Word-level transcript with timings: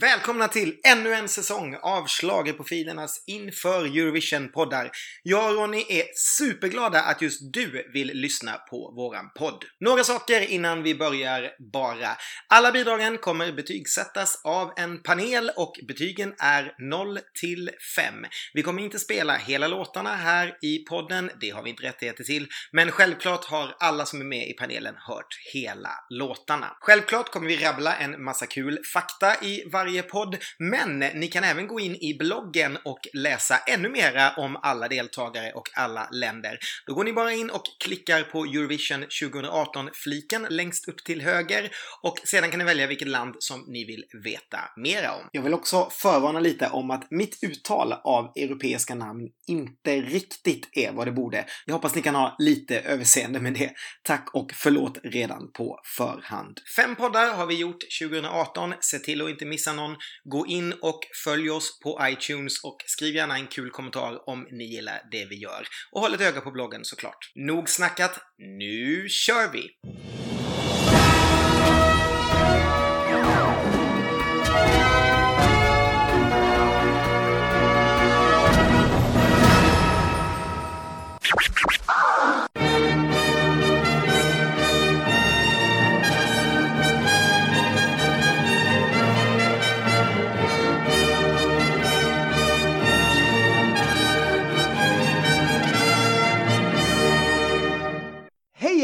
Välkomna 0.00 0.48
till 0.48 0.76
ännu 0.84 1.14
en 1.14 1.28
säsong 1.28 1.76
av 1.82 2.08
Schlagerprofilernas 2.08 3.24
inför 3.26 3.84
Eurovision-poddar. 3.84 4.90
Jag 5.22 5.50
och 5.50 5.56
Ronny 5.56 5.84
är 5.88 6.04
superglada 6.14 7.02
att 7.02 7.22
just 7.22 7.52
du 7.52 7.90
vill 7.92 8.06
lyssna 8.14 8.52
på 8.52 8.92
våran 8.96 9.30
podd. 9.38 9.64
Några 9.80 10.04
saker 10.04 10.40
innan 10.40 10.82
vi 10.82 10.94
börjar 10.94 11.50
bara. 11.72 12.08
Alla 12.48 12.72
bidragen 12.72 13.18
kommer 13.18 13.52
betygsättas 13.52 14.40
av 14.44 14.72
en 14.76 15.02
panel 15.02 15.50
och 15.56 15.72
betygen 15.88 16.34
är 16.38 16.74
0 16.78 17.18
till 17.40 17.70
5. 17.96 18.14
Vi 18.54 18.62
kommer 18.62 18.82
inte 18.82 18.98
spela 18.98 19.36
hela 19.36 19.68
låtarna 19.68 20.16
här 20.16 20.58
i 20.62 20.78
podden, 20.78 21.30
det 21.40 21.50
har 21.50 21.62
vi 21.62 21.70
inte 21.70 21.82
rättigheter 21.82 22.24
till, 22.24 22.48
men 22.72 22.90
självklart 22.90 23.44
har 23.44 23.76
alla 23.80 24.06
som 24.06 24.20
är 24.20 24.24
med 24.24 24.48
i 24.48 24.52
panelen 24.52 24.94
hört 24.98 25.38
hela 25.52 25.90
låtarna. 26.10 26.76
Självklart 26.80 27.30
kommer 27.30 27.48
vi 27.48 27.56
rabbla 27.56 27.96
en 27.96 28.24
massa 28.24 28.46
kul 28.46 28.78
fakta 28.94 29.44
i 29.44 29.62
varje 29.72 29.85
varje 29.86 30.02
podd, 30.02 30.36
men 30.58 30.98
ni 30.98 31.28
kan 31.28 31.44
även 31.44 31.66
gå 31.66 31.80
in 31.80 31.96
i 31.96 32.16
bloggen 32.18 32.78
och 32.84 32.98
läsa 33.12 33.58
ännu 33.58 33.88
mera 33.88 34.30
om 34.36 34.56
alla 34.62 34.88
deltagare 34.88 35.52
och 35.52 35.68
alla 35.74 36.08
länder. 36.12 36.58
Då 36.86 36.94
går 36.94 37.04
ni 37.04 37.12
bara 37.12 37.32
in 37.32 37.50
och 37.50 37.62
klickar 37.84 38.22
på 38.22 38.44
Eurovision 38.44 39.04
2018-fliken 39.04 40.46
längst 40.50 40.88
upp 40.88 41.04
till 41.04 41.20
höger 41.22 41.70
och 42.02 42.18
sedan 42.24 42.50
kan 42.50 42.58
ni 42.58 42.64
välja 42.64 42.86
vilket 42.86 43.08
land 43.08 43.34
som 43.38 43.64
ni 43.68 43.84
vill 43.84 44.04
veta 44.24 44.58
mera 44.76 45.12
om. 45.12 45.28
Jag 45.32 45.42
vill 45.42 45.54
också 45.54 45.88
förvarna 45.90 46.40
lite 46.40 46.68
om 46.68 46.90
att 46.90 47.10
mitt 47.10 47.38
uttal 47.42 47.92
av 47.92 48.32
europeiska 48.36 48.94
namn 48.94 49.28
inte 49.46 50.00
riktigt 50.00 50.68
är 50.72 50.92
vad 50.92 51.06
det 51.06 51.12
borde. 51.12 51.44
Jag 51.66 51.74
hoppas 51.74 51.94
ni 51.94 52.02
kan 52.02 52.14
ha 52.14 52.36
lite 52.38 52.80
överseende 52.80 53.40
med 53.40 53.54
det. 53.54 53.70
Tack 54.02 54.30
och 54.32 54.50
förlåt 54.54 54.98
redan 55.04 55.52
på 55.52 55.80
förhand. 55.96 56.60
Fem 56.76 56.96
poddar 56.96 57.34
har 57.34 57.46
vi 57.46 57.54
gjort 57.54 57.84
2018. 58.02 58.74
Se 58.80 58.98
till 58.98 59.22
att 59.22 59.30
inte 59.30 59.44
missa 59.44 59.72
någon. 59.76 59.96
Gå 60.24 60.46
in 60.46 60.72
och 60.72 61.00
följ 61.24 61.50
oss 61.50 61.80
på 61.80 62.00
iTunes 62.02 62.64
och 62.64 62.76
skriv 62.86 63.14
gärna 63.14 63.36
en 63.36 63.46
kul 63.46 63.70
kommentar 63.70 64.28
om 64.28 64.46
ni 64.50 64.64
gillar 64.64 65.00
det 65.10 65.24
vi 65.24 65.36
gör. 65.36 65.66
Och 65.92 66.00
håll 66.00 66.14
ett 66.14 66.20
öga 66.20 66.40
på 66.40 66.50
bloggen 66.50 66.84
såklart. 66.84 67.32
Nog 67.34 67.68
snackat, 67.68 68.18
nu 68.38 69.08
kör 69.08 69.52
vi! 69.52 69.70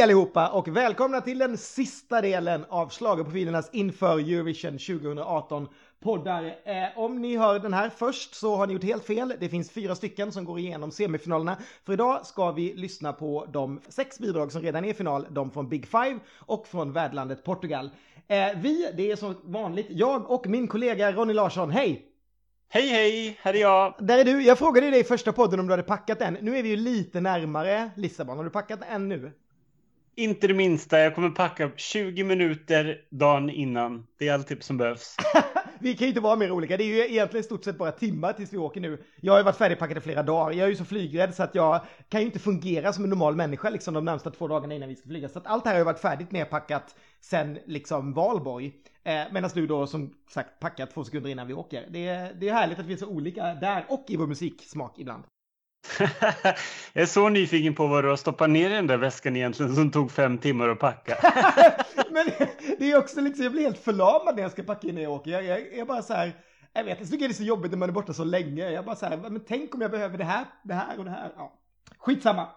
Hej 0.02 0.04
allihopa 0.04 0.48
och 0.48 0.68
välkomna 0.68 1.20
till 1.20 1.38
den 1.38 1.58
sista 1.58 2.20
delen 2.20 2.64
av 2.68 2.90
Schlagerprofilernas 2.90 3.70
inför 3.72 4.18
Eurovision 4.18 4.78
2018 4.78 5.68
poddar. 6.00 6.44
Eh, 6.44 6.98
om 6.98 7.22
ni 7.22 7.36
hör 7.36 7.58
den 7.58 7.72
här 7.72 7.90
först 7.90 8.34
så 8.34 8.56
har 8.56 8.66
ni 8.66 8.72
gjort 8.72 8.84
helt 8.84 9.04
fel. 9.04 9.34
Det 9.40 9.48
finns 9.48 9.70
fyra 9.70 9.94
stycken 9.94 10.32
som 10.32 10.44
går 10.44 10.58
igenom 10.58 10.90
semifinalerna. 10.90 11.56
För 11.84 11.92
idag 11.92 12.26
ska 12.26 12.52
vi 12.52 12.74
lyssna 12.74 13.12
på 13.12 13.46
de 13.52 13.80
sex 13.88 14.18
bidrag 14.18 14.52
som 14.52 14.62
redan 14.62 14.84
är 14.84 14.88
i 14.88 14.94
final, 14.94 15.26
de 15.30 15.50
från 15.50 15.68
Big 15.68 15.86
Five 15.86 16.18
och 16.38 16.66
från 16.66 16.92
värdlandet 16.92 17.44
Portugal. 17.44 17.90
Eh, 18.28 18.48
vi, 18.56 18.92
det 18.96 19.10
är 19.10 19.16
som 19.16 19.34
vanligt 19.42 19.86
jag 19.90 20.30
och 20.30 20.46
min 20.46 20.68
kollega 20.68 21.12
Ronny 21.12 21.32
Larsson. 21.32 21.70
Hej! 21.70 22.08
Hej 22.68 22.88
hej, 22.88 23.38
här 23.42 23.54
är 23.54 23.60
jag. 23.60 23.94
Där 23.98 24.18
är 24.18 24.24
du. 24.24 24.42
Jag 24.42 24.58
frågade 24.58 24.90
dig 24.90 25.00
i 25.00 25.04
första 25.04 25.32
podden 25.32 25.60
om 25.60 25.66
du 25.66 25.72
hade 25.72 25.82
packat 25.82 26.20
än. 26.20 26.38
Nu 26.40 26.58
är 26.58 26.62
vi 26.62 26.68
ju 26.68 26.76
lite 26.76 27.20
närmare 27.20 27.90
Lissabon. 27.96 28.36
Har 28.36 28.44
du 28.44 28.50
packat 28.50 28.80
än 28.88 29.08
nu? 29.08 29.32
Inte 30.16 30.46
det 30.46 30.54
minsta. 30.54 30.98
Jag 30.98 31.14
kommer 31.14 31.30
packa 31.30 31.70
20 31.76 32.24
minuter 32.24 33.00
dagen 33.10 33.50
innan. 33.50 34.06
Det 34.18 34.28
är 34.28 34.34
allt 34.34 34.48
typ 34.48 34.62
som 34.62 34.76
behövs. 34.76 35.16
vi 35.80 35.94
kan 35.94 36.04
ju 36.04 36.08
inte 36.08 36.20
vara 36.20 36.36
mer 36.36 36.50
olika. 36.50 36.76
Det 36.76 36.84
är 36.84 36.86
ju 36.86 36.98
egentligen 36.98 37.40
i 37.40 37.44
stort 37.44 37.64
sett 37.64 37.78
bara 37.78 37.92
timmar 37.92 38.32
tills 38.32 38.52
vi 38.52 38.56
åker 38.58 38.80
nu. 38.80 39.02
Jag 39.20 39.32
har 39.32 39.38
ju 39.38 39.44
varit 39.44 39.56
färdigpackad 39.56 39.98
i 39.98 40.00
flera 40.00 40.22
dagar. 40.22 40.52
Jag 40.52 40.64
är 40.64 40.68
ju 40.70 40.76
så 40.76 40.84
flygrädd 40.84 41.34
så 41.34 41.42
att 41.42 41.54
jag 41.54 41.80
kan 42.08 42.20
ju 42.20 42.26
inte 42.26 42.38
fungera 42.38 42.92
som 42.92 43.04
en 43.04 43.10
normal 43.10 43.36
människa 43.36 43.70
liksom 43.70 43.94
de 43.94 44.04
närmsta 44.04 44.30
två 44.30 44.48
dagarna 44.48 44.74
innan 44.74 44.88
vi 44.88 44.96
ska 44.96 45.08
flyga. 45.08 45.28
Så 45.28 45.38
att 45.38 45.46
allt 45.46 45.64
det 45.64 45.70
här 45.70 45.74
har 45.74 45.80
ju 45.80 45.84
varit 45.84 46.00
färdigt 46.00 46.32
nerpackat 46.32 46.94
sen 47.20 47.58
liksom 47.66 48.12
valborg. 48.12 48.72
Eh, 49.04 49.22
Medan 49.32 49.50
du 49.54 49.66
då 49.66 49.86
som 49.86 50.14
sagt 50.30 50.60
packat 50.60 50.90
två 50.94 51.04
sekunder 51.04 51.30
innan 51.30 51.46
vi 51.46 51.54
åker. 51.54 51.86
Det 51.90 52.08
är, 52.08 52.34
det 52.34 52.48
är 52.48 52.52
härligt 52.52 52.78
att 52.78 52.86
vi 52.86 52.92
är 52.92 52.96
så 52.96 53.08
olika 53.08 53.54
där 53.54 53.84
och 53.88 54.04
i 54.08 54.16
vår 54.16 54.26
musiksmak 54.26 54.98
ibland 54.98 55.24
jag 56.92 57.02
är 57.02 57.06
så 57.06 57.28
nyfiken 57.28 57.74
på 57.74 57.86
vad 57.86 58.04
du 58.04 58.08
har 58.08 58.16
stoppat 58.16 58.50
ner 58.50 58.70
i 58.70 58.72
den 58.72 58.86
där 58.86 58.96
väskan 58.96 59.36
egentligen 59.36 59.74
som 59.74 59.90
tog 59.90 60.12
fem 60.12 60.38
timmar 60.38 60.68
att 60.68 60.78
packa. 60.78 61.16
men 62.10 62.26
det 62.78 62.92
är 62.92 62.98
också 62.98 63.20
liksom, 63.20 63.44
jag 63.44 63.52
blir 63.52 63.62
helt 63.62 63.84
förlamad 63.84 64.36
när 64.36 64.42
jag 64.42 64.52
ska 64.52 64.62
packa 64.62 64.88
innan 64.88 65.02
jag 65.02 65.12
åker. 65.12 65.30
Jag, 65.30 65.44
jag, 65.44 65.76
jag 65.76 65.86
bara 65.86 66.02
så 66.02 66.14
här, 66.14 66.32
jag 66.72 66.84
vet, 66.84 67.00
jag 67.00 67.10
tycker 67.10 67.28
det 67.28 67.32
är 67.32 67.36
så 67.36 67.42
jobbigt 67.42 67.70
när 67.70 67.78
man 67.78 67.88
är 67.88 67.92
borta 67.92 68.12
så 68.12 68.24
länge. 68.24 68.70
Jag 68.70 68.84
bara 68.84 68.96
så 68.96 69.06
här, 69.06 69.16
men 69.16 69.40
tänk 69.48 69.74
om 69.74 69.80
jag 69.80 69.90
behöver 69.90 70.18
det 70.18 70.24
här, 70.24 70.44
det 70.62 70.74
här 70.74 70.98
och 70.98 71.04
det 71.04 71.10
här. 71.10 71.32
Ja. 71.36 71.52
Skitsamma. 71.98 72.48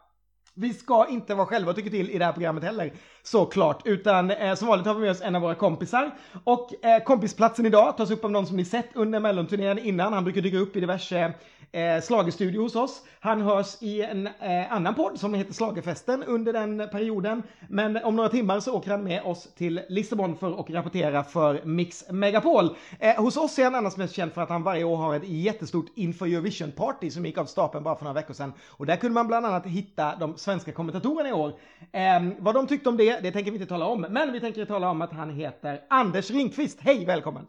Vi 0.54 0.74
ska 0.74 1.08
inte 1.08 1.36
vara 1.36 1.48
själva 1.48 1.70
och 1.70 1.76
tycka 1.76 1.90
till 1.90 2.10
i 2.10 2.18
det 2.18 2.26
här 2.26 2.34
programmet 2.34 2.64
heller, 2.64 2.94
såklart. 3.28 3.82
Utan 3.86 4.32
eh, 4.32 4.56
som 4.56 4.68
vanligt 4.68 4.88
har 4.88 4.94
vi 4.94 5.02
med 5.02 5.12
oss 5.12 5.22
en 5.22 5.36
av 5.36 5.42
våra 5.42 5.56
kompisar. 5.56 6.12
Och 6.44 6.86
eh, 6.86 7.04
kompisplatsen 7.04 7.66
idag 7.66 7.98
tas 7.98 8.12
upp 8.12 8.26
av 8.26 8.32
någon 8.32 8.48
som 8.48 8.58
ni 8.58 8.66
sett 8.66 8.90
under 8.94 9.20
mellonturnén 9.20 9.80
innan. 9.80 10.14
Han 10.14 10.24
brukar 10.24 10.42
dyka 10.42 10.58
upp 10.58 10.76
i 10.76 10.80
diverse 10.80 11.34
eh, 11.76 12.02
slagestudio 12.02 12.62
hos 12.62 12.76
oss. 12.76 13.02
Han 13.20 13.42
hörs 13.42 13.82
i 13.82 14.02
en 14.02 14.28
eh, 14.28 14.74
annan 14.74 14.96
podd 14.96 15.20
som 15.20 15.34
heter 15.34 15.54
Slagerfesten 15.54 16.24
under 16.24 16.54
den 16.54 16.90
perioden. 16.92 17.44
Men 17.70 17.98
om 17.98 18.16
några 18.16 18.30
timmar 18.30 18.60
så 18.60 18.74
åker 18.74 18.92
han 18.92 19.04
med 19.04 19.24
oss 19.24 19.48
till 19.58 19.82
Lissabon 19.90 20.38
för 20.38 20.60
att 20.60 20.70
rapportera 20.70 21.24
för 21.24 21.62
Mix 21.66 22.06
Megapol. 22.12 22.76
Eh, 23.00 23.24
hos 23.24 23.38
oss 23.38 23.60
är 23.60 23.64
han 23.64 23.76
annars 23.76 23.98
mest 23.98 24.16
känd 24.16 24.34
för 24.34 24.42
att 24.42 24.50
han 24.50 24.64
varje 24.64 24.84
år 24.84 24.98
har 24.98 25.16
ett 25.16 25.28
jättestort 25.28 25.86
Inför 25.96 26.26
Eurovision-party 26.26 27.10
som 27.10 27.26
gick 27.26 27.38
av 27.38 27.46
stapeln 27.46 27.84
bara 27.84 27.96
för 27.96 28.04
några 28.04 28.22
veckor 28.22 28.34
sedan. 28.34 28.54
Och 28.68 28.86
där 28.86 28.96
kunde 28.96 29.14
man 29.14 29.28
bland 29.28 29.46
annat 29.46 29.66
hitta 29.66 30.16
de 30.16 30.38
svenska 30.38 30.72
kommentatorerna 30.72 31.30
i 31.30 31.34
år. 31.34 31.54
Eh, 31.92 32.24
vad 32.40 32.56
de 32.56 32.68
tyckte 32.68 32.90
om 32.90 32.98
det, 32.98 33.15
det 33.24 33.32
tänker 33.32 33.52
vi 33.52 33.58
inte 33.58 33.70
tala 33.70 33.86
om. 33.86 34.02
Men 34.10 34.32
vi 34.32 34.40
tänker 34.40 34.66
tala 34.66 34.90
om 34.90 35.02
att 35.02 35.12
han 35.12 35.30
heter 35.30 35.82
Anders 35.90 36.32
Ringqvist. 36.32 36.80
Hej, 36.82 37.06
välkommen! 37.06 37.46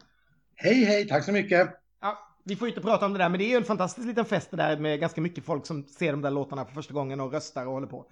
Hej, 0.55 0.85
hej, 0.85 1.09
tack 1.09 1.25
så 1.25 1.33
mycket! 1.33 1.71
Ja, 2.01 2.19
vi 2.45 2.57
får 2.57 2.69
inte 2.69 2.81
prata 2.81 3.07
om 3.07 3.13
det 3.13 3.19
där, 3.19 3.29
men 3.29 3.39
det 3.39 3.45
är 3.45 3.49
ju 3.49 3.57
en 3.57 3.65
fantastisk 3.65 4.07
liten 4.07 4.25
fest 4.25 4.51
det 4.51 4.57
där 4.57 4.77
med 4.77 5.01
ganska 5.01 5.21
mycket 5.21 5.45
folk 5.45 5.67
som 5.67 5.85
ser 5.87 6.13
de 6.13 6.23
där 6.23 6.31
låtarna 6.31 6.65
för 6.65 6.75
första 6.75 6.95
gången 6.95 7.21
och 7.21 7.33
röstar 7.33 7.67
och 7.67 7.73
håller 7.73 7.87
på. 7.87 8.07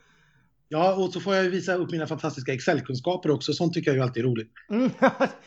Ja, 0.69 0.95
och 0.95 1.13
så 1.13 1.21
får 1.21 1.35
jag 1.35 1.43
visa 1.43 1.75
upp 1.75 1.91
mina 1.91 2.07
fantastiska 2.07 2.53
Excel-kunskaper 2.53 3.31
också. 3.31 3.53
Sånt 3.53 3.75
tycker 3.75 3.91
jag 3.91 3.97
ju 3.97 4.03
alltid 4.03 4.25
är 4.25 4.29
roligt. 4.29 4.53
Mm, 4.71 4.91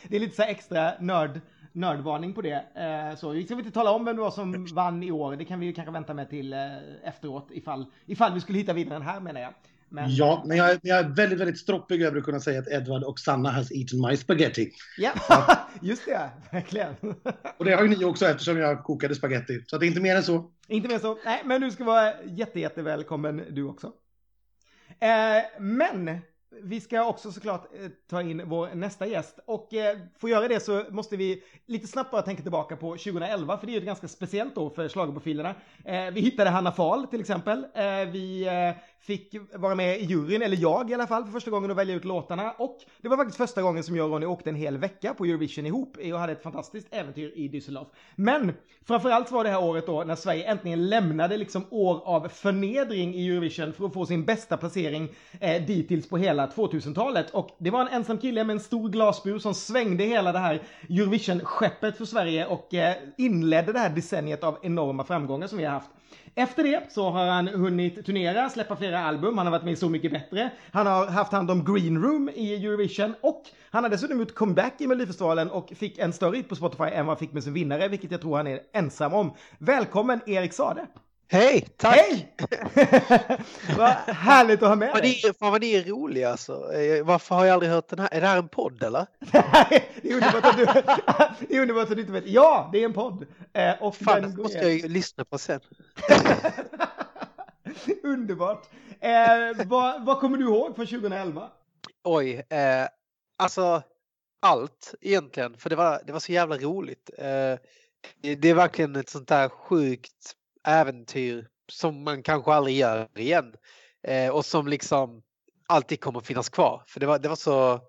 det 0.08 0.16
är 0.16 0.20
lite 0.20 0.36
så 0.36 0.42
extra 0.42 0.92
nörd, 1.00 1.40
nördvarning 1.72 2.34
på 2.34 2.42
det. 2.42 2.64
Eh, 2.74 3.18
så 3.18 3.30
vi 3.30 3.44
ska 3.44 3.54
inte 3.54 3.70
tala 3.70 3.90
om 3.90 4.04
vem 4.04 4.16
det 4.16 4.22
var 4.22 4.30
som 4.30 4.66
vann 4.74 5.02
i 5.02 5.10
år. 5.10 5.36
Det 5.36 5.44
kan 5.44 5.60
vi 5.60 5.72
kanske 5.72 5.92
vänta 5.92 6.14
med 6.14 6.30
till 6.30 6.52
eh, 6.52 6.58
efteråt 7.04 7.48
ifall, 7.50 7.86
ifall 8.06 8.34
vi 8.34 8.40
skulle 8.40 8.58
hitta 8.58 8.72
vinnaren 8.72 9.02
här 9.02 9.20
menar 9.20 9.40
jag. 9.40 9.54
Men... 9.88 10.14
Ja, 10.14 10.42
men 10.46 10.56
jag, 10.56 10.78
jag, 10.82 10.98
är 10.98 11.08
väldigt, 11.08 11.40
väldigt 11.40 11.58
stroppig 11.58 12.02
över 12.02 12.18
att 12.18 12.24
kunna 12.24 12.40
säga 12.40 12.60
att 12.60 12.68
Edward 12.68 13.04
och 13.04 13.18
Sanna 13.18 13.50
has 13.50 13.72
eaten 13.72 14.00
my 14.00 14.16
spaghetti. 14.16 14.70
Ja, 14.98 15.12
just 15.82 16.04
det, 16.04 16.30
verkligen. 16.52 16.94
och 17.56 17.64
det 17.64 17.72
har 17.72 17.82
ju 17.82 17.88
ni 17.88 18.04
också 18.04 18.26
eftersom 18.26 18.58
jag 18.58 18.84
kokade 18.84 19.14
spaghetti. 19.14 19.64
Så 19.66 19.78
det 19.78 19.86
är 19.86 19.88
inte 19.88 20.00
mer 20.00 20.16
än 20.16 20.22
så. 20.22 20.50
Inte 20.68 20.88
mer 20.88 20.94
än 20.94 21.00
så. 21.00 21.18
Nej, 21.24 21.42
men 21.44 21.60
du 21.60 21.70
ska 21.70 21.84
vara 21.84 22.12
jätte, 22.24 22.60
jätte 22.60 22.82
välkommen 22.82 23.44
du 23.50 23.64
också. 23.64 23.92
Eh, 25.00 25.60
men 25.60 26.20
vi 26.62 26.80
ska 26.80 27.04
också 27.04 27.32
såklart 27.32 27.68
eh, 27.74 27.88
ta 28.10 28.22
in 28.22 28.42
vår 28.48 28.74
nästa 28.74 29.06
gäst 29.06 29.38
och 29.46 29.74
eh, 29.74 29.98
för 30.18 30.28
att 30.28 30.32
göra 30.32 30.48
det 30.48 30.60
så 30.60 30.84
måste 30.90 31.16
vi 31.16 31.42
lite 31.66 31.86
snabbt 31.86 32.10
bara 32.10 32.22
tänka 32.22 32.42
tillbaka 32.42 32.76
på 32.76 32.90
2011 32.90 33.58
för 33.58 33.66
det 33.66 33.70
är 33.70 33.74
ju 33.74 33.78
ett 33.78 33.84
ganska 33.84 34.08
speciellt 34.08 34.58
år 34.58 34.70
för 34.70 34.88
schlagerprofilerna. 34.88 35.54
Eh, 35.84 36.10
vi 36.12 36.20
hittade 36.20 36.50
Hanna 36.50 36.72
Fahl 36.72 37.06
till 37.06 37.20
exempel. 37.20 37.66
Vi 38.12 38.48
fick 39.00 39.34
vara 39.54 39.74
med 39.74 40.00
i 40.00 40.04
juryn, 40.04 40.42
eller 40.42 40.56
jag 40.56 40.90
i 40.90 40.94
alla 40.94 41.06
fall, 41.06 41.24
för 41.24 41.32
första 41.32 41.50
gången 41.50 41.70
och 41.70 41.78
välja 41.78 41.94
ut 41.94 42.04
låtarna. 42.04 42.52
Och 42.52 42.78
det 43.00 43.08
var 43.08 43.16
faktiskt 43.16 43.36
första 43.38 43.62
gången 43.62 43.84
som 43.84 43.96
jag 43.96 44.06
och 44.06 44.12
Ronny 44.12 44.26
åkte 44.26 44.50
en 44.50 44.56
hel 44.56 44.78
vecka 44.78 45.14
på 45.14 45.24
Eurovision 45.24 45.66
ihop 45.66 45.96
och 46.12 46.18
hade 46.18 46.32
ett 46.32 46.42
fantastiskt 46.42 46.88
äventyr 46.90 47.32
i 47.34 47.48
Düsseldorf. 47.48 47.86
Men 48.16 48.52
framförallt 48.84 49.30
var 49.30 49.44
det 49.44 49.50
här 49.50 49.62
året 49.62 49.86
då 49.86 50.04
när 50.04 50.14
Sverige 50.14 50.44
äntligen 50.44 50.88
lämnade 50.88 51.36
liksom 51.36 51.64
år 51.70 52.02
av 52.04 52.28
förnedring 52.28 53.14
i 53.14 53.28
Eurovision 53.28 53.72
för 53.72 53.86
att 53.86 53.92
få 53.92 54.06
sin 54.06 54.24
bästa 54.24 54.56
placering 54.56 55.08
eh, 55.40 55.66
dittills 55.66 56.08
på 56.08 56.16
hela 56.16 56.46
2000-talet. 56.46 57.30
Och 57.30 57.56
det 57.58 57.70
var 57.70 57.80
en 57.80 57.88
ensam 57.88 58.18
kille 58.18 58.44
med 58.44 58.54
en 58.54 58.60
stor 58.60 58.88
glasbur 58.88 59.38
som 59.38 59.54
svängde 59.54 60.04
hela 60.04 60.32
det 60.32 60.38
här 60.38 60.62
Eurovision-skeppet 60.88 61.96
för 61.96 62.04
Sverige 62.04 62.46
och 62.46 62.74
eh, 62.74 62.96
inledde 63.16 63.72
det 63.72 63.78
här 63.78 63.90
decenniet 63.90 64.44
av 64.44 64.58
enorma 64.62 65.04
framgångar 65.04 65.46
som 65.46 65.58
vi 65.58 65.64
har 65.64 65.72
haft. 65.72 65.90
Efter 66.38 66.62
det 66.62 66.92
så 66.92 67.10
har 67.10 67.26
han 67.26 67.48
hunnit 67.48 68.06
turnera, 68.06 68.50
släppa 68.50 68.76
flera 68.76 68.98
album, 68.98 69.38
han 69.38 69.46
har 69.46 69.50
varit 69.50 69.64
med 69.64 69.72
i 69.72 69.76
Så 69.76 69.88
Mycket 69.88 70.12
Bättre. 70.12 70.50
Han 70.72 70.86
har 70.86 71.06
haft 71.06 71.32
hand 71.32 71.50
om 71.50 71.64
Green 71.64 72.02
Room 72.02 72.30
i 72.34 72.54
Eurovision 72.54 73.14
och 73.20 73.42
han 73.70 73.84
har 73.84 73.90
dessutom 73.90 74.18
gjort 74.18 74.34
comeback 74.34 74.80
i 74.80 74.86
Melodifestivalen 74.86 75.50
och 75.50 75.72
fick 75.76 75.98
en 75.98 76.12
större 76.12 76.36
hit 76.36 76.48
på 76.48 76.56
Spotify 76.56 76.84
än 76.84 77.06
vad 77.06 77.06
han 77.06 77.16
fick 77.16 77.32
med 77.32 77.44
sin 77.44 77.52
vinnare, 77.52 77.88
vilket 77.88 78.10
jag 78.10 78.20
tror 78.20 78.36
han 78.36 78.46
är 78.46 78.60
ensam 78.72 79.14
om. 79.14 79.34
Välkommen 79.58 80.20
Erik 80.26 80.52
Sade! 80.52 80.86
Hej! 81.30 81.68
Tack! 81.76 81.96
Hej! 81.96 82.34
vad 83.76 83.88
härligt 84.16 84.62
att 84.62 84.68
ha 84.68 84.76
med 84.76 84.94
dig! 84.94 85.20
fan 85.38 85.52
vad 85.52 85.60
ni 85.60 85.74
är 85.74 85.84
roliga 85.84 86.30
alltså. 86.30 86.72
Eh, 86.72 87.04
Varför 87.04 87.34
har 87.34 87.44
jag 87.44 87.54
aldrig 87.54 87.72
hört 87.72 87.88
den 87.88 87.98
här? 87.98 88.08
Är 88.12 88.20
det 88.20 88.26
här 88.26 88.38
en 88.38 88.48
podd 88.48 88.82
eller? 88.82 89.06
det 90.02 90.10
är 90.10 90.14
underbart 90.14 90.44
att 90.44 90.56
du, 90.56 90.64
det 91.48 91.56
är 91.56 91.60
underbart 91.60 91.90
att 91.90 91.96
du 91.96 92.00
inte 92.00 92.12
vet. 92.12 92.26
Ja, 92.26 92.68
det 92.72 92.80
är 92.80 92.84
en 92.84 92.92
podd. 92.92 93.26
Eh, 93.52 93.82
och 93.82 93.96
Fan, 93.96 94.22
den 94.22 94.36
måste 94.36 94.58
jag 94.58 94.72
ju 94.72 94.88
lyssna 94.88 95.24
på 95.24 95.38
sen. 95.38 95.60
Underbart. 98.02 98.66
Eh, 99.00 99.66
vad, 99.66 100.04
vad 100.06 100.20
kommer 100.20 100.38
du 100.38 100.44
ihåg 100.44 100.76
från 100.76 100.86
2011? 100.86 101.50
Oj, 102.04 102.46
eh, 102.48 102.88
alltså 103.38 103.82
allt 104.42 104.94
egentligen. 105.00 105.56
För 105.58 105.70
det 105.70 105.76
var, 105.76 106.00
det 106.06 106.12
var 106.12 106.20
så 106.20 106.32
jävla 106.32 106.56
roligt. 106.56 107.10
Eh, 107.18 107.54
det 108.20 108.48
är 108.48 108.54
verkligen 108.54 108.96
ett 108.96 109.08
sånt 109.08 109.28
där 109.28 109.48
sjukt 109.48 110.34
äventyr 110.64 111.48
som 111.72 112.04
man 112.04 112.22
kanske 112.22 112.52
aldrig 112.52 112.76
gör 112.76 113.08
igen. 113.18 113.54
Eh, 114.02 114.30
och 114.30 114.44
som 114.44 114.68
liksom 114.68 115.22
alltid 115.66 116.00
kommer 116.00 116.20
finnas 116.20 116.48
kvar. 116.48 116.82
För 116.86 117.00
det 117.00 117.06
var, 117.06 117.18
det 117.18 117.28
var 117.28 117.36
så... 117.36 117.80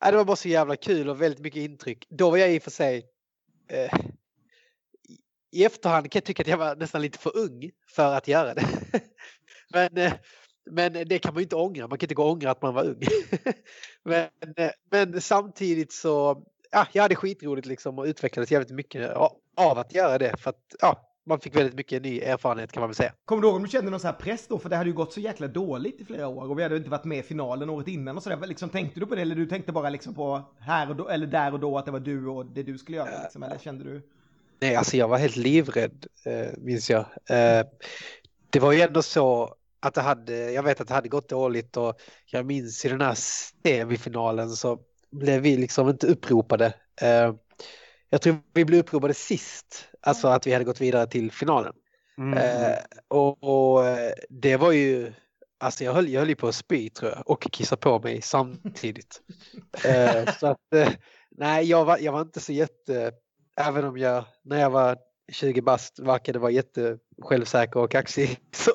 Ja, 0.00 0.10
det 0.10 0.16
var 0.16 0.24
bara 0.24 0.36
så 0.36 0.48
jävla 0.48 0.76
kul 0.76 1.08
och 1.08 1.22
väldigt 1.22 1.40
mycket 1.40 1.60
intryck. 1.60 2.06
Då 2.08 2.30
var 2.30 2.36
jag 2.36 2.52
i 2.54 2.58
och 2.58 2.62
för 2.62 2.70
sig... 2.70 3.06
Eh, 3.68 3.94
i- 5.52 5.64
efterhand 5.64 6.10
kan 6.12 6.18
jag 6.18 6.24
tycka 6.24 6.42
att 6.42 6.46
jag 6.46 6.58
var 6.58 6.76
nästan 6.76 7.02
lite 7.02 7.18
för 7.18 7.36
ung 7.36 7.70
för 7.88 8.14
att 8.14 8.28
göra 8.28 8.54
det. 8.54 8.66
men, 9.72 9.96
eh, 9.96 10.12
men 10.70 10.92
det 10.92 11.18
kan 11.18 11.34
man 11.34 11.40
ju 11.40 11.42
inte 11.44 11.56
ångra. 11.56 11.88
Man 11.88 11.98
kan 11.98 12.04
inte 12.06 12.14
gå 12.14 12.24
och 12.24 12.30
ångra 12.30 12.50
att 12.50 12.62
man 12.62 12.74
var 12.74 12.84
ung. 12.84 13.02
men, 14.04 14.28
eh, 14.56 14.70
men 14.90 15.20
samtidigt 15.20 15.92
så... 15.92 16.44
Ja, 16.70 16.86
jag 16.92 17.02
hade 17.02 17.14
skitroligt 17.14 17.66
liksom 17.66 17.98
och 17.98 18.04
utvecklades 18.04 18.50
jävligt 18.50 18.70
mycket 18.70 19.10
av 19.56 19.78
att 19.78 19.94
göra 19.94 20.18
det. 20.18 20.36
För 20.36 20.50
att 20.50 20.74
ja, 20.80 21.05
man 21.26 21.40
fick 21.40 21.56
väldigt 21.56 21.74
mycket 21.74 22.02
ny 22.02 22.20
erfarenhet 22.20 22.72
kan 22.72 22.80
man 22.80 22.88
väl 22.88 22.94
säga. 22.94 23.12
Kommer 23.24 23.42
du 23.42 23.48
ihåg 23.48 23.56
om 23.56 23.62
du 23.62 23.68
kände 23.68 23.90
någon 23.90 24.00
så 24.00 24.06
här 24.06 24.14
press 24.14 24.46
då? 24.48 24.58
För 24.58 24.68
det 24.68 24.76
hade 24.76 24.90
ju 24.90 24.96
gått 24.96 25.12
så 25.12 25.20
jäkla 25.20 25.48
dåligt 25.48 26.00
i 26.00 26.04
flera 26.04 26.28
år 26.28 26.50
och 26.50 26.58
vi 26.58 26.62
hade 26.62 26.76
inte 26.76 26.90
varit 26.90 27.04
med 27.04 27.18
i 27.18 27.22
finalen 27.22 27.70
året 27.70 27.88
innan 27.88 28.16
och 28.16 28.22
sådär. 28.22 28.46
Liksom, 28.46 28.68
tänkte 28.68 29.00
du 29.00 29.06
på 29.06 29.14
det 29.14 29.22
eller 29.22 29.34
du 29.34 29.46
tänkte 29.46 29.72
bara 29.72 29.90
liksom 29.90 30.14
på 30.14 30.42
här 30.58 30.90
och 30.90 30.96
då, 30.96 31.08
eller 31.08 31.26
där 31.26 31.52
och 31.52 31.60
då 31.60 31.78
att 31.78 31.84
det 31.84 31.90
var 31.90 32.00
du 32.00 32.26
och 32.26 32.46
det 32.46 32.62
du 32.62 32.78
skulle 32.78 32.96
göra? 32.96 33.22
Liksom, 33.22 33.42
eller 33.42 33.58
kände 33.58 33.84
du? 33.84 34.02
Nej, 34.60 34.76
alltså 34.76 34.96
jag 34.96 35.08
var 35.08 35.18
helt 35.18 35.36
livrädd, 35.36 36.06
eh, 36.24 36.58
minns 36.58 36.90
jag. 36.90 37.00
Eh, 37.30 37.66
det 38.50 38.60
var 38.60 38.72
ju 38.72 38.80
ändå 38.80 39.02
så 39.02 39.54
att 39.80 39.94
det 39.94 40.00
hade, 40.00 40.52
jag 40.52 40.62
vet 40.62 40.80
att 40.80 40.88
det 40.88 40.94
hade 40.94 41.08
gått 41.08 41.28
dåligt 41.28 41.76
och 41.76 42.00
jag 42.26 42.46
minns 42.46 42.84
i 42.84 42.88
den 42.88 43.00
här 43.00 43.14
semifinalen 43.14 44.50
så 44.50 44.78
blev 45.10 45.42
vi 45.42 45.56
liksom 45.56 45.88
inte 45.88 46.06
uppropade. 46.06 46.74
Jag 48.10 48.22
tror 48.22 48.36
vi 48.54 48.64
blev 48.64 48.80
uppropade 48.80 49.14
sist, 49.14 49.88
alltså 50.00 50.28
att 50.28 50.46
vi 50.46 50.52
hade 50.52 50.64
gått 50.64 50.80
vidare 50.80 51.06
till 51.06 51.32
finalen. 51.32 51.72
Mm. 52.18 52.38
Eh, 52.38 52.78
och, 53.08 53.42
och 53.42 53.86
eh, 53.86 54.12
det 54.28 54.56
var 54.56 54.72
ju, 54.72 55.12
alltså 55.60 55.84
jag 55.84 55.92
höll, 55.92 56.08
jag 56.08 56.20
höll 56.20 56.28
ju 56.28 56.36
på 56.36 56.48
att 56.48 56.54
spy 56.54 56.90
tror 56.90 57.10
jag 57.10 57.30
och 57.30 57.42
kissa 57.52 57.76
på 57.76 57.98
mig 57.98 58.22
samtidigt. 58.22 59.20
eh, 59.84 60.32
så 60.40 60.46
att, 60.46 60.74
eh, 60.74 60.88
nej 61.30 61.64
jag 61.64 61.84
var, 61.84 61.98
jag 61.98 62.12
var 62.12 62.20
inte 62.20 62.40
så 62.40 62.52
jätte, 62.52 63.12
även 63.60 63.84
om 63.84 63.98
jag 63.98 64.24
när 64.44 64.60
jag 64.60 64.70
var 64.70 64.96
20 65.32 65.60
bast 65.60 65.98
verkade 65.98 66.38
vara 66.38 66.50
jätte 66.50 66.98
självsäker 67.22 67.80
och 67.80 67.90
kaxig 67.90 68.40
så, 68.54 68.70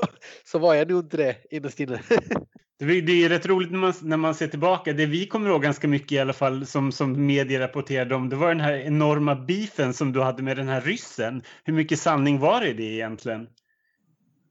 så 0.46 0.60
var 0.60 0.74
jag 0.74 0.90
nog 0.90 1.00
inte 1.06 1.18
det 1.18 1.38
innerst 1.50 1.80
inne. 1.80 2.02
Det 2.82 2.94
är 2.94 3.02
det 3.02 3.24
är 3.24 3.30
rätt 3.30 3.46
roligt 3.46 3.72
när 3.72 3.80
man, 3.80 3.94
när 4.02 4.18
man 4.18 4.36
ser 4.36 4.48
tillbaka. 4.48 4.94
Det 4.94 5.06
vi 5.06 5.28
kommer 5.28 5.50
ihåg 5.50 5.62
ganska 5.64 5.88
mycket 5.88 6.12
i 6.12 6.20
alla 6.20 6.34
fall 6.34 6.66
som, 6.66 6.92
som 6.92 7.26
media 7.26 7.60
rapporterade 7.60 8.16
om 8.16 8.30
det 8.30 8.36
var 8.36 8.48
den 8.48 8.60
här 8.60 8.74
enorma 8.74 9.36
beefen 9.36 9.94
som 9.94 10.12
du 10.12 10.22
hade 10.22 10.44
med 10.44 10.58
den 10.58 10.68
här 10.68 10.82
ryssen. 10.82 11.44
Hur 11.64 11.74
mycket 11.74 12.00
sanning 12.00 12.40
var 12.40 12.62
det 12.62 12.70
i 12.70 12.74
det 12.74 12.84
egentligen? 12.84 13.48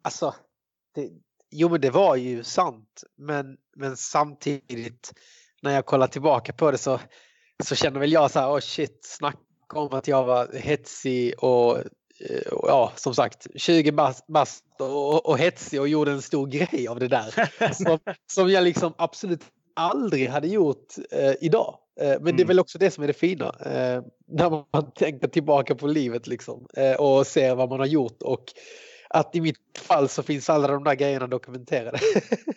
Alltså, 0.02 0.34
det, 0.94 1.08
jo 1.50 1.68
men 1.68 1.80
det 1.80 1.90
var 1.90 2.16
ju 2.16 2.44
sant 2.44 3.04
men, 3.18 3.56
men 3.76 3.96
samtidigt 3.96 5.12
när 5.62 5.74
jag 5.74 5.86
kollar 5.86 6.06
tillbaka 6.06 6.52
på 6.52 6.70
det 6.70 6.78
så, 6.78 7.00
så 7.64 7.74
känner 7.74 8.00
väl 8.00 8.12
jag 8.12 8.30
så 8.30 8.40
här, 8.40 8.48
oh 8.48 8.60
shit, 8.60 9.00
snacka 9.02 9.38
om 9.74 9.92
att 9.92 10.08
jag 10.08 10.24
var 10.24 10.48
hetsig 10.52 11.34
och 11.38 11.78
ja, 12.50 12.92
som 12.96 13.14
sagt 13.14 13.46
20 13.56 13.92
bast, 14.28 14.64
och, 14.78 15.28
och 15.28 15.38
hetsig 15.38 15.80
och 15.80 15.88
gjorde 15.88 16.10
en 16.10 16.22
stor 16.22 16.46
grej 16.46 16.88
av 16.88 17.00
det 17.00 17.08
där. 17.08 17.50
som, 17.84 17.98
som 18.32 18.50
jag 18.50 18.64
liksom 18.64 18.94
absolut 18.98 19.40
aldrig 19.76 20.28
hade 20.28 20.48
gjort 20.48 20.86
eh, 21.10 21.32
idag. 21.40 21.78
Eh, 22.00 22.06
men 22.08 22.24
det 22.24 22.28
är 22.28 22.32
Mm. 22.32 22.46
väl 22.46 22.60
också 22.60 22.78
det 22.78 22.90
som 22.90 23.04
är 23.04 23.08
det 23.08 23.12
fina. 23.12 23.46
Eh, 23.46 24.02
när 24.28 24.50
man 24.50 24.92
tänker 24.94 25.28
tillbaka 25.28 25.74
på 25.74 25.86
livet 25.86 26.26
liksom 26.26 26.66
eh, 26.76 26.94
och 26.94 27.26
ser 27.26 27.54
vad 27.54 27.68
man 27.68 27.78
har 27.78 27.86
gjort 27.86 28.22
och 28.22 28.44
att 29.10 29.36
i 29.36 29.40
mitt 29.40 29.78
fall 29.78 30.08
så 30.08 30.22
finns 30.22 30.50
alla 30.50 30.68
de 30.68 30.84
där 30.84 30.94
grejerna 30.94 31.26
dokumenterade. 31.26 31.98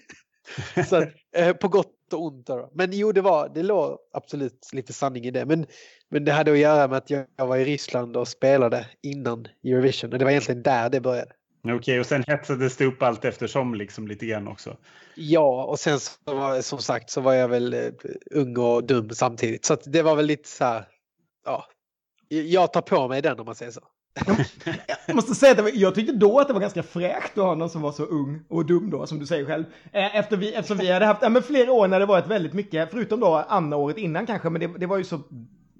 så 0.89 0.95
att, 0.95 1.09
eh, 1.35 1.53
på 1.53 1.67
gott 1.67 1.91
och 2.13 2.25
ont. 2.25 2.47
Då. 2.47 2.69
Men 2.73 2.89
jo, 2.91 3.11
det, 3.11 3.21
var, 3.21 3.49
det 3.49 3.63
låg 3.63 3.97
absolut 4.13 4.69
lite 4.73 4.93
sanning 4.93 5.25
i 5.25 5.31
det. 5.31 5.45
Men, 5.45 5.65
men 6.09 6.25
det 6.25 6.31
hade 6.31 6.51
att 6.51 6.57
göra 6.57 6.87
med 6.87 6.97
att 6.97 7.09
jag, 7.09 7.25
jag 7.35 7.47
var 7.47 7.57
i 7.57 7.65
Ryssland 7.65 8.17
och 8.17 8.27
spelade 8.27 8.87
innan 9.01 9.47
Eurovision. 9.63 10.13
Och 10.13 10.19
det 10.19 10.25
var 10.25 10.31
egentligen 10.31 10.63
där 10.63 10.89
det 10.89 11.01
började. 11.01 11.31
Okej, 11.67 11.99
och 11.99 12.05
sen 12.05 12.23
hetsades 12.27 12.77
det 12.77 12.85
upp 12.85 13.03
allt 13.03 13.25
eftersom 13.25 13.75
liksom 13.75 14.07
lite 14.07 14.25
grann 14.25 14.47
också. 14.47 14.77
Ja, 15.15 15.63
och 15.63 15.79
sen 15.79 15.99
så 15.99 16.11
var, 16.25 16.61
som 16.61 16.79
sagt 16.79 17.09
så 17.09 17.21
var 17.21 17.33
jag 17.33 17.47
väl 17.47 17.73
eh, 17.73 17.91
ung 18.31 18.57
och 18.57 18.83
dum 18.83 19.09
samtidigt. 19.09 19.65
Så 19.65 19.77
det 19.85 20.01
var 20.01 20.15
väl 20.15 20.25
lite 20.25 20.49
så 20.49 20.65
här, 20.65 20.87
ja. 21.45 21.65
Jag 22.27 22.73
tar 22.73 22.81
på 22.81 23.07
mig 23.07 23.21
den 23.21 23.39
om 23.39 23.45
man 23.45 23.55
säger 23.55 23.71
så. 23.71 23.81
Jag 25.07 25.15
måste 25.15 25.35
säga 25.35 25.51
att 25.51 25.57
det 25.57 25.71
jag 25.71 25.95
tyckte 25.95 26.13
då 26.13 26.39
att 26.39 26.47
det 26.47 26.53
var 26.53 26.61
ganska 26.61 26.83
fräckt 26.83 27.37
att 27.37 27.43
ha 27.43 27.55
någon 27.55 27.69
som 27.69 27.81
var 27.81 27.91
så 27.91 28.03
ung 28.03 28.43
och 28.47 28.65
dum 28.65 28.89
då, 28.89 29.07
som 29.07 29.19
du 29.19 29.25
säger 29.25 29.45
själv. 29.45 29.65
Eh, 29.91 30.15
Efter 30.15 30.37
vi, 30.37 30.53
eftersom 30.53 30.77
vi 30.77 30.91
hade 30.91 31.05
haft 31.05 31.21
ja, 31.21 31.29
men 31.29 31.43
flera 31.43 31.71
år 31.71 31.87
när 31.87 31.99
det 31.99 32.05
varit 32.05 32.27
väldigt 32.27 32.53
mycket, 32.53 32.91
förutom 32.91 33.19
då 33.19 33.35
andra 33.35 33.77
året 33.77 33.97
innan 33.97 34.25
kanske, 34.25 34.49
men 34.49 34.61
det, 34.61 34.67
det 34.67 34.85
var 34.85 34.97
ju 34.97 35.03
så 35.03 35.19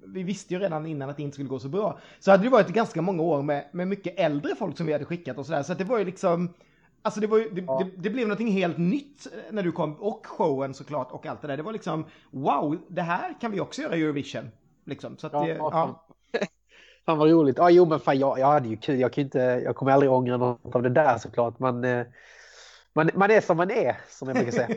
vi 0.07 0.23
visste 0.23 0.53
ju 0.53 0.59
redan 0.59 0.85
innan 0.85 1.09
att 1.09 1.17
det 1.17 1.23
inte 1.23 1.33
skulle 1.33 1.49
gå 1.49 1.59
så 1.59 1.69
bra. 1.69 1.99
Så 2.19 2.31
hade 2.31 2.43
det 2.43 2.49
varit 2.49 2.67
ganska 2.67 3.01
många 3.01 3.23
år 3.23 3.41
med, 3.41 3.69
med 3.71 3.87
mycket 3.87 4.19
äldre 4.19 4.55
folk 4.55 4.77
som 4.77 4.85
vi 4.85 4.93
hade 4.93 5.05
skickat 5.05 5.37
och 5.37 5.45
sådär. 5.45 5.63
Så 5.63 5.71
att 5.71 5.77
det 5.77 5.83
var 5.83 5.99
ju 5.99 6.05
liksom, 6.05 6.53
alltså 7.01 7.19
det 7.19 7.27
var 7.27 7.37
ju, 7.37 7.49
det, 7.49 7.61
det, 7.61 7.91
det 7.97 8.09
blev 8.09 8.27
någonting 8.27 8.51
helt 8.51 8.77
nytt 8.77 9.27
när 9.51 9.63
du 9.63 9.71
kom. 9.71 9.95
Och 9.95 10.27
showen 10.27 10.73
såklart 10.73 11.11
och 11.11 11.25
allt 11.25 11.41
det 11.41 11.47
där. 11.47 11.57
Det 11.57 11.63
var 11.63 11.73
liksom, 11.73 12.05
wow, 12.31 12.77
det 12.87 13.01
här 13.01 13.33
kan 13.41 13.51
vi 13.51 13.59
också 13.59 13.81
göra 13.81 13.95
i 13.95 14.01
Eurovision. 14.01 14.49
Liksom. 14.85 15.17
Så 15.17 15.27
att 15.27 15.33
det, 15.33 15.47
Ja, 15.47 15.69
ja. 15.71 16.12
Fan 17.05 17.17
vad 17.17 17.29
roligt. 17.29 17.57
Ja, 17.57 17.69
jo 17.69 17.85
men 17.85 17.99
fan 17.99 18.19
jag, 18.19 18.39
jag 18.39 18.47
hade 18.47 18.69
ju 18.69 18.77
kul. 18.77 18.99
Jag, 18.99 19.13
kan 19.13 19.23
inte, 19.23 19.39
jag 19.39 19.75
kommer 19.75 19.91
aldrig 19.91 20.11
ångra 20.11 20.37
något 20.37 20.75
av 20.75 20.83
det 20.83 20.89
där 20.89 21.17
såklart. 21.17 21.59
Man, 21.59 21.83
eh, 21.83 22.05
man, 22.93 23.09
man 23.13 23.31
är 23.31 23.41
som 23.41 23.57
man 23.57 23.71
är, 23.71 23.97
som 24.09 24.27
jag 24.27 24.37
brukar 24.37 24.51
säga. 24.51 24.67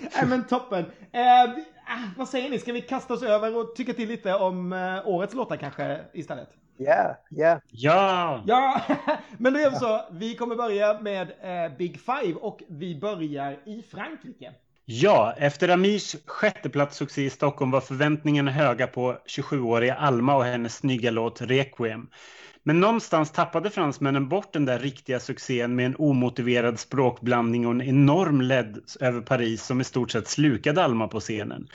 Nej 0.00 0.26
men 0.26 0.46
toppen. 0.46 0.84
Eh, 1.12 1.42
ah, 1.86 2.08
vad 2.16 2.28
säger 2.28 2.50
ni, 2.50 2.58
ska 2.58 2.72
vi 2.72 2.80
kasta 2.80 3.14
oss 3.14 3.22
över 3.22 3.56
och 3.56 3.76
tycka 3.76 3.92
till 3.92 4.08
lite 4.08 4.34
om 4.34 4.72
eh, 4.72 5.08
årets 5.08 5.34
låtar 5.34 5.56
kanske 5.56 6.00
istället? 6.12 6.48
Ja, 6.76 7.16
ja. 7.30 7.60
Ja! 7.70 8.42
Ja, 8.46 8.80
men 9.38 9.52
då 9.52 9.60
gör 9.60 9.70
vi 9.70 9.76
så. 9.76 10.04
Vi 10.10 10.36
kommer 10.36 10.56
börja 10.56 11.00
med 11.00 11.32
eh, 11.40 11.76
Big 11.76 12.00
Five 12.00 12.34
och 12.34 12.62
vi 12.68 13.00
börjar 13.00 13.58
i 13.64 13.82
Frankrike. 13.82 14.52
Ja, 14.90 15.34
efter 15.38 15.68
Amirs 15.68 16.16
sjätteplatssuccé 16.26 17.24
i 17.24 17.30
Stockholm 17.30 17.70
var 17.70 17.80
förväntningarna 17.80 18.50
höga 18.50 18.86
på 18.86 19.18
27-åriga 19.26 19.94
Alma 19.94 20.36
och 20.36 20.44
hennes 20.44 20.74
snygga 20.74 21.10
låt 21.10 21.40
Requiem. 21.40 22.08
Men 22.62 22.80
någonstans 22.80 23.32
tappade 23.32 23.70
fransmännen 23.70 24.28
bort 24.28 24.52
den 24.52 24.64
där 24.64 24.78
riktiga 24.78 25.20
succén 25.20 25.74
med 25.76 25.86
en 25.86 25.96
omotiverad 25.98 26.78
språkblandning 26.78 27.66
och 27.66 27.72
en 27.72 27.82
enorm 27.82 28.40
LED 28.40 28.78
över 29.00 29.20
Paris 29.20 29.62
som 29.62 29.80
i 29.80 29.84
stort 29.84 30.10
sett 30.10 30.28
slukade 30.28 30.84
Alma 30.84 31.08
på 31.08 31.20
scenen. 31.20 31.68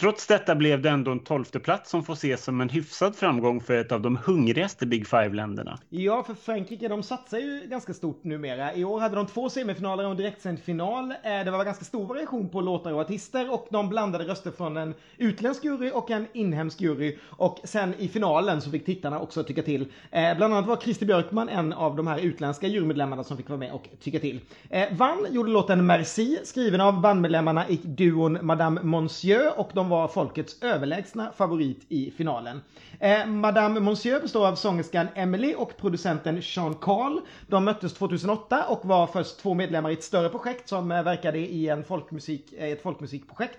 Trots 0.00 0.26
detta 0.26 0.54
blev 0.54 0.82
det 0.82 0.90
ändå 0.90 1.10
en 1.10 1.18
tolfte 1.18 1.58
plats 1.58 1.90
som 1.90 2.04
får 2.04 2.12
ses 2.12 2.44
som 2.44 2.60
en 2.60 2.68
hyfsad 2.68 3.16
framgång 3.16 3.60
för 3.60 3.76
ett 3.76 3.92
av 3.92 4.00
de 4.00 4.18
hungrigaste 4.24 4.86
Big 4.86 5.06
Five-länderna. 5.06 5.78
Ja, 5.88 6.22
för 6.22 6.34
Frankrike 6.34 6.88
de 6.88 7.02
satsar 7.02 7.38
ju 7.38 7.66
ganska 7.66 7.94
stort 7.94 8.24
numera. 8.24 8.74
I 8.74 8.84
år 8.84 9.00
hade 9.00 9.16
de 9.16 9.26
två 9.26 9.50
semifinaler 9.50 10.04
och 10.04 10.10
en 10.10 10.16
direktsänd 10.16 10.58
final. 10.60 11.10
Eh, 11.10 11.44
det 11.44 11.50
var 11.50 11.64
ganska 11.64 11.84
stor 11.84 12.06
variation 12.06 12.48
på 12.48 12.60
låtar 12.60 12.92
och 12.92 13.00
artister 13.00 13.52
och 13.52 13.66
de 13.70 13.88
blandade 13.88 14.24
röster 14.24 14.50
från 14.50 14.76
en 14.76 14.94
utländsk 15.16 15.64
jury 15.64 15.90
och 15.90 16.10
en 16.10 16.26
inhemsk 16.32 16.80
jury. 16.80 17.18
Och 17.24 17.60
sen 17.64 17.94
i 17.98 18.08
finalen 18.08 18.60
så 18.60 18.70
fick 18.70 18.86
tittarna 18.86 19.20
också 19.20 19.44
tycka 19.44 19.62
till. 19.62 19.86
Eh, 20.10 20.36
bland 20.36 20.54
annat 20.54 20.66
var 20.66 20.76
Christer 20.76 21.06
Björkman 21.06 21.48
en 21.48 21.72
av 21.72 21.96
de 21.96 22.06
här 22.06 22.18
utländska 22.18 22.66
jurymedlemmarna 22.66 23.24
som 23.24 23.36
fick 23.36 23.48
vara 23.48 23.58
med 23.58 23.72
och 23.72 23.88
tycka 24.00 24.18
till. 24.18 24.40
Eh, 24.70 24.88
Vann 24.92 25.26
gjorde 25.30 25.50
låten 25.50 25.86
Merci, 25.86 26.38
skriven 26.44 26.80
av 26.80 27.00
bandmedlemmarna 27.00 27.68
i 27.68 27.80
duon 27.84 28.38
Madame 28.42 28.82
Monsieur 28.82 29.58
och 29.58 29.70
de 29.74 29.87
som 29.88 29.98
var 29.98 30.08
folkets 30.08 30.62
överlägsna 30.62 31.32
favorit 31.32 31.80
i 31.88 32.10
finalen. 32.10 32.60
Eh, 33.00 33.26
Madame 33.26 33.80
Monsieur 33.80 34.20
består 34.20 34.46
av 34.46 34.54
sångerskan 34.54 35.08
Emily 35.14 35.54
och 35.54 35.76
producenten 35.76 36.42
Sean 36.42 36.74
Carl. 36.74 37.20
De 37.46 37.64
möttes 37.64 37.94
2008 37.94 38.64
och 38.68 38.84
var 38.84 39.06
först 39.06 39.38
två 39.38 39.54
medlemmar 39.54 39.90
i 39.90 39.92
ett 39.92 40.04
större 40.04 40.28
projekt 40.28 40.68
som 40.68 40.88
verkade 40.88 41.38
i 41.38 41.68
en 41.68 41.84
folkmusik, 41.84 42.52
eh, 42.58 42.68
ett 42.68 42.82
folkmusikprojekt 42.82 43.58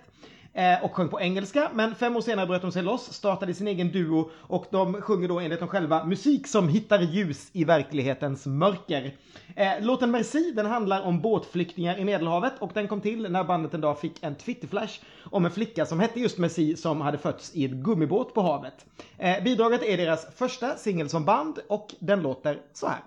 Eh, 0.52 0.84
och 0.84 0.94
sjöng 0.94 1.08
på 1.08 1.20
engelska. 1.20 1.70
Men 1.74 1.94
fem 1.94 2.16
år 2.16 2.20
senare 2.20 2.46
bröt 2.46 2.62
de 2.62 2.72
sig 2.72 2.82
loss, 2.82 3.12
startade 3.12 3.54
sin 3.54 3.68
egen 3.68 3.92
duo 3.92 4.30
och 4.36 4.66
de 4.70 5.02
sjunger 5.02 5.28
då 5.28 5.40
enligt 5.40 5.58
dem 5.58 5.68
själva 5.68 6.04
musik 6.04 6.46
som 6.46 6.68
hittar 6.68 7.00
ljus 7.00 7.50
i 7.52 7.64
verklighetens 7.64 8.46
mörker. 8.46 9.14
Eh, 9.56 9.72
låten 9.80 10.10
Merci 10.10 10.52
den 10.56 10.66
handlar 10.66 11.02
om 11.02 11.20
båtflyktingar 11.20 11.98
i 11.98 12.04
Medelhavet 12.04 12.52
och 12.58 12.70
den 12.74 12.88
kom 12.88 13.00
till 13.00 13.32
när 13.32 13.44
bandet 13.44 13.74
en 13.74 13.80
dag 13.80 14.00
fick 14.00 14.22
en 14.22 14.34
Twitterflash 14.34 15.00
om 15.24 15.44
en 15.44 15.50
flicka 15.50 15.86
som 15.86 16.00
hette 16.00 16.20
just 16.20 16.38
Merci 16.38 16.76
som 16.76 17.00
hade 17.00 17.18
fötts 17.18 17.54
i 17.54 17.64
ett 17.64 17.70
gummibåt 17.70 18.34
på 18.34 18.42
havet. 18.42 18.86
Eh, 19.18 19.42
bidraget 19.44 19.82
är 19.82 19.96
deras 19.96 20.26
första 20.36 20.76
singel 20.76 21.08
som 21.08 21.24
band 21.24 21.58
och 21.68 21.94
den 21.98 22.22
låter 22.22 22.58
så 22.72 22.86
här. 22.86 23.00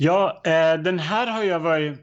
Ja, 0.00 0.40
eh, 0.44 0.74
den 0.74 0.98
här 0.98 1.26
har 1.26 1.42
jag 1.42 1.60
varit... 1.60 1.98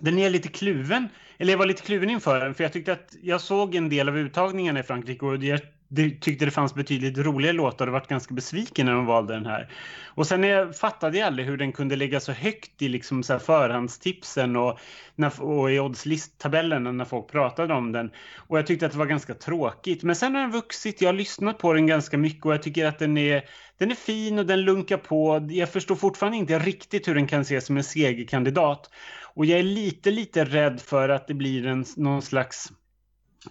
Den 0.00 0.18
är 0.18 0.30
lite 0.30 0.48
kluven. 0.48 1.08
Eller 1.38 1.52
jag 1.52 1.58
var 1.58 1.66
lite 1.66 1.82
kluven 1.82 2.10
inför 2.10 2.40
den. 2.40 2.54
För 2.54 2.64
jag 2.64 2.72
tyckte 2.72 2.92
att 2.92 3.16
jag 3.22 3.40
såg 3.40 3.74
en 3.74 3.88
del 3.88 4.08
av 4.08 4.18
uttagningarna 4.18 4.80
i 4.80 4.82
Frankrike 4.82 5.26
och 5.26 5.44
jag 5.44 5.60
det, 5.88 6.20
tyckte 6.20 6.44
det 6.44 6.50
fanns 6.50 6.74
betydligt 6.74 7.18
roligare 7.18 7.56
låtar 7.56 7.86
och 7.86 7.92
varit 7.92 8.08
ganska 8.08 8.34
besviken 8.34 8.86
när 8.86 8.92
de 8.92 9.06
valde 9.06 9.34
den 9.34 9.46
här. 9.46 9.72
Och 10.06 10.26
sen 10.26 10.42
jag 10.42 10.76
fattade 10.76 11.18
jag 11.18 11.26
aldrig 11.26 11.46
hur 11.46 11.56
den 11.56 11.72
kunde 11.72 11.96
ligga 11.96 12.20
så 12.20 12.32
högt 12.32 12.82
i 12.82 12.88
liksom 12.88 13.22
så 13.22 13.32
här 13.32 13.40
förhandstipsen 13.40 14.56
och, 14.56 14.78
när, 15.14 15.42
och 15.42 15.72
i 15.72 15.78
oddslisttabellerna 15.78 16.92
när 16.92 17.04
folk 17.04 17.30
pratade 17.30 17.74
om 17.74 17.92
den. 17.92 18.10
Och 18.36 18.58
jag 18.58 18.66
tyckte 18.66 18.86
att 18.86 18.92
det 18.92 18.98
var 18.98 19.06
ganska 19.06 19.34
tråkigt. 19.34 20.02
Men 20.02 20.16
sen 20.16 20.34
har 20.34 20.42
den 20.42 20.50
vuxit. 20.50 21.00
Jag 21.00 21.08
har 21.08 21.14
lyssnat 21.14 21.58
på 21.58 21.72
den 21.72 21.86
ganska 21.86 22.18
mycket 22.18 22.46
och 22.46 22.52
jag 22.52 22.62
tycker 22.62 22.86
att 22.86 22.98
den 22.98 23.18
är, 23.18 23.42
den 23.78 23.90
är 23.90 23.94
fin 23.94 24.38
och 24.38 24.46
den 24.46 24.60
lunkar 24.60 24.96
på. 24.96 25.46
Jag 25.50 25.68
förstår 25.68 25.96
fortfarande 25.96 26.38
inte 26.38 26.58
riktigt 26.58 27.08
hur 27.08 27.14
den 27.14 27.26
kan 27.26 27.40
ses 27.40 27.66
som 27.66 27.76
en 27.76 27.84
segerkandidat. 27.84 28.90
Och 29.34 29.46
jag 29.46 29.58
är 29.58 29.62
lite, 29.62 30.10
lite 30.10 30.44
rädd 30.44 30.80
för 30.80 31.08
att 31.08 31.26
det 31.26 31.34
blir 31.34 31.66
en, 31.66 31.84
någon 31.96 32.22
slags 32.22 32.72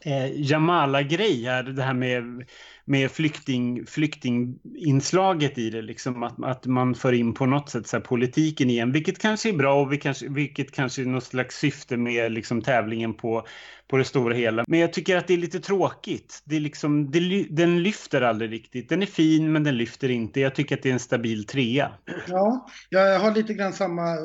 eh, 0.01 0.41
Jamala-grej 0.41 1.45
här, 1.45 1.63
det 1.63 1.83
här 1.83 1.93
med, 1.93 2.45
med 2.89 3.11
flykting, 3.11 3.85
flyktinginslaget 3.85 5.57
i 5.57 5.69
det, 5.69 5.81
liksom 5.81 6.23
att, 6.23 6.43
att 6.43 6.65
man 6.65 6.95
för 6.95 7.13
in 7.13 7.33
på 7.33 7.45
något 7.45 7.69
sätt 7.69 7.87
så 7.87 7.97
här, 7.97 8.03
politiken 8.03 8.69
igen, 8.69 8.91
vilket 8.91 9.19
kanske 9.19 9.49
är 9.49 9.53
bra 9.53 9.81
och 9.81 9.91
vilket, 9.91 10.21
vilket 10.21 10.71
kanske 10.71 11.01
är 11.01 11.05
något 11.05 11.23
slags 11.23 11.55
syfte 11.57 11.97
med 11.97 12.31
liksom, 12.31 12.61
tävlingen 12.61 13.13
på, 13.13 13.47
på 13.87 13.97
det 13.97 14.03
stora 14.03 14.33
hela. 14.35 14.63
Men 14.67 14.79
jag 14.79 14.93
tycker 14.93 15.17
att 15.17 15.27
det 15.27 15.33
är 15.33 15.37
lite 15.37 15.59
tråkigt. 15.59 16.41
Det 16.45 16.55
är 16.55 16.59
liksom, 16.59 17.11
det, 17.11 17.45
den 17.49 17.83
lyfter 17.83 18.21
aldrig 18.21 18.51
riktigt. 18.51 18.89
Den 18.89 19.01
är 19.01 19.05
fin 19.05 19.51
men 19.51 19.63
den 19.63 19.77
lyfter 19.77 20.09
inte. 20.09 20.39
Jag 20.39 20.55
tycker 20.55 20.77
att 20.77 20.83
det 20.83 20.89
är 20.89 20.93
en 20.93 20.99
stabil 20.99 21.45
trea. 21.45 21.91
Ja, 22.27 22.67
jag 22.89 23.19
har 23.19 23.35
lite 23.35 23.53
grann 23.53 23.73
samma 23.73 24.11
eh, 24.11 24.17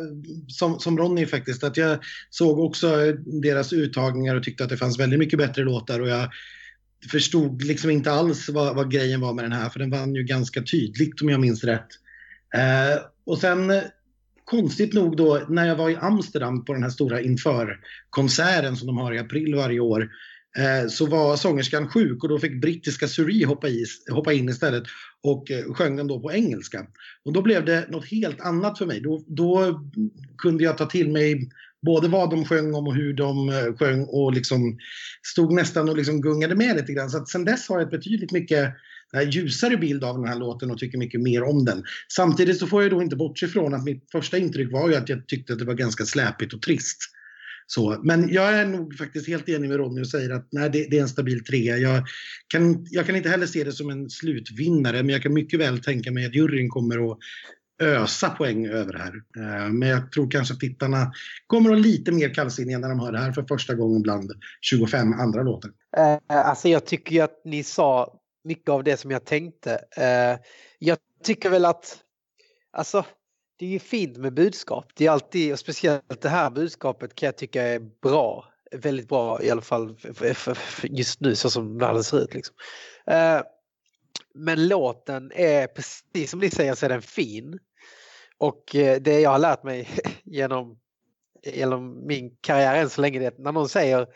som, 0.48 0.78
som 0.78 0.98
Ronny 0.98 1.26
faktiskt. 1.26 1.64
Att 1.64 1.76
jag 1.76 1.98
såg 2.30 2.58
också 2.58 3.02
eh, 3.02 3.14
deras 3.42 3.72
uttagningar 3.72 4.36
och 4.36 4.42
tyckte 4.42 4.64
att 4.64 4.70
det 4.70 4.76
fanns 4.76 5.00
väldigt 5.00 5.18
mycket 5.18 5.38
bättre 5.38 5.62
låtar. 5.62 6.00
Och 6.00 6.08
jag 6.08 6.28
förstod 7.10 7.62
liksom 7.62 7.90
inte 7.90 8.12
alls 8.12 8.48
vad, 8.48 8.76
vad 8.76 8.90
grejen 8.90 9.20
var 9.20 9.34
med 9.34 9.44
den 9.44 9.52
här. 9.52 9.68
För 9.68 9.78
den 9.78 9.90
vann 9.90 10.14
ju 10.14 10.22
ganska 10.22 10.62
tydligt 10.62 11.22
om 11.22 11.28
jag 11.28 11.40
minns 11.40 11.64
rätt. 11.64 11.88
Eh, 12.54 13.02
och 13.24 13.38
sen 13.38 13.72
konstigt 14.44 14.92
nog 14.92 15.16
då 15.16 15.46
när 15.48 15.66
jag 15.66 15.76
var 15.76 15.90
i 15.90 15.96
Amsterdam 15.96 16.64
på 16.64 16.72
den 16.72 16.82
här 16.82 16.90
stora 16.90 17.20
inför-konserten 17.20 18.76
som 18.76 18.86
de 18.86 18.98
har 18.98 19.14
i 19.14 19.18
april 19.18 19.54
varje 19.54 19.80
år 19.80 20.10
eh, 20.58 20.88
så 20.88 21.06
var 21.06 21.36
sångerskan 21.36 21.88
sjuk 21.88 22.22
och 22.22 22.28
då 22.28 22.38
fick 22.38 22.60
brittiska 22.60 23.08
Suri 23.08 23.44
hoppa, 23.44 23.68
i, 23.68 23.84
hoppa 24.10 24.32
in 24.32 24.48
istället 24.48 24.84
och 25.22 25.50
eh, 25.50 25.74
sjöng 25.74 25.96
den 25.96 26.06
då 26.06 26.20
på 26.20 26.32
engelska. 26.32 26.86
Och 27.24 27.32
då 27.32 27.42
blev 27.42 27.64
det 27.64 27.86
något 27.90 28.06
helt 28.06 28.40
annat 28.40 28.78
för 28.78 28.86
mig. 28.86 29.00
Då, 29.00 29.24
då 29.26 29.80
kunde 30.38 30.64
jag 30.64 30.78
ta 30.78 30.86
till 30.86 31.10
mig 31.12 31.50
både 31.82 32.08
vad 32.08 32.30
de 32.30 32.44
sjöng 32.44 32.74
om 32.74 32.86
och 32.86 32.94
hur 32.94 33.12
de 33.12 33.48
eh, 33.48 33.76
sjöng 33.78 34.04
och 34.04 34.32
liksom 34.32 34.78
stod 35.32 35.52
nästan 35.52 35.88
och 35.88 35.96
liksom 35.96 36.20
gungade 36.20 36.54
med 36.54 36.76
lite 36.76 36.92
grann. 36.92 37.10
Så 37.10 37.18
att 37.18 37.28
sen 37.28 37.44
dess 37.44 37.68
har 37.68 37.76
jag 37.76 37.84
ett 37.84 37.90
betydligt 37.90 38.32
mycket 38.32 38.74
ljusare 39.30 39.76
bild 39.76 40.04
av 40.04 40.18
den 40.18 40.28
här 40.28 40.38
låten 40.38 40.70
och 40.70 40.78
tycker 40.78 40.98
mycket 40.98 41.20
mer 41.20 41.42
om 41.42 41.64
den. 41.64 41.84
Samtidigt 42.16 42.58
så 42.58 42.66
får 42.66 42.82
jag 42.82 42.90
då 42.90 43.02
inte 43.02 43.16
bortse 43.16 43.46
ifrån 43.46 43.74
att 43.74 43.84
mitt 43.84 44.10
första 44.12 44.38
intryck 44.38 44.72
var 44.72 44.88
ju 44.88 44.94
att 44.94 45.08
jag 45.08 45.26
tyckte 45.26 45.52
att 45.52 45.58
det 45.58 45.64
var 45.64 45.74
ganska 45.74 46.04
släpigt 46.04 46.54
och 46.54 46.62
trist. 46.62 46.98
Så, 47.66 48.00
men 48.02 48.32
jag 48.32 48.54
är 48.54 48.66
nog 48.66 48.98
faktiskt 48.98 49.28
helt 49.28 49.48
enig 49.48 49.68
med 49.68 49.76
Ronny 49.76 50.02
och 50.02 50.08
säger 50.08 50.30
att 50.30 50.48
nej, 50.52 50.70
det, 50.70 50.86
det 50.90 50.98
är 50.98 51.02
en 51.02 51.08
stabil 51.08 51.44
trea. 51.44 51.78
Jag 51.78 52.06
kan, 52.48 52.86
jag 52.90 53.06
kan 53.06 53.16
inte 53.16 53.28
heller 53.28 53.46
se 53.46 53.64
det 53.64 53.72
som 53.72 53.90
en 53.90 54.10
slutvinnare, 54.10 55.02
men 55.02 55.08
jag 55.08 55.22
kan 55.22 55.32
mycket 55.32 55.60
väl 55.60 55.78
tänka 55.78 56.10
mig 56.10 56.26
att 56.26 56.34
juryn 56.34 56.68
kommer 56.68 57.12
att 57.12 57.18
ösa 57.82 58.30
poäng 58.30 58.66
över 58.66 58.92
det 58.92 58.98
här. 58.98 59.14
Eh, 59.36 59.72
men 59.72 59.88
jag 59.88 60.12
tror 60.12 60.30
kanske 60.30 60.54
att 60.54 60.60
tittarna 60.60 61.12
kommer 61.46 61.70
att 61.70 61.72
vara 61.72 61.82
lite 61.82 62.12
mer 62.12 62.34
kallsinniga 62.34 62.78
när 62.78 62.88
de 62.88 63.00
hör 63.00 63.12
det 63.12 63.18
här 63.18 63.32
för 63.32 63.44
första 63.48 63.74
gången 63.74 64.02
bland 64.02 64.32
25 64.60 65.12
andra 65.12 65.42
låtar. 65.42 65.70
Eh, 65.96 66.18
alltså 66.28 66.68
jag 66.68 66.86
tycker 66.86 67.12
ju 67.12 67.20
att 67.20 67.42
ni 67.44 67.62
sa 67.62 68.20
mycket 68.44 68.68
av 68.68 68.84
det 68.84 68.96
som 68.96 69.10
jag 69.10 69.24
tänkte. 69.24 69.84
Eh, 69.96 70.40
jag 70.78 70.98
tycker 71.24 71.50
väl 71.50 71.64
att, 71.64 71.98
alltså 72.72 73.04
det 73.58 73.66
är 73.66 73.70
ju 73.70 73.78
fint 73.78 74.16
med 74.16 74.34
budskap. 74.34 74.86
Det 74.94 75.06
är 75.06 75.10
alltid, 75.10 75.52
och 75.52 75.58
speciellt 75.58 76.20
det 76.22 76.28
här 76.28 76.50
budskapet 76.50 77.14
kan 77.14 77.26
jag 77.26 77.36
tycka 77.36 77.62
är 77.62 77.80
bra. 78.02 78.44
Väldigt 78.74 79.08
bra 79.08 79.42
i 79.42 79.50
alla 79.50 79.62
fall 79.62 79.96
just 80.82 81.20
nu 81.20 81.34
så 81.34 81.50
som 81.50 81.78
världen 81.78 82.04
ser 82.04 82.20
ut. 82.24 82.34
Liksom. 82.34 82.54
Men 84.34 84.68
låten 84.68 85.32
är 85.34 85.66
precis 85.66 86.30
som 86.30 86.40
ni 86.40 86.50
säger 86.50 86.74
så 86.74 86.86
är 86.86 86.90
den 86.90 87.02
fin. 87.02 87.58
Och 88.42 88.62
det 89.00 89.20
jag 89.20 89.30
har 89.30 89.38
lärt 89.38 89.62
mig 89.62 89.88
genom, 90.24 90.78
genom 91.44 92.06
min 92.06 92.36
karriär 92.40 92.74
än 92.74 92.90
så 92.90 93.00
länge 93.00 93.22
är 93.22 93.28
att 93.28 93.38
när 93.38 93.52
någon 93.52 93.68
säger 93.68 94.06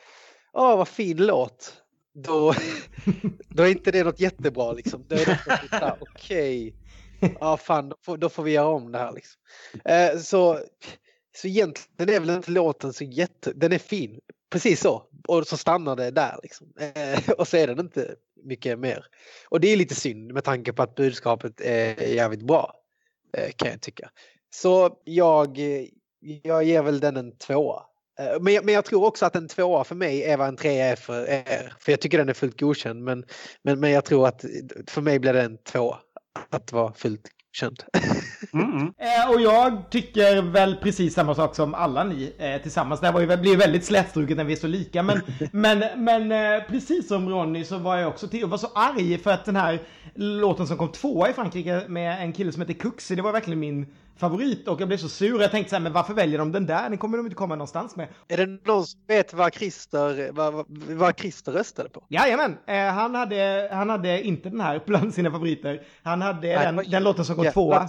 Åh 0.53 0.77
vad 0.77 0.89
fin 0.89 1.17
låt. 1.17 1.83
Då, 2.15 2.55
då 3.49 3.63
är 3.63 3.71
inte 3.71 3.91
det 3.91 4.05
något 4.05 4.21
jättebra 4.21 4.73
liksom. 4.73 5.05
Då 5.09 5.17
är 5.17 5.27
det 5.27 5.97
okej. 6.01 6.75
Okay. 7.21 7.37
Ja 7.41 7.57
fan, 7.57 7.89
då 7.89 7.97
får, 8.03 8.17
då 8.17 8.29
får 8.29 8.43
vi 8.43 8.53
göra 8.53 8.67
om 8.67 8.93
det 8.93 8.99
här 8.99 9.13
liksom. 9.13 9.41
Eh, 9.85 10.19
så, 10.19 10.61
så 11.37 11.49
egentligen 11.49 12.15
är 12.15 12.21
väl 12.21 12.37
inte 12.37 12.51
låten 12.51 12.93
så 12.93 13.05
jätte... 13.05 13.53
Den 13.53 13.73
är 13.73 13.79
fin. 13.79 14.21
Precis 14.51 14.81
så. 14.81 15.03
Och 15.29 15.47
så 15.47 15.57
stannar 15.57 15.97
det 15.97 16.11
där 16.11 16.41
liksom. 16.43 16.73
Eh, 16.81 17.31
och 17.39 17.49
så 17.49 17.57
är 17.57 17.67
den 17.67 17.81
inte 17.81 18.15
mycket 18.45 18.79
mer. 18.79 19.07
Och 19.49 19.61
det 19.61 19.69
är 19.69 19.77
lite 19.77 19.95
synd 19.95 20.33
med 20.33 20.45
tanke 20.45 20.73
på 20.73 20.83
att 20.83 20.95
budskapet 20.95 21.61
är 21.61 22.07
jävligt 22.07 22.43
bra. 22.47 22.86
Eh, 23.33 23.51
kan 23.57 23.71
jag 23.71 23.81
tycka. 23.81 24.11
Så 24.51 24.99
jag, 25.05 25.59
jag 26.43 26.65
ger 26.65 26.83
väl 26.83 27.01
den 27.01 27.17
en 27.17 27.37
tvåa. 27.39 27.83
Eh, 28.21 28.41
men 28.41 28.55
jag, 28.55 28.65
men 28.65 28.75
jag 28.75 28.85
tror 28.85 29.05
också 29.05 29.27
att 29.27 29.37
en 29.37 29.49
tvåa 29.49 29.85
för 29.85 29.95
mig 29.95 30.23
är 30.23 30.37
vad 30.37 30.49
en 30.49 30.57
trea 30.57 30.87
är 30.87 30.97
för 30.97 31.31
er. 31.31 31.75
För 31.81 31.93
jag 31.93 32.01
tycker 32.01 32.19
den 32.19 32.29
är 32.29 32.35
fullt 32.35 32.61
godkänd. 32.61 33.05
Men, 33.05 33.25
men, 33.63 33.81
men 33.81 33.91
jag 33.91 34.05
tror 34.05 34.29
att 34.29 34.45
för 34.87 35.01
mig 35.01 35.19
blir 35.19 35.33
det 35.33 35.43
en 35.43 35.59
tvåa. 35.59 35.99
Att 36.51 36.73
vara 36.73 36.93
fullt 36.93 37.29
godkänd. 37.57 37.83
Mm. 38.53 38.93
Eh, 39.07 39.31
och 39.31 39.41
jag 39.41 39.91
tycker 39.91 40.43
väl 40.43 40.77
precis 40.77 41.15
samma 41.15 41.35
sak 41.35 41.55
som 41.55 41.75
alla 41.75 42.05
ni 42.05 42.33
eh, 42.39 42.63
tillsammans. 42.63 43.01
Det 43.01 43.07
här 43.07 43.13
var 43.13 43.21
ju, 43.21 43.37
blir 43.37 43.51
ju 43.51 43.57
väldigt 43.57 43.85
slätstruket 43.85 44.37
när 44.37 44.45
vi 44.45 44.53
är 44.53 44.57
så 44.57 44.67
lika. 44.67 45.03
Men, 45.03 45.21
men, 45.53 46.05
men 46.05 46.33
eh, 46.33 46.63
precis 46.69 47.09
som 47.09 47.29
Ronny 47.29 47.65
så 47.65 47.79
var 47.79 47.97
jag 47.97 48.09
också 48.09 48.29
till 48.29 48.45
och 48.45 48.51
var 48.51 48.59
så 48.59 48.67
arg 48.75 49.19
för 49.19 49.31
att 49.31 49.45
den 49.45 49.57
här 49.57 49.83
låten 50.15 50.67
som 50.67 50.77
kom 50.77 50.93
tvåa 50.93 51.31
i 51.31 51.33
Frankrike 51.33 51.83
med 51.89 52.23
en 52.23 52.33
kille 52.33 52.53
som 52.53 52.63
heter 52.63 52.75
Kuxi, 52.75 53.15
det 53.15 53.23
var 53.23 53.33
verkligen 53.33 53.61
min 53.61 53.87
favorit. 54.17 54.69
Och 54.69 54.81
jag 54.81 54.89
blev 54.89 54.99
så 54.99 55.09
sur. 55.09 55.41
Jag 55.41 55.51
tänkte 55.51 55.71
så 55.71 55.77
här, 55.77 55.83
men 55.83 55.93
varför 55.93 56.15
väljer 56.15 56.39
de 56.39 56.53
den 56.53 56.67
där? 56.67 56.89
Den 56.89 56.99
kommer 56.99 57.17
de 57.17 57.27
inte 57.27 57.37
komma 57.37 57.55
någonstans 57.55 57.97
med. 57.97 58.09
Är 58.29 58.37
det 58.37 58.67
någon 58.67 58.87
som 58.87 59.01
vet 59.07 59.35
vad 59.35 59.55
Christer, 59.55 60.33
vad, 60.33 60.65
vad, 60.69 61.19
Christer 61.19 61.53
röstade 61.53 61.89
på? 61.89 62.05
Jajamän, 62.09 62.59
eh, 62.67 62.87
han, 62.87 63.15
hade, 63.15 63.69
han 63.73 63.91
hade 63.91 64.23
inte 64.23 64.49
den 64.49 64.61
här 64.61 64.83
bland 64.87 65.15
sina 65.15 65.31
favoriter. 65.31 65.83
Han 66.03 66.23
hade 66.23 66.57
Nej, 66.57 66.73
den, 66.73 66.91
den 66.91 67.03
låten 67.03 67.25
som 67.25 67.37
jävla 67.37 67.53
tvåa. 67.53 67.89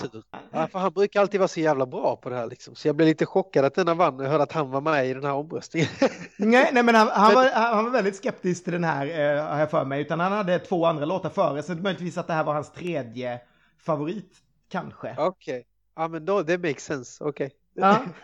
Ja, 0.52 0.68
för 0.68 0.80
han 0.80 0.92
brukar 0.92 1.22
alltid 1.22 1.40
vara 1.40 1.48
så 1.48 1.60
jävla 1.60 1.86
bra 1.86 2.16
på 2.16 2.30
det 2.30 2.36
här 2.36 2.48
liksom. 2.48 2.76
Så 2.76 2.88
jag 2.88 2.96
blev 2.96 3.08
lite 3.08 3.26
chockad 3.26 3.66
att 3.66 3.76
denna 3.76 3.94
vann 3.94 4.20
jag 4.20 4.30
hörde 4.30 4.44
att 4.44 4.52
han 4.52 4.72
var 4.72 4.82
med 4.82 5.08
i 5.08 5.14
den 5.14 5.24
här 5.24 5.34
omröstningen. 5.34 5.90
Nej, 6.38 6.70
nej 6.74 6.84
men 6.84 6.96
han, 6.96 7.08
han, 7.08 7.34
var, 7.34 7.52
han 7.52 7.84
var 7.84 7.92
väldigt 7.92 8.16
skeptisk 8.16 8.64
till 8.64 8.74
den 8.74 8.84
här, 8.84 9.06
eh, 9.06 9.46
har 9.46 9.60
jag 9.60 9.72
för 9.72 9.86
mig. 9.86 10.02
Utan 10.02 10.20
han 10.20 10.32
hade 10.32 10.60
två 10.60 10.86
andra 10.86 11.06
låtar 11.06 11.30
före. 11.30 11.64
Så 11.64 11.76
möjligtvis 11.76 12.18
att 12.18 12.28
det 12.28 12.34
här 12.34 12.44
var 12.44 12.54
hans 12.54 12.72
tredje 12.72 13.40
favorit, 13.80 14.38
kanske. 14.72 15.16
Okej, 15.18 15.66
ja 15.98 16.08
men 16.08 16.26
då, 16.26 16.42
det 16.44 16.58
makes 16.58 16.84
sense. 16.86 17.24
Okej. 17.24 17.52
Ja. 17.74 18.00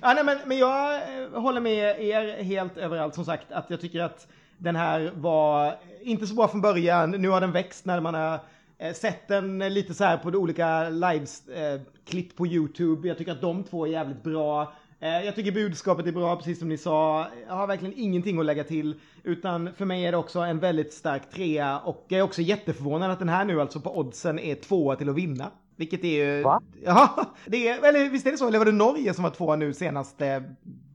ja, 0.00 0.14
nej, 0.14 0.24
men, 0.24 0.38
men 0.46 0.58
jag 0.58 0.94
eh, 0.94 1.40
håller 1.40 1.60
med 1.60 2.00
er 2.00 2.42
helt 2.42 2.76
överallt 2.76 3.14
som 3.14 3.24
sagt 3.24 3.52
att 3.52 3.70
jag 3.70 3.80
tycker 3.80 4.00
att 4.00 4.26
den 4.58 4.76
här 4.76 5.12
var 5.16 5.74
inte 6.02 6.26
så 6.26 6.34
bra 6.34 6.48
från 6.48 6.60
början. 6.60 7.10
Nu 7.10 7.28
har 7.28 7.40
den 7.40 7.52
växt 7.52 7.84
när 7.84 8.00
man 8.00 8.14
har 8.14 8.38
eh, 8.78 8.92
sett 8.94 9.28
den 9.28 9.58
lite 9.58 9.94
så 9.94 10.04
här 10.04 10.16
på 10.16 10.30
de 10.30 10.38
olika 10.38 10.88
lives-klipp 10.88 12.36
på 12.36 12.46
YouTube. 12.46 13.08
Jag 13.08 13.18
tycker 13.18 13.32
att 13.32 13.40
de 13.40 13.64
två 13.64 13.86
är 13.86 13.90
jävligt 13.90 14.22
bra. 14.22 14.72
Eh, 15.00 15.24
Jag 15.24 15.34
tycker 15.34 15.52
budskapet 15.52 16.06
är 16.06 16.12
bra, 16.12 16.36
precis 16.36 16.58
som 16.58 16.68
ni 16.68 16.78
sa. 16.78 17.26
Jag 17.46 17.54
har 17.54 17.66
verkligen 17.66 17.94
ingenting 17.96 18.38
att 18.38 18.46
lägga 18.46 18.64
till. 18.64 19.00
Utan 19.22 19.74
för 19.74 19.84
mig 19.84 20.06
är 20.06 20.12
det 20.12 20.18
också 20.18 20.40
en 20.40 20.58
väldigt 20.58 20.92
stark 20.92 21.30
trea. 21.30 21.78
Och 21.78 22.04
jag 22.08 22.18
är 22.18 22.22
också 22.22 22.42
jätteförvånad 22.42 23.10
att 23.10 23.18
den 23.18 23.28
här 23.28 23.44
nu 23.44 23.60
alltså 23.60 23.80
på 23.80 23.98
oddsen 23.98 24.38
är 24.38 24.54
tvåa 24.54 24.96
till 24.96 25.08
att 25.08 25.16
vinna. 25.16 25.50
Vilket 25.76 26.04
är 26.04 26.36
ju... 26.36 26.42
Va? 26.42 26.62
Ja, 26.84 27.34
det 27.46 27.68
är, 27.68 27.88
eller 27.88 28.10
visst 28.10 28.26
är 28.26 28.32
det 28.32 28.38
så? 28.38 28.48
Eller 28.48 28.58
var 28.58 28.66
det 28.66 28.72
Norge 28.72 29.14
som 29.14 29.24
var 29.24 29.30
tvåa 29.30 29.56
nu 29.56 29.74
senaste 29.74 30.44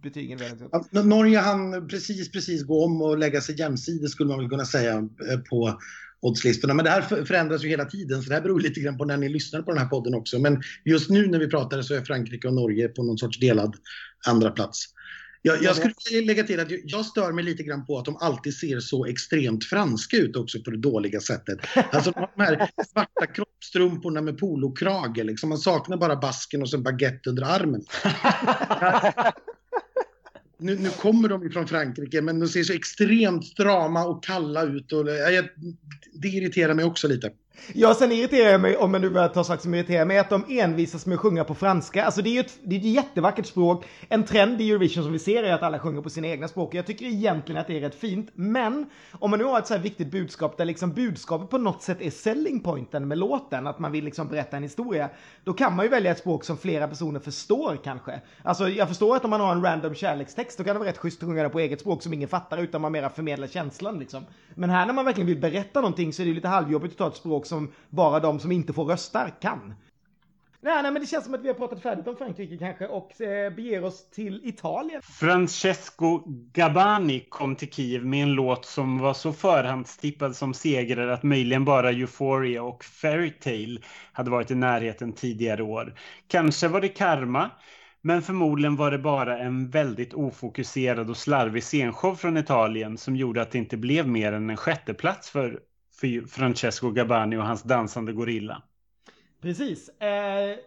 betygen? 0.04 0.40
Ja, 0.72 1.02
Norge 1.04 1.40
hann 1.40 1.88
precis, 1.88 2.32
precis 2.32 2.64
gå 2.64 2.86
om 2.86 3.02
och 3.02 3.18
lägga 3.18 3.42
sig 3.42 3.60
jämsides 3.60 4.12
skulle 4.12 4.30
man 4.30 4.40
väl 4.40 4.50
kunna 4.50 4.66
säga 4.66 4.94
eh, 4.98 5.40
på 5.50 5.80
oddslistorna. 6.22 6.74
Men 6.74 6.86
det 6.86 6.92
här 6.92 7.02
för- 7.02 7.26
förändras 7.26 7.64
ju 7.64 7.70
hela 7.70 7.86
tiden 7.86 8.22
så 8.22 8.30
det 8.30 8.36
här 8.36 8.42
beror 8.42 8.60
lite 8.60 8.80
grann 8.80 8.98
på 8.98 9.06
när 9.06 9.18
ni 9.18 9.30
lyssnar 9.30 9.62
på 9.62 9.72
den 9.72 9.80
här 9.82 9.88
podden 9.88 10.14
också. 10.14 10.40
Men 10.40 10.62
just 10.86 11.10
nu 11.10 11.28
när 11.28 11.40
vi 11.40 11.48
pratar 11.48 11.82
så 11.82 11.94
är 11.94 12.02
Frankrike 12.02 12.48
och 12.48 12.54
Norge 12.54 12.88
på 12.88 13.04
någon 13.04 13.18
sorts 13.18 13.40
delad 13.40 13.76
andra 14.28 14.52
plats. 14.52 14.86
Jag, 15.42 15.64
jag 15.64 15.76
skulle 15.76 16.26
lägga 16.26 16.44
till 16.44 16.60
att 16.60 16.68
jag- 16.84 17.06
stör 17.06 17.32
mig 17.32 17.44
lite 17.44 17.64
grann 17.64 17.86
på 17.86 17.98
att 17.98 18.06
de 18.06 18.18
alltid 18.18 18.54
ser 18.56 18.80
så 18.80 19.06
extremt 19.06 19.66
franska 19.66 20.18
ut 20.18 20.36
också 20.36 20.60
på 20.64 20.72
det 20.72 20.78
dåliga 20.78 21.20
sättet. 21.20 21.60
Alltså 21.92 22.12
de 22.12 22.44
här 22.44 22.70
svarta 22.94 23.26
kroppstrumporna 23.34 24.22
med 24.22 24.38
polokrage 24.38 25.24
liksom. 25.24 25.50
Man 25.50 25.58
saknar 25.58 25.98
bara 25.98 26.16
basken 26.16 26.62
och 26.62 26.70
så 26.70 26.78
en 26.78 26.84
baguette 26.84 27.30
under 27.30 27.44
armen. 27.44 27.84
Nu, 30.62 30.78
nu 30.80 30.90
kommer 30.90 31.30
de 31.30 31.44
ju 31.44 31.50
från 31.50 31.68
Frankrike, 31.68 32.22
men 32.22 32.40
de 32.40 32.48
ser 32.48 32.64
så 32.64 32.74
extremt 32.74 33.46
strama 33.46 34.06
och 34.06 34.24
kalla 34.24 34.64
ut. 34.64 34.92
Och, 34.94 35.10
ja, 35.10 35.14
jag, 35.30 35.46
det 36.14 36.28
irriterar 36.28 36.74
mig 36.74 36.86
också 36.86 37.08
lite. 37.08 37.32
Ja, 37.74 37.94
sen 37.94 38.12
irriterar 38.12 38.52
jag 38.52 38.62
mig, 38.62 38.78
om 38.78 38.94
jag 38.94 39.02
nu 39.02 39.10
börjar 39.10 39.28
ta 39.28 39.44
saker 39.44 39.62
som 39.62 39.74
irriterar 39.74 40.06
mig, 40.06 40.18
att 40.18 40.30
de 40.30 40.46
envisas 40.50 41.06
med 41.06 41.16
att 41.16 41.22
sjunga 41.22 41.44
på 41.44 41.56
franska. 41.56 42.06
Alltså 42.06 42.22
det 42.22 42.30
är 42.30 42.34
ju 42.34 42.40
ett, 42.40 42.60
det 42.64 42.76
är 42.76 42.80
ett 42.80 42.86
jättevackert 42.86 43.46
språk. 43.46 43.86
En 44.10 44.26
trend 44.26 44.62
i 44.62 44.70
Eurovision 44.72 45.04
som 45.04 45.14
vi 45.14 45.20
ser 45.20 45.44
är 45.44 45.54
att 45.54 45.64
alla 45.64 45.80
sjunger 45.80 46.02
på 46.02 46.10
sina 46.10 46.28
egna 46.28 46.48
språk. 46.48 46.74
Jag 46.74 46.86
tycker 46.86 47.06
egentligen 47.06 47.62
att 47.62 47.68
det 47.68 47.78
är 47.78 47.82
rätt 47.82 47.96
fint. 47.96 48.30
Men 48.34 48.90
om 49.12 49.30
man 49.30 49.40
nu 49.40 49.46
har 49.46 49.60
ett 49.60 49.68
så 49.68 49.74
här 49.74 49.82
viktigt 49.82 50.12
budskap 50.12 50.58
där 50.58 50.66
liksom 50.66 50.94
budskapet 50.94 51.50
på 51.50 51.58
något 51.58 51.82
sätt 51.82 51.98
är 52.02 52.12
selling 52.12 52.60
pointen 52.60 53.08
med 53.08 53.18
låten, 53.18 53.68
att 53.68 53.80
man 53.80 53.92
vill 53.92 54.06
liksom 54.06 54.28
berätta 54.28 54.58
en 54.58 54.64
historia, 54.64 55.10
då 55.44 55.54
kan 55.54 55.76
man 55.76 55.86
ju 55.86 55.90
välja 55.90 56.12
ett 56.12 56.20
språk 56.20 56.44
som 56.44 56.58
flera 56.58 56.88
personer 56.88 57.20
förstår 57.20 57.80
kanske. 57.84 58.22
Alltså 58.44 58.70
jag 58.70 58.88
förstår 58.88 59.16
att 59.16 59.24
om 59.24 59.30
man 59.30 59.42
har 59.42 59.52
en 59.52 59.64
random 59.64 59.96
kärlekstext, 59.96 60.58
då 60.58 60.64
kan 60.64 60.76
det 60.76 60.80
vara 60.80 60.90
rätt 60.90 60.98
schysst 60.98 61.24
att 61.24 61.30
sjunga 61.30 61.42
den 61.42 61.52
på 61.52 61.60
eget 61.60 61.82
språk 61.82 62.04
som 62.04 62.14
ingen 62.14 62.30
fattar, 62.30 62.58
utan 62.58 62.82
man 62.82 62.92
mera 62.92 63.10
förmedlar 63.10 63.48
känslan 63.48 64.00
liksom. 64.00 64.26
Men 64.56 64.70
här 64.70 64.86
när 64.86 64.94
man 64.94 65.06
verkligen 65.06 65.28
vill 65.28 65.40
berätta 65.40 65.82
någonting 65.82 66.14
så 66.14 66.22
är 66.22 66.24
det 66.24 66.30
ju 66.30 66.36
lite 66.36 66.48
halvjobbigt 66.48 66.92
att 66.92 66.98
ta 66.98 67.08
ett 67.08 67.16
språk 67.16 67.39
som 67.48 67.72
bara 67.90 68.20
de 68.20 68.40
som 68.40 68.52
inte 68.52 68.74
får 68.74 68.86
rösta 68.86 69.30
kan. 69.30 69.74
Nej, 70.62 70.84
nej, 70.84 70.92
men 70.92 71.02
det 71.02 71.08
känns 71.08 71.26
som 71.26 71.34
att 71.34 71.42
vi 71.42 71.48
har 71.48 71.56
pratat 71.56 71.82
färdigt 71.82 72.08
om 72.08 72.16
Frankrike 72.16 72.58
kanske 72.58 72.88
och 72.88 73.22
eh, 73.22 73.54
beger 73.54 73.84
oss 73.84 74.10
till 74.10 74.42
Italien. 74.44 75.02
Francesco 75.02 76.24
Gabani 76.54 77.26
kom 77.30 77.56
till 77.56 77.72
Kiev 77.72 78.06
med 78.06 78.24
en 78.24 78.34
låt 78.34 78.66
som 78.66 79.00
var 79.00 79.14
så 79.14 79.34
förhandstippad 79.34 80.36
som 80.36 80.54
segrare 80.54 81.14
att 81.14 81.24
möjligen 81.24 81.66
bara 81.66 81.92
Euphoria 81.92 82.64
och 82.64 82.84
Fairytale 82.84 83.80
hade 84.12 84.32
varit 84.32 84.52
i 84.52 84.56
närheten 84.56 85.14
tidigare 85.14 85.64
år. 85.64 85.96
Kanske 86.28 86.68
var 86.68 86.82
det 86.82 86.88
karma, 86.88 87.50
men 88.02 88.22
förmodligen 88.22 88.76
var 88.76 88.92
det 88.92 89.00
bara 89.00 89.40
en 89.40 89.70
väldigt 89.70 90.14
ofokuserad 90.14 91.10
och 91.10 91.18
slarvig 91.18 91.64
scenshow 91.64 92.16
från 92.16 92.38
Italien 92.38 92.98
som 92.98 93.16
gjorde 93.16 93.42
att 93.42 93.52
det 93.52 93.58
inte 93.58 93.78
blev 93.78 94.08
mer 94.08 94.34
än 94.34 94.50
en 94.50 94.58
sjätteplats 94.58 95.30
för, 95.30 95.60
för 96.00 96.28
Francesco 96.28 96.92
Gabani 96.92 97.38
och 97.38 97.44
hans 97.44 97.64
dansande 97.64 98.14
gorilla. 98.14 98.62
Precis. 99.42 99.90
Eh, 99.90 100.58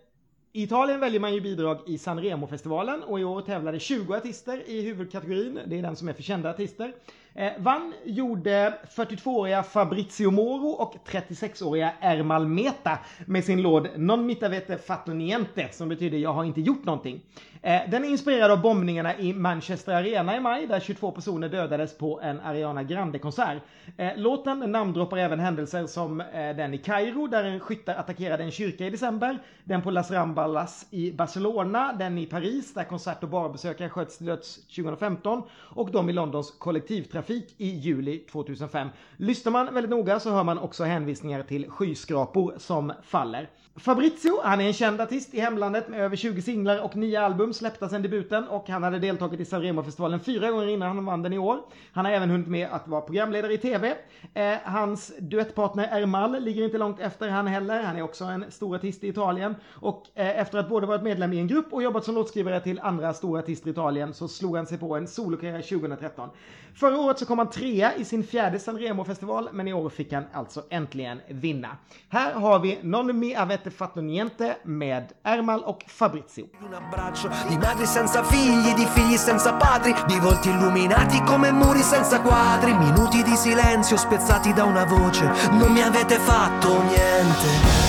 I 0.52 0.62
Italien 0.62 1.00
väljer 1.00 1.20
man 1.20 1.34
ju 1.34 1.40
bidrag 1.40 1.78
i 1.86 1.98
Sanremo-festivalen 1.98 3.02
och 3.02 3.20
i 3.20 3.24
år 3.24 3.42
tävlade 3.42 3.80
20 3.80 4.14
artister 4.14 4.68
i 4.68 4.82
huvudkategorin. 4.82 5.58
Det 5.66 5.78
är 5.78 5.82
den 5.82 5.96
som 5.96 6.08
är 6.08 6.12
för 6.12 6.22
kända 6.22 6.50
artister. 6.50 6.92
Eh, 7.34 7.52
vann 7.58 7.92
gjorde 8.04 8.78
42-åriga 8.96 9.62
Fabrizio 9.62 10.30
Moro 10.30 10.68
och 10.68 10.94
36-åriga 11.06 11.92
Ermal 12.00 12.48
Meta 12.48 12.98
med 13.26 13.44
sin 13.44 13.62
låt 13.62 13.96
Non 13.96 14.26
mitavete 14.26 14.78
fatto 14.78 15.12
niente 15.12 15.68
som 15.72 15.88
betyder 15.88 16.18
jag 16.18 16.32
har 16.32 16.44
inte 16.44 16.60
gjort 16.60 16.84
någonting. 16.84 17.20
Eh, 17.64 17.80
den 17.90 18.04
är 18.04 18.08
inspirerad 18.08 18.50
av 18.50 18.60
bombningarna 18.60 19.18
i 19.18 19.32
Manchester 19.34 19.94
Arena 19.94 20.36
i 20.36 20.40
maj 20.40 20.66
där 20.66 20.80
22 20.80 21.10
personer 21.10 21.48
dödades 21.48 21.98
på 21.98 22.20
en 22.20 22.40
Ariana 22.40 22.82
Grande-konsert. 22.82 23.62
Eh, 23.96 24.16
låten 24.16 24.58
namndroppar 24.58 25.16
även 25.16 25.40
händelser 25.40 25.86
som 25.86 26.20
eh, 26.20 26.26
den 26.56 26.74
i 26.74 26.78
Kairo 26.78 27.26
där 27.26 27.44
en 27.44 27.60
skyttar 27.60 27.94
attackerade 27.94 28.42
en 28.42 28.50
kyrka 28.50 28.86
i 28.86 28.90
december, 28.90 29.38
den 29.64 29.82
på 29.82 29.90
Las 29.90 30.10
Rambalas 30.10 30.86
i 30.90 31.12
Barcelona, 31.12 31.92
den 31.92 32.18
i 32.18 32.26
Paris 32.26 32.74
där 32.74 32.84
konsert 32.84 33.22
och 33.22 33.28
barbesökare 33.28 33.88
sköts 33.88 34.18
till 34.18 34.26
döds 34.26 34.66
2015 34.66 35.42
och 35.52 35.90
de 35.90 36.10
i 36.10 36.12
Londons 36.12 36.50
kollektivtrafik 36.50 37.54
i 37.56 37.68
juli 37.68 38.18
2005. 38.18 38.88
Lyssnar 39.16 39.52
man 39.52 39.74
väldigt 39.74 39.90
noga 39.90 40.20
så 40.20 40.30
hör 40.30 40.44
man 40.44 40.58
också 40.58 40.84
hänvisningar 40.84 41.42
till 41.42 41.70
skyskrapor 41.70 42.54
som 42.58 42.92
faller. 43.02 43.48
Fabrizio, 43.76 44.40
han 44.42 44.60
är 44.60 44.66
en 44.66 44.72
känd 44.72 45.00
artist 45.00 45.34
i 45.34 45.40
hemlandet 45.40 45.88
med 45.88 46.00
över 46.00 46.16
20 46.16 46.42
singlar 46.42 46.84
och 46.84 46.96
9 46.96 47.20
album 47.20 47.52
släppta 47.52 47.88
sedan 47.88 48.02
debuten 48.02 48.48
och 48.48 48.68
han 48.68 48.82
hade 48.82 48.98
deltagit 48.98 49.40
i 49.40 49.44
Sanremo-festivalen 49.44 50.20
fyra 50.20 50.50
gånger 50.50 50.66
innan 50.66 50.96
han 50.96 51.04
vann 51.04 51.22
den 51.22 51.32
i 51.32 51.38
år. 51.38 51.58
Han 51.92 52.04
har 52.04 52.12
även 52.12 52.30
hunnit 52.30 52.46
med 52.46 52.68
att 52.70 52.88
vara 52.88 53.00
programledare 53.00 53.52
i 53.52 53.58
TV. 53.58 53.94
Eh, 54.34 54.54
hans 54.64 55.12
duettpartner 55.18 55.88
Ermal 56.02 56.42
ligger 56.42 56.64
inte 56.64 56.78
långt 56.78 57.00
efter 57.00 57.28
han 57.28 57.46
heller. 57.46 57.82
Han 57.82 57.96
är 57.96 58.02
också 58.02 58.24
en 58.24 58.44
stor 58.50 58.76
artist 58.76 59.04
i 59.04 59.08
Italien 59.08 59.54
och 59.70 60.06
eh, 60.14 60.40
efter 60.40 60.58
att 60.58 60.68
både 60.68 60.86
varit 60.86 61.02
medlem 61.02 61.32
i 61.32 61.38
en 61.38 61.46
grupp 61.46 61.72
och 61.72 61.82
jobbat 61.82 62.04
som 62.04 62.14
låtskrivare 62.14 62.60
till 62.60 62.80
andra 62.80 63.14
stora 63.14 63.40
artister 63.40 63.68
i 63.68 63.70
Italien 63.70 64.14
så 64.14 64.28
slog 64.28 64.56
han 64.56 64.66
sig 64.66 64.78
på 64.78 64.96
en 64.96 65.08
solokarriär 65.08 65.62
2013. 65.62 66.28
Förra 66.74 66.98
året 66.98 67.18
så 67.18 67.26
kom 67.26 67.38
han 67.38 67.50
trea 67.50 67.96
i 67.96 68.04
sin 68.04 68.24
fjärde 68.24 68.58
Sanremo-festival 68.58 69.48
men 69.52 69.68
i 69.68 69.72
år 69.72 69.88
fick 69.88 70.12
han 70.12 70.24
alltså 70.32 70.62
äntligen 70.70 71.20
vinna. 71.28 71.76
Här 72.08 72.32
har 72.32 72.58
vi 72.58 72.78
Non 72.82 73.18
mi 73.18 73.34
avete 73.62 73.70
fatto 73.70 74.00
niente 74.00 74.58
med 74.64 75.12
Ermal 75.22 75.62
och 75.62 75.84
Fabrizio. 75.86 76.46
Un 76.60 76.74
abbraccio 76.74 77.30
di 77.48 77.56
madri 77.56 77.86
senza 77.86 78.24
figli, 78.24 78.74
di 78.74 78.86
figli 78.86 79.16
senza 79.16 79.52
padri, 79.52 79.94
di 80.06 80.18
volti 80.18 80.48
illuminati 80.48 81.22
come 81.22 81.52
muri 81.52 81.80
senza 81.82 82.20
quadri, 82.20 82.74
minuti 82.74 83.22
di 83.22 83.36
silenzio 83.36 83.96
spezzati 83.96 84.52
da 84.52 84.64
una 84.64 84.84
voce. 84.84 85.30
Non 85.52 85.70
mi 85.72 85.80
avete 85.82 86.16
fatto 86.18 86.82
niente, 86.82 87.81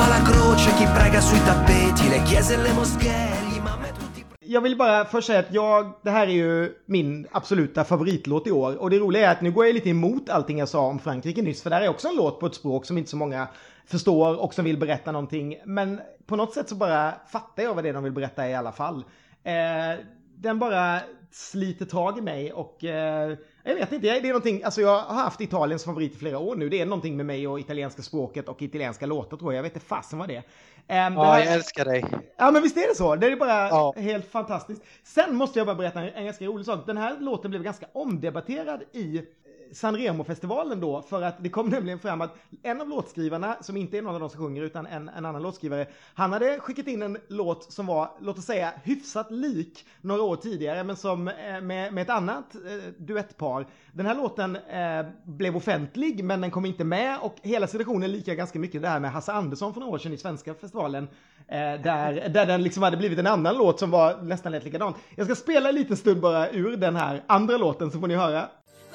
fa 0.00 0.08
la 0.08 0.22
croce, 0.22 0.70
chi 0.78 0.86
prega 0.94 1.20
sui 1.20 1.38
tappeti, 1.44 2.08
le 2.08 2.22
chiese 2.22 2.54
e 2.54 2.56
le 2.56 2.72
moschee, 2.72 3.28
gli 3.48 3.60
tutti... 3.98 4.24
jag 4.40 4.60
vill 4.60 4.76
bara 4.76 5.04
först 5.04 5.26
säga 5.26 5.38
att 5.38 5.52
jag, 5.52 5.92
det 6.02 6.10
här 6.10 6.26
är 6.26 6.32
ju 6.32 6.74
min 6.86 7.26
absoluta 7.32 7.84
favoritlåt 7.84 8.46
i 8.46 8.50
år. 8.50 8.76
Och 8.76 8.90
det 8.90 8.98
roliga 8.98 9.28
är 9.28 9.32
att 9.32 9.40
nu 9.40 9.52
går 9.52 9.66
jag 9.66 9.74
lite 9.74 9.90
emot 9.90 10.28
allting 10.28 10.58
jag 10.58 10.68
sa 10.68 10.80
om 10.80 10.98
Frankrike 10.98 11.42
nyss, 11.42 11.62
för 11.62 11.70
det 11.70 11.76
här 11.76 11.82
är 11.82 11.88
också 11.88 12.08
en 12.08 12.16
låt 12.16 12.40
på 12.40 12.46
ett 12.46 12.54
språk 12.54 12.86
som 12.86 12.98
inte 12.98 13.10
så 13.10 13.16
många 13.16 13.48
förstår 13.86 14.40
och 14.40 14.54
som 14.54 14.64
vill 14.64 14.78
berätta 14.78 15.12
någonting. 15.12 15.56
Men 15.64 16.00
på 16.26 16.36
något 16.36 16.54
sätt 16.54 16.68
så 16.68 16.74
bara 16.74 17.14
fattar 17.28 17.62
jag 17.62 17.74
vad 17.74 17.84
det 17.84 17.88
är 17.88 17.94
de 17.94 18.04
vill 18.04 18.12
berätta 18.12 18.48
i 18.48 18.54
alla 18.54 18.72
fall. 18.72 19.04
Eh, 19.44 20.04
den 20.36 20.58
bara 20.58 21.00
sliter 21.30 21.84
tag 21.84 22.18
i 22.18 22.20
mig 22.20 22.52
och 22.52 22.84
eh, 22.84 23.36
jag 23.64 23.74
vet 23.74 23.92
inte, 23.92 24.06
det 24.06 24.18
är 24.18 24.22
någonting, 24.22 24.62
alltså 24.62 24.80
jag 24.80 25.00
har 25.00 25.14
haft 25.14 25.40
Italiens 25.40 25.84
favorit 25.84 26.14
i 26.14 26.18
flera 26.18 26.38
år 26.38 26.56
nu. 26.56 26.68
Det 26.68 26.80
är 26.80 26.86
någonting 26.86 27.16
med 27.16 27.26
mig 27.26 27.48
och 27.48 27.60
italienska 27.60 28.02
språket 28.02 28.48
och 28.48 28.62
italienska 28.62 29.06
låtar 29.06 29.36
tror 29.36 29.52
jag. 29.52 29.58
Jag 29.58 29.62
vet 29.62 29.74
inte 29.74 29.86
fasen 29.86 30.18
vad 30.18 30.28
det 30.28 30.36
är. 30.36 31.06
Um, 31.06 31.14
ja, 31.14 31.24
här... 31.24 31.44
jag 31.44 31.54
älskar 31.54 31.84
dig. 31.84 32.04
Ja, 32.36 32.50
men 32.50 32.62
visst 32.62 32.76
är 32.76 32.88
det 32.88 32.94
så. 32.94 33.16
Det 33.16 33.26
är 33.26 33.36
bara 33.36 33.68
ja. 33.68 33.94
helt 33.96 34.30
fantastiskt. 34.30 34.82
Sen 35.02 35.36
måste 35.36 35.58
jag 35.58 35.66
bara 35.66 35.76
berätta 35.76 36.00
en, 36.00 36.14
en 36.14 36.24
ganska 36.24 36.44
rolig 36.44 36.66
sak. 36.66 36.86
Den 36.86 36.96
här 36.96 37.16
låten 37.20 37.50
blev 37.50 37.62
ganska 37.62 37.86
omdebatterad 37.92 38.82
i 38.92 39.22
Sanremo-festivalen 39.72 40.80
då, 40.80 41.02
för 41.02 41.22
att 41.22 41.42
det 41.42 41.48
kom 41.48 41.68
nämligen 41.70 41.98
fram 41.98 42.20
att 42.20 42.36
en 42.62 42.80
av 42.80 42.88
låtskrivarna, 42.88 43.56
som 43.60 43.76
inte 43.76 43.98
är 43.98 44.02
någon 44.02 44.14
av 44.14 44.20
de 44.20 44.30
som 44.30 44.40
sjunger 44.40 44.62
utan 44.62 44.86
en, 44.86 45.08
en 45.08 45.26
annan 45.26 45.42
låtskrivare, 45.42 45.86
han 46.14 46.32
hade 46.32 46.60
skickat 46.60 46.86
in 46.86 47.02
en 47.02 47.18
låt 47.28 47.72
som 47.72 47.86
var, 47.86 48.10
låt 48.20 48.38
oss 48.38 48.44
säga, 48.44 48.72
hyfsat 48.84 49.30
lik 49.30 49.86
några 50.00 50.22
år 50.22 50.36
tidigare, 50.36 50.84
men 50.84 50.96
som 50.96 51.28
eh, 51.28 51.60
med, 51.60 51.92
med 51.92 52.02
ett 52.02 52.10
annat 52.10 52.54
eh, 52.54 52.60
duettpar. 52.98 53.66
Den 53.92 54.06
här 54.06 54.14
låten 54.14 54.56
eh, 54.56 55.06
blev 55.24 55.56
offentlig, 55.56 56.24
men 56.24 56.40
den 56.40 56.50
kom 56.50 56.64
inte 56.64 56.84
med 56.84 57.18
och 57.20 57.34
hela 57.42 57.66
situationen 57.66 58.12
likar 58.12 58.34
ganska 58.34 58.58
mycket 58.58 58.82
det 58.82 58.88
här 58.88 59.00
med 59.00 59.12
Hasse 59.12 59.32
Andersson 59.32 59.72
för 59.74 59.80
några 59.80 59.94
år 59.94 59.98
sedan 59.98 60.12
i 60.12 60.18
svenska 60.18 60.54
festivalen. 60.54 61.08
Eh, 61.48 61.82
där, 61.82 62.28
där 62.28 62.46
den 62.46 62.62
liksom 62.62 62.82
hade 62.82 62.96
blivit 62.96 63.18
en 63.18 63.26
annan 63.26 63.56
låt 63.56 63.78
som 63.78 63.90
var 63.90 64.22
nästan 64.22 64.52
lite 64.52 64.64
likadan. 64.64 64.94
Jag 65.16 65.26
ska 65.26 65.34
spela 65.34 65.68
en 65.68 65.74
liten 65.74 65.96
stund 65.96 66.20
bara 66.20 66.50
ur 66.50 66.76
den 66.76 66.96
här 66.96 67.22
andra 67.26 67.56
låten 67.56 67.90
så 67.90 68.00
får 68.00 68.08
ni 68.08 68.14
höra. 68.14 68.48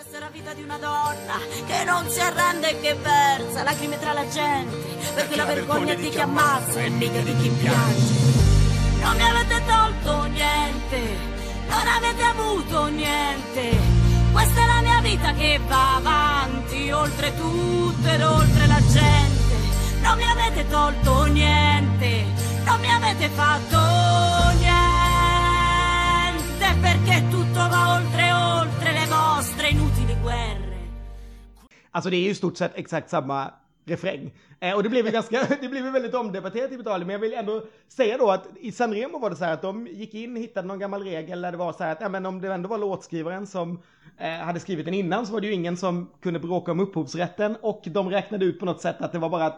Questa 0.07 0.23
è 0.23 0.29
la 0.29 0.31
vita 0.31 0.53
di 0.53 0.61
una 0.61 0.77
donna 0.77 1.39
che 1.65 1.83
non 1.83 2.07
si 2.07 2.19
arrende 2.19 2.69
e 2.69 2.79
che 2.79 2.93
versa 2.93 3.63
lacrime 3.63 3.97
tra 3.97 4.13
la 4.13 4.27
gente 4.27 4.75
perché 5.15 5.35
la 5.35 5.45
vergogna 5.45 5.95
di 5.95 6.09
chi 6.09 6.19
ammazza 6.19 6.79
e 6.79 6.89
mica 6.89 7.21
di 7.21 7.35
chi 7.37 7.49
piange. 7.49 8.13
Non 9.01 9.15
mi 9.15 9.23
avete 9.23 9.63
tolto 9.65 10.25
niente, 10.25 10.99
non 11.67 11.87
avete 11.87 12.21
avuto 12.21 12.85
niente. 12.85 13.79
Questa 14.31 14.61
è 14.61 14.65
la 14.67 14.81
mia 14.81 15.01
vita 15.01 15.33
che 15.33 15.59
va 15.65 15.95
avanti 15.95 16.91
oltre 16.91 17.35
tutto 17.35 18.07
ed 18.07 18.21
oltre 18.21 18.67
la 18.67 18.81
gente. 18.85 19.55
Non 20.01 20.17
mi 20.17 20.29
avete 20.29 20.67
tolto 20.67 21.23
niente, 21.23 22.25
non 22.63 22.79
mi 22.79 22.91
avete 22.91 23.27
fatto 23.29 23.79
niente 24.59 24.75
perché 26.79 27.27
tutto 27.27 27.67
va 27.69 27.93
oltre 27.95 28.31
oltre 28.31 28.35
vostre 28.35 28.35
inutili 28.35 28.84
guerre. 30.25 30.75
Alltså 31.91 32.09
det 32.09 32.17
är 32.17 32.21
ju 32.21 32.29
i 32.29 32.35
stort 32.35 32.57
sett 32.57 32.71
exakt 32.75 33.09
samma 33.09 33.51
refräng. 33.85 34.33
Eh, 34.59 34.75
och 34.75 34.83
det 34.83 34.89
blev, 34.89 35.11
ganska, 35.11 35.47
det 35.61 35.67
blev 35.67 35.83
väldigt 35.83 36.15
omdebatterat 36.15 36.71
i 36.71 36.75
Italien, 36.75 37.07
men 37.07 37.13
jag 37.13 37.19
vill 37.19 37.33
ändå 37.33 37.63
säga 37.87 38.17
då 38.17 38.31
att 38.31 38.47
i 38.59 38.71
Sanremo 38.71 39.19
var 39.19 39.29
det 39.29 39.35
så 39.35 39.45
här 39.45 39.53
att 39.53 39.61
de 39.61 39.87
gick 39.87 40.13
in, 40.13 40.35
hittade 40.35 40.67
någon 40.67 40.79
gammal 40.79 41.03
regel 41.03 41.41
där 41.41 41.51
det 41.51 41.57
var 41.57 41.73
så 41.73 41.83
här 41.83 41.91
att 41.91 42.01
ja, 42.01 42.09
men 42.09 42.25
om 42.25 42.41
det 42.41 42.53
ändå 42.53 42.69
var 42.69 42.77
låtskrivaren 42.77 43.47
som 43.47 43.79
eh, 44.17 44.29
hade 44.29 44.59
skrivit 44.59 44.85
den 44.85 44.93
innan 44.93 45.27
så 45.27 45.33
var 45.33 45.41
det 45.41 45.47
ju 45.47 45.53
ingen 45.53 45.77
som 45.77 46.09
kunde 46.21 46.39
bråka 46.39 46.71
om 46.71 46.79
upphovsrätten 46.79 47.57
och 47.61 47.81
de 47.85 48.09
räknade 48.09 48.45
ut 48.45 48.59
på 48.59 48.65
något 48.65 48.81
sätt 48.81 48.95
att 48.99 49.11
det 49.11 49.19
var 49.19 49.29
bara 49.29 49.53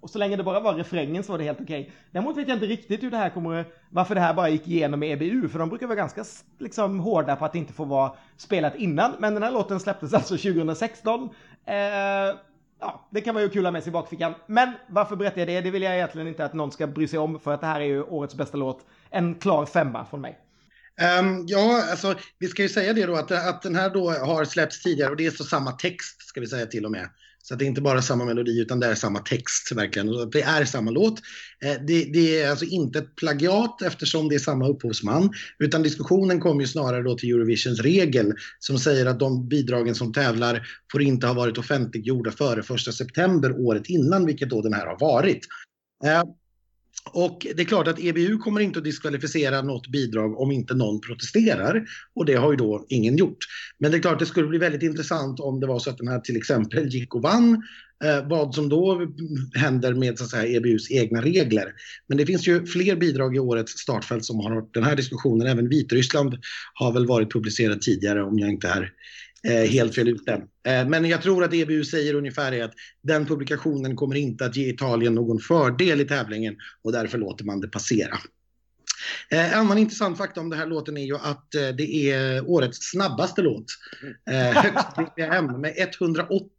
och 0.00 0.10
så 0.10 0.18
länge 0.18 0.36
det 0.36 0.42
bara 0.42 0.60
var 0.60 0.74
refrängen 0.74 1.22
så 1.22 1.32
var 1.32 1.38
det 1.38 1.44
helt 1.44 1.60
okej. 1.60 1.80
Okay. 1.80 1.92
Däremot 2.10 2.36
vet 2.36 2.48
jag 2.48 2.56
inte 2.56 2.66
riktigt 2.66 3.02
hur 3.02 3.10
det 3.10 3.16
här 3.16 3.30
kommer, 3.30 3.64
varför 3.90 4.14
det 4.14 4.20
här 4.20 4.34
bara 4.34 4.48
gick 4.48 4.68
igenom 4.68 5.00
med 5.00 5.12
EBU, 5.22 5.48
för 5.48 5.58
de 5.58 5.68
brukar 5.68 5.86
vara 5.86 5.96
ganska 5.96 6.24
liksom 6.58 7.00
hårda 7.00 7.36
på 7.36 7.44
att 7.44 7.52
det 7.52 7.58
inte 7.58 7.72
får 7.72 7.86
vara 7.86 8.12
spelat 8.36 8.74
innan. 8.76 9.12
Men 9.18 9.34
den 9.34 9.42
här 9.42 9.50
låten 9.50 9.80
släpptes 9.80 10.14
alltså 10.14 10.36
2016. 10.36 11.28
Eh, 11.66 11.74
ja, 12.80 13.08
det 13.10 13.20
kan 13.20 13.34
vara 13.34 13.44
ju 13.44 13.50
kul 13.50 13.60
att 13.60 13.66
ha 13.66 13.72
med 13.72 13.82
sig 13.82 13.90
i 13.90 13.92
bakfickan. 13.92 14.34
Men 14.46 14.72
varför 14.88 15.16
berättar 15.16 15.38
jag 15.38 15.48
det? 15.48 15.60
Det 15.60 15.70
vill 15.70 15.82
jag 15.82 15.94
egentligen 15.94 16.28
inte 16.28 16.44
att 16.44 16.54
någon 16.54 16.72
ska 16.72 16.86
bry 16.86 17.08
sig 17.08 17.18
om, 17.18 17.40
för 17.40 17.52
att 17.52 17.60
det 17.60 17.66
här 17.66 17.80
är 17.80 17.84
ju 17.84 18.02
årets 18.02 18.34
bästa 18.34 18.56
låt. 18.56 18.86
En 19.10 19.34
klar 19.34 19.66
femma 19.66 20.04
från 20.04 20.20
mig. 20.20 20.38
Um, 21.20 21.44
ja, 21.48 21.84
alltså 21.90 22.14
vi 22.38 22.48
ska 22.48 22.62
ju 22.62 22.68
säga 22.68 22.92
det 22.92 23.06
då 23.06 23.14
att, 23.14 23.30
att 23.30 23.62
den 23.62 23.74
här 23.74 23.90
då 23.90 24.10
har 24.10 24.44
släppts 24.44 24.82
tidigare 24.82 25.10
och 25.10 25.16
det 25.16 25.26
är 25.26 25.30
så 25.30 25.44
samma 25.44 25.72
text 25.72 26.28
ska 26.28 26.40
vi 26.40 26.46
säga 26.46 26.66
till 26.66 26.84
och 26.84 26.90
med. 26.90 27.08
Så 27.48 27.54
det 27.54 27.64
är 27.64 27.66
inte 27.66 27.80
bara 27.80 28.02
samma 28.02 28.24
melodi 28.24 28.60
utan 28.60 28.80
det 28.80 28.86
är 28.86 28.94
samma 28.94 29.18
text 29.18 29.72
verkligen. 29.74 30.30
Det 30.30 30.42
är 30.42 30.64
samma 30.64 30.90
låt. 30.90 31.20
Eh, 31.64 31.82
det, 31.86 32.04
det, 32.04 32.40
är 32.42 32.50
alltså 32.50 32.64
inte 32.64 32.98
ett 32.98 33.16
plagiat 33.16 33.82
eftersom 33.82 34.28
det 34.28 34.34
är 34.34 34.38
samma 34.38 34.68
upphovsman. 34.68 35.30
Utan 35.58 35.82
diskussionen 35.82 36.40
kommer 36.40 36.60
ju 36.60 36.66
snarare 36.66 37.02
då 37.02 37.18
till 37.18 37.30
Eurovisions 37.30 37.80
regel 37.80 38.34
som 38.58 38.78
säger 38.78 39.06
att 39.06 39.20
de 39.20 39.48
bidragen 39.48 39.94
som 39.94 40.12
tävlar 40.12 40.66
får 40.92 41.02
inte 41.02 41.26
ha 41.26 41.34
varit 41.34 41.58
offentliggjorda 41.58 42.30
före 42.30 42.60
1 42.60 42.94
september 42.94 43.60
året 43.60 43.86
innan, 43.86 44.26
vilket 44.26 44.50
då 44.50 44.62
den 44.62 44.74
här 44.74 44.86
har 44.86 44.98
varit. 44.98 45.40
Eh, 46.04 46.22
och 47.12 47.46
det 47.56 47.62
är 47.62 47.66
klart 47.66 47.88
att 47.88 48.00
EBU 48.00 48.38
kommer 48.38 48.60
inte 48.60 48.78
att 48.78 48.84
diskvalificera 48.84 49.62
något 49.62 49.88
bidrag 49.88 50.40
om 50.40 50.52
inte 50.52 50.74
någon 50.74 51.00
protesterar. 51.00 51.84
Och 52.14 52.24
det 52.24 52.34
har 52.34 52.50
ju 52.50 52.56
då 52.56 52.86
ingen 52.88 53.16
gjort. 53.16 53.38
Men 53.78 53.90
det 53.90 53.96
är 53.96 54.00
klart 54.00 54.18
det 54.18 54.26
skulle 54.26 54.48
bli 54.48 54.58
väldigt 54.58 54.82
intressant 54.82 55.40
om 55.40 55.60
det 55.60 55.66
var 55.66 55.78
så 55.78 55.90
att 55.90 55.98
den 55.98 56.08
här 56.08 56.20
till 56.20 56.36
exempel 56.36 56.88
gick 56.88 57.14
och 57.14 57.22
vann. 57.22 57.62
Eh, 58.04 58.28
vad 58.28 58.54
som 58.54 58.68
då 58.68 59.06
händer 59.54 59.94
med 59.94 60.18
så 60.18 60.24
att 60.24 60.30
säga, 60.30 60.56
EBUs 60.56 60.90
egna 60.90 61.22
regler. 61.22 61.72
Men 62.08 62.18
det 62.18 62.26
finns 62.26 62.48
ju 62.48 62.66
fler 62.66 62.96
bidrag 62.96 63.36
i 63.36 63.38
årets 63.38 63.72
startfält 63.72 64.24
som 64.24 64.40
har 64.40 64.72
den 64.72 64.84
här 64.84 64.96
diskussionen. 64.96 65.46
Även 65.46 65.68
Vitryssland 65.68 66.38
har 66.74 66.92
väl 66.92 67.06
varit 67.06 67.32
publicerat 67.32 67.82
tidigare 67.82 68.22
om 68.22 68.38
jag 68.38 68.50
inte 68.50 68.68
är 68.68 68.92
Eh, 69.46 69.70
helt 69.70 69.94
fel 69.94 70.08
ute. 70.08 70.32
Eh, 70.66 70.88
men 70.88 71.04
jag 71.04 71.22
tror 71.22 71.44
att 71.44 71.54
EBU 71.54 71.84
säger 71.84 72.14
ungefär 72.14 72.52
är 72.52 72.64
att 72.64 72.74
den 73.02 73.26
publikationen 73.26 73.96
kommer 73.96 74.16
inte 74.16 74.46
att 74.46 74.56
ge 74.56 74.68
Italien 74.68 75.14
någon 75.14 75.38
fördel 75.38 76.00
i 76.00 76.04
tävlingen 76.04 76.56
och 76.82 76.92
därför 76.92 77.18
låter 77.18 77.44
man 77.44 77.60
det 77.60 77.68
passera. 77.68 78.18
Eh, 79.30 79.44
en 79.46 79.52
eh, 79.52 79.58
annan 79.58 79.78
intressant 79.78 80.18
fakta 80.18 80.40
om 80.40 80.50
den 80.50 80.58
här 80.58 80.66
låten 80.66 80.96
är 80.96 81.04
ju 81.04 81.16
att 81.16 81.54
eh, 81.54 81.68
det 81.68 82.10
är 82.10 82.48
årets 82.50 82.90
snabbaste 82.90 83.42
låt. 83.42 83.64
Eh, 84.30 84.62
högst 84.62 84.96
BPM 84.96 85.60
med 85.60 85.74
180 85.78 86.50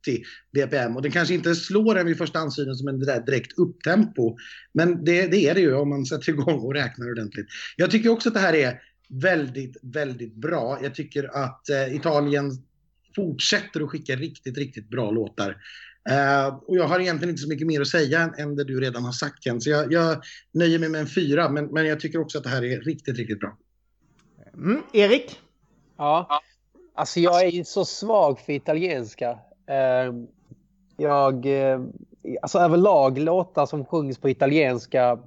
BPM 0.54 0.95
och 0.95 1.02
den 1.02 1.12
kanske 1.12 1.34
inte 1.34 1.56
slår 1.56 1.95
den 1.95 2.06
vid 2.06 2.17
första 2.17 2.39
ansynen 2.39 2.76
som 2.76 2.88
en 2.88 3.00
direkt 3.00 3.58
upptempo. 3.58 4.38
Men 4.73 5.06
det, 5.06 5.28
det 5.28 5.50
är 5.50 5.54
det 5.54 5.62
ju 5.62 5.76
om 5.76 5.89
man 5.89 6.06
sätter 6.06 6.30
igång 6.30 6.60
och 6.60 6.73
räknar 6.73 7.12
ordentligt. 7.12 7.47
Jag 7.76 7.91
tycker 7.91 8.10
också 8.10 8.30
att 8.30 8.36
det 8.36 8.41
här 8.41 8.56
är 8.56 8.82
väldigt, 9.10 9.78
väldigt 9.82 10.36
bra. 10.36 10.80
Jag 10.84 10.95
tycker 10.95 11.45
att 11.45 11.69
eh, 11.69 11.95
Italien 11.95 12.52
fortsätter 13.17 13.82
att 13.82 13.89
skicka 13.89 14.15
riktigt, 14.15 14.58
riktigt 14.58 14.89
bra 14.89 15.12
låtar. 15.12 15.58
Uh, 16.10 16.56
och 16.67 16.77
jag 16.77 16.88
har 16.88 16.99
egentligen 16.99 17.30
inte 17.30 17.41
så 17.41 17.49
mycket 17.49 17.67
mer 17.67 17.82
att 17.82 17.88
säga 17.88 18.19
än, 18.19 18.34
än 18.38 18.56
det 18.56 18.63
du 18.63 18.80
redan 18.80 19.06
har 19.06 19.12
sagt 19.12 19.43
Ken. 19.43 19.62
Så 19.62 19.69
jag, 19.69 19.93
jag 19.93 20.21
nöjer 20.51 20.80
mig 20.80 20.89
med 20.89 21.01
en 21.01 21.08
fyra, 21.08 21.49
men, 21.49 21.65
men 21.65 21.86
jag 21.86 21.99
tycker 21.99 22.19
också 22.19 22.38
att 22.38 22.43
det 22.43 22.49
här 22.49 22.63
är 22.63 22.82
riktigt, 22.82 23.17
riktigt 23.17 23.39
bra. 23.39 23.58
Mm. 24.53 24.82
Erik? 24.93 25.39
Ja, 25.97 26.41
alltså 26.95 27.19
jag 27.19 27.43
är 27.43 27.51
ju 27.51 27.63
så 27.63 27.86
svag 27.86 28.39
för 28.39 28.53
italienska. 28.53 29.32
Uh, 29.32 30.25
jag, 30.97 31.45
uh, 31.45 31.88
alltså 32.41 32.60
överlag 32.60 33.19
låtar 33.19 33.65
som 33.65 33.86
sjungs 33.86 34.17
på 34.17 34.30
italienska 34.30 35.19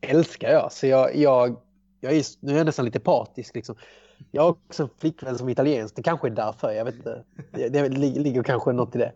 älskar 0.00 0.50
jag. 0.50 0.72
Så 0.72 0.86
jag, 0.86 1.16
jag, 1.16 1.56
jag 2.00 2.16
är, 2.16 2.24
nu 2.40 2.52
är 2.52 2.56
jag 2.56 2.66
nästan 2.66 2.84
lite 2.84 3.00
patisk 3.00 3.54
liksom. 3.54 3.76
Jag 4.30 4.42
har 4.42 4.50
också 4.50 4.82
en 4.82 4.88
flickvän 4.98 5.38
som 5.38 5.48
är 5.48 5.52
italiensk. 5.52 5.96
Det 5.96 6.02
kanske 6.02 6.28
är 6.28 6.30
därför. 6.30 6.72
Jag 6.72 6.84
vet 6.84 6.94
inte. 6.94 7.24
Det, 7.52 7.68
det 7.68 7.88
ligger 7.88 8.42
kanske 8.42 8.72
något 8.72 8.96
i 8.96 8.98
det. 8.98 9.12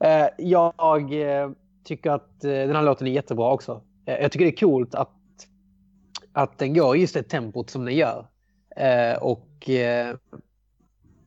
Eh, 0.00 0.28
jag 0.38 1.12
eh, 1.22 1.50
tycker 1.84 2.10
att 2.10 2.44
eh, 2.44 2.50
den 2.50 2.76
här 2.76 2.82
låten 2.82 3.06
är 3.06 3.10
jättebra 3.10 3.52
också. 3.52 3.82
Jag 4.04 4.32
tycker 4.32 4.44
det 4.44 4.50
är 4.50 4.56
coolt 4.56 4.94
att, 4.94 5.10
att 6.32 6.58
den 6.58 6.74
går 6.74 6.96
just 6.96 7.14
det 7.14 7.22
tempot 7.22 7.70
som 7.70 7.84
den 7.84 7.94
gör. 7.94 8.26
Och 9.20 9.68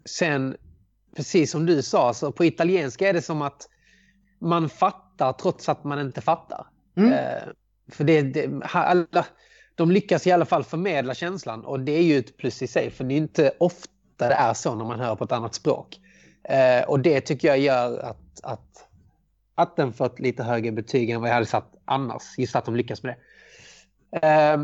sen, 0.06 0.58
precis 1.16 1.52
som 1.52 1.66
du 1.66 1.82
sa, 1.82 2.14
så 2.14 2.32
på 2.32 2.46
italienska 2.46 3.10
är 3.10 3.14
det 3.14 3.22
som 3.22 3.42
att 3.42 3.70
man 4.40 4.70
fattar 4.70 5.34
trots 5.34 5.70
att 5.70 5.84
man 5.84 6.00
inte 6.00 6.22
fattar. 6.22 6.68
Mm. 6.96 7.14
För 7.92 8.04
det, 8.04 8.22
det 8.22 8.62
alla, 8.64 9.26
de 9.76 9.92
lyckas 9.92 10.28
i 10.28 10.32
alla 10.32 10.46
fall 10.46 10.64
förmedla 10.64 11.14
känslan 11.14 11.66
och 11.66 11.80
det 11.80 11.92
är 11.92 12.04
ju 12.04 12.18
ett 12.18 12.38
plus 12.38 12.62
i 12.62 12.68
sig 12.68 12.92
för 12.92 13.04
det 13.04 13.14
är 13.14 13.18
inte 13.18 13.52
ofta 13.60 13.90
det 14.18 14.34
är 14.34 14.54
så 14.54 14.76
när 14.76 14.86
man 14.86 15.00
hör 15.00 15.16
på 15.16 15.24
ett 15.24 15.32
annat 15.32 15.56
språk. 15.56 16.00
Eh, 16.44 16.84
och 16.88 17.00
det 17.00 17.22
tycker 17.22 17.48
jag 17.48 17.60
gör 17.60 18.00
att, 18.00 18.44
att, 18.44 18.88
att 19.56 19.76
den 19.76 19.94
fått 19.94 20.20
lite 20.20 20.44
högre 20.44 20.72
betyg 20.72 21.10
än 21.10 21.22
vad 21.22 21.30
jag 21.30 21.34
hade 21.34 21.46
satt 21.46 21.76
annars. 21.86 22.24
Just 22.38 22.56
att 22.56 22.66
de 22.66 22.76
lyckas 22.76 23.04
med 23.04 23.16
det. 24.12 24.28
Eh, 24.28 24.58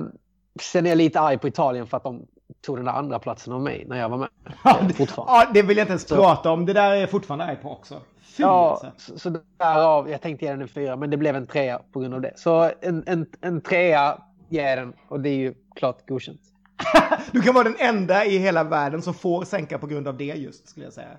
sen 0.62 0.86
är 0.86 0.90
jag 0.90 0.98
lite 0.98 1.20
arg 1.20 1.38
på 1.38 1.48
Italien 1.48 1.88
för 1.88 1.98
att 1.98 2.04
de 2.04 2.26
tog 2.62 2.78
den 2.78 2.86
där 2.86 2.92
andra 2.92 3.20
platsen 3.20 3.54
av 3.54 3.62
mig 3.62 3.86
när 3.88 4.00
jag 4.00 4.10
var 4.10 4.18
med. 4.18 4.30
Ja, 4.64 4.80
det, 4.88 5.10
ja, 5.18 5.48
det 5.54 5.62
vill 5.62 5.78
jag 5.78 5.84
inte 5.84 5.92
ens 5.92 6.08
så. 6.08 6.16
prata 6.16 6.52
om. 6.52 6.66
Det 6.66 6.74
där 6.74 6.92
är 6.92 6.96
jag 6.96 7.10
fortfarande 7.10 7.46
arg 7.46 7.56
på 7.56 7.72
också. 7.72 8.02
Fy, 8.22 8.44
ja, 8.44 8.72
alltså. 8.72 9.12
så, 9.12 9.20
så 9.20 9.40
därav, 9.58 10.10
jag 10.10 10.22
tänkte 10.22 10.46
ge 10.46 10.52
den 10.52 10.62
en 10.62 10.68
fyra, 10.68 10.96
men 10.96 11.10
det 11.10 11.18
blev 11.18 11.36
en 11.36 11.48
trea 11.48 11.82
på 11.94 12.00
grund 12.00 12.14
av 12.14 12.22
det. 12.22 12.34
Så 12.36 12.72
en, 12.82 13.04
en, 13.08 13.26
en 13.42 13.62
trea 13.62 14.18
ger 14.50 14.78
den 14.78 14.94
och 15.08 15.20
det 15.20 15.30
är 15.30 15.38
ju 15.38 15.54
klart 15.76 16.08
godkänt. 16.08 16.42
Du 17.32 17.42
kan 17.42 17.54
vara 17.54 17.64
den 17.64 17.76
enda 17.80 18.26
i 18.26 18.38
hela 18.38 18.64
världen 18.64 19.02
som 19.02 19.14
får 19.14 19.44
sänka 19.44 19.78
på 19.78 19.88
grund 19.88 20.08
av 20.08 20.18
det 20.18 20.24
just, 20.24 20.70
skulle 20.70 20.86
jag 20.86 20.94
säga. 20.94 21.18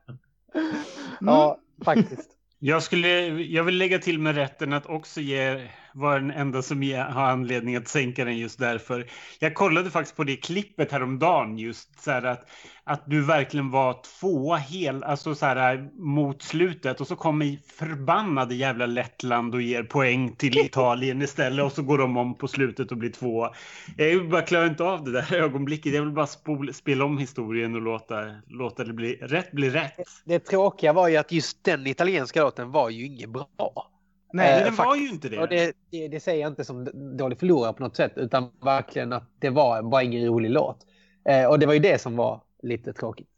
Ja, 1.19 1.60
faktiskt. 1.86 2.29
Jag, 2.60 2.84
skulle, 2.84 3.08
jag 3.29 3.63
vill 3.63 3.77
lägga 3.77 3.99
till 3.99 4.19
med 4.19 4.36
rätten 4.36 4.73
att 4.73 4.86
också 4.86 5.21
ge, 5.21 5.67
var 5.95 6.19
den 6.19 6.31
enda 6.31 6.62
som 6.62 6.81
har 6.93 7.23
anledning 7.23 7.75
att 7.75 7.88
sänka 7.88 8.25
den 8.25 8.38
just 8.38 8.60
därför. 8.60 9.05
Jag 9.39 9.53
kollade 9.53 9.91
faktiskt 9.91 10.15
på 10.15 10.23
det 10.23 10.36
klippet 10.36 10.91
häromdagen 10.91 11.58
just 11.58 12.03
så 12.03 12.12
här 12.12 12.23
att, 12.23 12.49
att 12.84 13.03
du 13.05 13.21
verkligen 13.21 13.71
var 13.71 14.01
tvåa 14.19 14.58
hel, 14.58 15.03
alltså 15.03 15.36
så 15.36 15.45
här 15.45 15.89
mot 15.93 16.41
slutet 16.41 17.01
och 17.01 17.08
så 17.08 17.15
kommer 17.15 17.58
förbannade 17.77 18.55
jävla 18.55 18.86
Lettland 18.86 19.55
och 19.55 19.62
ger 19.62 19.84
poäng 19.84 20.36
till 20.36 20.58
Italien 20.58 21.21
istället 21.21 21.65
och 21.65 21.71
så 21.71 21.84
går 21.84 21.97
de 21.97 22.17
om 22.17 22.38
på 22.38 22.47
slutet 22.47 22.91
och 22.91 22.97
blir 22.97 23.12
tvåa. 23.12 23.51
Jag 23.97 24.29
bara 24.29 24.41
klarar 24.41 24.65
inte 24.65 24.84
av 24.84 25.03
det 25.03 25.12
där 25.12 25.34
ögonblicket. 25.43 25.93
Jag 25.93 26.01
vill 26.01 26.12
bara 26.12 26.27
spol, 26.27 26.73
spela 26.73 27.05
om 27.05 27.17
historien 27.17 27.75
och 27.75 27.81
låta, 27.81 28.15
låta 28.47 28.84
det 28.84 28.93
bli 28.93 29.15
rätt 29.21 29.51
bli 29.51 29.69
rätt. 29.69 29.93
Det 30.25 30.39
tråkiga 30.39 30.93
var 30.93 31.08
ju 31.08 31.17
att 31.17 31.31
just 31.31 31.63
den 31.63 31.88
italienska 31.88 32.41
låten 32.41 32.71
var 32.71 32.89
ju 32.89 33.05
inget 33.05 33.29
bra. 33.29 33.91
Nej, 34.38 34.63
det 34.63 34.69
Eh, 34.69 34.71
var 34.71 34.71
faktiskt. 34.71 35.02
ju 35.02 35.10
inte 35.10 35.30
det. 35.30 35.39
Och 35.39 35.48
det, 35.50 35.74
det, 35.91 36.08
det 36.08 36.19
säger 36.19 36.41
jag 36.41 36.52
inte 36.52 36.65
som 36.65 36.86
dålig 37.17 37.39
förlorare 37.39 37.74
på 37.74 37.84
något 37.84 37.95
sätt, 37.95 38.13
utan 38.15 38.52
verkligen 38.62 39.13
att 39.13 39.32
det 39.39 39.50
var 39.50 39.84
bara 39.84 40.04
ingen 40.04 40.26
rolig 40.28 40.50
låt. 40.52 40.86
Eh, 41.30 41.45
och 41.50 41.60
det 41.60 41.65
var 41.65 41.74
ju 41.74 41.80
det 41.80 42.02
som 42.02 42.15
var 42.15 42.43
lite 42.63 42.93
tråkigt. 42.93 43.30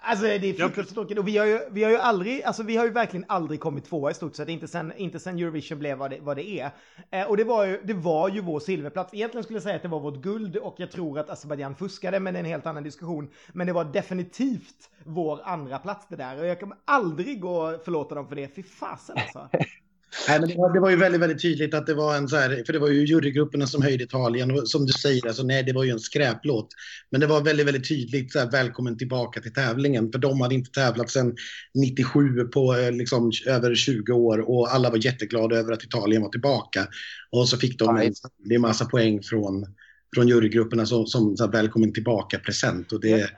Alltså 0.00 0.24
det 0.24 0.34
är 0.34 0.54
fruktansvärt 0.54 0.94
tråkigt 0.94 1.18
och 1.18 1.28
vi 1.28 1.38
har, 1.38 1.46
ju, 1.46 1.58
vi 1.70 1.84
har 1.84 1.90
ju 1.90 1.96
aldrig, 1.96 2.42
alltså 2.42 2.62
vi 2.62 2.76
har 2.76 2.84
ju 2.84 2.90
verkligen 2.90 3.24
aldrig 3.28 3.60
kommit 3.60 3.84
tvåa 3.84 4.10
i 4.10 4.14
stort 4.14 4.36
sett, 4.36 4.48
inte 4.48 4.68
sen, 4.68 4.92
inte 4.96 5.20
sen 5.20 5.38
Eurovision 5.38 5.78
blev 5.78 5.98
vad 5.98 6.10
det, 6.10 6.18
vad 6.20 6.36
det 6.36 6.60
är. 6.60 6.70
Eh, 7.10 7.26
och 7.26 7.36
det 7.36 7.44
var, 7.44 7.64
ju, 7.64 7.80
det 7.84 7.94
var 7.94 8.28
ju 8.28 8.40
vår 8.40 8.60
silverplats. 8.60 9.14
Egentligen 9.14 9.44
skulle 9.44 9.56
jag 9.56 9.62
säga 9.62 9.76
att 9.76 9.82
det 9.82 9.88
var 9.88 10.00
vårt 10.00 10.22
guld 10.22 10.56
och 10.56 10.74
jag 10.78 10.90
tror 10.90 11.18
att 11.18 11.30
Azerbajdzjan 11.30 11.74
fuskade, 11.74 12.20
men 12.20 12.34
det 12.34 12.38
är 12.38 12.44
en 12.44 12.50
helt 12.50 12.66
annan 12.66 12.82
diskussion. 12.82 13.30
Men 13.52 13.66
det 13.66 13.72
var 13.72 13.84
definitivt 13.84 14.90
vår 15.04 15.40
andra 15.44 15.78
plats 15.78 16.06
det 16.08 16.16
där 16.16 16.40
och 16.40 16.46
jag 16.46 16.60
kommer 16.60 16.76
aldrig 16.84 17.40
gå 17.40 17.56
och 17.56 17.84
förlåta 17.84 18.14
dem 18.14 18.28
för 18.28 18.36
det, 18.36 18.54
fy 18.54 18.62
fasen 18.62 19.16
alltså. 19.18 19.48
Nej, 20.28 20.40
men 20.40 20.48
det, 20.48 20.56
var, 20.56 20.72
det 20.72 20.80
var 20.80 20.90
ju 20.90 20.96
väldigt, 20.96 21.20
väldigt 21.20 21.42
tydligt 21.42 21.74
att 21.74 21.86
det 21.86 21.94
var 21.94 22.16
en 22.16 22.28
så 22.28 22.36
här, 22.36 22.62
för 22.66 22.72
det 22.72 22.78
var 22.78 22.88
ju 22.88 23.06
jurygrupperna 23.06 23.66
som 23.66 23.82
höjde 23.82 24.04
Italien 24.04 24.50
och 24.50 24.68
som 24.68 24.86
du 24.86 24.92
säger, 24.92 25.26
alltså 25.26 25.42
nej, 25.42 25.62
det 25.62 25.72
var 25.72 25.84
ju 25.84 25.90
en 25.90 26.00
skräplåt. 26.00 26.68
Men 27.10 27.20
det 27.20 27.26
var 27.26 27.40
väldigt, 27.40 27.66
väldigt 27.66 27.88
tydligt 27.88 28.32
så 28.32 28.38
här, 28.38 28.50
välkommen 28.50 28.98
tillbaka 28.98 29.40
till 29.40 29.52
tävlingen, 29.52 30.12
för 30.12 30.18
de 30.18 30.40
hade 30.40 30.54
inte 30.54 30.70
tävlat 30.70 31.10
sedan 31.10 31.36
97 31.74 32.44
på 32.44 32.76
eh, 32.76 32.92
liksom 32.92 33.32
över 33.46 33.74
20 33.74 34.12
år 34.12 34.50
och 34.50 34.74
alla 34.74 34.90
var 34.90 35.04
jätteglada 35.04 35.56
över 35.56 35.72
att 35.72 35.84
Italien 35.84 36.22
var 36.22 36.28
tillbaka. 36.28 36.86
Och 37.30 37.48
så 37.48 37.56
fick 37.56 37.78
de 37.78 37.96
en, 37.96 38.14
en 38.50 38.60
massa 38.60 38.84
poäng 38.84 39.22
från, 39.22 39.66
från 40.14 40.28
jurygrupperna 40.28 40.86
som, 40.86 41.06
som 41.06 41.36
så 41.36 41.44
här, 41.44 41.52
välkommen 41.52 41.92
tillbaka-present. 41.92 42.92
Och 42.92 43.00
det, 43.00 43.30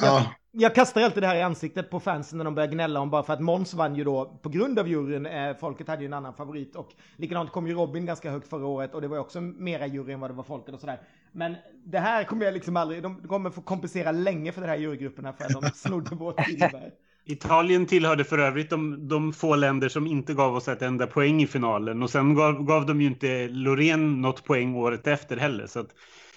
ja, 0.00 0.34
Jag 0.54 0.74
kastar 0.74 1.02
alltid 1.02 1.22
det 1.22 1.26
här 1.26 1.36
i 1.36 1.42
ansiktet 1.42 1.90
på 1.90 2.00
fansen 2.00 2.38
när 2.38 2.44
de 2.44 2.54
börjar 2.54 2.68
gnälla 2.68 3.00
om 3.00 3.10
bara 3.10 3.22
för 3.22 3.32
att 3.32 3.40
Måns 3.40 3.74
vann 3.74 3.96
ju 3.96 4.04
då 4.04 4.38
på 4.42 4.48
grund 4.48 4.78
av 4.78 4.88
juryn. 4.88 5.26
Eh, 5.26 5.56
folket 5.56 5.88
hade 5.88 6.02
ju 6.02 6.06
en 6.06 6.12
annan 6.12 6.34
favorit 6.34 6.76
och 6.76 6.88
likadant 7.16 7.52
kom 7.52 7.66
ju 7.66 7.74
Robin 7.74 8.06
ganska 8.06 8.30
högt 8.30 8.48
förra 8.48 8.66
året 8.66 8.94
och 8.94 9.00
det 9.00 9.08
var 9.08 9.16
ju 9.16 9.20
också 9.20 9.40
mera 9.40 9.86
jury 9.86 10.12
än 10.12 10.20
vad 10.20 10.30
det 10.30 10.34
var 10.34 10.44
folket 10.44 10.74
och 10.74 10.80
sådär. 10.80 11.00
Men 11.32 11.56
det 11.84 11.98
här 11.98 12.24
kommer 12.24 12.44
jag 12.44 12.54
liksom 12.54 12.76
aldrig, 12.76 13.02
de 13.02 13.28
kommer 13.28 13.50
få 13.50 13.60
kompensera 13.60 14.12
länge 14.12 14.52
för 14.52 14.60
de 14.60 14.66
här 14.66 14.76
jurygrupperna 14.76 15.32
för 15.32 15.44
att 15.44 15.62
de 15.62 15.70
snodde 15.74 16.16
vårt 16.16 16.44
silver. 16.44 16.92
Italien 17.24 17.86
tillhörde 17.86 18.24
för 18.24 18.38
övrigt 18.38 18.70
de, 18.70 19.08
de 19.08 19.32
få 19.32 19.56
länder 19.56 19.88
som 19.88 20.06
inte 20.06 20.34
gav 20.34 20.56
oss 20.56 20.68
ett 20.68 20.82
enda 20.82 21.06
poäng 21.06 21.42
i 21.42 21.46
finalen 21.46 22.02
och 22.02 22.10
sen 22.10 22.34
gav, 22.34 22.64
gav 22.64 22.86
de 22.86 23.00
ju 23.00 23.06
inte 23.06 23.48
Loreen 23.48 24.20
något 24.20 24.44
poäng 24.44 24.74
året 24.74 25.06
efter 25.06 25.36
heller 25.36 25.66
så 25.66 25.80
att 25.80 25.94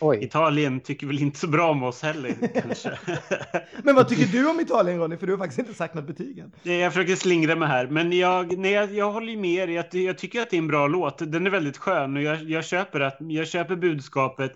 Oj. 0.08 0.24
Italien 0.24 0.80
tycker 0.80 1.08
väl 1.08 1.22
inte 1.22 1.40
så 1.40 1.48
bra 1.48 1.72
om 1.72 1.84
oss 1.84 2.02
heller 2.02 2.36
kanske. 2.62 3.00
Men 3.84 3.96
vad 3.96 4.08
tycker 4.10 4.26
du 4.26 4.50
om 4.50 4.60
Italien 4.60 5.00
Ronny? 5.00 5.18
För 5.18 5.28
du 5.28 5.34
har 5.34 5.38
faktiskt 5.38 5.60
inte 5.60 5.74
sagt 5.74 5.94
något 5.94 6.08
betyg 6.08 6.40
än. 6.40 6.52
Jag 6.80 6.94
försöker 6.94 7.16
slingra 7.16 7.56
mig 7.56 7.68
här, 7.68 7.88
men 7.88 8.12
jag, 8.12 8.58
nej, 8.58 8.72
jag, 8.72 8.94
jag 8.94 9.12
håller 9.12 9.38
med 9.38 9.70
er. 9.70 9.74
Jag, 9.74 9.96
jag 9.96 10.18
tycker 10.18 10.42
att 10.42 10.50
det 10.50 10.56
är 10.56 10.60
en 10.60 10.68
bra 10.68 10.88
låt. 10.88 11.32
Den 11.32 11.46
är 11.46 11.50
väldigt 11.50 11.78
skön 11.78 12.18
och 12.18 12.24
jag, 12.24 12.44
jag, 12.44 12.66
köper, 12.66 13.00
att, 13.00 13.18
jag 13.20 13.48
köper 13.48 13.76
budskapet. 13.76 14.52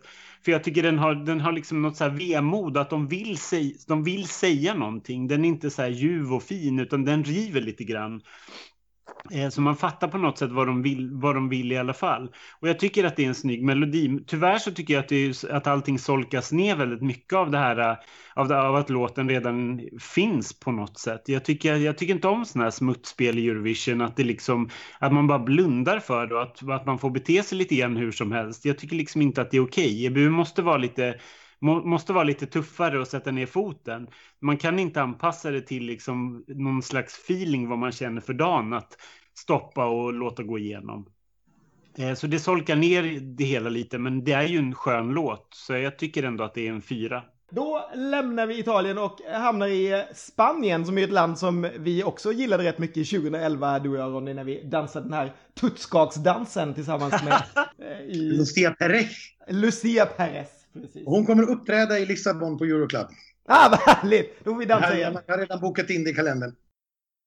För 0.45 0.51
jag 0.51 0.63
tycker 0.63 0.83
den 0.83 0.99
har, 0.99 1.15
den 1.15 1.41
har 1.41 1.51
liksom 1.51 1.81
något 1.81 1.97
så 1.97 2.03
här 2.03 2.12
vemod, 2.12 2.77
att 2.77 2.89
de 2.89 3.07
vill, 3.07 3.38
säga, 3.38 3.73
de 3.88 4.03
vill 4.03 4.27
säga 4.27 4.73
någonting. 4.73 5.27
Den 5.27 5.45
är 5.45 5.49
inte 5.49 5.69
så 5.69 5.81
här 5.81 5.89
ljuv 5.89 6.33
och 6.33 6.43
fin, 6.43 6.79
utan 6.79 7.05
den 7.05 7.23
river 7.23 7.62
lite 7.62 7.83
grann. 7.83 8.21
Eh, 9.31 9.49
så 9.49 9.61
man 9.61 9.75
fattar 9.75 10.07
på 10.07 10.17
något 10.17 10.37
sätt 10.37 10.51
vad 10.51 10.67
de, 10.67 10.81
vill, 10.81 11.09
vad 11.11 11.35
de 11.35 11.49
vill 11.49 11.71
i 11.71 11.77
alla 11.77 11.93
fall. 11.93 12.31
Och 12.59 12.69
jag 12.69 12.79
tycker 12.79 13.03
att 13.03 13.15
det 13.15 13.23
är 13.23 13.27
en 13.27 13.35
snygg 13.35 13.63
melodi. 13.63 14.19
Tyvärr 14.27 14.57
så 14.57 14.71
tycker 14.71 14.93
jag 14.93 15.01
att, 15.01 15.09
det 15.09 15.15
är, 15.15 15.51
att 15.51 15.67
allting 15.67 15.99
solkas 15.99 16.51
ner 16.51 16.75
väldigt 16.75 17.01
mycket 17.01 17.33
av 17.33 17.51
det 17.51 17.57
här, 17.57 17.79
eh, 17.79 17.97
av, 18.35 18.47
det, 18.47 18.61
av 18.61 18.75
att 18.75 18.89
låten 18.89 19.29
redan 19.29 19.81
finns 19.99 20.59
på 20.59 20.71
något 20.71 20.99
sätt. 20.99 21.21
Jag 21.25 21.45
tycker, 21.45 21.75
jag 21.75 21.97
tycker 21.97 22.13
inte 22.13 22.27
om 22.27 22.45
sådana 22.45 22.65
här 22.65 22.71
smutsspel 22.71 23.39
i 23.39 23.49
Eurovision, 23.49 24.01
att, 24.01 24.15
det 24.15 24.23
liksom, 24.23 24.69
att 24.99 25.13
man 25.13 25.27
bara 25.27 25.39
blundar 25.39 25.99
för 25.99 26.27
det 26.27 26.35
och 26.35 26.43
att, 26.43 26.69
att 26.69 26.85
man 26.85 26.99
får 26.99 27.09
bete 27.09 27.43
sig 27.43 27.57
lite 27.57 27.75
grann 27.75 27.97
hur 27.97 28.11
som 28.11 28.31
helst. 28.31 28.65
Jag 28.65 28.77
tycker 28.77 28.95
liksom 28.95 29.21
inte 29.21 29.41
att 29.41 29.51
det 29.51 29.57
är 29.57 29.65
okej. 29.65 30.05
EBU 30.05 30.29
måste 30.29 30.61
vara 30.61 30.77
lite 30.77 31.15
må, 31.61 31.85
måste 31.85 32.13
vara 32.13 32.23
lite 32.23 32.45
tuffare 32.45 32.99
och 32.99 33.07
sätta 33.07 33.31
ner 33.31 33.45
foten. 33.45 34.07
Man 34.41 34.57
kan 34.57 34.79
inte 34.79 35.01
anpassa 35.01 35.51
det 35.51 35.61
till 35.61 35.83
liksom 35.83 36.43
någon 36.47 36.81
slags 36.83 37.19
feeling 37.19 37.69
vad 37.69 37.77
man 37.77 37.91
känner 37.91 38.21
för 38.21 38.33
dagen 38.33 38.73
att 38.73 38.97
stoppa 39.37 39.85
och 39.85 40.13
låta 40.13 40.43
gå 40.43 40.59
igenom. 40.59 41.05
Eh, 41.97 42.13
Så 42.13 42.27
det 42.27 42.39
solkar 42.39 42.75
ner 42.75 43.19
det 43.19 43.43
hela 43.43 43.69
lite, 43.69 43.97
men 43.97 44.23
det 44.23 44.31
är 44.31 44.43
ju 44.47 44.57
en 44.57 44.75
skön 44.75 45.07
låt, 45.09 45.47
så 45.53 45.73
jag 45.73 45.99
tycker 45.99 46.23
ändå 46.23 46.43
att 46.43 46.53
det 46.53 46.67
är 46.67 46.71
en 46.71 46.81
fyra. 46.81 47.23
Då 47.51 47.89
lämnar 47.95 48.47
vi 48.47 48.59
Italien 48.59 48.97
och 48.97 49.19
hamnar 49.33 49.67
i 49.67 50.05
Spanien 50.15 50.85
som 50.85 50.97
är 50.97 51.03
ett 51.03 51.09
land 51.11 51.37
som 51.39 51.69
vi 51.79 52.03
också 52.03 52.31
gillade 52.31 52.63
rätt 52.63 52.77
mycket 52.77 53.09
2011, 53.09 53.79
du 53.79 53.89
och 53.89 53.97
jag 53.97 54.13
Ronny, 54.13 54.33
när 54.33 54.43
vi 54.43 54.63
dansade 54.63 55.05
den 55.05 55.13
här 55.13 55.33
tutskaksdansen 55.59 56.73
tillsammans 56.73 57.23
med 57.23 57.43
eh, 57.91 57.99
i 58.01 58.37
Lucia 58.37 58.71
Perez. 58.71 59.11
Lucia 59.47 60.05
Perez. 60.05 60.58
Precis. 60.73 61.03
Hon 61.05 61.25
kommer 61.25 61.43
att 61.43 61.49
uppträda 61.49 61.99
i 61.99 62.05
Lissabon 62.05 62.58
på 62.58 62.65
Euroclub. 62.65 63.08
Ah, 63.47 63.69
vad 63.69 63.79
härligt! 63.79 64.43
Då 64.43 64.51
får 64.51 64.60
vi 64.60 64.65
dansa 64.65 64.89
Jag 64.89 64.97
igen. 64.97 65.17
har 65.27 65.38
redan 65.38 65.62
bokat 65.62 65.89
in 65.89 66.03
det 66.03 66.10
i 66.10 66.13
kalendern. 66.13 66.55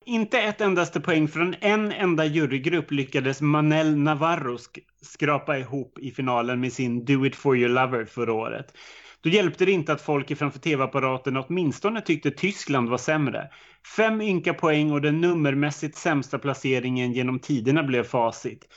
Inte 0.05 0.41
ett 0.41 0.61
endaste 0.61 1.01
poäng 1.01 1.29
från 1.29 1.55
en 1.61 1.93
enda 1.93 2.25
jurygrupp 2.25 2.91
lyckades 2.91 3.41
Manel 3.41 3.97
Navarro 3.97 4.59
sk 4.59 4.79
skrapa 5.03 5.59
ihop 5.59 5.99
i 5.99 6.11
finalen 6.11 6.61
med 6.61 6.73
sin 6.73 7.05
Do 7.05 7.27
It 7.27 7.37
For 7.37 7.57
Your 7.57 7.69
Lover 7.69 8.05
förra 8.05 8.33
året. 8.33 8.75
Då 9.21 9.29
hjälpte 9.31 9.65
det 9.65 9.73
inte 9.73 9.93
att 9.93 10.01
folk 10.01 10.39
framför 10.39 10.59
tv-apparaten 10.59 11.37
åtminstone 11.37 12.01
tyckte 12.01 12.31
Tyskland 12.31 12.89
var 12.89 12.99
sämre. 12.99 13.51
Fem 13.97 14.21
ynka 14.21 14.55
poäng 14.55 14.93
och 14.93 15.01
den 15.01 15.21
nummermässigt 15.21 15.97
sämsta 15.97 16.39
placeringen 16.39 17.13
genom 17.13 17.39
tiderna 17.39 17.83
blev 17.83 18.05
facit. 18.05 18.69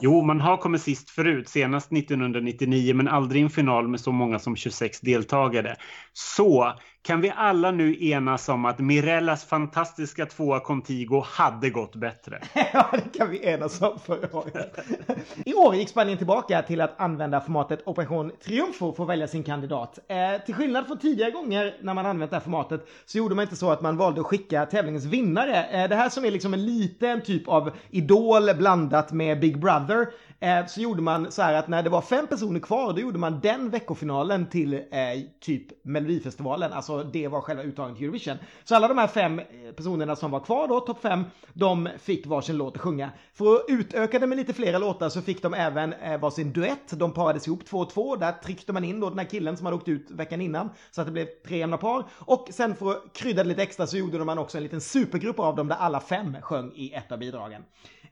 Jo, 0.00 0.22
man 0.22 0.40
har 0.40 0.56
kommit 0.56 0.82
sist 0.82 1.10
förut, 1.10 1.48
senast 1.48 1.92
1999, 1.92 2.94
men 2.94 3.08
aldrig 3.08 3.40
i 3.40 3.44
en 3.44 3.50
final 3.50 3.88
med 3.88 4.00
så 4.00 4.12
många 4.12 4.38
som 4.38 4.56
26 4.56 5.00
deltagare. 5.00 5.76
Så 6.12 6.74
kan 7.04 7.20
vi 7.20 7.32
alla 7.36 7.70
nu 7.70 8.04
enas 8.04 8.48
om 8.48 8.64
att 8.64 8.78
Mirellas 8.78 9.44
fantastiska 9.44 10.26
tvåa 10.26 10.60
Contigo 10.60 11.24
hade 11.26 11.70
gått 11.70 11.96
bättre. 11.96 12.40
ja, 12.72 12.90
det 12.92 13.18
kan 13.18 13.30
vi 13.30 13.46
enas 13.46 13.82
om 13.82 13.98
förra 13.98 14.36
året. 14.36 14.78
I 15.44 15.54
år 15.54 15.74
gick 15.74 15.88
Spanien 15.88 16.18
tillbaka 16.18 16.62
till 16.62 16.80
att 16.80 17.00
använda 17.00 17.40
formatet 17.40 17.82
Operation 17.86 18.32
Triumfo 18.44 18.92
för 18.92 19.02
att 19.02 19.08
välja 19.08 19.28
sin 19.28 19.42
kandidat. 19.42 19.98
Eh, 20.08 20.44
till 20.46 20.54
skillnad 20.54 20.86
från 20.86 20.98
tidigare 20.98 21.30
gånger 21.30 21.74
när 21.80 21.94
man 21.94 22.06
använt 22.06 22.30
det 22.30 22.36
här 22.36 22.42
formatet 22.42 22.86
så 23.06 23.18
gjorde 23.18 23.34
man 23.34 23.42
inte 23.42 23.56
så 23.56 23.70
att 23.70 23.82
man 23.82 23.96
valde 23.96 24.20
att 24.20 24.26
skicka 24.26 24.66
tävlingens 24.66 25.04
vinnare. 25.04 25.64
Eh, 25.64 25.88
det 25.88 25.96
här 25.96 26.08
som 26.08 26.24
är 26.24 26.30
liksom 26.30 26.54
en 26.54 26.66
liten 26.66 27.22
typ 27.22 27.48
av 27.48 27.70
Idol 27.90 28.54
blandat 28.58 29.12
med 29.12 29.40
Big 29.40 29.60
Brother. 29.60 30.06
Eh, 30.40 30.66
så 30.66 30.80
gjorde 30.80 31.02
man 31.02 31.32
så 31.32 31.42
här 31.42 31.54
att 31.54 31.68
när 31.68 31.82
det 31.82 31.90
var 31.90 32.00
fem 32.00 32.26
personer 32.26 32.60
kvar 32.60 32.92
då 32.92 33.00
gjorde 33.00 33.18
man 33.18 33.40
den 33.40 33.70
veckofinalen 33.70 34.46
till 34.46 34.74
eh, 34.74 34.80
typ 35.40 35.84
Melodifestivalen. 35.84 36.72
Alltså 36.72 37.02
det 37.02 37.28
var 37.28 37.40
själva 37.40 37.62
uttagningen 37.62 37.96
till 37.96 38.04
Eurovision. 38.04 38.36
Så 38.64 38.74
alla 38.74 38.88
de 38.88 38.98
här 38.98 39.06
fem 39.06 39.38
eh, 39.38 39.44
personerna 39.76 40.16
som 40.16 40.30
var 40.30 40.40
kvar 40.40 40.68
då, 40.68 40.80
topp 40.80 41.02
fem, 41.02 41.24
de 41.52 41.88
fick 41.98 42.26
varsin 42.26 42.56
låt 42.56 42.76
att 42.76 42.82
sjunga. 42.82 43.10
För 43.34 43.54
att 43.54 43.64
utöka 43.68 44.18
det 44.18 44.26
med 44.26 44.38
lite 44.38 44.52
flera 44.52 44.78
låtar 44.78 45.08
så 45.08 45.22
fick 45.22 45.42
de 45.42 45.54
även 45.54 45.92
eh, 45.92 46.20
varsin 46.20 46.52
duett. 46.52 46.98
De 46.98 47.12
parades 47.12 47.46
ihop 47.46 47.64
två 47.64 47.78
och 47.78 47.90
två. 47.90 48.16
Där 48.16 48.32
tryckte 48.32 48.72
man 48.72 48.84
in 48.84 49.00
då 49.00 49.08
den 49.08 49.18
här 49.18 49.26
killen 49.26 49.56
som 49.56 49.66
hade 49.66 49.76
åkt 49.76 49.88
ut 49.88 50.10
veckan 50.10 50.40
innan. 50.40 50.70
Så 50.90 51.00
att 51.00 51.06
det 51.06 51.12
blev 51.12 51.26
tre 51.46 51.58
jämna 51.58 51.76
par. 51.76 52.04
Och 52.18 52.48
sen 52.50 52.76
för 52.76 52.90
att 52.90 53.12
krydda 53.12 53.42
det 53.42 53.48
lite 53.48 53.62
extra 53.62 53.86
så 53.86 53.96
gjorde 53.96 54.24
man 54.24 54.38
också 54.38 54.56
en 54.56 54.62
liten 54.62 54.80
supergrupp 54.80 55.38
av 55.38 55.56
dem 55.56 55.68
där 55.68 55.76
alla 55.76 56.00
fem 56.00 56.36
sjöng 56.42 56.72
i 56.74 56.92
ett 56.92 57.12
av 57.12 57.18
bidragen. 57.18 57.62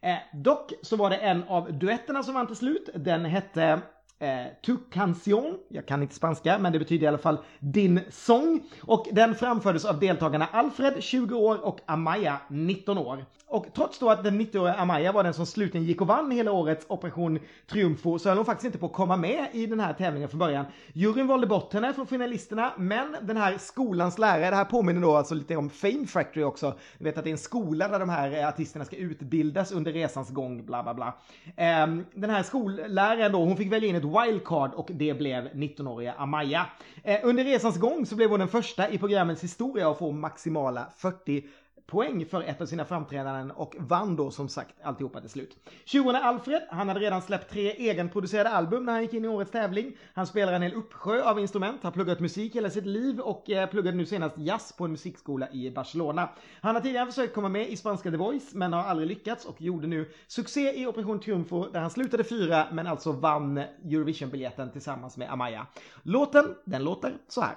Eh, 0.02 0.18
dock 0.32 0.72
så 0.82 0.96
var 0.96 1.10
det 1.10 1.16
en 1.16 1.44
av 1.44 1.72
duetterna 1.72 2.22
som 2.22 2.34
vann 2.34 2.46
till 2.46 2.56
slut. 2.56 2.88
Den 2.94 3.24
hette 3.24 3.80
eh, 4.22 4.46
Tu 4.62 4.76
Canción. 4.90 5.58
Jag 5.68 5.86
kan 5.86 6.02
inte 6.02 6.14
spanska, 6.14 6.58
men 6.58 6.72
det 6.72 6.78
betyder 6.78 7.04
i 7.04 7.08
alla 7.08 7.18
fall 7.18 7.38
din 7.58 8.00
sång. 8.10 8.62
Och 8.80 9.06
den 9.12 9.34
framfördes 9.34 9.84
av 9.84 10.00
deltagarna 10.00 10.48
Alfred, 10.52 11.02
20 11.02 11.34
år, 11.34 11.64
och 11.66 11.80
Amaya, 11.86 12.36
19 12.48 12.98
år. 12.98 13.24
Och 13.52 13.66
trots 13.74 13.98
då 13.98 14.10
att 14.10 14.24
den 14.24 14.40
90-åriga 14.40 14.74
Amaya 14.74 15.12
var 15.12 15.24
den 15.24 15.34
som 15.34 15.46
slutligen 15.46 15.86
gick 15.86 16.00
och 16.00 16.06
vann 16.06 16.30
hela 16.30 16.52
årets 16.52 16.86
Operation 16.88 17.38
Triumfo 17.70 18.18
så 18.18 18.28
höll 18.28 18.38
hon 18.38 18.44
faktiskt 18.44 18.66
inte 18.66 18.78
på 18.78 18.86
att 18.86 18.92
komma 18.92 19.16
med 19.16 19.46
i 19.52 19.66
den 19.66 19.80
här 19.80 19.92
tävlingen 19.92 20.28
från 20.28 20.38
början. 20.38 20.64
Juryn 20.92 21.26
valde 21.26 21.46
bort 21.46 21.72
henne 21.72 21.92
från 21.92 22.06
finalisterna, 22.06 22.72
men 22.76 23.16
den 23.22 23.36
här 23.36 23.58
skolans 23.58 24.18
lärare, 24.18 24.50
det 24.50 24.56
här 24.56 24.64
påminner 24.64 25.00
då 25.00 25.16
alltså 25.16 25.34
lite 25.34 25.56
om 25.56 25.70
Fame 25.70 26.06
Factory 26.06 26.44
också. 26.44 26.74
Du 26.98 27.04
vet 27.04 27.18
att 27.18 27.24
det 27.24 27.30
är 27.30 27.32
en 27.32 27.38
skola 27.38 27.88
där 27.88 27.98
de 27.98 28.08
här 28.08 28.38
eh, 28.38 28.48
artisterna 28.48 28.84
ska 28.84 28.96
utbildas 28.96 29.72
under 29.72 29.92
resans 29.92 30.30
gång, 30.30 30.66
bla 30.66 30.82
bla 30.82 30.94
bla. 30.94 31.14
Ehm, 31.56 32.04
den 32.14 32.30
här 32.30 32.42
skolläraren 32.42 33.32
då, 33.32 33.38
hon 33.38 33.56
fick 33.56 33.72
välja 33.72 33.88
in 33.88 33.96
ett 33.96 34.04
wildcard 34.20 34.74
och 34.74 34.90
det 34.92 35.14
blev 35.14 35.48
19-åriga 35.48 36.12
Amaya. 36.12 36.66
Eh, 37.04 37.20
under 37.22 37.44
resans 37.44 37.78
gång 37.78 38.06
så 38.06 38.16
blev 38.16 38.30
hon 38.30 38.38
den 38.38 38.48
första 38.48 38.88
i 38.88 38.98
programmets 38.98 39.42
historia 39.42 39.90
att 39.90 39.98
få 39.98 40.12
maximala 40.12 40.86
40 40.96 41.44
poäng 41.86 42.26
för 42.26 42.42
ett 42.42 42.60
av 42.60 42.66
sina 42.66 42.84
framträdanden 42.84 43.50
och 43.50 43.76
vann 43.78 44.16
då 44.16 44.30
som 44.30 44.48
sagt 44.48 44.74
alltihopa 44.82 45.20
till 45.20 45.30
slut. 45.30 45.56
20 45.84 46.10
Alfred, 46.10 46.62
han 46.70 46.88
hade 46.88 47.00
redan 47.00 47.22
släppt 47.22 47.50
tre 47.50 47.70
egenproducerade 47.70 48.50
album 48.50 48.84
när 48.84 48.92
han 48.92 49.02
gick 49.02 49.14
in 49.14 49.24
i 49.24 49.28
årets 49.28 49.50
tävling. 49.50 49.96
Han 50.14 50.26
spelar 50.26 50.52
en 50.52 50.62
hel 50.62 50.74
uppsjö 50.74 51.22
av 51.22 51.40
instrument, 51.40 51.82
har 51.82 51.90
pluggat 51.90 52.20
musik 52.20 52.56
hela 52.56 52.70
sitt 52.70 52.86
liv 52.86 53.20
och 53.20 53.50
eh, 53.50 53.70
pluggade 53.70 53.96
nu 53.96 54.06
senast 54.06 54.38
jazz 54.38 54.72
på 54.72 54.84
en 54.84 54.90
musikskola 54.90 55.50
i 55.52 55.70
Barcelona. 55.70 56.28
Han 56.60 56.74
har 56.74 56.82
tidigare 56.82 57.06
försökt 57.06 57.34
komma 57.34 57.48
med 57.48 57.68
i 57.68 57.76
spanska 57.76 58.10
The 58.10 58.16
Voice 58.16 58.54
men 58.54 58.72
har 58.72 58.82
aldrig 58.84 59.08
lyckats 59.08 59.44
och 59.44 59.62
gjorde 59.62 59.86
nu 59.86 60.10
succé 60.26 60.80
i 60.80 60.86
Operation 60.86 61.20
Triumfo 61.20 61.68
där 61.68 61.80
han 61.80 61.90
slutade 61.90 62.24
fyra 62.24 62.66
men 62.72 62.86
alltså 62.86 63.12
vann 63.12 63.58
Eurovision-biljetten 63.58 64.70
tillsammans 64.70 65.16
med 65.16 65.32
Amaya. 65.32 65.66
Låten, 66.02 66.54
den 66.64 66.84
låter 66.84 67.12
så 67.28 67.40
här. 67.40 67.56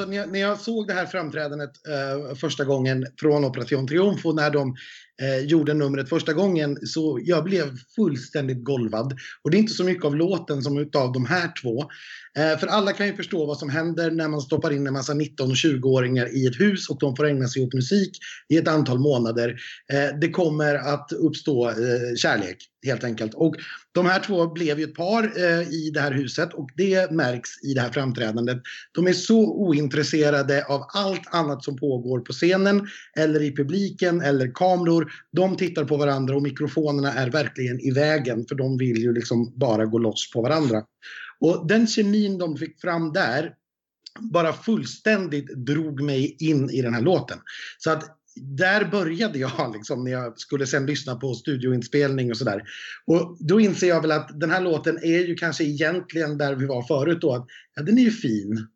Alltså 0.00 0.10
när 0.10 0.16
jag, 0.16 0.32
när 0.32 0.40
jag 0.40 0.60
såg 0.60 0.86
det 0.86 0.94
här 0.94 1.06
framträdandet 1.06 1.70
eh, 1.88 2.34
första 2.34 2.64
gången 2.64 3.06
från 3.20 3.44
Operation 3.44 3.86
Triumfo 3.86 4.32
när 4.32 4.50
de 4.50 4.76
eh, 5.20 5.38
gjorde 5.38 5.74
numret 5.74 6.08
första 6.08 6.32
gången 6.32 6.78
så 6.86 7.20
jag 7.24 7.44
blev 7.44 7.78
fullständigt 7.96 8.64
golvad. 8.64 9.18
Och 9.42 9.50
det 9.50 9.56
är 9.56 9.58
inte 9.58 9.72
så 9.72 9.84
mycket 9.84 10.04
av 10.04 10.16
låten 10.16 10.62
som 10.62 10.78
utav 10.78 11.12
de 11.12 11.26
här 11.26 11.52
två. 11.62 11.84
Eh, 12.38 12.58
för 12.58 12.66
alla 12.66 12.92
kan 12.92 13.06
ju 13.06 13.16
förstå 13.16 13.46
vad 13.46 13.58
som 13.58 13.70
händer 13.70 14.10
när 14.10 14.28
man 14.28 14.40
stoppar 14.40 14.70
in 14.70 14.86
en 14.86 14.92
massa 14.92 15.14
19 15.14 15.50
och 15.50 15.56
20-åringar 15.56 16.36
i 16.36 16.46
ett 16.46 16.60
hus 16.60 16.90
och 16.90 16.98
de 16.98 17.16
får 17.16 17.26
ägna 17.26 17.48
sig 17.48 17.62
åt 17.62 17.74
musik 17.74 18.10
i 18.48 18.56
ett 18.56 18.68
antal 18.68 18.98
månader. 18.98 19.56
Eh, 19.92 20.18
det 20.20 20.30
kommer 20.30 20.74
att 20.74 21.12
uppstå 21.12 21.68
eh, 21.68 21.74
kärlek 22.16 22.56
helt 22.86 23.04
enkelt. 23.04 23.34
Och 23.34 23.54
de 23.92 24.06
här 24.06 24.20
två 24.20 24.46
blev 24.46 24.78
ju 24.78 24.84
ett 24.84 24.94
par 24.94 25.22
eh, 25.36 25.60
i 25.60 25.90
det 25.94 26.00
här 26.00 26.12
huset 26.12 26.54
och 26.54 26.68
det 26.76 27.10
märks 27.10 27.50
i 27.64 27.74
det 27.74 27.80
här 27.80 27.90
framträdandet. 27.90 28.58
De 28.92 29.06
är 29.06 29.12
så 29.12 29.54
ointresserade 29.54 30.64
av 30.64 30.82
allt 30.94 31.34
annat 31.34 31.64
som 31.64 31.76
pågår 31.76 32.20
på 32.20 32.32
scenen 32.32 32.88
eller 33.16 33.42
i 33.42 33.56
publiken 33.56 34.20
eller 34.20 34.52
kameror. 34.54 35.09
De 35.32 35.56
tittar 35.56 35.84
på 35.84 35.96
varandra 35.96 36.36
och 36.36 36.42
mikrofonerna 36.42 37.12
är 37.12 37.30
verkligen 37.30 37.80
i 37.80 37.90
vägen 37.90 38.44
för 38.48 38.54
de 38.54 38.78
vill 38.78 38.98
ju 38.98 39.12
liksom 39.12 39.52
bara 39.58 39.86
gå 39.86 39.98
loss 39.98 40.30
på 40.32 40.42
varandra. 40.42 40.82
Och 41.40 41.66
den 41.68 41.86
kemin 41.86 42.38
de 42.38 42.56
fick 42.56 42.80
fram 42.80 43.12
där 43.12 43.54
bara 44.20 44.52
fullständigt 44.52 45.48
drog 45.56 46.02
mig 46.02 46.36
in 46.38 46.70
i 46.70 46.82
den 46.82 46.94
här 46.94 47.02
låten. 47.02 47.38
Så 47.78 47.90
att 47.90 48.20
där 48.36 48.84
började 48.84 49.38
jag 49.38 49.72
liksom 49.74 50.04
när 50.04 50.10
jag 50.10 50.38
skulle 50.38 50.66
sen 50.66 50.86
lyssna 50.86 51.16
på 51.16 51.34
studioinspelning 51.34 52.30
och 52.30 52.36
sådär. 52.36 52.62
Och 53.06 53.36
då 53.40 53.60
inser 53.60 53.88
jag 53.88 54.00
väl 54.00 54.12
att 54.12 54.40
den 54.40 54.50
här 54.50 54.60
låten 54.60 54.98
är 55.02 55.26
ju 55.26 55.34
kanske 55.34 55.64
egentligen 55.64 56.38
där 56.38 56.54
vi 56.54 56.66
var 56.66 56.82
förut 56.82 57.20
då. 57.20 57.34
Att, 57.34 57.46
ja, 57.74 57.82
den 57.82 57.98
är 57.98 58.02
ju 58.02 58.10
fin. 58.10 58.68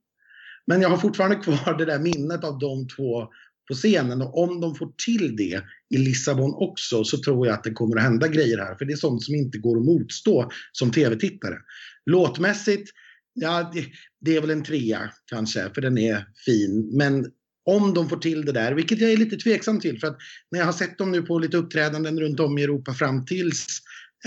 Men 0.66 0.80
jag 0.80 0.88
har 0.88 0.96
fortfarande 0.96 1.36
kvar 1.36 1.78
det 1.78 1.84
där 1.84 1.98
minnet 1.98 2.44
av 2.44 2.58
de 2.58 2.88
två 2.88 3.28
på 3.68 3.74
scenen 3.74 4.22
och 4.22 4.42
om 4.42 4.60
de 4.60 4.74
får 4.74 4.92
till 5.04 5.36
det 5.36 5.62
i 5.90 5.98
Lissabon 5.98 6.54
också 6.54 7.04
så 7.04 7.18
tror 7.18 7.46
jag 7.46 7.54
att 7.54 7.64
det 7.64 7.70
kommer 7.70 7.96
att 7.96 8.02
hända 8.02 8.28
grejer 8.28 8.58
här. 8.58 8.74
För 8.74 8.84
det 8.84 8.92
är 8.92 8.96
sånt 8.96 9.22
som 9.22 9.34
inte 9.34 9.58
går 9.58 9.78
att 9.78 9.84
motstå 9.84 10.50
som 10.72 10.90
tv-tittare. 10.90 11.56
Låtmässigt, 12.10 12.90
ja 13.34 13.70
det, 13.74 13.86
det 14.20 14.36
är 14.36 14.40
väl 14.40 14.50
en 14.50 14.64
trea 14.64 15.10
kanske 15.26 15.70
för 15.74 15.80
den 15.80 15.98
är 15.98 16.26
fin. 16.46 16.90
Men 16.96 17.26
om 17.64 17.94
de 17.94 18.08
får 18.08 18.16
till 18.16 18.44
det 18.44 18.52
där, 18.52 18.72
vilket 18.72 19.00
jag 19.00 19.12
är 19.12 19.16
lite 19.16 19.36
tveksam 19.36 19.80
till 19.80 20.00
för 20.00 20.06
att 20.06 20.16
när 20.50 20.58
jag 20.58 20.66
har 20.66 20.72
sett 20.72 20.98
dem 20.98 21.12
nu 21.12 21.22
på 21.22 21.38
lite 21.38 21.56
uppträdanden 21.56 22.20
runt 22.20 22.40
om 22.40 22.58
i 22.58 22.62
Europa 22.62 22.94
fram 22.94 23.26
tills 23.26 23.66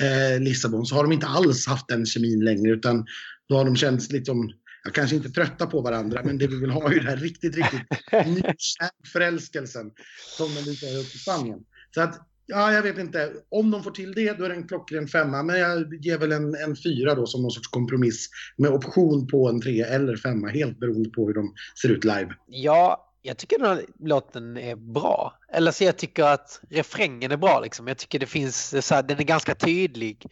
eh, 0.01 0.41
Lissabon 0.41 0.85
så 0.85 0.95
har 0.95 1.03
de 1.03 1.11
inte 1.11 1.27
alls 1.27 1.67
haft 1.67 1.87
den 1.87 2.05
kemin 2.05 2.45
längre 2.45 2.71
utan 2.71 3.05
då 3.49 3.57
har 3.57 3.65
de 3.65 3.75
känts 3.75 4.11
liksom, 4.11 4.51
ja, 4.83 4.91
kanske 4.91 5.15
inte 5.15 5.29
trötta 5.29 5.67
på 5.67 5.81
varandra 5.81 6.21
men 6.23 6.37
det 6.37 6.47
vi 6.47 6.59
vill 6.59 6.69
ha 6.69 6.89
är 6.89 6.93
ju 6.93 6.99
den 6.99 7.07
här 7.07 7.17
riktigt, 7.17 7.55
riktigt 7.55 7.87
förälskelsen 9.13 9.91
som 10.37 10.55
de 10.55 10.61
visar 10.61 10.99
upp 10.99 11.15
i 11.15 11.17
Spanien. 11.17 11.59
Så 11.95 12.01
att, 12.01 12.27
ja, 12.45 12.73
jag 12.73 12.83
vet 12.83 12.97
inte. 12.97 13.33
Om 13.49 13.71
de 13.71 13.83
får 13.83 13.91
till 13.91 14.13
det, 14.13 14.33
då 14.33 14.43
är 14.43 14.49
det 14.49 14.55
en 14.55 14.67
klockren 14.67 15.07
femma. 15.07 15.43
Men 15.43 15.59
jag 15.59 16.05
ger 16.05 16.17
väl 16.17 16.31
en, 16.31 16.55
en 16.55 16.75
fyra 16.75 17.15
då 17.15 17.25
som 17.25 17.41
någon 17.41 17.51
sorts 17.51 17.67
kompromiss 17.67 18.29
med 18.57 18.71
option 18.71 19.27
på 19.27 19.49
en 19.49 19.61
tre 19.61 19.81
eller 19.81 20.17
femma, 20.17 20.47
helt 20.47 20.79
beroende 20.79 21.09
på 21.09 21.27
hur 21.27 21.33
de 21.33 21.53
ser 21.81 21.89
ut 21.89 22.03
live. 22.03 22.29
Ja, 22.47 23.13
jag 23.21 23.37
tycker 23.37 23.59
den 23.59 23.67
här 23.67 23.85
låten 23.99 24.57
är 24.57 24.75
bra. 24.75 25.39
Eller 25.53 25.71
så 25.71 25.83
jag 25.83 25.97
tycker 25.97 26.23
att 26.23 26.61
refrängen 26.69 27.31
är 27.31 27.37
bra 27.37 27.59
liksom. 27.59 27.87
Jag 27.87 27.97
tycker 27.97 28.19
det 28.19 28.25
finns, 28.25 28.85
så 28.85 28.95
här, 28.95 29.03
den 29.03 29.19
är 29.19 29.23
ganska 29.23 29.55
tydlig. 29.55 30.25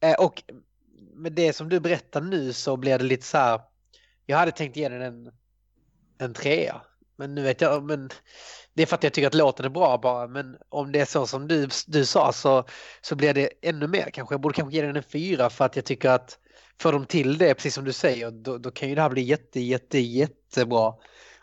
Eh, 0.00 0.24
och 0.24 0.42
med 1.14 1.32
det 1.32 1.52
som 1.52 1.68
du 1.68 1.80
berättar 1.80 2.20
nu 2.20 2.52
så 2.52 2.76
blir 2.76 2.98
det 2.98 3.04
lite 3.04 3.26
så 3.26 3.38
här. 3.38 3.60
Jag 4.26 4.38
hade 4.38 4.52
tänkt 4.52 4.76
ge 4.76 4.88
den 4.88 5.02
en, 5.02 5.30
en 6.18 6.34
trea. 6.34 6.80
Men 7.16 7.34
nu 7.34 7.42
vet 7.42 7.60
jag, 7.60 7.84
men 7.84 8.10
det 8.74 8.82
är 8.82 8.86
för 8.86 8.96
att 8.96 9.02
jag 9.02 9.12
tycker 9.12 9.26
att 9.26 9.34
låten 9.34 9.66
är 9.66 9.70
bra 9.70 9.98
bara. 9.98 10.26
Men 10.26 10.56
om 10.68 10.92
det 10.92 11.00
är 11.00 11.04
så 11.04 11.26
som 11.26 11.48
du, 11.48 11.68
du 11.86 12.06
sa 12.06 12.32
så, 12.32 12.64
så 13.00 13.16
blir 13.16 13.34
det 13.34 13.50
ännu 13.62 13.86
mer 13.86 14.10
kanske. 14.12 14.34
Jag 14.34 14.40
borde 14.40 14.54
kanske 14.54 14.76
ge 14.76 14.82
den 14.82 14.96
en 14.96 15.02
fyra 15.02 15.50
för 15.50 15.64
att 15.64 15.76
jag 15.76 15.84
tycker 15.84 16.10
att 16.10 16.38
får 16.80 16.92
de 16.92 17.06
till 17.06 17.38
det, 17.38 17.54
precis 17.54 17.74
som 17.74 17.84
du 17.84 17.92
säger, 17.92 18.30
då, 18.30 18.58
då 18.58 18.70
kan 18.70 18.88
ju 18.88 18.94
det 18.94 19.02
här 19.02 19.10
bli 19.10 19.22
jätte, 19.22 19.60
jätte, 19.60 19.98
jättebra. 19.98 20.94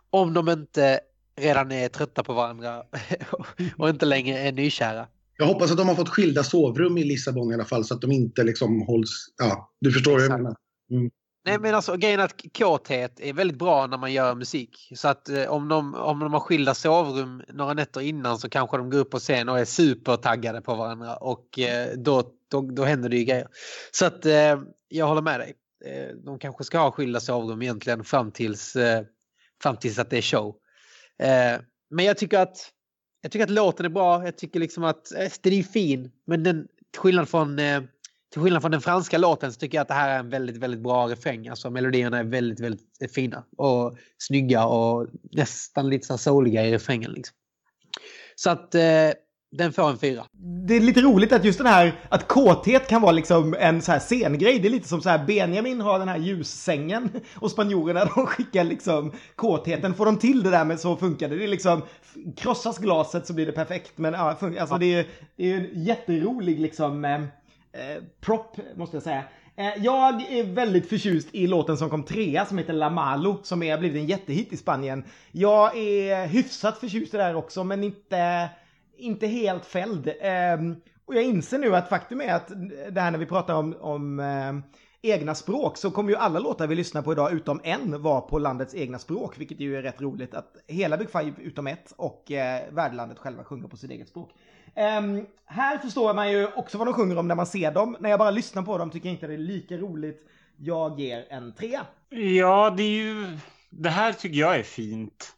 Om 0.10 0.34
de 0.34 0.50
inte 0.50 1.00
redan 1.36 1.72
är 1.72 1.90
trötta 1.90 2.24
på 2.24 2.34
varandra 2.34 2.84
och 3.78 3.90
inte 3.90 4.06
längre 4.06 4.40
är 4.40 4.52
nykära. 4.52 5.08
Jag 5.38 5.46
hoppas 5.46 5.72
att 5.72 5.78
de 5.78 5.88
har 5.88 5.96
fått 5.96 6.10
skilda 6.10 6.44
sovrum 6.44 6.98
i 6.98 7.04
Lissabon 7.04 7.52
i 7.52 7.54
alla 7.54 7.66
fall 7.66 7.86
så 7.86 7.94
att 7.94 8.02
de 8.02 8.12
inte 8.12 8.44
liksom 8.44 8.82
hålls... 8.82 9.10
Ja, 9.38 9.72
du 9.80 9.92
förstår 9.92 10.20
hur 10.20 10.22
jag 10.22 10.38
menar. 10.38 10.56
Mm. 10.92 11.12
Nej 11.48 11.60
men 11.60 11.76
alltså 11.76 11.98
grejen 11.98 12.20
att 12.20 12.42
kåthet 12.58 13.20
är 13.20 13.34
väldigt 13.34 13.58
bra 13.58 13.88
när 13.88 13.98
man 13.98 14.14
gör 14.14 14.36
musik. 14.36 14.92
Så 14.96 15.08
att 15.08 15.30
eh, 15.30 15.46
om, 15.46 15.68
de, 15.68 15.96
om 15.96 16.20
de 16.20 16.34
har 16.34 16.40
skilda 16.40 16.74
sovrum 16.74 17.44
några 17.48 17.74
nätter 17.74 18.02
innan 18.02 18.38
så 18.38 18.50
kanske 18.50 18.78
de 18.78 18.90
går 18.90 19.00
upp 19.00 19.12
på 19.12 19.20
scen 19.20 19.50
och 19.50 19.60
är 19.60 19.66
supertaggade 19.66 20.62
på 20.62 20.76
varandra 20.76 21.16
och 21.16 21.60
eh, 21.60 21.98
då, 21.98 22.24
då, 22.52 22.62
då 22.62 22.84
händer 22.84 23.10
det 23.10 23.18
ju 23.18 23.24
grejer. 23.24 23.48
Så 23.92 24.06
att 24.06 24.26
eh, 24.26 24.60
jag 24.88 25.08
håller 25.08 25.22
med 25.22 25.40
dig. 25.40 25.54
Eh, 25.86 26.16
de 26.26 26.40
kanske 26.40 26.64
ska 26.64 26.80
ha 26.80 26.92
skilda 26.92 27.20
sovrum 27.20 27.62
egentligen 27.62 28.04
fram 28.04 28.32
tills, 28.32 28.76
eh, 28.76 29.04
fram 29.62 29.78
tills 29.78 30.00
att 30.00 30.10
det 30.10 30.18
är 30.18 30.22
show. 30.22 30.56
Eh, 31.20 31.62
men 31.90 32.06
jag 32.06 32.18
tycker 32.18 32.40
att 32.40 32.58
jag 33.22 33.32
tycker 33.32 33.44
att 33.44 33.50
låten 33.50 33.86
är 33.86 33.90
bra. 33.90 34.26
Jag 34.26 34.38
tycker 34.38 34.60
liksom 34.60 34.84
att 34.84 35.06
den 35.42 35.54
är 35.54 35.64
fin. 35.64 36.12
Men 36.26 36.44
den, 36.44 36.68
till 36.92 37.02
skillnad 37.02 37.30
från 37.30 37.60
till 38.32 38.42
skillnad 38.42 38.62
från 38.62 38.72
den 38.72 38.82
franska 38.82 39.18
låten 39.18 39.54
så 39.54 39.60
tycker 39.60 39.78
jag 39.78 39.82
att 39.82 39.88
det 39.88 39.94
här 39.94 40.10
är 40.10 40.20
en 40.20 40.30
väldigt, 40.30 40.58
väldigt 40.58 40.82
bra 40.82 41.08
refräng. 41.08 41.48
Alltså 41.48 41.70
melodierna 41.70 42.18
är 42.18 42.24
väldigt, 42.24 42.60
väldigt 42.60 43.12
fina 43.14 43.44
och 43.58 43.98
snygga 44.18 44.66
och 44.66 45.08
nästan 45.32 45.90
lite 45.90 46.08
så 46.08 46.14
här 46.14 46.18
souliga 46.18 46.66
i 46.66 46.72
refrängen. 46.72 47.12
Liksom. 47.12 47.36
Så 48.36 48.50
att 48.50 48.76
eh, 48.76 49.12
den 49.52 49.74
får 49.74 49.90
en 49.90 49.98
fyra. 49.98 50.26
Det 50.68 50.76
är 50.76 50.80
lite 50.80 51.02
roligt 51.02 51.32
att 51.34 51.46
just 51.46 51.58
den 51.58 51.68
här, 51.68 52.00
att 52.10 52.28
kåthet 52.28 52.88
kan 52.88 53.02
vara 53.02 53.12
liksom 53.12 53.56
en 53.60 53.82
så 53.82 53.92
här 53.92 54.00
scengrej. 54.00 54.60
Det 54.60 54.68
är 54.68 54.70
lite 54.70 54.88
som 54.88 55.02
så 55.02 55.10
här 55.10 55.26
Benjamin 55.26 55.82
har 55.82 56.00
den 56.00 56.08
här 56.08 56.18
ljussängen 56.18 57.10
och 57.36 57.52
spanjorerna 57.52 58.06
de 58.06 58.26
skickar 58.26 58.64
liksom 58.64 59.14
kåtheten. 59.36 59.94
Får 59.94 60.06
de 60.06 60.20
till 60.20 60.44
det 60.44 60.50
där 60.50 60.66
med 60.66 60.80
så 60.80 60.96
funkar 60.96 61.30
det. 61.30 61.38
Det 61.38 61.44
är 61.44 61.48
liksom, 61.48 61.82
krossas 62.38 62.78
glaset 62.78 63.28
så 63.28 63.34
blir 63.34 63.46
det 63.46 63.52
perfekt. 63.52 63.98
Men 63.98 64.14
ja, 64.14 64.38
alltså 64.60 64.78
det 64.78 64.94
är, 64.94 65.08
är 65.38 65.56
en 65.56 65.84
jätterolig 65.84 66.60
liksom 66.60 67.28
eh, 67.72 68.04
prop 68.22 68.58
måste 68.76 68.96
jag 68.96 69.04
säga. 69.04 69.24
Eh, 69.56 69.84
Jag 69.84 70.22
är 70.22 70.44
väldigt 70.44 70.90
förtjust 70.90 71.28
i 71.32 71.48
låten 71.48 71.78
som 71.78 71.90
kom 71.90 72.04
trea 72.04 72.46
som 72.46 72.58
heter 72.58 72.74
La 72.74 72.90
Malo 72.90 73.40
som 73.44 73.64
är 73.64 73.78
blivit 73.78 74.02
en 74.02 74.08
jättehit 74.08 74.54
i 74.54 74.58
Spanien. 74.58 75.04
Jag 75.32 75.78
är 75.78 76.28
hyfsat 76.28 76.78
förtjust 76.78 77.14
i 77.14 77.18
det 77.18 77.24
här 77.24 77.36
också 77.36 77.64
men 77.64 77.84
inte, 77.84 78.50
inte 78.98 79.28
helt 79.28 79.66
fälld. 79.66 80.08
Eh, 80.08 80.58
och 81.06 81.16
jag 81.16 81.24
inser 81.24 81.58
nu 81.58 81.76
att 81.76 81.90
faktum 81.90 82.22
är 82.22 82.34
att 82.34 82.52
det 82.92 83.02
här 83.02 83.12
när 83.12 83.20
vi 83.20 83.26
pratar 83.26 83.54
om, 83.54 83.76
om 83.80 84.20
eh, 84.20 84.54
egna 85.02 85.36
språk 85.36 85.78
så 85.78 85.92
kommer 85.92 86.10
ju 86.10 86.16
alla 86.16 86.40
låtar 86.40 86.68
vi 86.68 86.76
lyssnar 86.76 87.02
på 87.02 87.12
idag 87.12 87.34
utom 87.34 87.62
en 87.64 88.02
vara 88.02 88.22
på 88.22 88.40
landets 88.40 88.76
egna 88.76 89.00
språk 89.00 89.40
vilket 89.40 89.60
ju 89.60 89.78
är 89.78 89.82
rätt 89.82 90.02
roligt 90.02 90.34
att 90.34 90.58
hela 90.68 90.98
Big 90.98 91.10
Five 91.10 91.34
utom 91.42 91.68
ett 91.68 91.94
och 91.98 92.32
eh, 92.32 92.62
värdlandet 92.72 93.20
själva 93.20 93.44
sjunger 93.44 93.68
på 93.68 93.78
sitt 93.78 93.92
eget 93.92 94.10
språk. 94.10 94.30
Um, 94.78 95.26
här 95.46 95.78
förstår 95.78 96.14
man 96.14 96.32
ju 96.32 96.48
också 96.48 96.78
vad 96.78 96.88
de 96.88 96.94
sjunger 96.94 97.18
om 97.18 97.28
när 97.28 97.36
man 97.36 97.48
ser 97.48 97.72
dem. 97.72 97.98
När 98.00 98.10
jag 98.10 98.20
bara 98.20 98.32
lyssnar 98.32 98.64
på 98.64 98.78
dem 98.78 98.90
tycker 98.90 99.10
jag 99.10 99.16
inte 99.16 99.28
det 99.28 99.34
är 99.34 99.38
lika 99.38 99.78
roligt. 99.78 100.28
Jag 100.58 101.00
ger 101.00 101.26
en 101.30 101.54
trea. 101.54 101.86
Ja, 102.10 102.70
det 102.78 102.84
är 102.84 103.04
ju... 103.04 103.38
Det 103.70 103.90
här 103.90 104.14
tycker 104.14 104.40
jag 104.40 104.56
är 104.56 104.64
fint. 104.64 105.34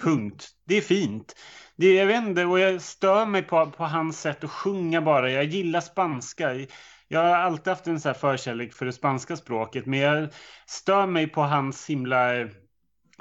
Punkt. 0.00 0.48
Det 0.64 0.76
är 0.76 0.80
fint. 0.80 1.36
Det, 1.76 1.94
jag 1.94 2.06
vet 2.06 2.24
inte, 2.24 2.44
och 2.44 2.58
jag 2.58 2.82
stör 2.82 3.26
mig 3.26 3.42
på, 3.42 3.70
på 3.70 3.84
hans 3.84 4.20
sätt 4.20 4.44
att 4.44 4.50
sjunga 4.50 5.02
bara. 5.02 5.30
Jag 5.30 5.44
gillar 5.44 5.80
spanska. 5.80 6.66
Jag 7.08 7.20
har 7.20 7.34
alltid 7.34 7.68
haft 7.68 7.86
en 7.86 8.00
så 8.00 8.08
här 8.08 8.14
förkärlek 8.14 8.72
för 8.72 8.86
det 8.86 8.92
spanska 8.92 9.36
språket, 9.36 9.86
men 9.86 9.98
jag 9.98 10.28
stör 10.66 11.06
mig 11.06 11.26
på 11.26 11.42
hans 11.42 11.86
himla 11.90 12.48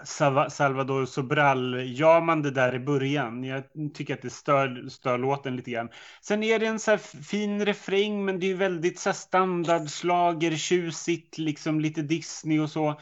Salvador 0.06 1.06
Sobral, 1.06 1.84
gör 1.86 2.22
man 2.22 2.41
det 2.41 2.52
där 2.52 2.76
i 2.76 2.80
början. 2.80 3.43
Jag 3.43 3.64
tycker 3.93 4.14
att 4.14 4.22
det 4.22 4.30
stör, 4.30 4.89
stör 4.89 5.18
låten 5.18 5.56
lite 5.56 5.72
grann. 5.72 5.89
Sen 6.22 6.43
är 6.43 6.60
det 6.60 6.66
en 6.66 6.80
så 6.80 6.91
här 6.91 6.97
fin 7.24 7.66
refräng, 7.66 8.26
men 8.26 8.39
det 8.39 8.52
är 8.52 8.56
väldigt 8.56 8.99
så 8.99 9.10
här 9.10 9.14
standardslager, 9.14 10.56
tjusigt, 10.56 11.38
liksom 11.38 11.80
lite 11.80 12.02
Disney 12.02 12.60
och 12.60 12.70
så. 12.70 13.02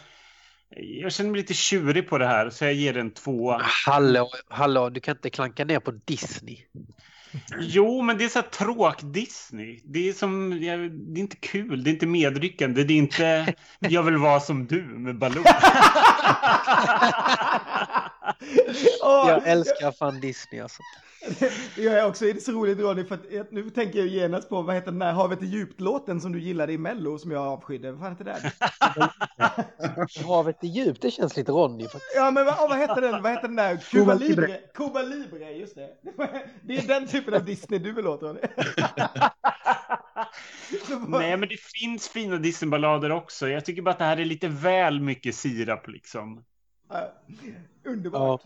Jag 0.76 1.12
känner 1.12 1.30
mig 1.30 1.42
lite 1.42 1.54
tjurig 1.54 2.10
på 2.10 2.18
det 2.18 2.28
här, 2.28 2.50
så 2.50 2.66
jag 2.66 2.74
ger 2.74 2.94
den 2.94 3.12
tvåa. 3.12 3.62
Hallå, 3.86 4.30
hallå, 4.50 4.90
du 4.90 5.00
kan 5.00 5.16
inte 5.16 5.30
klanka 5.30 5.66
ner 5.66 5.80
på 5.80 5.92
Disney. 5.92 6.58
Jo, 7.60 8.02
men 8.02 8.18
det 8.18 8.26
är 8.26 8.30
så 8.30 8.40
här 8.40 8.48
tråk-Disney. 8.48 9.80
Det 9.84 10.10
är 10.10 10.14
som, 10.14 10.60
det 10.60 10.68
är 10.68 11.22
inte 11.22 11.36
kul, 11.36 11.84
det 11.84 11.90
är 11.90 11.94
inte 11.94 12.08
medryckande, 12.08 12.84
det 12.84 12.94
är 12.94 12.98
inte 12.98 13.54
jag 13.80 14.04
vill 14.04 14.18
vara 14.18 14.40
som 14.40 14.68
du 14.68 14.84
med 14.84 15.18
Baloo. 15.18 15.44
Jag 19.02 19.48
älskar 19.48 19.92
fan 19.92 20.20
Disney 20.20 20.62
alltså. 20.62 20.82
Det 21.76 21.82
gör 21.82 21.98
jag 21.98 22.10
också. 22.10 22.26
Det 22.26 22.32
är 22.32 22.40
så 22.40 22.52
roligt 22.52 22.80
Ronny 22.80 23.06
för 23.06 23.16
att 23.16 23.52
nu 23.52 23.70
tänker 23.70 24.00
jag 24.00 24.08
genast 24.08 24.50
på 24.50 24.62
vad 24.62 24.76
heter 24.76 24.92
den 24.92 25.00
där 25.00 25.12
Havet 25.12 25.42
är 25.42 25.46
djupt-låten 25.46 26.22
som 26.22 26.32
du 26.32 26.40
gillade 26.40 26.74
i 26.74 26.78
Mello 26.78 27.18
som 27.18 27.32
jag 27.32 27.42
avskydde. 27.48 27.92
Vad 27.92 28.02
fan 28.02 28.12
heter 28.12 28.26
den? 28.26 28.42
Havet 30.26 30.64
är 30.64 30.68
djupt, 30.68 31.02
det 31.02 31.12
känns 31.12 31.38
lite 31.38 31.52
Ronny. 31.52 31.84
faktiskt. 31.84 32.12
Ja 32.16 32.32
men 32.32 32.46
vad, 32.46 32.70
vad 32.70 32.78
heter 32.78 33.02
den? 33.02 33.24
Vad 33.24 33.32
heter 33.32 33.48
den 33.48 33.56
där? 33.56 33.78
Cuba 33.78 34.14
Libre. 34.14 34.60
Cuba 34.74 35.02
Libre, 35.02 35.52
just 35.52 35.76
det. 35.76 35.90
Det 36.62 36.78
är 36.78 36.88
den 36.88 37.08
typen 37.08 37.34
av 37.34 37.46
Disney 37.46 37.80
du 37.80 37.94
vill 37.94 38.08
åt 38.08 38.24
Ronny. 38.24 38.40
Nej, 41.08 41.38
men 41.38 41.50
det 41.50 41.60
finns 41.60 42.08
fina 42.10 42.36
Disney-ballader 42.36 43.12
också. 43.12 43.50
Jag 43.50 43.66
tycker 43.66 43.82
bara 43.82 43.92
att 43.92 44.00
det 44.00 44.06
här 44.06 44.20
är 44.20 44.26
lite 44.26 44.48
väl 44.48 45.00
mycket 45.00 45.36
sirap 45.36 45.88
liksom. 45.88 46.44
Ja, 46.90 47.14
Underbart. 47.86 48.42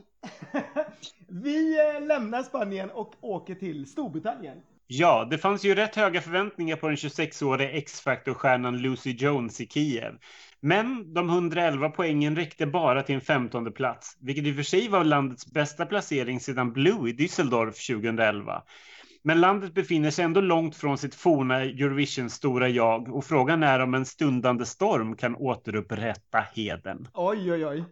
Vi 1.28 1.80
eh, 1.80 2.08
lämnar 2.08 2.44
Spanien 2.44 2.90
och 2.92 3.16
åker 3.22 3.56
till 3.56 3.86
Storbritannien. 3.86 4.62
Ja, 4.88 5.28
det 5.30 5.38
fanns 5.38 5.66
ju 5.66 5.76
rätt 5.76 5.96
höga 5.96 6.22
förväntningar 6.22 6.76
på 6.76 6.88
den 6.88 6.96
26-åriga 6.96 7.72
X-Factor-stjärnan 7.72 8.78
Lucy 8.78 9.12
Jones 9.12 9.62
i 9.62 9.68
Kiev. 9.68 10.18
Men 10.60 11.14
de 11.14 11.30
111 11.30 11.90
poängen 11.90 12.36
räckte 12.36 12.66
bara 12.66 13.04
till 13.04 13.16
en 13.16 13.22
15 13.22 13.74
plats, 13.74 14.18
vilket 14.20 14.46
i 14.46 14.52
och 14.52 14.56
för 14.56 14.64
sig 14.64 14.88
var 14.88 15.04
landets 15.04 15.52
bästa 15.52 15.86
placering 15.86 16.40
sedan 16.40 16.74
Blue 16.74 17.10
i 17.10 17.14
Düsseldorf 17.14 17.96
2011. 17.96 18.64
Men 19.26 19.42
landet 19.42 19.74
befinner 19.74 20.12
sig 20.12 20.26
ändå 20.26 20.42
långt 20.42 20.76
från 20.76 20.98
sitt 20.98 21.16
forna 21.16 21.62
Eurovision 21.62 22.30
stora 22.30 22.70
jag 22.70 23.16
och 23.16 23.26
frågan 23.26 23.64
är 23.64 23.80
om 23.80 23.94
en 23.94 24.06
stundande 24.06 24.66
storm 24.66 25.16
kan 25.16 25.36
återupprätta 25.36 26.40
heden. 26.54 27.08
Oj, 27.14 27.52
oj, 27.52 27.66
oj. 27.66 27.84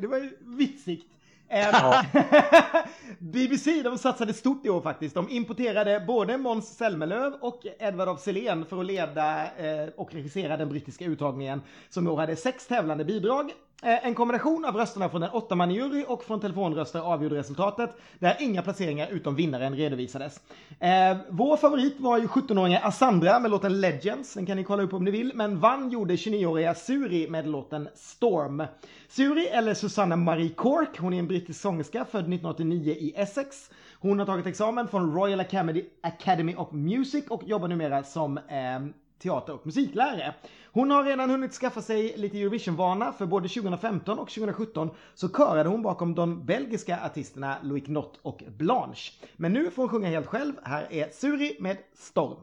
Det, 0.00 0.06
var 0.06 0.18
ju 0.18 0.30
vitsigt. 0.40 1.06
BBC 3.18 3.82
de 3.82 3.98
satsade 3.98 4.32
stort 4.32 4.66
i 4.66 4.70
år 4.70 4.80
faktiskt. 4.80 5.14
De 5.14 5.28
importerade 5.30 6.04
både 6.06 6.38
Måns 6.38 6.76
Zelmerlöw 6.76 7.38
och 7.40 7.62
Edvard 7.78 8.08
af 8.08 8.20
Sillén 8.20 8.64
för 8.66 8.80
att 8.80 8.86
leda 8.86 9.42
eh, 9.56 9.88
och 9.96 10.14
regissera 10.14 10.56
den 10.56 10.68
brittiska 10.68 11.04
uttagningen 11.04 11.62
som 11.88 12.06
i 12.06 12.10
år 12.10 12.16
hade 12.16 12.36
sex 12.36 12.66
tävlande 12.66 13.04
bidrag. 13.04 13.50
Eh, 13.82 14.06
en 14.06 14.14
kombination 14.14 14.64
av 14.64 14.76
rösterna 14.76 15.08
från 15.08 15.22
en 15.22 15.30
åttamanjury 15.30 16.04
och 16.08 16.24
från 16.24 16.40
telefonröster 16.40 17.00
avgjorde 17.00 17.36
resultatet 17.36 17.90
där 18.18 18.36
inga 18.40 18.62
placeringar 18.62 19.08
utom 19.10 19.34
vinnaren 19.34 19.76
redovisades. 19.76 20.40
Eh, 20.80 21.16
vår 21.28 21.56
favorit 21.56 22.00
var 22.00 22.18
ju 22.18 22.26
17-åriga 22.26 22.78
Asandra 22.78 23.38
med 23.38 23.50
låten 23.50 23.80
Legends, 23.80 24.34
den 24.34 24.46
kan 24.46 24.56
ni 24.56 24.64
kolla 24.64 24.82
upp 24.82 24.92
om 24.92 25.04
ni 25.04 25.10
vill, 25.10 25.32
men 25.34 25.60
vann 25.60 25.90
gjorde 25.90 26.16
29-åriga 26.16 26.74
Suri 26.74 27.30
med 27.30 27.48
låten 27.48 27.88
Storm. 27.94 28.64
Suri, 29.08 29.46
eller 29.46 29.74
Susanna 29.74 30.16
Marie 30.16 30.48
Cork, 30.48 30.98
hon 30.98 31.12
är 31.12 31.18
en 31.18 31.28
brittisk 31.28 31.60
sångerska 31.60 32.04
född 32.04 32.20
1989 32.20 32.96
i 32.98 33.12
Essex. 33.16 33.70
Hon 34.00 34.18
har 34.18 34.26
tagit 34.26 34.46
examen 34.46 34.88
från 34.88 35.14
Royal 35.14 35.40
Academy, 35.40 35.84
Academy 36.02 36.54
of 36.54 36.72
Music 36.72 37.24
och 37.28 37.42
jobbar 37.44 37.68
numera 37.68 38.02
som 38.02 38.38
eh, 38.38 38.80
teater 39.18 39.54
och 39.54 39.66
musiklärare. 39.66 40.34
Hon 40.72 40.90
har 40.90 41.04
redan 41.04 41.30
hunnit 41.30 41.52
skaffa 41.52 41.82
sig 41.82 42.14
lite 42.16 42.40
Eurovision-vana 42.40 43.12
för 43.12 43.26
både 43.26 43.48
2015 43.48 44.18
och 44.18 44.30
2017 44.30 44.90
så 45.14 45.28
körade 45.28 45.68
hon 45.68 45.82
bakom 45.82 46.14
de 46.14 46.46
belgiska 46.46 47.00
artisterna 47.04 47.56
Loic 47.62 47.88
Nott 47.88 48.18
och 48.22 48.42
Blanche. 48.58 49.12
Men 49.36 49.52
nu 49.52 49.70
får 49.70 49.82
hon 49.82 49.88
sjunga 49.88 50.08
helt 50.08 50.26
själv. 50.26 50.52
Här 50.62 50.92
är 50.92 51.08
Suri 51.12 51.56
med 51.60 51.76
Storm. 51.94 52.36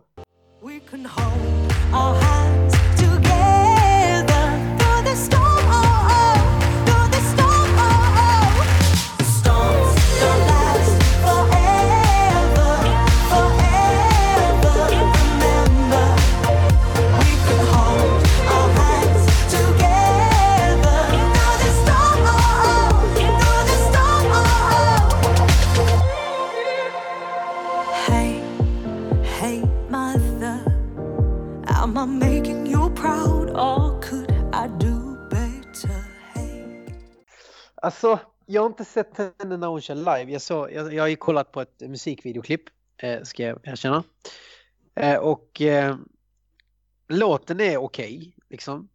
Jag 38.54 38.62
har 38.62 38.68
inte 38.68 38.86
sett 38.86 39.18
henne 39.18 39.58
när 39.58 39.68
hon 39.68 39.82
kör 39.82 39.96
live. 39.96 40.32
Jag, 40.32 40.42
så, 40.42 40.70
jag, 40.72 40.94
jag 40.94 41.04
har 41.04 41.08
ju 41.08 41.16
kollat 41.16 41.52
på 41.52 41.62
ett 41.62 41.82
musikvideoklipp, 41.82 42.64
eh, 42.98 43.24
ska 43.24 43.44
jag 43.44 43.60
erkänna. 43.64 44.04
Eh, 44.96 45.18
och 45.18 45.62
eh, 45.62 45.98
låten 47.08 47.60
är 47.60 47.78
okej, 47.78 48.36
liksom. 48.50 48.90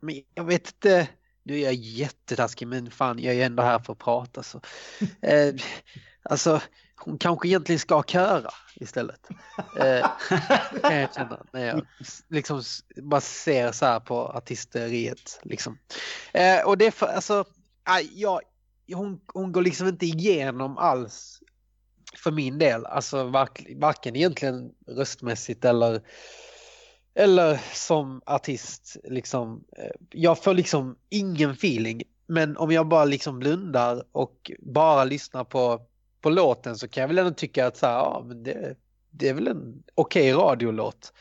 Men 0.00 0.22
jag 0.34 0.44
vet 0.44 0.66
inte, 0.66 1.08
nu 1.42 1.58
är 1.58 1.64
jag 1.64 1.74
jättetaskig 1.74 2.68
men 2.68 2.90
fan 2.90 3.18
jag 3.18 3.34
är 3.34 3.46
ändå 3.46 3.62
här 3.62 3.78
för 3.78 3.92
att 3.92 3.98
prata 3.98 4.42
så. 4.42 4.60
Eh, 5.22 5.54
alltså, 6.22 6.60
hon 6.96 7.18
kanske 7.18 7.48
egentligen 7.48 7.78
ska 7.78 8.02
köra 8.02 8.50
istället. 8.74 9.28
Eh, 9.78 10.10
kan 10.82 10.96
jag 10.96 11.14
känna 11.14 11.46
när 11.52 11.66
jag 11.66 11.86
liksom 12.28 12.62
bara 12.96 13.20
ser 13.20 13.72
så 13.72 13.86
här 13.86 14.00
på 14.00 14.28
artisteriet. 14.28 15.40
Liksom. 15.42 15.78
Eh, 16.32 16.66
och 16.66 16.78
det 16.78 16.86
är 16.86 16.90
för, 16.90 17.06
alltså, 17.06 17.44
jag, 18.12 18.40
hon, 18.94 19.20
hon 19.26 19.52
går 19.52 19.62
liksom 19.62 19.88
inte 19.88 20.06
igenom 20.06 20.78
alls 20.78 21.40
för 22.24 22.30
min 22.30 22.58
del. 22.58 22.86
Alltså 22.86 23.24
varken 23.76 24.16
egentligen 24.16 24.72
röstmässigt 24.86 25.64
eller 25.64 26.02
Eller 27.14 27.60
som 27.74 28.22
artist, 28.26 28.96
liksom, 29.04 29.64
eh, 29.78 29.90
jag 30.10 30.42
får 30.42 30.54
liksom 30.54 30.96
ingen 31.08 31.50
feeling. 31.50 32.02
Men 32.26 32.56
om 32.56 32.70
jag 32.70 32.88
bara 32.88 33.04
liksom 33.04 33.38
blundar 33.38 34.04
och 34.12 34.50
bara 34.58 35.04
lyssnar 35.04 35.44
på, 35.44 35.82
på 36.20 36.30
låten 36.30 36.76
så 36.76 36.88
kan 36.88 37.00
jag 37.00 37.08
väl 37.08 37.18
ändå 37.18 37.30
tycka 37.30 37.66
att 37.66 37.76
så 37.76 37.86
här, 37.86 37.94
ja, 37.94 38.24
men 38.26 38.42
det, 38.42 38.76
det 39.10 39.28
är 39.28 39.34
väl 39.34 39.48
en 39.48 39.82
okej 39.94 40.32
radiolåt. 40.32 41.12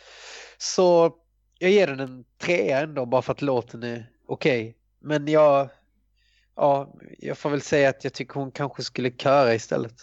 Så 0.57 1.15
jag 1.59 1.71
ger 1.71 1.87
den 1.87 1.99
en 1.99 2.25
trea 2.37 2.81
ändå 2.81 3.05
bara 3.05 3.21
för 3.21 3.31
att 3.31 3.41
låten 3.41 3.83
är 3.83 4.09
okej. 4.27 4.77
Men 4.99 5.27
jag, 5.27 5.69
ja, 6.61 6.93
jag 7.19 7.37
får 7.37 7.49
väl 7.49 7.61
säga 7.61 7.89
att 7.89 8.03
jag 8.03 8.13
tycker 8.13 8.33
hon 8.33 8.51
kanske 8.51 8.83
skulle 8.83 9.11
köra 9.11 9.53
istället. 9.55 9.93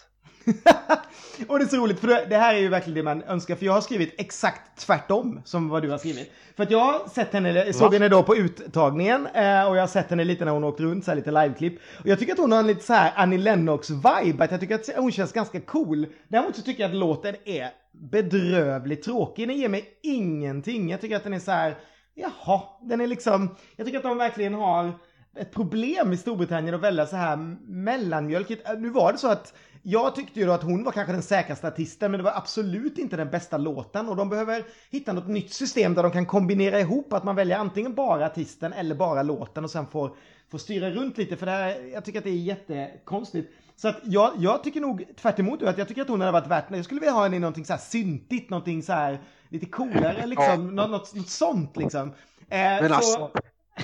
och 1.48 1.59
det 1.59 1.64
är 1.64 1.68
så 1.68 1.76
roligt, 1.76 2.00
för 2.00 2.28
det- 2.28 2.36
här 2.36 2.54
är 2.54 2.59
ju 2.59 2.68
verkligen 2.68 2.94
det 2.94 3.02
man 3.02 3.22
önskar, 3.22 3.56
för 3.56 3.66
jag 3.66 3.72
har 3.72 3.80
skrivit 3.80 4.14
exakt 4.18 4.80
tvärtom 4.86 5.40
som 5.44 5.68
vad 5.68 5.82
du 5.82 5.90
har 5.90 5.98
skrivit. 5.98 6.32
För 6.56 6.62
att 6.62 6.70
jag 6.70 6.78
har 6.78 7.09
sett 7.09 7.32
henne, 7.32 7.72
såg 7.72 7.92
henne 7.94 8.09
då 8.09 8.22
på 8.22 8.36
uttagningen 8.36 9.26
eh, 9.26 9.68
och 9.68 9.76
jag 9.76 9.82
har 9.82 9.86
sett 9.86 10.11
henne 10.11 10.24
lite 10.24 10.44
när 10.44 10.52
hon 10.52 10.64
åkt 10.64 10.80
runt, 10.80 11.04
så 11.04 11.11
här 11.11 11.16
lite 11.16 11.30
liveklipp. 11.30 11.78
Och 12.00 12.06
jag 12.06 12.18
tycker 12.18 12.32
att 12.32 12.38
hon 12.38 12.52
har 12.52 12.59
en 12.59 12.66
lite 12.66 12.84
så 12.84 12.92
här 12.92 13.12
Annie 13.16 13.38
Lennox-vibe, 13.38 14.44
att 14.44 14.50
jag 14.50 14.61
tycker 14.61 14.74
att 14.74 14.96
hon 14.96 15.12
känns 15.12 15.32
ganska 15.32 15.61
cool. 15.61 16.06
Däremot 16.28 16.56
så 16.56 16.62
tycker 16.62 16.82
jag 16.82 16.90
att 16.90 16.96
låten 16.96 17.34
är 17.44 17.70
bedrövligt 17.92 19.02
tråkig, 19.04 19.48
den 19.48 19.56
ger 19.56 19.68
mig 19.68 19.98
ingenting. 20.02 20.90
Jag 20.90 21.00
tycker 21.00 21.16
att 21.16 21.24
den 21.24 21.34
är 21.34 21.38
så 21.38 21.50
här, 21.50 21.78
jaha, 22.14 22.62
den 22.82 23.00
är 23.00 23.06
liksom, 23.06 23.56
jag 23.76 23.86
tycker 23.86 23.98
att 23.98 24.04
de 24.04 24.18
verkligen 24.18 24.54
har 24.54 24.92
ett 25.39 25.51
problem 25.53 26.12
i 26.12 26.16
Storbritannien 26.16 26.74
att 26.74 26.80
välja 26.80 27.07
så 27.07 27.16
här 27.16 27.36
mellanmjölkigt. 27.66 28.68
Äh, 28.68 28.78
Nu 28.78 28.89
var 28.91 29.12
det 29.12 29.18
så 29.18 29.28
att 29.28 29.55
jag 29.82 30.14
tyckte 30.14 30.41
ju 30.41 30.47
då 30.47 30.53
att 30.53 30.62
hon 30.62 30.84
var 30.84 30.93
kanske 30.93 31.12
den 31.12 31.22
säkraste 31.22 31.68
artisten, 31.68 32.11
men 32.11 32.18
det 32.18 32.24
var 32.24 32.32
absolut 32.36 32.99
inte 32.99 33.16
den 33.16 33.30
bästa 33.30 33.57
låten 33.57 34.09
och 34.09 34.16
de 34.16 34.28
behöver 34.28 34.64
hitta 34.91 35.12
något 35.12 35.28
nytt 35.28 35.53
system 35.53 35.95
där 35.95 36.03
de 36.03 36.12
kan 36.12 36.26
kombinera 36.26 36.80
ihop 36.80 37.12
att 37.12 37.24
man 37.24 37.36
väljer 37.36 37.59
antingen 37.59 37.95
bara 37.95 38.26
artisten 38.26 38.72
eller 38.72 38.95
bara 38.95 39.22
låten 39.22 39.64
och 39.64 39.70
sen 39.70 39.86
får, 39.86 40.16
får 40.51 40.59
styra 40.59 40.91
runt 40.91 41.18
lite 41.18 41.36
för 41.36 41.47
det 41.47 41.53
här, 41.53 41.91
jag 41.93 42.05
tycker 42.05 42.18
att 42.18 42.24
det 42.24 42.30
är 42.30 42.34
jättekonstigt. 42.34 43.51
Så 43.76 43.89
att 43.89 43.97
jag, 44.05 44.32
jag 44.39 44.64
tycker 44.64 44.80
nog 44.80 45.05
tvärt 45.20 45.39
emot 45.39 45.62
att 45.62 45.78
jag 45.78 45.89
tycker 45.89 46.03
att 46.03 46.09
hon 46.09 46.20
hade 46.20 46.32
varit 46.32 46.47
värt, 46.47 46.64
jag 46.70 46.84
skulle 46.84 47.01
vilja 47.01 47.12
ha 47.12 47.22
henne 47.22 47.36
i 47.36 47.39
någonting 47.39 47.64
så 47.64 47.72
här 47.72 47.80
syntigt, 47.80 48.51
någonting 48.51 48.82
så 48.82 48.93
här 48.93 49.18
lite 49.49 49.66
coolare 49.66 50.26
liksom, 50.26 50.74
något, 50.76 50.91
något, 50.91 51.14
något 51.14 51.28
sånt 51.28 51.76
liksom. 51.76 52.09
Eh, 52.09 52.14
Men 52.49 52.89
så- 52.89 52.95
alltså, 52.95 53.30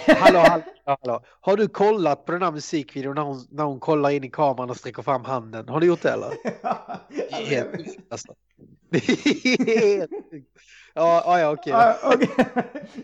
hallå, 0.07 0.39
hallå, 0.39 0.63
hallå. 0.85 1.23
Har 1.41 1.57
du 1.57 1.69
kollat 1.69 2.25
på 2.27 2.33
den 2.33 2.43
här 2.43 2.53
musikvideon 2.53 3.15
när 3.15 3.23
hon, 3.23 3.47
när 3.51 3.65
hon 3.65 3.81
kollar 3.81 4.11
in 4.11 4.25
i 4.25 4.31
kameran 4.31 4.71
och 4.71 4.77
sträcker 4.77 5.03
fram 5.03 5.25
handen? 5.25 5.69
Har 5.69 5.81
du 5.81 5.87
gjort 5.87 6.03
det 6.03 6.11
eller? 6.11 6.29
Det 7.09 7.33
är 7.33 7.47
helt 7.47 7.71
sjukt 7.77 8.01
alltså. 8.13 8.35
Det 8.91 8.99
är 8.99 9.99
helt 9.99 10.11
sjukt. 10.31 10.49
Ja, 10.95 11.51
okej. 11.53 11.73
Ja, 11.73 11.97
okej. 12.05 12.29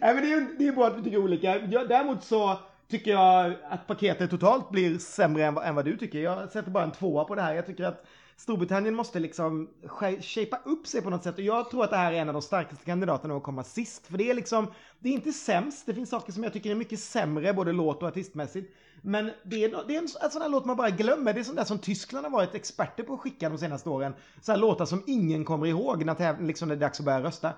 Nej, 0.00 0.14
men 0.14 0.22
det, 0.24 0.32
är, 0.32 0.58
det 0.58 0.68
är 0.68 0.72
bra 0.72 0.86
att 0.86 0.98
vi 0.98 1.02
tycker 1.02 1.18
olika. 1.18 1.56
Jag, 1.58 1.88
däremot 1.88 2.24
så 2.24 2.58
tycker 2.90 3.10
jag 3.10 3.52
att 3.70 3.86
paketet 3.86 4.30
totalt 4.30 4.70
blir 4.70 4.98
sämre 4.98 5.44
än, 5.44 5.54
vad- 5.54 5.64
än 5.66 5.74
vad 5.74 5.84
du 5.84 5.96
tycker. 5.96 6.18
Jag 6.18 6.50
sätter 6.50 6.70
bara 6.70 6.84
en 6.84 6.90
tvåa 6.92 7.24
på 7.24 7.34
det 7.34 7.42
här. 7.42 7.54
Jag 7.54 7.66
tycker 7.66 7.84
att 7.84 8.04
Storbritannien 8.40 8.94
måste 8.94 9.18
liksom 9.20 9.68
sh- 9.82 10.22
shapea 10.22 10.60
upp 10.64 10.86
sig 10.86 11.02
på 11.02 11.10
något 11.10 11.22
sätt 11.22 11.34
och 11.34 11.40
jag 11.40 11.70
tror 11.70 11.84
att 11.84 11.90
det 11.90 11.96
här 11.96 12.12
är 12.12 12.16
en 12.16 12.28
av 12.28 12.32
de 12.32 12.42
starkaste 12.42 12.84
kandidaterna 12.84 13.36
att 13.36 13.42
komma 13.42 13.64
sist. 13.64 14.06
För 14.06 14.18
det 14.18 14.30
är 14.30 14.34
liksom, 14.34 14.72
det 14.98 15.08
är 15.08 15.12
inte 15.12 15.32
sämst, 15.32 15.86
det 15.86 15.94
finns 15.94 16.10
saker 16.10 16.32
som 16.32 16.44
jag 16.44 16.52
tycker 16.52 16.70
är 16.70 16.74
mycket 16.74 17.00
sämre 17.00 17.54
både 17.54 17.72
låt 17.72 18.02
och 18.02 18.08
artistmässigt. 18.08 18.74
Men 19.02 19.30
det 19.44 19.64
är, 19.64 19.84
det 19.88 19.94
är 19.94 19.98
en, 19.98 20.08
en 20.22 20.30
sån 20.30 20.42
här 20.42 20.48
låt 20.48 20.64
man 20.64 20.76
bara 20.76 20.90
glömmer, 20.90 21.32
det 21.34 21.40
är 21.40 21.44
sånt 21.44 21.56
där 21.56 21.64
som 21.64 21.78
Tyskland 21.78 22.24
har 22.26 22.30
varit 22.30 22.54
experter 22.54 23.02
på 23.02 23.14
att 23.14 23.20
skicka 23.20 23.48
de 23.48 23.58
senaste 23.58 23.88
åren. 23.88 24.14
Så 24.42 24.52
här 24.52 24.58
låtar 24.58 24.84
som 24.84 25.02
ingen 25.06 25.44
kommer 25.44 25.66
ihåg 25.66 26.04
när, 26.04 26.14
täv- 26.14 26.46
liksom 26.46 26.68
när 26.68 26.76
det 26.76 26.78
är 26.78 26.86
dags 26.88 27.00
att 27.00 27.06
börja 27.06 27.22
rösta. 27.22 27.52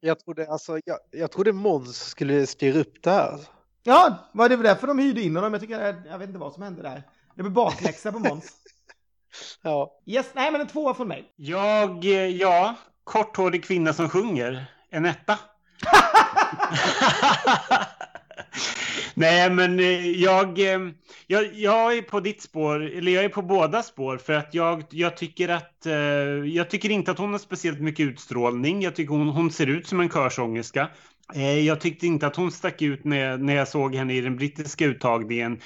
Jag 0.00 0.18
trodde, 0.20 0.48
alltså, 0.50 0.80
jag, 0.84 0.98
jag 1.10 1.30
trodde 1.32 1.52
Måns 1.52 1.96
skulle 1.98 2.46
styra 2.46 2.78
upp 2.80 3.02
det 3.02 3.10
här. 3.10 3.40
Ja, 3.82 4.18
var 4.32 4.48
det 4.48 4.56
var 4.56 4.64
därför 4.64 4.86
de 4.86 4.98
hyrde 4.98 5.22
in 5.22 5.36
honom. 5.36 5.52
Jag, 5.52 5.60
tycker, 5.62 6.02
jag 6.06 6.18
vet 6.18 6.28
inte 6.28 6.38
vad 6.40 6.52
som 6.52 6.62
hände 6.62 6.82
där. 6.82 7.02
Det 7.34 7.42
blev 7.42 7.52
bakläxa 7.52 8.12
på 8.12 8.18
Måns. 8.18 8.52
Ja. 9.62 10.00
Yes, 10.06 10.26
nej 10.34 10.52
men 10.52 10.60
en 10.60 10.66
tvåa 10.66 10.94
från 10.94 11.08
mig. 11.08 11.24
Jag, 11.36 12.04
eh, 12.04 12.26
ja, 12.26 12.74
korthårig 13.04 13.64
kvinna 13.64 13.92
som 13.92 14.08
sjunger. 14.08 14.64
En 14.90 15.04
etta. 15.04 15.38
Nej, 19.14 19.50
men 19.50 19.80
eh, 19.80 20.10
jag, 20.10 20.58
eh, 20.58 20.80
jag, 21.26 21.54
jag 21.54 21.96
är 21.96 22.02
på 22.02 22.20
ditt 22.20 22.42
spår, 22.42 22.82
eller 22.82 23.12
jag 23.12 23.24
är 23.24 23.28
på 23.28 23.42
båda 23.42 23.82
spår 23.82 24.16
för 24.16 24.32
att 24.32 24.54
jag, 24.54 24.84
jag 24.90 25.16
tycker 25.16 25.48
att 25.48 25.86
jag 26.52 26.70
tycker 26.70 26.90
inte 26.90 27.10
att 27.10 27.18
hon 27.18 27.32
har 27.32 27.38
speciellt 27.38 27.80
mycket 27.80 28.06
utstrålning. 28.06 28.82
Jag 28.82 28.96
tycker 28.96 29.14
hon, 29.14 29.28
hon 29.28 29.50
ser 29.50 29.66
ut 29.66 29.86
som 29.86 30.00
en 30.00 30.08
körsångerska. 30.08 30.88
Eh, 31.34 31.58
jag 31.58 31.80
tyckte 31.80 32.06
inte 32.06 32.26
att 32.26 32.36
hon 32.36 32.52
stack 32.52 32.82
ut 32.82 33.04
när, 33.04 33.38
när 33.38 33.54
jag 33.54 33.68
såg 33.68 33.94
henne 33.94 34.14
i 34.14 34.20
den 34.20 34.36
brittiska 34.36 34.84
uttagningen. 34.84 35.60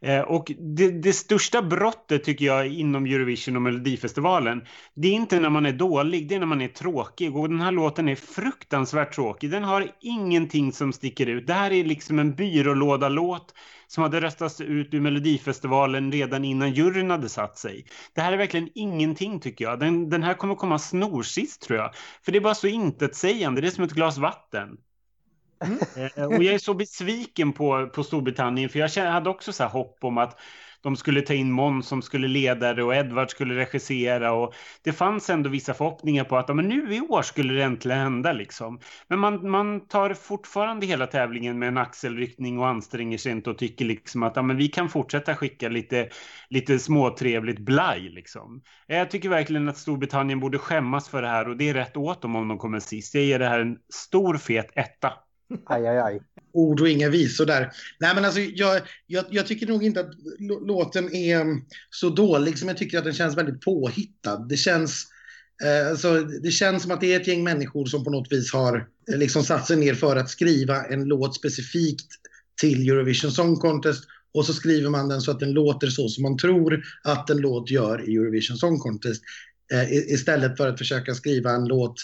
Eh, 0.00 0.20
och 0.20 0.52
det, 0.58 0.90
det 0.90 1.12
största 1.12 1.62
brottet 1.62 2.24
tycker 2.24 2.44
jag 2.44 2.66
inom 2.66 3.06
Eurovision 3.06 3.56
och 3.56 3.62
Melodifestivalen, 3.62 4.62
det 4.94 5.08
är 5.08 5.12
inte 5.12 5.40
när 5.40 5.50
man 5.50 5.66
är 5.66 5.72
dålig, 5.72 6.28
det 6.28 6.34
är 6.34 6.38
när 6.38 6.46
man 6.46 6.60
är 6.60 6.68
tråkig. 6.68 7.36
Och 7.36 7.48
den 7.48 7.60
här 7.60 7.72
låten 7.72 8.08
är 8.08 8.14
fruktansvärt 8.14 9.14
tråkig. 9.14 9.50
Den 9.50 9.64
har 9.64 9.90
ingenting 10.00 10.72
som 10.72 10.92
sticker 10.92 11.26
ut. 11.26 11.46
Det 11.46 11.54
här 11.54 11.72
är 11.72 11.84
liksom 11.84 12.18
en 12.18 12.34
byrålådalåt 12.34 13.54
som 13.86 14.02
hade 14.02 14.20
röstats 14.20 14.60
ut 14.60 14.94
ur 14.94 15.00
Melodifestivalen 15.00 16.12
redan 16.12 16.44
innan 16.44 16.72
juryn 16.72 17.10
hade 17.10 17.28
satt 17.28 17.58
sig. 17.58 17.86
Det 18.14 18.20
här 18.20 18.32
är 18.32 18.36
verkligen 18.36 18.68
ingenting 18.74 19.40
tycker 19.40 19.64
jag. 19.64 19.80
Den, 19.80 20.10
den 20.10 20.22
här 20.22 20.34
kommer 20.34 20.54
komma 20.54 20.78
snorsist 20.78 21.62
tror 21.62 21.78
jag. 21.78 21.90
För 22.22 22.32
det 22.32 22.38
är 22.38 22.42
bara 22.42 22.54
så 22.54 22.66
intetsägande, 22.66 23.60
det 23.60 23.66
är 23.66 23.70
som 23.70 23.84
ett 23.84 23.92
glas 23.92 24.18
vatten. 24.18 24.68
Mm. 25.60 25.78
Eh, 26.16 26.24
och 26.24 26.44
jag 26.44 26.54
är 26.54 26.58
så 26.58 26.74
besviken 26.74 27.52
på, 27.52 27.86
på 27.86 28.04
Storbritannien 28.04 28.68
för 28.68 28.78
jag 28.78 29.10
hade 29.10 29.30
också 29.30 29.52
så 29.52 29.62
här 29.62 29.70
hopp 29.70 29.98
om 30.00 30.18
att 30.18 30.38
de 30.82 30.96
skulle 30.96 31.22
ta 31.22 31.34
in 31.34 31.52
Måns 31.52 31.88
som 31.88 32.02
skulle 32.02 32.28
leda 32.28 32.74
det 32.74 32.82
och 32.82 32.94
Edward 32.94 33.30
skulle 33.30 33.54
regissera 33.54 34.32
och 34.32 34.54
det 34.84 34.92
fanns 34.92 35.30
ändå 35.30 35.50
vissa 35.50 35.74
förhoppningar 35.74 36.24
på 36.24 36.36
att 36.36 36.56
men 36.56 36.68
nu 36.68 36.94
i 36.94 37.00
år 37.00 37.22
skulle 37.22 37.54
det 37.54 37.62
äntligen 37.62 37.98
hända 37.98 38.32
liksom. 38.32 38.80
Men 39.08 39.18
man, 39.18 39.50
man 39.50 39.88
tar 39.88 40.14
fortfarande 40.14 40.86
hela 40.86 41.06
tävlingen 41.06 41.58
med 41.58 41.68
en 41.68 41.78
axelryckning 41.78 42.58
och 42.58 42.68
anstränger 42.68 43.18
sig 43.18 43.32
inte 43.32 43.50
och 43.50 43.58
tycker 43.58 43.84
liksom 43.84 44.22
att 44.22 44.44
men 44.46 44.56
vi 44.56 44.68
kan 44.68 44.88
fortsätta 44.88 45.34
skicka 45.34 45.68
lite, 45.68 46.08
lite 46.50 46.78
småtrevligt 46.78 47.58
blaj 47.58 48.00
liksom. 48.00 48.62
Eh, 48.88 48.98
jag 48.98 49.10
tycker 49.10 49.28
verkligen 49.28 49.68
att 49.68 49.78
Storbritannien 49.78 50.40
borde 50.40 50.58
skämmas 50.58 51.08
för 51.08 51.22
det 51.22 51.28
här 51.28 51.48
och 51.48 51.56
det 51.56 51.68
är 51.68 51.74
rätt 51.74 51.96
åt 51.96 52.22
dem 52.22 52.36
om 52.36 52.48
de 52.48 52.58
kommer 52.58 52.80
sist. 52.80 53.14
Jag 53.14 53.24
ger 53.24 53.38
det 53.38 53.48
här 53.48 53.60
en 53.60 53.76
stor 53.92 54.36
fet 54.36 54.70
etta. 54.74 55.12
Aj, 55.66 55.86
aj, 55.86 55.98
aj. 55.98 56.20
ord 56.52 56.80
och 56.80 56.88
inga 56.88 57.08
visor 57.08 57.46
där. 57.46 57.72
Nej, 58.00 58.14
men 58.14 58.24
alltså, 58.24 58.40
jag, 58.40 58.80
jag, 59.06 59.24
jag 59.30 59.46
tycker 59.46 59.66
nog 59.66 59.84
inte 59.84 60.00
att 60.00 60.10
låten 60.66 61.14
är 61.14 61.40
mm, 61.40 61.60
så 61.90 62.10
dålig 62.10 62.58
som 62.58 62.68
jag 62.68 62.76
tycker 62.76 62.98
att 62.98 63.04
den 63.04 63.14
känns 63.14 63.36
väldigt 63.36 63.60
påhittad. 63.60 64.38
Det 64.48 64.56
känns, 64.56 65.06
eh, 65.64 65.88
alltså, 65.88 66.20
det 66.20 66.50
känns 66.50 66.82
som 66.82 66.92
att 66.92 67.00
det 67.00 67.14
är 67.14 67.20
ett 67.20 67.28
gäng 67.28 67.44
människor 67.44 67.86
som 67.86 68.04
på 68.04 68.10
något 68.10 68.32
vis 68.32 68.52
har 68.52 68.88
eh, 69.12 69.18
liksom 69.18 69.44
satt 69.44 69.66
sig 69.66 69.76
ner 69.76 69.94
för 69.94 70.16
att 70.16 70.30
skriva 70.30 70.84
en 70.84 71.04
låt 71.04 71.36
specifikt 71.36 72.08
till 72.60 72.90
Eurovision 72.90 73.30
Song 73.30 73.56
Contest 73.56 74.04
och 74.34 74.46
så 74.46 74.52
skriver 74.52 74.90
man 74.90 75.08
den 75.08 75.20
så 75.20 75.30
att 75.30 75.40
den 75.40 75.52
låter 75.52 75.86
så 75.86 76.08
som 76.08 76.22
man 76.22 76.38
tror 76.38 76.82
att 77.02 77.30
en 77.30 77.38
låt 77.38 77.70
gör 77.70 78.10
i 78.10 78.16
Eurovision 78.16 78.56
Song 78.56 78.78
Contest. 78.78 79.22
Eh, 79.72 79.92
istället 79.92 80.56
för 80.56 80.68
att 80.68 80.78
försöka 80.78 81.14
skriva 81.14 81.50
en 81.50 81.64
låt 81.64 81.94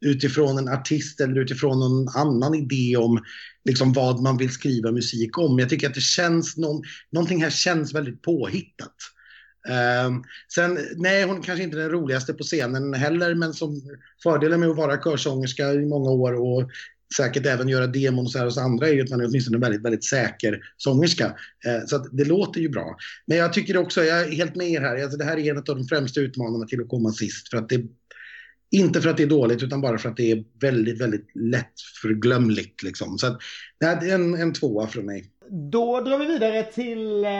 utifrån 0.00 0.58
en 0.58 0.68
artist 0.68 1.20
eller 1.20 1.40
utifrån 1.40 1.78
någon 1.80 2.08
annan 2.08 2.54
idé 2.54 2.96
om 2.96 3.24
liksom 3.64 3.92
vad 3.92 4.22
man 4.22 4.36
vill 4.36 4.50
skriva 4.50 4.92
musik 4.92 5.38
om. 5.38 5.58
Jag 5.58 5.68
tycker 5.68 5.88
att 5.88 5.94
det 5.94 6.00
känns, 6.00 6.56
någon, 6.56 6.82
någonting 7.12 7.42
här 7.42 7.50
känns 7.50 7.94
väldigt 7.94 8.22
påhittat. 8.22 8.94
Ehm, 9.68 10.22
sen, 10.54 10.78
nej, 10.96 11.24
hon 11.24 11.42
kanske 11.42 11.64
inte 11.64 11.76
är 11.76 11.80
den 11.80 11.90
roligaste 11.90 12.34
på 12.34 12.44
scenen 12.44 12.94
heller, 12.94 13.34
men 13.34 13.54
som 13.54 13.82
fördelen 14.22 14.60
med 14.60 14.68
att 14.68 14.76
vara 14.76 15.02
körsångerska 15.02 15.72
i 15.72 15.86
många 15.86 16.10
år 16.10 16.32
och 16.32 16.70
säkert 17.16 17.46
även 17.46 17.68
göra 17.68 17.86
demon 17.86 18.28
så 18.28 18.38
här 18.38 18.44
hos 18.44 18.58
andra 18.58 18.88
är 18.88 18.92
ju 18.92 19.02
att 19.02 19.10
man 19.10 19.20
är 19.20 19.26
åtminstone 19.26 19.56
en 19.56 19.60
väldigt, 19.60 19.82
väldigt 19.82 20.04
säker 20.04 20.60
sångerska. 20.76 21.24
Eh, 21.66 21.86
så 21.86 21.96
att 21.96 22.06
det 22.12 22.24
låter 22.24 22.60
ju 22.60 22.68
bra. 22.68 22.96
Men 23.26 23.38
jag 23.38 23.52
tycker 23.52 23.76
också, 23.76 24.04
jag 24.04 24.20
är 24.20 24.30
helt 24.30 24.54
med 24.54 24.70
er 24.70 24.80
här, 24.80 25.02
alltså 25.02 25.18
det 25.18 25.24
här 25.24 25.36
är 25.36 25.50
en 25.50 25.58
av 25.58 25.64
de 25.64 25.88
främsta 25.88 26.20
utmanarna 26.20 26.66
till 26.66 26.80
att 26.80 26.88
komma 26.88 27.12
sist. 27.12 27.48
För 27.48 27.56
att 27.56 27.68
det, 27.68 27.84
inte 28.70 29.00
för 29.00 29.10
att 29.10 29.16
det 29.16 29.22
är 29.22 29.26
dåligt, 29.26 29.62
utan 29.62 29.80
bara 29.80 29.98
för 29.98 30.08
att 30.08 30.16
det 30.16 30.30
är 30.30 30.44
väldigt, 30.60 31.00
väldigt 31.00 31.30
lätt 31.34 31.80
förglömligt. 32.02 32.82
Liksom. 32.82 33.18
Så 33.18 33.26
att, 33.26 33.38
det 33.80 33.86
är 33.86 34.14
en, 34.14 34.34
en 34.34 34.52
tvåa 34.52 34.86
från 34.86 35.06
mig. 35.06 35.30
Då 35.72 36.00
drar 36.00 36.18
vi 36.18 36.26
vidare 36.26 36.62
till 36.62 37.24
eh, 37.24 37.30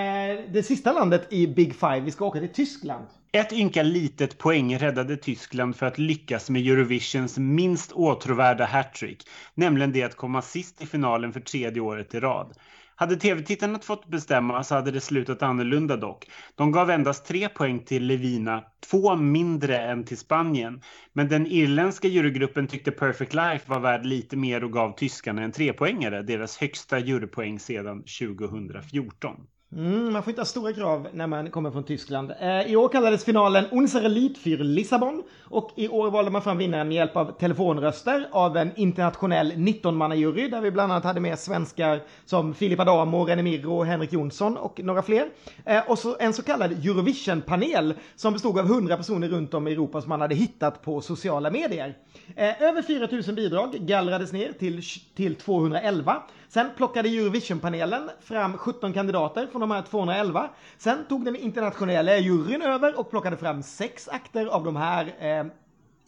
det 0.52 0.66
sista 0.66 0.92
landet 0.92 1.32
i 1.32 1.46
Big 1.46 1.74
Five. 1.74 2.00
Vi 2.00 2.10
ska 2.10 2.24
åka 2.24 2.40
till 2.40 2.52
Tyskland. 2.52 3.04
Ett 3.32 3.52
ynka 3.52 3.82
litet 3.82 4.38
poäng 4.38 4.78
räddade 4.78 5.16
Tyskland 5.16 5.76
för 5.76 5.86
att 5.86 5.98
lyckas 5.98 6.50
med 6.50 6.66
Eurovisions 6.66 7.38
minst 7.38 7.92
åtråvärda 7.92 8.64
hattrick, 8.64 9.22
nämligen 9.54 9.92
det 9.92 10.02
att 10.02 10.16
komma 10.16 10.42
sist 10.42 10.82
i 10.82 10.86
finalen 10.86 11.32
för 11.32 11.40
tredje 11.40 11.80
året 11.80 12.14
i 12.14 12.20
rad. 12.20 12.56
Hade 12.96 13.16
tv-tittarna 13.16 13.78
fått 13.78 14.06
bestämma 14.06 14.64
så 14.64 14.74
hade 14.74 14.90
det 14.90 15.00
slutat 15.00 15.42
annorlunda 15.42 15.96
dock. 15.96 16.30
De 16.54 16.72
gav 16.72 16.90
endast 16.90 17.26
tre 17.26 17.48
poäng 17.48 17.84
till 17.84 18.06
Levina, 18.06 18.64
två 18.90 19.16
mindre 19.16 19.78
än 19.78 20.04
till 20.04 20.18
Spanien. 20.18 20.80
Men 21.12 21.28
den 21.28 21.46
irländska 21.46 22.08
jurygruppen 22.08 22.66
tyckte 22.66 22.90
Perfect 22.90 23.34
Life 23.34 23.70
var 23.70 23.80
värd 23.80 24.06
lite 24.06 24.36
mer 24.36 24.64
och 24.64 24.72
gav 24.72 24.92
tyskarna 24.96 25.42
en 25.42 25.52
trepoängare, 25.52 26.22
deras 26.22 26.56
högsta 26.56 26.98
jurypoäng 26.98 27.58
sedan 27.58 28.04
2014. 28.20 29.46
Mm, 29.76 30.12
man 30.12 30.22
får 30.22 30.30
inte 30.30 30.40
ha 30.40 30.46
stora 30.46 30.72
krav 30.72 31.08
när 31.12 31.26
man 31.26 31.50
kommer 31.50 31.70
från 31.70 31.84
Tyskland. 31.84 32.32
Eh, 32.40 32.62
I 32.62 32.76
år 32.76 32.88
kallades 32.88 33.24
finalen 33.24 33.64
“Unser 33.72 34.02
Elit 34.02 34.38
für 34.38 34.64
Lissabon 34.64 35.22
och 35.44 35.70
i 35.76 35.88
år 35.88 36.10
valde 36.10 36.30
man 36.30 36.42
fram 36.42 36.58
vinnaren 36.58 36.88
med 36.88 36.94
hjälp 36.94 37.16
av 37.16 37.38
telefonröster 37.38 38.28
av 38.32 38.56
en 38.56 38.76
internationell 38.76 39.52
19-mannajury 39.52 40.48
där 40.50 40.60
vi 40.60 40.70
bland 40.70 40.92
annat 40.92 41.04
hade 41.04 41.20
med 41.20 41.38
svenskar 41.38 42.00
som 42.24 42.54
Filip 42.54 42.80
Adamo, 42.80 43.24
René 43.24 43.42
Mirro, 43.42 43.82
Henrik 43.82 44.12
Jonsson 44.12 44.56
och 44.56 44.80
några 44.84 45.02
fler. 45.02 45.28
Eh, 45.64 45.90
och 45.90 45.98
så 45.98 46.16
en 46.20 46.32
så 46.32 46.42
kallad 46.42 46.72
Eurovision-panel 46.72 47.94
som 48.16 48.32
bestod 48.32 48.58
av 48.58 48.66
100 48.66 48.96
personer 48.96 49.28
runt 49.28 49.54
om 49.54 49.68
i 49.68 49.72
Europa 49.72 50.00
som 50.00 50.08
man 50.08 50.20
hade 50.20 50.34
hittat 50.34 50.82
på 50.82 51.00
sociala 51.00 51.50
medier. 51.50 51.94
Eh, 52.36 52.62
över 52.62 52.82
4000 52.82 53.34
bidrag 53.34 53.72
gallrades 53.72 54.32
ner 54.32 54.52
till, 54.52 54.82
till 55.14 55.34
211. 55.34 56.22
Sen 56.54 56.70
plockade 56.76 57.08
Eurovision-panelen 57.08 58.10
fram 58.20 58.58
17 58.58 58.92
kandidater 58.92 59.46
från 59.46 59.60
de 59.60 59.70
här 59.70 59.82
211. 59.82 60.50
Sen 60.78 61.04
tog 61.08 61.24
den 61.24 61.36
internationella 61.36 62.18
juryn 62.18 62.62
över 62.62 62.98
och 62.98 63.10
plockade 63.10 63.36
fram 63.36 63.62
sex 63.62 64.08
akter 64.08 64.46
av 64.46 64.64
de 64.64 64.76
här 64.76 65.14
eh, 65.18 65.46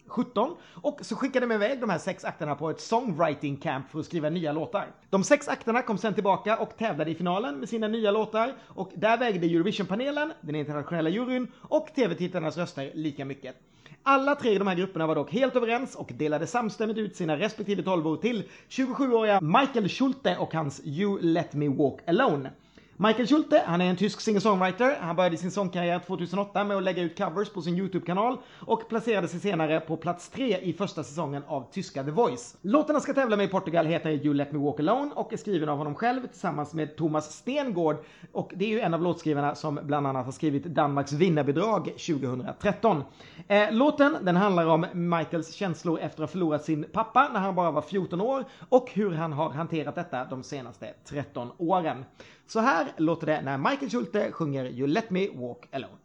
17 0.07 0.55
och 0.73 0.99
så 1.01 1.15
skickade 1.15 1.45
de 1.45 1.53
iväg 1.55 1.79
de 1.79 1.89
här 1.89 1.97
sex 1.97 2.25
akterna 2.25 2.55
på 2.55 2.69
ett 2.69 2.81
songwriting 2.81 3.57
camp 3.57 3.89
för 3.91 3.99
att 3.99 4.05
skriva 4.05 4.29
nya 4.29 4.51
låtar. 4.51 4.87
De 5.09 5.23
sex 5.23 5.47
akterna 5.47 5.81
kom 5.81 5.97
sen 5.97 6.13
tillbaka 6.13 6.57
och 6.57 6.77
tävlade 6.77 7.11
i 7.11 7.15
finalen 7.15 7.59
med 7.59 7.69
sina 7.69 7.87
nya 7.87 8.11
låtar 8.11 8.53
och 8.67 8.91
där 8.95 9.17
vägde 9.17 9.47
Eurovision-panelen, 9.47 10.33
den 10.41 10.55
internationella 10.55 11.09
juryn 11.09 11.47
och 11.61 11.87
tv-tittarnas 11.95 12.57
röster 12.57 12.91
lika 12.93 13.25
mycket. 13.25 13.55
Alla 14.03 14.35
tre 14.35 14.51
i 14.51 14.57
de 14.57 14.67
här 14.67 14.75
grupperna 14.75 15.07
var 15.07 15.15
dock 15.15 15.31
helt 15.31 15.55
överens 15.55 15.95
och 15.95 16.11
delade 16.15 16.47
samstämmigt 16.47 16.99
ut 16.99 17.15
sina 17.15 17.37
respektive 17.37 17.83
tolvor 17.83 18.17
till 18.17 18.43
27-åriga 18.69 19.41
Michael 19.41 19.89
Schulte 19.89 20.37
och 20.37 20.53
hans 20.53 20.81
You 20.85 21.19
Let 21.21 21.53
Me 21.53 21.69
Walk 21.69 21.99
Alone. 22.07 22.51
Michael 22.99 23.27
Schulte, 23.27 23.63
han 23.65 23.81
är 23.81 23.89
en 23.89 23.95
tysk 23.95 24.21
singer-songwriter. 24.21 24.97
Han 25.01 25.15
började 25.15 25.37
sin 25.37 25.51
sångkarriär 25.51 25.99
2008 25.99 26.63
med 26.63 26.77
att 26.77 26.83
lägga 26.83 27.03
ut 27.03 27.17
covers 27.17 27.49
på 27.49 27.61
sin 27.61 27.77
YouTube-kanal 27.77 28.37
och 28.59 28.89
placerade 28.89 29.27
sig 29.27 29.39
senare 29.39 29.79
på 29.79 29.97
plats 29.97 30.29
tre 30.29 30.57
i 30.57 30.73
första 30.73 31.03
säsongen 31.03 31.43
av 31.47 31.71
tyska 31.71 32.03
The 32.03 32.11
Voice. 32.11 32.57
Låtarna 32.61 32.99
ska 32.99 33.13
tävla 33.13 33.37
med 33.37 33.45
i 33.45 33.47
Portugal 33.47 33.85
heter 33.85 34.09
You 34.09 34.33
Let 34.33 34.51
Me 34.51 34.59
Walk 34.59 34.79
Alone 34.79 35.11
och 35.15 35.33
är 35.33 35.37
skriven 35.37 35.69
av 35.69 35.77
honom 35.77 35.95
själv 35.95 36.27
tillsammans 36.27 36.73
med 36.73 36.95
Thomas 36.95 37.33
Stengård 37.33 37.97
och 38.31 38.51
det 38.55 38.65
är 38.65 38.69
ju 38.69 38.79
en 38.79 38.93
av 38.93 39.01
låtskrivarna 39.01 39.55
som 39.55 39.79
bland 39.83 40.07
annat 40.07 40.25
har 40.25 40.31
skrivit 40.31 40.63
Danmarks 40.63 41.11
vinnarbidrag 41.11 41.85
2013. 41.85 43.03
Eh, 43.47 43.71
låten 43.71 44.17
den 44.21 44.35
handlar 44.35 44.65
om 44.65 44.85
Michaels 44.93 45.53
känslor 45.53 45.99
efter 45.99 46.23
att 46.23 46.29
ha 46.29 46.31
förlorat 46.31 46.63
sin 46.63 46.85
pappa 46.93 47.29
när 47.33 47.39
han 47.39 47.55
bara 47.55 47.71
var 47.71 47.81
14 47.81 48.21
år 48.21 48.45
och 48.69 48.89
hur 48.93 49.11
han 49.11 49.33
har 49.33 49.49
hanterat 49.49 49.95
detta 49.95 50.25
de 50.25 50.43
senaste 50.43 50.93
13 51.05 51.51
åren. 51.57 52.05
Så 52.47 52.59
här 52.59 52.85
låter 52.97 53.27
det 53.27 53.41
när 53.41 53.57
Michael 53.57 53.89
Schulte 53.89 54.31
sjunger 54.31 54.65
You 54.65 54.87
Let 54.87 55.09
Me 55.09 55.27
Walk 55.35 55.65
Alone. 55.71 55.97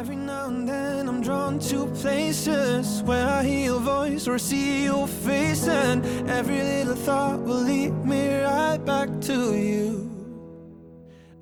Every 0.00 0.16
now 0.16 0.46
and 0.46 0.68
then 0.68 1.08
I'm 1.08 1.22
drawn 1.22 1.58
to 1.58 1.86
places 2.02 3.02
where 3.02 3.40
I 3.40 3.44
hear 3.44 3.66
your 3.66 3.80
voice 3.80 4.30
or 4.30 4.38
see 4.38 4.84
your 4.84 5.06
face, 5.06 5.68
and 5.68 6.04
every 6.28 6.62
little 6.62 6.96
thought 6.96 7.40
will 7.40 7.62
lead 7.64 7.92
me 8.04 8.42
right 8.42 8.84
back 8.84 9.08
to 9.20 9.54
you. 9.54 10.10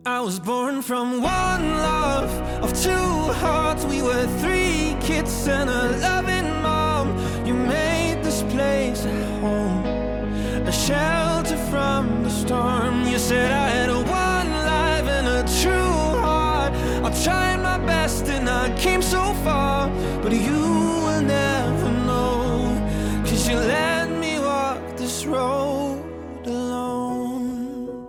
I 0.06 0.20
was 0.20 0.38
born 0.38 0.82
from 0.82 1.22
one 1.22 1.78
love 1.78 2.30
of 2.62 2.72
two 2.82 3.32
hearts. 3.40 3.84
We 3.86 4.02
were 4.02 4.26
three 4.40 4.94
kids 5.00 5.48
and 5.48 5.70
a 5.70 5.98
loving 6.00 6.62
mom. 6.62 7.08
You 7.46 7.54
made 7.54 8.22
this 8.22 8.42
place 8.42 9.06
a 9.06 9.40
home, 9.40 9.86
a 10.66 10.72
shelter 10.72 11.33
from 11.74 12.22
the 12.22 12.30
storm. 12.30 12.94
You 13.12 13.18
said 13.18 13.50
I 13.50 13.68
had 13.76 13.90
a 13.90 13.98
one 13.98 14.50
life 14.74 15.06
and 15.18 15.26
a 15.38 15.42
true 15.62 16.20
heart. 16.26 16.72
I 17.06 17.10
tried 17.24 17.60
my 17.70 17.78
best 17.86 18.28
and 18.28 18.48
I 18.48 18.66
came 18.84 19.02
so 19.02 19.22
far, 19.44 19.90
but 20.22 20.32
you 20.32 20.64
will 21.06 21.22
never 21.22 21.90
know. 22.06 22.40
Cause 23.26 23.48
you 23.50 23.56
let 23.56 24.08
me 24.22 24.38
walk 24.38 24.96
this 24.96 25.26
road 25.26 26.46
alone. 26.46 28.06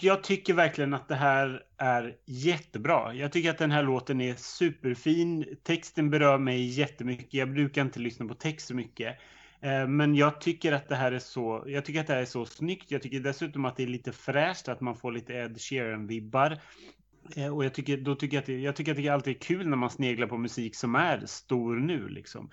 Jag 0.00 0.22
tycker 0.24 0.54
verkligen 0.54 0.94
att 0.94 1.08
det 1.08 1.14
här 1.14 1.62
är 1.78 2.14
jättebra. 2.26 3.14
Jag 3.14 3.32
tycker 3.32 3.50
att 3.50 3.58
den 3.58 3.70
här 3.70 3.82
låten 3.82 4.20
är 4.20 4.34
superfin. 4.34 5.56
Texten 5.62 6.10
berör 6.10 6.38
mig 6.38 6.64
jättemycket. 6.64 7.34
Jag 7.34 7.52
brukar 7.52 7.82
inte 7.82 8.00
lyssna 8.00 8.26
på 8.26 8.34
text 8.34 8.68
så 8.68 8.74
mycket. 8.74 9.16
Eh, 9.62 9.88
men 9.88 10.14
jag 10.14 10.40
tycker 10.40 10.72
att 10.72 10.88
det 10.88 10.96
här 10.96 11.12
är 11.12 11.18
så, 11.18 11.64
jag 11.66 11.84
tycker 11.84 12.00
att 12.00 12.06
det 12.06 12.12
här 12.12 12.20
är 12.20 12.26
så 12.26 12.46
snyggt. 12.46 12.90
Jag 12.90 13.02
tycker 13.02 13.20
dessutom 13.20 13.64
att 13.64 13.76
det 13.76 13.82
är 13.82 13.86
lite 13.86 14.12
fräscht, 14.12 14.68
att 14.68 14.80
man 14.80 14.96
får 14.96 15.12
lite 15.12 15.32
Ed 15.32 15.56
Sheeran-vibbar. 15.56 16.58
Eh, 17.36 17.54
och 17.54 17.64
jag 17.64 17.74
tycker, 17.74 17.96
då 17.96 18.14
tycker 18.14 18.36
jag, 18.36 18.42
att 18.42 18.46
det, 18.46 18.60
jag 18.60 18.76
tycker 18.76 18.92
att 18.92 18.96
det 18.96 19.08
alltid 19.08 19.36
är 19.36 19.40
kul 19.40 19.68
när 19.68 19.76
man 19.76 19.90
sneglar 19.90 20.26
på 20.26 20.38
musik 20.38 20.76
som 20.76 20.94
är 20.94 21.26
stor 21.26 21.76
nu 21.76 22.08
liksom. 22.08 22.50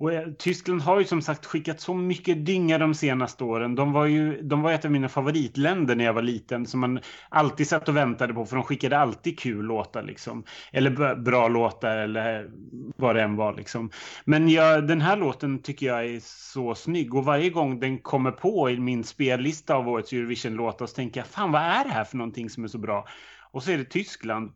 Och 0.00 0.12
eh, 0.12 0.28
Tyskland 0.38 0.82
har 0.82 0.98
ju 0.98 1.04
som 1.04 1.22
sagt 1.22 1.46
skickat 1.46 1.80
så 1.80 1.94
mycket 1.94 2.46
dynga 2.46 2.78
de 2.78 2.94
senaste 2.94 3.44
åren. 3.44 3.74
De 3.74 3.92
var 3.92 4.06
ju 4.06 4.42
de 4.42 4.62
var 4.62 4.72
ett 4.72 4.84
av 4.84 4.90
mina 4.90 5.08
favoritländer 5.08 5.96
när 5.96 6.04
jag 6.04 6.12
var 6.12 6.22
liten 6.22 6.66
som 6.66 6.80
man 6.80 7.00
alltid 7.28 7.68
satt 7.68 7.88
och 7.88 7.96
väntade 7.96 8.34
på 8.34 8.46
för 8.46 8.56
de 8.56 8.64
skickade 8.64 8.98
alltid 8.98 9.38
kul 9.38 9.64
låtar 9.64 10.02
liksom. 10.02 10.44
Eller 10.72 11.14
bra 11.14 11.48
låtar 11.48 11.96
eller 11.96 12.50
vad 12.96 13.16
det 13.16 13.22
än 13.22 13.36
var 13.36 13.54
liksom. 13.56 13.90
Men 14.24 14.48
jag, 14.48 14.86
den 14.86 15.00
här 15.00 15.16
låten 15.16 15.62
tycker 15.62 15.86
jag 15.86 16.06
är 16.06 16.20
så 16.22 16.74
snygg 16.74 17.14
och 17.14 17.24
varje 17.24 17.50
gång 17.50 17.80
den 17.80 17.98
kommer 17.98 18.30
på 18.30 18.70
i 18.70 18.80
min 18.80 19.04
spellista 19.04 19.74
av 19.74 19.88
årets 19.88 20.12
Eurovision-låtar 20.12 20.86
så 20.86 20.94
tänker 20.94 21.20
jag 21.20 21.26
fan 21.26 21.52
vad 21.52 21.62
är 21.62 21.84
det 21.84 21.90
här 21.90 22.04
för 22.04 22.16
någonting 22.16 22.50
som 22.50 22.64
är 22.64 22.68
så 22.68 22.78
bra? 22.78 23.08
Och 23.50 23.62
så 23.62 23.70
är 23.70 23.78
det 23.78 23.84
Tyskland. 23.84 24.52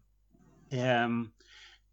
Ehm, 0.73 1.29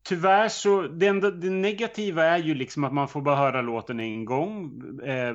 Tyvärr 0.04 0.50
så, 0.50 0.82
det, 0.82 1.08
enda, 1.08 1.32
det 1.32 1.50
negativa 1.50 2.24
är 2.24 2.38
ju 2.38 2.56
liksom 2.56 2.84
att 2.84 2.94
man 2.94 3.08
får 3.08 3.22
bara 3.22 3.36
höra 3.36 3.62
låten 3.62 4.00
en 4.00 4.26
gång 4.26 4.82
eh, 5.04 5.34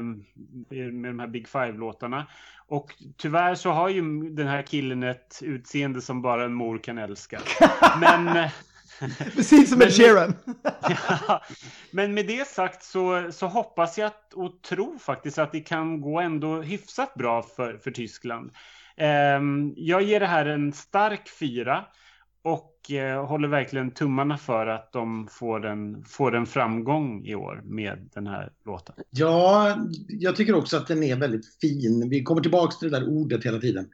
med 0.93 1.11
de 1.11 1.19
här 1.19 1.27
Big 1.27 1.49
Five-låtarna. 1.49 2.27
Och 2.69 2.95
tyvärr 3.17 3.55
så 3.55 3.71
har 3.71 3.89
ju 3.89 4.31
den 4.31 4.47
här 4.47 4.63
killen 4.63 5.03
ett 5.03 5.41
utseende 5.43 6.01
som 6.01 6.23
bara 6.23 6.45
en 6.45 6.55
mor 6.55 6.79
kan 6.79 6.99
älska. 6.99 7.41
Men... 8.01 8.29
eh, 8.29 8.51
Precis 9.35 9.71
som 9.71 9.83
Ed 9.83 9.93
Sheeran. 9.93 10.35
ja, 11.29 11.43
men 11.91 12.15
med 12.15 12.27
det 12.27 12.49
sagt 12.49 12.83
så, 12.83 13.33
så 13.33 13.47
hoppas 13.47 13.99
jag 13.99 14.07
att, 14.07 14.33
och 14.33 14.63
tror 14.63 14.99
faktiskt 14.99 15.39
att 15.39 15.53
det 15.53 15.61
kan 15.61 16.01
gå 16.01 16.21
ändå 16.21 16.63
hyfsat 16.63 17.15
bra 17.15 17.43
för, 17.43 17.79
för 17.79 17.91
Tyskland. 17.91 18.51
Ehm, 18.97 19.75
jag 19.77 20.03
ger 20.03 20.21
det 20.21 20.27
här 20.27 20.47
en 20.47 20.73
stark 20.73 21.29
fyra 21.39 21.85
och 22.47 22.91
eh, 22.91 23.27
håller 23.27 23.49
verkligen 23.49 23.91
tummarna 23.91 24.39
för 24.39 24.67
att 24.67 24.93
de 24.93 25.29
får 25.31 25.67
en, 25.67 26.05
får 26.05 26.37
en 26.37 26.47
framgång 26.47 27.27
i 27.27 27.35
år 27.35 27.63
med 27.65 28.09
den 28.15 28.27
här 28.27 28.53
låten. 28.67 28.95
Ja, 29.11 29.77
jag 30.09 30.37
tycker 30.37 30.55
också 30.55 30.77
att 30.77 30.87
den 30.87 31.03
är 31.03 31.17
väldigt 31.17 31.59
fin. 31.61 32.09
Vi 32.09 32.23
kommer 32.23 32.43
tillbaka 32.43 32.77
till 32.77 32.91
det 32.91 32.99
där 33.01 33.09
ordet 33.09 33.47
hela 33.47 33.59
tiden. 33.59 33.89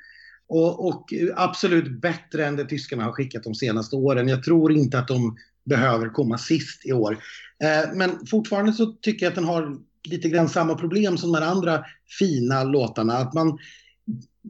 Och, 0.46 0.86
och 0.88 1.12
eh, 1.12 1.28
absolut 1.36 2.00
bättre 2.00 2.46
än 2.46 2.56
det 2.56 2.64
tyskarna 2.64 3.04
har 3.04 3.12
skickat 3.12 3.44
de 3.44 3.54
senaste 3.54 3.96
åren. 3.96 4.28
Jag 4.28 4.42
tror 4.44 4.72
inte 4.72 4.98
att 4.98 5.08
de 5.08 5.36
behöver 5.64 6.08
komma 6.08 6.38
sist 6.38 6.86
i 6.86 6.92
år. 6.92 7.18
Eh, 7.62 7.94
men 7.94 8.26
fortfarande 8.26 8.72
så 8.72 8.86
tycker 8.86 9.26
jag 9.26 9.30
att 9.30 9.36
den 9.36 9.44
har 9.44 9.76
lite 10.08 10.28
grann 10.28 10.48
samma 10.48 10.74
problem 10.74 11.18
som 11.18 11.32
de 11.32 11.42
andra 11.42 11.84
fina 12.18 12.64
låtarna. 12.64 13.12
Att 13.12 13.34
man, 13.34 13.58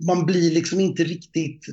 man 0.06 0.26
blir 0.26 0.50
liksom 0.50 0.80
inte 0.80 1.04
riktigt 1.04 1.66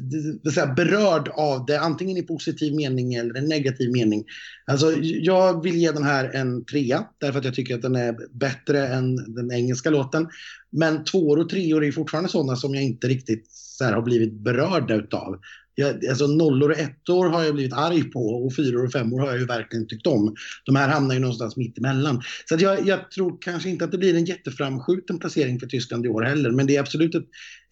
det 0.44 0.52
säga, 0.52 0.74
berörd 0.74 1.28
av 1.28 1.66
det, 1.66 1.80
antingen 1.80 2.18
i 2.18 2.24
positiv 2.24 2.76
mening 2.76 3.14
eller 3.14 3.36
en 3.36 3.46
negativ 3.46 3.92
mening. 3.92 4.26
Alltså, 4.66 4.92
jag 5.02 5.64
vill 5.64 5.76
ge 5.76 5.92
den 5.92 6.04
här 6.04 6.36
en 6.36 6.66
trea, 6.66 7.06
därför 7.18 7.40
att 7.40 7.46
jag 7.46 7.54
tycker 7.56 7.76
att 7.76 7.82
den 7.82 7.96
är 7.96 8.38
bättre 8.40 8.88
än 8.88 9.16
den 9.36 9.52
engelska 9.52 9.90
låten. 9.90 10.28
Men 10.70 11.04
tvåor 11.04 11.40
och 11.40 11.50
treor 11.50 11.86
är 11.86 11.92
fortfarande 11.92 12.30
sådana 12.30 12.56
som 12.56 12.76
jag 12.76 12.84
inte 12.84 13.08
riktigt 13.08 13.46
så 13.52 13.84
här, 13.84 13.94
har 13.94 14.02
blivit 14.02 14.34
berörd 14.34 14.92
utav. 14.92 15.40
Jag, 15.80 16.06
alltså 16.06 16.28
nollor 16.28 16.72
och 16.72 16.78
ettor 16.78 17.30
har 17.30 17.44
jag 17.44 17.54
blivit 17.54 17.74
arg 17.74 18.04
på 18.04 18.20
och 18.20 18.56
fyror 18.56 18.86
och 18.86 18.92
femmor 18.92 19.20
har 19.20 19.28
jag 19.28 19.40
ju 19.40 19.46
verkligen 19.46 19.88
tyckt 19.88 20.08
om. 20.08 20.36
De 20.66 20.76
här 20.76 20.90
hamnar 20.90 21.16
ju 21.16 21.22
någonstans 21.22 21.58
mitt 21.58 21.78
emellan. 21.78 22.22
Så 22.46 22.56
att 22.56 22.62
jag, 22.62 22.88
jag 22.88 23.12
tror 23.12 23.38
kanske 23.42 23.70
inte 23.70 23.86
att 23.86 23.92
det 23.92 23.98
blir 23.98 24.16
en 24.16 24.26
jätteframskjuten 24.26 25.20
placering 25.20 25.60
för 25.60 25.68
Tyskland 25.68 26.06
i 26.06 26.10
år 26.10 26.22
heller. 26.22 26.52
Men 26.52 26.68
det 26.68 26.76
är 26.76 26.80
absolut 26.80 27.16
ett, 27.16 27.26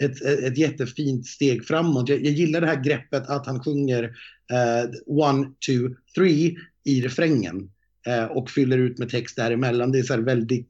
ett, 0.03 0.21
ett 0.21 0.57
jättefint 0.57 1.25
steg 1.25 1.65
framåt. 1.65 2.09
Jag, 2.09 2.25
jag 2.25 2.33
gillar 2.33 2.61
det 2.61 2.67
här 2.67 2.83
greppet 2.83 3.29
att 3.29 3.45
han 3.45 3.63
sjunger 3.63 4.03
eh, 4.51 4.89
one, 5.05 5.45
two, 5.67 5.95
three 6.15 6.55
i 6.85 7.01
refrängen. 7.01 7.69
Eh, 8.07 8.25
och 8.25 8.49
fyller 8.49 8.77
ut 8.77 8.97
med 8.97 9.09
text 9.09 9.35
däremellan. 9.35 9.91
Det 9.91 9.99
är 9.99 10.03
så 10.03 10.13
här 10.13 10.21
väldigt 10.21 10.69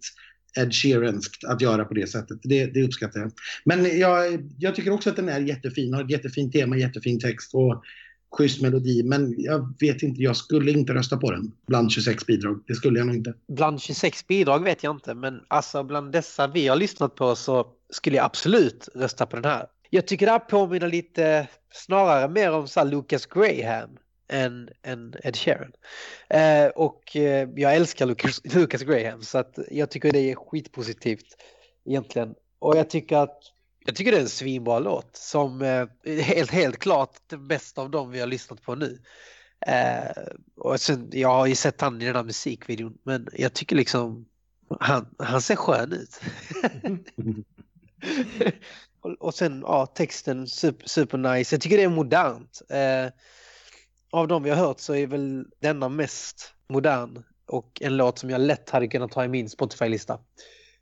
Ed 0.55 0.73
Sheeranskt 0.73 1.43
att 1.43 1.61
göra 1.61 1.85
på 1.85 1.93
det 1.93 2.07
sättet. 2.07 2.39
Det, 2.43 2.65
det 2.65 2.83
uppskattar 2.83 3.19
jag. 3.19 3.31
Men 3.65 3.99
jag, 3.99 4.49
jag 4.59 4.75
tycker 4.75 4.91
också 4.91 5.09
att 5.09 5.15
den 5.15 5.29
är 5.29 5.39
jättefin, 5.39 5.93
har 5.93 6.03
ett 6.03 6.11
jättefint 6.11 6.53
tema, 6.53 6.77
jättefin 6.77 7.19
text 7.19 7.53
och 7.53 7.83
schysst 8.37 8.61
melodi. 8.61 9.03
Men 9.03 9.35
jag 9.37 9.73
vet 9.79 10.03
inte, 10.03 10.21
jag 10.21 10.37
skulle 10.37 10.71
inte 10.71 10.93
rösta 10.93 11.17
på 11.17 11.31
den 11.31 11.51
bland 11.67 11.91
26 11.91 12.25
bidrag. 12.25 12.63
Det 12.67 12.75
skulle 12.75 12.99
jag 12.99 13.07
nog 13.07 13.15
inte. 13.15 13.33
Bland 13.47 13.81
26 13.81 14.27
bidrag 14.27 14.63
vet 14.63 14.83
jag 14.83 14.95
inte, 14.95 15.13
men 15.13 15.39
alltså 15.47 15.83
bland 15.83 16.11
dessa 16.11 16.47
vi 16.47 16.67
har 16.67 16.75
lyssnat 16.75 17.15
på 17.15 17.35
så 17.35 17.67
skulle 17.89 18.17
jag 18.17 18.25
absolut 18.25 18.89
rösta 18.95 19.25
på 19.25 19.35
den 19.35 19.45
här. 19.45 19.65
Jag 19.89 20.07
tycker 20.07 20.25
det 20.25 20.31
här 20.31 20.39
påminner 20.39 20.87
lite 20.89 21.47
snarare 21.73 22.29
mer 22.29 22.51
om 22.51 22.67
så 22.67 22.79
här 22.79 22.87
Lucas 22.87 23.25
Graham 23.25 23.89
än, 24.30 24.69
än 24.84 25.13
Ed 25.23 25.36
Sheeran. 25.36 25.71
Eh, 26.30 26.67
och 26.67 27.15
eh, 27.15 27.49
jag 27.55 27.75
älskar 27.75 28.05
Lucas, 28.05 28.41
Lucas 28.43 28.82
Graham 28.82 29.21
så 29.21 29.38
att 29.38 29.59
jag 29.71 29.89
tycker 29.89 30.11
det 30.11 30.32
är 30.32 30.36
skitpositivt 30.36 31.38
egentligen. 31.86 32.36
Och 32.59 32.78
jag 32.78 32.89
tycker 32.89 33.17
att 33.17 33.39
jag 33.86 33.95
tycker 33.95 34.11
det 34.11 34.17
är 34.17 34.21
en 34.21 34.30
svinbra 34.30 34.80
låt 34.80 35.15
som 35.15 35.61
eh, 35.61 35.88
helt, 36.21 36.51
helt 36.51 36.80
klart 36.80 37.17
den 37.28 37.47
bästa 37.47 37.82
av 37.82 37.89
dem 37.89 38.11
vi 38.11 38.19
har 38.19 38.28
lyssnat 38.28 38.61
på 38.61 38.75
nu. 38.75 38.99
Eh, 39.67 40.23
och 40.55 40.82
sen, 40.82 41.09
jag 41.11 41.30
har 41.30 41.45
ju 41.45 41.55
sett 41.55 41.82
han 41.82 42.01
i 42.01 42.05
den 42.05 42.15
här 42.15 42.23
musikvideon 42.23 42.97
men 43.03 43.28
jag 43.34 43.53
tycker 43.53 43.75
liksom 43.75 44.25
han, 44.80 45.15
han 45.19 45.41
ser 45.41 45.55
skön 45.55 45.93
ut. 45.93 46.21
och, 49.01 49.11
och 49.11 49.34
sen 49.34 49.61
ja, 49.61 49.86
texten 49.86 50.47
super, 50.47 50.88
super 50.88 51.17
nice. 51.17 51.55
Jag 51.55 51.61
tycker 51.61 51.78
det 51.78 51.84
är 51.84 51.89
modernt. 51.89 52.61
Av 54.11 54.27
de 54.27 54.43
vi 54.43 54.49
har 54.49 54.57
hört 54.57 54.79
så 54.79 54.95
är 54.95 55.07
väl 55.07 55.45
denna 55.61 55.89
mest 55.89 56.53
modern 56.69 57.23
och 57.47 57.81
en 57.81 57.97
låt 57.97 58.19
som 58.19 58.29
jag 58.29 58.41
lätt 58.41 58.69
hade 58.69 58.87
kunnat 58.87 59.11
ta 59.11 59.25
i 59.25 59.27
min 59.27 59.49
Spotify-lista. 59.49 60.19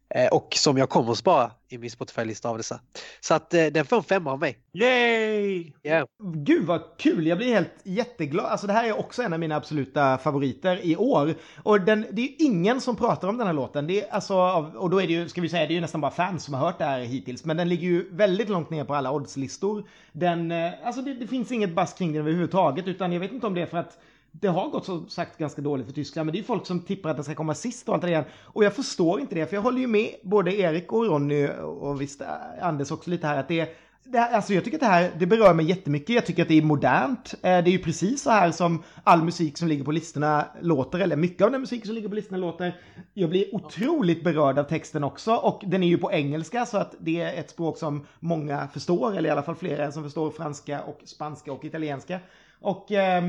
Eh, 0.09 0.27
och 0.27 0.47
som 0.55 0.77
jag 0.77 0.89
kommer 0.89 1.11
att 1.11 1.17
spara 1.17 1.51
i 1.69 1.77
min 1.77 1.89
Spotify-lista 1.89 2.49
av 2.49 2.57
dessa. 2.57 2.79
Så 3.19 3.33
att 3.33 3.53
eh, 3.53 3.65
den 3.65 3.85
får 3.85 3.97
en 3.97 4.03
femma 4.03 4.31
av 4.31 4.39
mig. 4.39 4.57
Yay! 4.73 5.73
Yeah. 5.83 6.07
Gud 6.23 6.65
vad 6.65 6.81
kul, 6.97 7.27
jag 7.27 7.37
blir 7.37 7.53
helt 7.53 7.73
jätteglad. 7.83 8.45
Alltså 8.45 8.67
det 8.67 8.73
här 8.73 8.87
är 8.87 8.99
också 8.99 9.23
en 9.23 9.33
av 9.33 9.39
mina 9.39 9.55
absoluta 9.55 10.17
favoriter 10.17 10.85
i 10.85 10.95
år. 10.95 11.35
Och 11.63 11.81
den, 11.81 12.05
det 12.11 12.21
är 12.21 12.25
ju 12.25 12.35
ingen 12.37 12.81
som 12.81 12.95
pratar 12.95 13.27
om 13.27 13.37
den 13.37 13.47
här 13.47 13.53
låten. 13.53 13.87
Det 13.87 14.03
är 14.03 14.13
alltså, 14.13 14.35
och 14.75 14.89
då 14.89 15.01
är 15.01 15.07
det 15.07 15.13
ju, 15.13 15.29
ska 15.29 15.41
vi 15.41 15.49
säga, 15.49 15.67
det 15.67 15.73
är 15.73 15.75
ju 15.75 15.81
nästan 15.81 16.01
bara 16.01 16.11
fans 16.11 16.43
som 16.43 16.53
har 16.53 16.65
hört 16.65 16.77
det 16.77 16.85
här 16.85 16.99
hittills. 16.99 17.45
Men 17.45 17.57
den 17.57 17.69
ligger 17.69 17.87
ju 17.87 18.15
väldigt 18.15 18.49
långt 18.49 18.69
ner 18.69 18.83
på 18.83 18.95
alla 18.95 19.11
oddslistor. 19.11 19.83
Den, 20.11 20.51
eh, 20.51 20.71
alltså 20.83 21.01
det, 21.01 21.13
det 21.13 21.27
finns 21.27 21.51
inget 21.51 21.75
bass 21.75 21.93
kring 21.93 22.11
den 22.11 22.21
överhuvudtaget. 22.21 22.87
Utan 22.87 23.11
jag 23.11 23.19
vet 23.19 23.31
inte 23.31 23.47
om 23.47 23.53
det 23.53 23.61
är 23.61 23.65
för 23.65 23.77
att 23.77 23.97
det 24.41 24.47
har 24.47 24.69
gått 24.69 24.85
som 24.85 25.09
sagt 25.09 25.37
ganska 25.37 25.61
dåligt 25.61 25.85
för 25.85 25.93
Tyskland, 25.93 26.25
men 26.25 26.33
det 26.33 26.37
är 26.37 26.41
ju 26.41 26.45
folk 26.45 26.65
som 26.65 26.79
tippar 26.79 27.09
att 27.09 27.17
den 27.17 27.23
ska 27.23 27.35
komma 27.35 27.55
sist 27.55 27.87
och 27.87 27.93
allt 27.93 28.03
det 28.03 28.09
där. 28.09 28.25
Och 28.43 28.63
jag 28.63 28.75
förstår 28.75 29.19
inte 29.19 29.35
det, 29.35 29.45
för 29.45 29.55
jag 29.55 29.61
håller 29.61 29.79
ju 29.79 29.87
med 29.87 30.09
både 30.23 30.55
Erik 30.55 30.93
och 30.93 31.05
Ronny 31.05 31.47
och 31.47 32.01
visst 32.01 32.21
eh, 32.21 32.27
Anders 32.61 32.91
också 32.91 33.09
lite 33.09 33.27
här 33.27 33.39
att 33.39 33.47
det 33.47 33.59
är 33.59 33.67
det 34.07 34.19
här, 34.19 34.35
alltså 34.35 34.53
jag 34.53 34.63
tycker 34.63 34.77
att 34.77 34.81
det 34.81 34.87
här, 34.87 35.11
det 35.19 35.25
berör 35.25 35.53
mig 35.53 35.65
jättemycket. 35.65 36.15
Jag 36.15 36.25
tycker 36.25 36.41
att 36.41 36.47
det 36.47 36.57
är 36.57 36.61
modernt. 36.61 37.33
Eh, 37.33 37.39
det 37.41 37.47
är 37.47 37.71
ju 37.71 37.79
precis 37.79 38.21
så 38.21 38.29
här 38.29 38.51
som 38.51 38.83
all 39.03 39.23
musik 39.23 39.57
som 39.57 39.67
ligger 39.67 39.83
på 39.83 39.91
listorna 39.91 40.45
låter, 40.61 40.99
eller 40.99 41.15
mycket 41.15 41.45
av 41.45 41.51
den 41.51 41.61
musik 41.61 41.85
som 41.85 41.95
ligger 41.95 42.09
på 42.09 42.15
listorna 42.15 42.37
låter. 42.37 42.81
Jag 43.13 43.29
blir 43.29 43.55
otroligt 43.55 44.23
berörd 44.23 44.59
av 44.59 44.63
texten 44.63 45.03
också 45.03 45.35
och 45.35 45.63
den 45.65 45.83
är 45.83 45.87
ju 45.87 45.97
på 45.97 46.11
engelska 46.11 46.65
så 46.65 46.77
att 46.77 46.95
det 46.99 47.21
är 47.21 47.39
ett 47.39 47.49
språk 47.49 47.77
som 47.77 48.05
många 48.19 48.67
förstår, 48.67 49.17
eller 49.17 49.29
i 49.29 49.31
alla 49.31 49.43
fall 49.43 49.55
flera 49.55 49.91
som 49.91 50.03
förstår 50.03 50.31
franska 50.31 50.81
och 50.81 50.99
spanska 51.05 51.51
och 51.51 51.65
italienska. 51.65 52.19
Och 52.61 52.91
eh, 52.91 53.23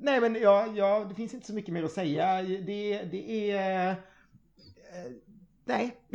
Nej 0.00 0.20
men 0.20 0.34
ja, 0.34 0.66
ja, 0.76 1.06
det 1.08 1.14
finns 1.14 1.34
inte 1.34 1.46
så 1.46 1.54
mycket 1.54 1.74
mer 1.74 1.84
att 1.84 1.92
säga. 1.92 2.42
Det, 2.42 3.02
det 3.02 3.50
är... 3.50 3.90
Eh, 3.90 3.96
Nej, 5.68 5.96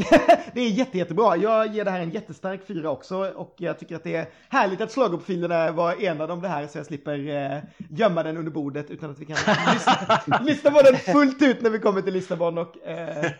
det 0.53 0.61
är 0.61 0.69
jätte, 0.69 0.97
jättebra. 0.97 1.35
Jag 1.37 1.67
ger 1.67 1.85
det 1.85 1.91
här 1.91 1.99
en 1.99 2.09
jättestark 2.09 2.67
fyra 2.67 2.89
också 2.89 3.17
och 3.35 3.55
jag 3.57 3.79
tycker 3.79 3.95
att 3.95 4.03
det 4.03 4.15
är 4.15 4.25
härligt 4.49 4.81
att 4.81 4.91
schlagerprofilerna 4.91 5.71
var 5.71 6.03
enade 6.03 6.33
om 6.33 6.41
det 6.41 6.47
här 6.47 6.67
så 6.67 6.77
jag 6.77 6.85
slipper 6.85 7.29
eh, 7.29 7.57
gömma 7.89 8.23
den 8.23 8.37
under 8.37 8.51
bordet 8.51 8.89
utan 8.89 9.11
att 9.11 9.19
vi 9.19 9.25
kan 9.25 9.37
lyssna, 9.73 10.39
lyssna 10.41 10.71
på 10.71 10.81
den 10.81 10.95
fullt 10.95 11.41
ut 11.41 11.61
när 11.61 11.69
vi 11.69 11.79
kommer 11.79 12.01
till 12.01 12.13
Lissabon 12.13 12.57
och, 12.57 12.87
eh, 12.87 13.25
eh 13.25 13.31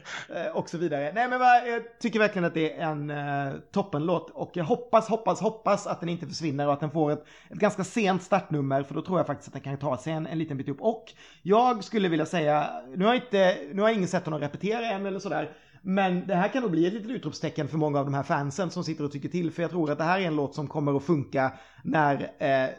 och 0.54 0.70
så 0.70 0.78
vidare. 0.78 1.12
Nej 1.16 1.30
men 1.30 1.42
jag 1.42 2.00
tycker 2.00 2.20
verkligen 2.20 2.46
att 2.46 2.54
det 2.54 2.74
är 2.74 2.84
en 2.84 3.10
eh, 3.10 3.54
toppenlåt 3.72 4.30
och 4.34 4.52
jag 4.54 4.64
hoppas, 4.64 5.08
hoppas, 5.08 5.42
hoppas 5.42 5.88
att 5.88 6.00
den 6.00 6.10
inte 6.10 6.28
försvinner 6.28 6.68
och 6.68 6.74
att 6.74 6.80
den 6.80 6.92
får 6.92 7.12
ett, 7.12 7.26
ett 7.50 7.60
ganska 7.60 7.84
sent 7.84 8.24
startnummer 8.24 8.84
för 8.84 8.96
då 8.96 9.02
tror 9.02 9.20
jag 9.20 9.28
faktiskt 9.28 9.48
att 9.48 9.54
den 9.54 9.64
kan 9.64 9.78
ta 9.78 9.98
sig 9.98 10.14
en, 10.14 10.28
en 10.28 10.40
liten 10.40 10.58
bit 10.58 10.70
upp. 10.70 10.82
Och 10.82 11.14
jag 11.42 11.84
skulle 11.84 12.10
vilja 12.10 12.26
säga, 12.26 12.70
nu 12.96 13.06
har, 13.06 13.14
inte, 13.14 13.58
nu 13.74 13.82
har 13.82 13.90
jag 13.90 13.98
ingen 13.98 14.08
sett 14.08 14.26
honom 14.26 14.40
repetera 14.40 14.86
än 14.86 15.06
eller 15.06 15.20
sådär, 15.20 15.50
men 15.86 16.28
det 16.28 16.36
här 16.36 16.48
kan 16.48 16.62
nog 16.62 16.72
bli 16.72 16.88
ett 16.88 16.94
litet 16.94 17.12
utropstecken 17.12 17.68
för 17.68 17.78
många 17.78 18.00
av 18.00 18.06
de 18.06 18.14
här 18.14 18.24
fansen 18.24 18.70
som 18.70 18.84
sitter 18.84 19.04
och 19.04 19.12
tycker 19.12 19.30
till. 19.30 19.52
För 19.52 19.62
jag 19.62 19.72
tror 19.72 19.92
att 19.92 19.98
det 19.98 20.04
här 20.04 20.20
är 20.20 20.28
en 20.28 20.36
låt 20.36 20.56
som 20.56 20.68
kommer 20.68 20.98
att 20.98 21.04
funka 21.04 21.52
när, 21.84 22.32
eh, 22.38 22.70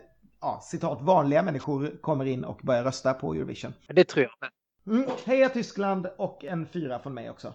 ja, 0.41 0.61
citat, 0.63 1.03
vanliga 1.03 1.43
människor 1.43 2.01
kommer 2.01 2.25
in 2.25 2.45
och 2.45 2.61
börjar 2.63 2.85
rösta 2.85 3.15
på 3.15 3.35
Eurovision. 3.35 3.73
Det 3.87 4.05
tror 4.05 4.27
jag. 4.41 4.51
Mm, 4.95 5.09
heja 5.25 5.49
Tyskland 5.49 6.07
och 6.19 6.45
en 6.45 6.67
fyra 6.67 6.99
från 6.99 7.15
mig 7.15 7.31
också. 7.31 7.53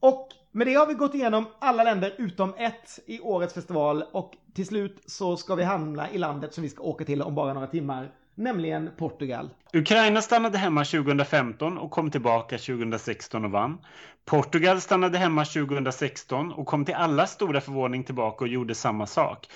Och 0.00 0.28
med 0.50 0.66
det 0.66 0.74
har 0.74 0.86
vi 0.86 0.94
gått 0.94 1.14
igenom 1.14 1.44
alla 1.58 1.84
länder 1.84 2.14
utom 2.18 2.54
ett 2.58 2.98
i 3.06 3.20
årets 3.20 3.54
festival 3.54 4.04
och 4.12 4.32
till 4.54 4.66
slut 4.66 5.02
så 5.06 5.36
ska 5.36 5.54
vi 5.54 5.64
hamna 5.64 6.10
i 6.10 6.18
landet 6.18 6.54
som 6.54 6.62
vi 6.62 6.68
ska 6.68 6.82
åka 6.82 7.04
till 7.04 7.22
om 7.22 7.34
bara 7.34 7.52
några 7.52 7.66
timmar, 7.66 8.12
nämligen 8.34 8.90
Portugal. 8.98 9.50
Ukraina 9.72 10.22
stannade 10.22 10.58
hemma 10.58 10.84
2015 10.84 11.78
och 11.78 11.90
kom 11.90 12.10
tillbaka 12.10 12.58
2016 12.58 13.44
och 13.44 13.50
vann. 13.50 13.78
Portugal 14.24 14.80
stannade 14.80 15.18
hemma 15.18 15.44
2016 15.44 16.52
och 16.52 16.66
kom 16.66 16.84
till 16.84 16.94
alla 16.94 17.26
stora 17.26 17.60
förvåning 17.60 18.04
tillbaka 18.04 18.44
och 18.44 18.48
gjorde 18.48 18.74
samma 18.74 19.06
sak. 19.06 19.46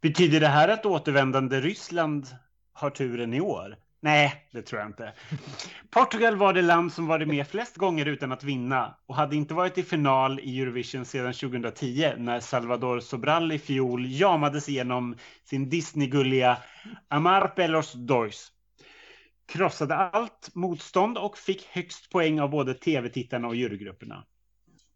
Betyder 0.00 0.40
det 0.40 0.48
här 0.48 0.68
att 0.68 0.86
återvändande 0.86 1.60
Ryssland 1.60 2.26
har 2.72 2.90
turen 2.90 3.34
i 3.34 3.40
år? 3.40 3.76
Nej, 4.04 4.46
det 4.50 4.62
tror 4.62 4.80
jag 4.80 4.88
inte. 4.88 5.12
Portugal 5.90 6.36
var 6.36 6.52
det 6.52 6.62
land 6.62 6.92
som 6.92 7.06
varit 7.06 7.28
med 7.28 7.46
flest 7.46 7.76
gånger 7.76 8.06
utan 8.06 8.32
att 8.32 8.44
vinna 8.44 8.96
och 9.06 9.16
hade 9.16 9.36
inte 9.36 9.54
varit 9.54 9.78
i 9.78 9.82
final 9.82 10.40
i 10.40 10.60
Eurovision 10.60 11.04
sedan 11.04 11.32
2010 11.32 12.12
när 12.16 12.40
Salvador 12.40 13.00
Sobral 13.00 13.52
i 13.52 13.58
fjol 13.58 14.06
jamades 14.06 14.68
igenom 14.68 15.16
sin 15.44 15.68
Disney-gulliga 15.68 16.58
Amar 17.08 17.48
Pelos 17.48 17.92
Dois. 17.92 18.52
Krossade 19.52 19.94
allt 19.96 20.50
motstånd 20.54 21.18
och 21.18 21.38
fick 21.38 21.66
högst 21.66 22.10
poäng 22.10 22.40
av 22.40 22.50
både 22.50 22.74
tv-tittarna 22.74 23.48
och 23.48 23.56
jurygrupperna. 23.56 24.24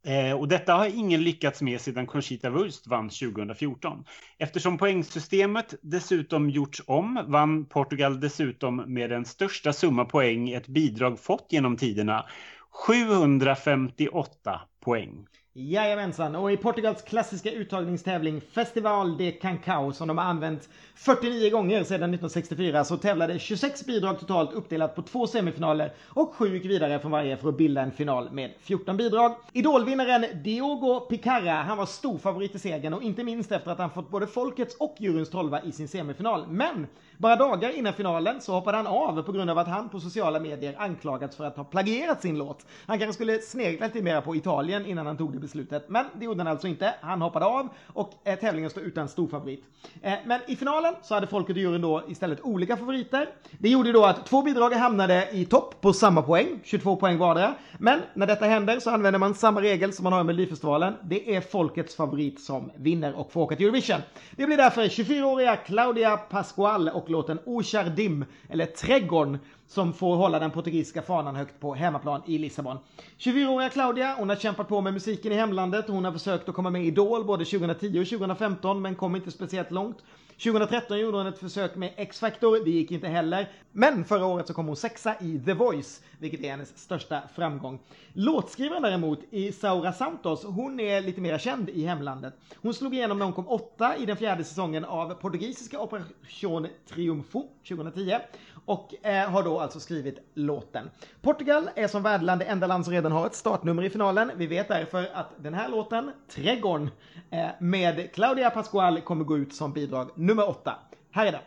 Eh, 0.07 0.32
och 0.32 0.48
detta 0.48 0.74
har 0.74 0.86
ingen 0.86 1.22
lyckats 1.24 1.62
med 1.62 1.80
sedan 1.80 2.07
Conchita 2.07 2.50
Wurst 2.50 2.86
vann 2.86 3.09
2014. 3.09 4.04
Eftersom 4.38 4.78
poängsystemet 4.78 5.74
dessutom 5.82 6.50
gjorts 6.50 6.82
om 6.86 7.24
vann 7.26 7.64
Portugal 7.64 8.20
dessutom 8.20 8.76
med 8.76 9.11
den 9.11 9.24
största 9.24 9.72
summa 9.72 10.04
poäng 10.04 10.50
ett 10.50 10.66
bidrag 10.66 11.20
fått 11.20 11.46
genom 11.50 11.76
tiderna. 11.76 12.26
758 12.70 14.61
poäng. 14.84 15.26
Jajamensan, 15.59 16.34
och 16.36 16.52
i 16.52 16.57
Portugals 16.57 17.02
klassiska 17.02 17.50
uttagningstävling 17.50 18.40
Festival 18.40 19.16
de 19.16 19.32
Cancao 19.32 19.92
som 19.92 20.09
de 20.09 20.18
har 20.18 20.24
använt 20.24 20.68
49 20.94 21.50
gånger 21.50 21.84
sedan 21.84 22.14
1964 22.14 22.84
så 22.84 22.96
tävlade 22.96 23.38
26 23.38 23.86
bidrag 23.86 24.20
totalt 24.20 24.52
uppdelat 24.52 24.94
på 24.94 25.02
två 25.02 25.26
semifinaler 25.26 25.92
och 26.04 26.34
sju 26.34 26.54
gick 26.54 26.64
vidare 26.64 26.98
från 26.98 27.11
varje 27.11 27.36
för 27.36 27.48
att 27.48 27.57
bilda 27.59 27.80
en 27.82 27.92
final 27.92 28.30
med 28.30 28.50
14 28.61 28.96
bidrag. 28.96 29.34
Idolvinnaren 29.52 30.42
Diogo 30.42 31.00
Picarra, 31.00 31.52
han 31.52 31.78
var 31.78 31.86
stor 31.86 32.18
favorit 32.18 32.54
i 32.54 32.59
segern 32.59 32.94
och 32.94 33.02
inte 33.02 33.24
minst 33.24 33.52
efter 33.52 33.70
att 33.70 33.78
han 33.78 33.90
fått 33.90 34.11
både 34.11 34.26
folkets 34.26 34.76
och 34.76 34.96
juryns 34.98 35.30
tolva 35.30 35.62
i 35.62 35.72
sin 35.72 35.88
semifinal. 35.88 36.46
Men 36.48 36.86
bara 37.19 37.37
dagar 37.37 37.71
innan 37.71 37.93
finalen 37.93 38.41
så 38.41 38.53
hoppade 38.53 38.77
han 38.77 38.87
av 38.87 39.23
på 39.23 39.33
grund 39.33 39.51
av 39.51 39.59
att 39.59 39.69
han 39.69 39.89
på 39.89 40.01
sociala 40.01 40.41
medier 40.41 40.75
anklagats 40.79 41.37
för 41.37 41.45
att 41.45 41.57
ha 41.57 41.64
plagierat 41.64 42.23
sin 42.23 42.39
låt. 42.39 42.67
Han 42.87 42.99
kanske 42.99 43.14
skulle 43.14 43.39
snegla 43.39 43.87
lite 43.87 44.03
mer 44.03 44.21
på 44.21 44.37
Italien 44.37 44.87
innan 44.87 45.07
han 45.07 45.17
tog 45.17 45.33
det 45.33 45.39
beslutet, 45.39 45.89
men 45.89 46.07
det 46.14 46.25
gjorde 46.25 46.41
han 46.41 46.47
alltså 46.47 46.69
inte. 46.69 46.95
Han 47.01 47.23
hoppade 47.23 47.45
av 47.45 47.69
och 47.87 48.12
eh, 48.25 48.39
tävlingen 48.39 48.71
står 48.71 48.83
utan 48.83 49.09
storfavorit. 49.09 49.64
Eh, 50.03 50.14
men 50.25 50.41
i 50.47 50.57
finalen 50.57 50.95
så 51.03 51.14
hade 51.14 51.27
folket 51.27 51.57
i 51.57 51.61
juryn 51.61 51.81
då 51.81 52.03
istället 52.09 52.41
olika 52.41 52.77
favoriter. 52.77 53.29
Det 53.59 53.69
gjorde 53.69 53.89
ju 53.89 53.93
då 53.93 54.05
att 54.05 54.27
två 54.27 54.43
bidrag 54.43 54.71
hamnade 54.71 55.29
i 55.33 55.45
topp 55.45 55.81
på 55.81 55.93
samma 55.93 56.23
poäng, 56.23 56.61
22 56.64 56.97
poäng 56.97 57.19
vardera. 57.19 57.55
Men 57.79 58.01
när 58.14 58.27
detta 58.27 58.45
händer 58.45 58.81
så 58.81 58.91
använder 58.91 59.19
man 59.19 59.35
samma 59.35 59.62
regel 59.62 59.93
som 59.93 60.05
man 60.05 60.12
har 60.12 60.21
i 60.21 60.25
Melodifestivalen. 60.25 60.95
Det 61.03 61.37
är 61.37 61.41
folkets 61.41 61.97
favorit 61.97 62.41
som 62.41 62.71
vinner 62.77 63.14
och 63.14 63.33
får 63.33 63.41
åka 63.41 63.57
till 63.57 63.67
Eurovision. 63.67 64.01
Det 64.37 64.47
blir 64.47 64.57
därför 64.57 64.83
24-åriga 64.83 65.57
Claudia 65.57 66.17
Pascual 66.17 66.89
och 66.89 67.05
låten 67.09 67.38
O 67.44 67.62
Jardim, 67.64 68.24
eller 68.48 68.66
Trädgården, 68.66 69.38
som 69.66 69.92
får 69.92 70.16
hålla 70.16 70.38
den 70.38 70.50
portugisiska 70.50 71.02
fanan 71.02 71.36
högt 71.36 71.61
på 71.61 71.74
hemmaplan 71.74 72.22
i 72.26 72.38
Lissabon. 72.38 72.78
24-åriga 73.18 73.68
Claudia, 73.68 74.14
hon 74.18 74.28
har 74.28 74.36
kämpat 74.36 74.68
på 74.68 74.80
med 74.80 74.92
musiken 74.92 75.32
i 75.32 75.34
hemlandet. 75.34 75.88
Hon 75.88 76.04
har 76.04 76.12
försökt 76.12 76.48
att 76.48 76.54
komma 76.54 76.70
med 76.70 76.84
i 76.84 76.86
Idol 76.86 77.24
både 77.24 77.44
2010 77.44 78.00
och 78.00 78.09
2015 78.09 78.82
men 78.82 78.94
kom 78.94 79.16
inte 79.16 79.30
speciellt 79.30 79.70
långt. 79.70 79.96
2013 80.38 80.98
gjorde 80.98 81.18
hon 81.18 81.26
ett 81.26 81.38
försök 81.38 81.76
med 81.76 81.92
X-Factor, 81.96 82.64
det 82.64 82.70
gick 82.70 82.90
inte 82.90 83.09
heller. 83.09 83.50
Men 83.72 84.04
förra 84.04 84.26
året 84.26 84.46
så 84.46 84.54
kom 84.54 84.66
hon 84.66 84.76
sexa 84.76 85.14
i 85.20 85.40
The 85.44 85.52
Voice, 85.52 86.02
vilket 86.18 86.40
är 86.40 86.50
hennes 86.50 86.78
största 86.78 87.22
framgång. 87.34 87.78
Låtskrivaren 88.12 88.82
däremot, 88.82 89.18
Isaura 89.30 89.92
Santos, 89.92 90.44
hon 90.44 90.80
är 90.80 91.00
lite 91.00 91.20
mer 91.20 91.38
känd 91.38 91.68
i 91.68 91.86
hemlandet. 91.86 92.34
Hon 92.62 92.74
slog 92.74 92.94
igenom 92.94 93.18
när 93.18 93.24
hon 93.24 93.34
kom 93.34 93.48
åtta 93.48 93.96
i 93.96 94.07
den 94.07 94.16
fjärde 94.16 94.44
säsongen 94.44 94.84
av 94.84 95.14
portugisiska 95.14 95.80
Operation 95.80 96.66
triumfo 96.97 97.44
2010 97.68 98.16
och 98.64 99.07
eh, 99.07 99.30
har 99.30 99.42
då 99.42 99.61
alltså 99.61 99.80
skrivit 99.80 100.18
låten. 100.34 100.90
Portugal 101.22 101.70
är 101.74 101.88
som 101.88 102.03
värdland 102.03 102.40
det 102.40 102.44
enda 102.44 102.66
land 102.66 102.84
som 102.84 102.94
redan 102.94 103.12
har 103.12 103.26
ett 103.26 103.34
startnummer 103.34 103.82
i 103.82 103.90
finalen. 103.90 104.30
Vi 104.36 104.47
vet 104.47 104.68
därför 104.68 105.09
att 105.14 105.32
den 105.36 105.55
här 105.55 105.68
låten, 105.68 106.11
Trädgården, 106.28 106.90
eh, 107.30 107.47
med 107.61 108.12
Claudia 108.12 108.51
Pascual 108.51 109.01
kommer 109.01 109.24
gå 109.24 109.38
ut 109.38 109.55
som 109.55 109.72
bidrag 109.72 110.11
nummer 110.14 110.49
åtta. 110.49 110.74
Här 111.11 111.26
är 111.26 111.32
den. 111.32 111.40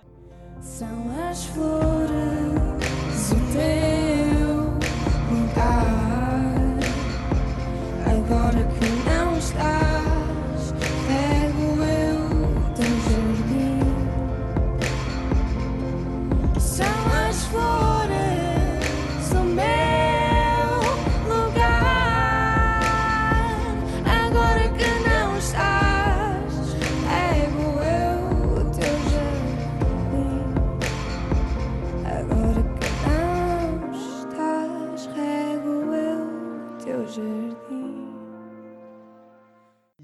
São 0.62 1.30
as 1.32 1.46
flores 1.54 3.32
o 3.32 3.38
teu 3.54 4.50
lugar. 5.32 5.99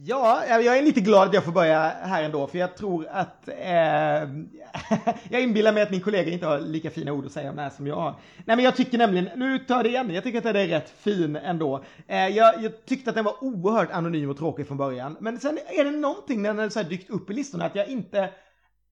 Ja, 0.07 0.45
jag 0.47 0.77
är 0.77 0.81
lite 0.81 1.01
glad 1.01 1.27
att 1.27 1.33
jag 1.33 1.43
får 1.43 1.51
börja 1.51 1.79
här 2.01 2.23
ändå, 2.23 2.47
för 2.47 2.57
jag 2.57 2.77
tror 2.77 3.07
att... 3.11 3.47
Eh, 3.47 3.55
jag 5.29 5.41
inbillar 5.41 5.73
mig 5.73 5.83
att 5.83 5.91
min 5.91 6.01
kollega 6.01 6.31
inte 6.31 6.45
har 6.45 6.59
lika 6.59 6.89
fina 6.89 7.11
ord 7.11 7.25
att 7.25 7.31
säga 7.31 7.49
om 7.49 7.55
det 7.55 7.61
här 7.61 7.69
som 7.69 7.87
jag 7.87 7.95
har. 7.95 8.15
Nej, 8.45 8.55
men 8.55 8.65
jag 8.65 8.75
tycker 8.75 8.97
nämligen, 8.97 9.29
nu 9.35 9.59
tar 9.59 9.75
jag 9.75 9.85
det 9.85 9.89
igen, 9.89 10.13
jag 10.13 10.23
tycker 10.23 10.37
att 10.37 10.43
den 10.43 10.55
är 10.55 10.67
rätt 10.67 10.89
fin 10.89 11.35
ändå. 11.35 11.83
Eh, 12.07 12.27
jag, 12.27 12.63
jag 12.63 12.85
tyckte 12.85 13.09
att 13.09 13.15
den 13.15 13.25
var 13.25 13.43
oerhört 13.43 13.91
anonym 13.91 14.29
och 14.29 14.37
tråkig 14.37 14.67
från 14.67 14.77
början, 14.77 15.17
men 15.19 15.39
sen 15.39 15.59
är 15.67 15.83
det 15.83 15.91
någonting 15.91 16.41
när 16.41 16.49
den 16.49 16.59
har 16.59 16.69
så 16.69 16.79
här 16.79 16.89
dykt 16.89 17.09
upp 17.09 17.29
i 17.29 17.33
listorna 17.33 17.65
att 17.65 17.75
jag 17.75 17.87
inte... 17.87 18.19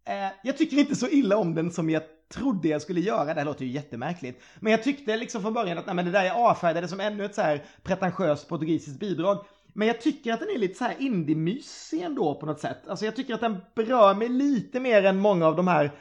Eh, 0.07 0.32
jag 0.43 0.57
tycker 0.57 0.78
inte 0.78 0.95
så 0.95 1.07
illa 1.07 1.38
om 1.38 1.55
den 1.55 1.72
som 1.72 1.89
jag 1.89 2.03
trodde 2.34 2.68
jag 2.68 2.82
skulle 2.82 2.99
göra. 2.99 3.26
Det 3.26 3.39
här 3.39 3.45
låter 3.45 3.66
ju 3.66 3.72
jättemärkligt. 3.72 4.41
Men 4.59 4.72
jag 4.72 4.84
tyckte 4.84 5.18
liksom 5.18 5.41
från 5.41 5.53
början 5.53 5.78
att 5.78 5.86
nej, 5.86 5.95
men 5.95 6.05
det 6.05 6.11
där 6.11 6.24
jag 6.24 6.38
avfärdade 6.38 6.88
som 6.88 6.99
ännu 6.99 7.26
ett 7.26 7.36
så 7.36 7.41
här 7.41 7.64
pretentiöst 7.84 8.49
portugisiskt 8.49 8.99
bidrag. 8.99 9.45
Men 9.74 9.88
jag 9.88 10.02
tycker 10.02 10.34
att 10.34 10.40
den 10.40 10.50
är 10.50 10.60
lite 10.60 10.78
så 10.78 10.84
här 10.84 10.96
indie-mysig 11.00 12.02
ändå 12.02 12.36
på 12.36 12.46
något 12.46 12.60
sätt. 12.60 12.88
Alltså 12.88 13.06
jag 13.06 13.16
tycker 13.16 13.34
att 13.34 13.42
den 13.42 13.58
berör 13.76 14.14
mig 14.14 14.30
lite 14.30 14.80
mer 14.80 15.06
än 15.06 15.20
många 15.20 15.48
av 15.48 15.56
de 15.56 15.68
här 15.68 15.92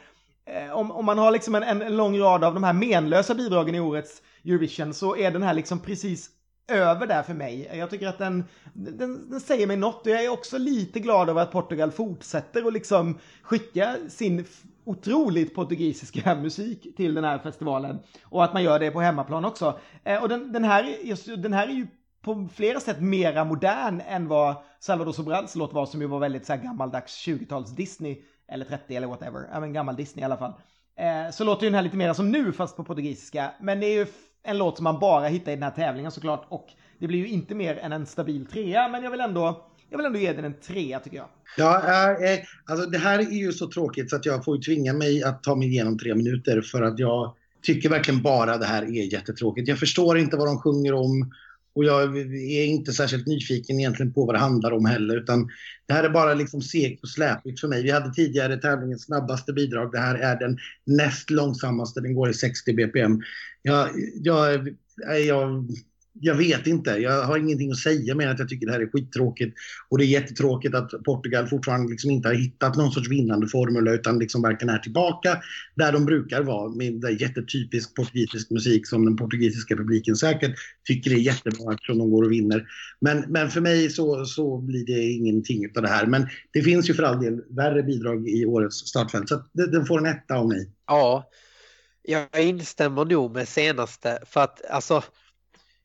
eh, 0.45 0.71
om, 0.71 0.91
om 0.91 1.05
man 1.05 1.17
har 1.17 1.31
liksom 1.31 1.55
en, 1.55 1.81
en, 1.81 1.97
lång 1.97 2.19
rad 2.19 2.43
av 2.43 2.53
de 2.53 2.63
här 2.63 2.73
menlösa 2.73 3.35
bidragen 3.35 3.75
i 3.75 3.79
årets 3.79 4.21
Eurovision 4.45 4.93
så 4.93 5.17
är 5.17 5.31
den 5.31 5.43
här 5.43 5.53
liksom 5.53 5.79
precis 5.79 6.29
över 6.67 7.07
där 7.07 7.23
för 7.23 7.33
mig. 7.33 7.71
Jag 7.73 7.89
tycker 7.89 8.07
att 8.07 8.17
den, 8.17 8.43
den, 8.73 9.29
den 9.29 9.39
säger 9.39 9.67
mig 9.67 9.77
något 9.77 10.07
och 10.07 10.11
jag 10.11 10.23
är 10.23 10.29
också 10.29 10.57
lite 10.57 10.99
glad 10.99 11.29
över 11.29 11.41
att 11.41 11.51
Portugal 11.51 11.91
fortsätter 11.91 12.65
och 12.65 12.73
liksom 12.73 13.17
skicka 13.41 13.95
sin 14.09 14.45
otroligt 14.85 15.55
portugisiska 15.55 16.35
musik 16.41 16.95
till 16.97 17.13
den 17.13 17.23
här 17.23 17.39
festivalen. 17.39 17.99
Och 18.23 18.43
att 18.43 18.53
man 18.53 18.63
gör 18.63 18.79
det 18.79 18.91
på 18.91 19.01
hemmaplan 19.01 19.45
också. 19.45 19.79
Eh, 20.03 20.23
och 20.23 20.29
den, 20.29 20.51
den, 20.51 20.63
här, 20.63 20.95
just, 21.03 21.25
den 21.25 21.53
här 21.53 21.67
är 21.67 21.71
ju 21.73 21.87
på 22.23 22.47
flera 22.55 22.79
sätt 22.79 23.01
mera 23.01 23.43
modern 23.43 24.01
än 24.07 24.27
vad 24.27 24.55
Salvador 24.79 25.11
Sobrals 25.11 25.55
låt 25.55 25.73
var 25.73 25.85
som 25.85 26.01
ju 26.01 26.07
var 26.07 26.19
väldigt 26.19 26.45
så 26.45 26.53
här 26.53 26.63
gammaldags 26.63 27.27
20-tals 27.27 27.75
Disney 27.75 28.17
eller 28.47 28.65
30 28.65 28.95
eller 28.95 29.07
whatever. 29.07 29.49
Ja 29.53 29.59
men 29.59 29.73
gammal 29.73 29.95
Disney 29.95 30.21
i 30.21 30.25
alla 30.25 30.37
fall. 30.37 30.53
Eh, 30.99 31.31
så 31.31 31.43
låter 31.43 31.63
ju 31.63 31.69
den 31.69 31.75
här 31.75 31.81
lite 31.81 31.97
mera 31.97 32.13
som 32.13 32.31
nu 32.31 32.51
fast 32.51 32.77
på 32.77 32.83
portugisiska. 32.83 33.51
Men 33.61 33.79
det 33.79 33.85
är 33.85 33.93
ju 33.93 34.05
en 34.43 34.57
låt 34.57 34.77
som 34.77 34.83
man 34.83 34.99
bara 34.99 35.27
hittar 35.27 35.51
i 35.51 35.55
den 35.55 35.63
här 35.63 35.71
tävlingen 35.71 36.11
såklart. 36.11 36.45
Och 36.49 36.67
det 36.99 37.07
blir 37.07 37.19
ju 37.19 37.27
inte 37.27 37.55
mer 37.55 37.77
än 37.77 37.91
en 37.91 38.05
stabil 38.05 38.45
trea. 38.45 38.87
Men 38.87 39.03
jag 39.03 39.11
vill 39.11 39.21
ändå, 39.21 39.65
jag 39.89 39.97
vill 39.97 40.05
ändå 40.05 40.19
ge 40.19 40.33
den 40.33 40.45
en 40.45 40.59
trea 40.59 40.99
tycker 40.99 41.17
jag. 41.17 41.27
Ja, 41.57 41.81
eh, 41.87 42.31
eh, 42.31 42.39
alltså 42.65 42.89
det 42.89 42.97
här 42.97 43.19
är 43.19 43.23
ju 43.23 43.51
så 43.51 43.69
tråkigt 43.69 44.09
så 44.09 44.15
att 44.15 44.25
jag 44.25 44.45
får 44.45 44.55
ju 44.55 44.61
tvinga 44.61 44.93
mig 44.93 45.23
att 45.23 45.43
ta 45.43 45.55
mig 45.55 45.67
igenom 45.67 45.97
tre 45.97 46.15
minuter 46.15 46.61
för 46.61 46.81
att 46.81 46.99
jag 46.99 47.35
tycker 47.61 47.89
verkligen 47.89 48.21
bara 48.21 48.57
det 48.57 48.65
här 48.65 48.83
är 48.83 49.13
jättetråkigt. 49.13 49.67
Jag 49.67 49.79
förstår 49.79 50.17
inte 50.17 50.37
vad 50.37 50.47
de 50.47 50.59
sjunger 50.59 50.93
om 50.93 51.31
och 51.75 51.85
jag 51.85 52.17
är 52.17 52.65
inte 52.65 52.93
särskilt 52.93 53.27
nyfiken 53.27 53.79
egentligen 53.79 54.13
på 54.13 54.25
vad 54.25 54.35
det 54.35 54.39
handlar 54.39 54.71
om 54.71 54.85
heller 54.85 55.17
utan 55.17 55.49
det 55.85 55.93
här 55.93 56.03
är 56.03 56.09
bara 56.09 56.33
liksom 56.33 56.61
segt 56.61 57.03
och 57.03 57.09
släpigt 57.09 57.59
för 57.59 57.67
mig. 57.67 57.83
Vi 57.83 57.91
hade 57.91 58.13
tidigare 58.13 58.57
tävlingens 58.57 59.03
snabbaste 59.03 59.53
bidrag. 59.53 59.91
Det 59.91 59.99
här 59.99 60.15
är 60.15 60.39
den 60.39 60.57
näst 60.85 61.29
långsammaste. 61.29 62.01
Den 62.01 62.13
går 62.13 62.29
i 62.29 62.33
60 62.33 62.73
bpm. 62.73 63.21
Jag, 63.61 63.89
jag, 64.15 64.75
jag, 65.27 65.67
jag 66.19 66.35
vet 66.35 66.67
inte. 66.67 66.91
Jag 66.91 67.23
har 67.23 67.37
ingenting 67.37 67.71
att 67.71 67.77
säga 67.77 68.15
mer 68.15 68.25
än 68.25 68.31
att 68.31 68.39
jag 68.39 68.49
tycker 68.49 68.65
det 68.65 68.71
här 68.71 68.79
är 68.79 68.87
skittråkigt. 68.87 69.57
Och 69.89 69.97
det 69.97 70.03
är 70.03 70.07
jättetråkigt 70.07 70.75
att 70.75 70.91
Portugal 71.05 71.47
fortfarande 71.47 71.91
liksom 71.91 72.11
inte 72.11 72.27
har 72.27 72.35
hittat 72.35 72.75
någon 72.75 72.91
sorts 72.91 73.09
vinnande 73.09 73.47
formel 73.47 73.87
utan 73.87 74.19
liksom 74.19 74.41
verkligen 74.41 74.75
är 74.75 74.79
tillbaka 74.79 75.41
där 75.75 75.91
de 75.91 76.05
brukar 76.05 76.43
vara 76.43 76.69
med 76.69 76.93
där 76.93 77.21
jättetypisk 77.21 77.95
portugisisk 77.95 78.51
musik 78.51 78.87
som 78.87 79.05
den 79.05 79.17
portugisiska 79.17 79.75
publiken 79.75 80.15
säkert 80.15 80.55
tycker 80.87 81.11
är 81.11 81.15
jättebra 81.15 81.73
eftersom 81.73 81.97
de 81.97 82.11
går 82.11 82.23
och 82.23 82.31
vinner. 82.31 82.65
Men, 83.01 83.25
men 83.27 83.49
för 83.49 83.61
mig 83.61 83.89
så, 83.89 84.25
så 84.25 84.57
blir 84.57 84.85
det 84.85 85.03
ingenting 85.03 85.67
av 85.75 85.81
det 85.81 85.89
här. 85.89 86.05
Men 86.05 86.27
det 86.51 86.61
finns 86.61 86.89
ju 86.89 86.93
för 86.93 87.03
all 87.03 87.21
del 87.21 87.41
värre 87.49 87.83
bidrag 87.83 88.29
i 88.29 88.45
årets 88.45 88.75
startfält 88.75 89.29
så 89.29 89.35
att 89.35 89.49
den 89.53 89.85
får 89.85 89.97
en 89.99 90.05
etta 90.05 90.35
av 90.35 90.47
mig. 90.47 90.69
Ja, 90.87 91.29
jag 92.03 92.43
instämmer 92.43 93.05
nog 93.05 93.35
med 93.35 93.47
senaste 93.47 94.19
för 94.25 94.41
att 94.41 94.65
alltså 94.69 95.03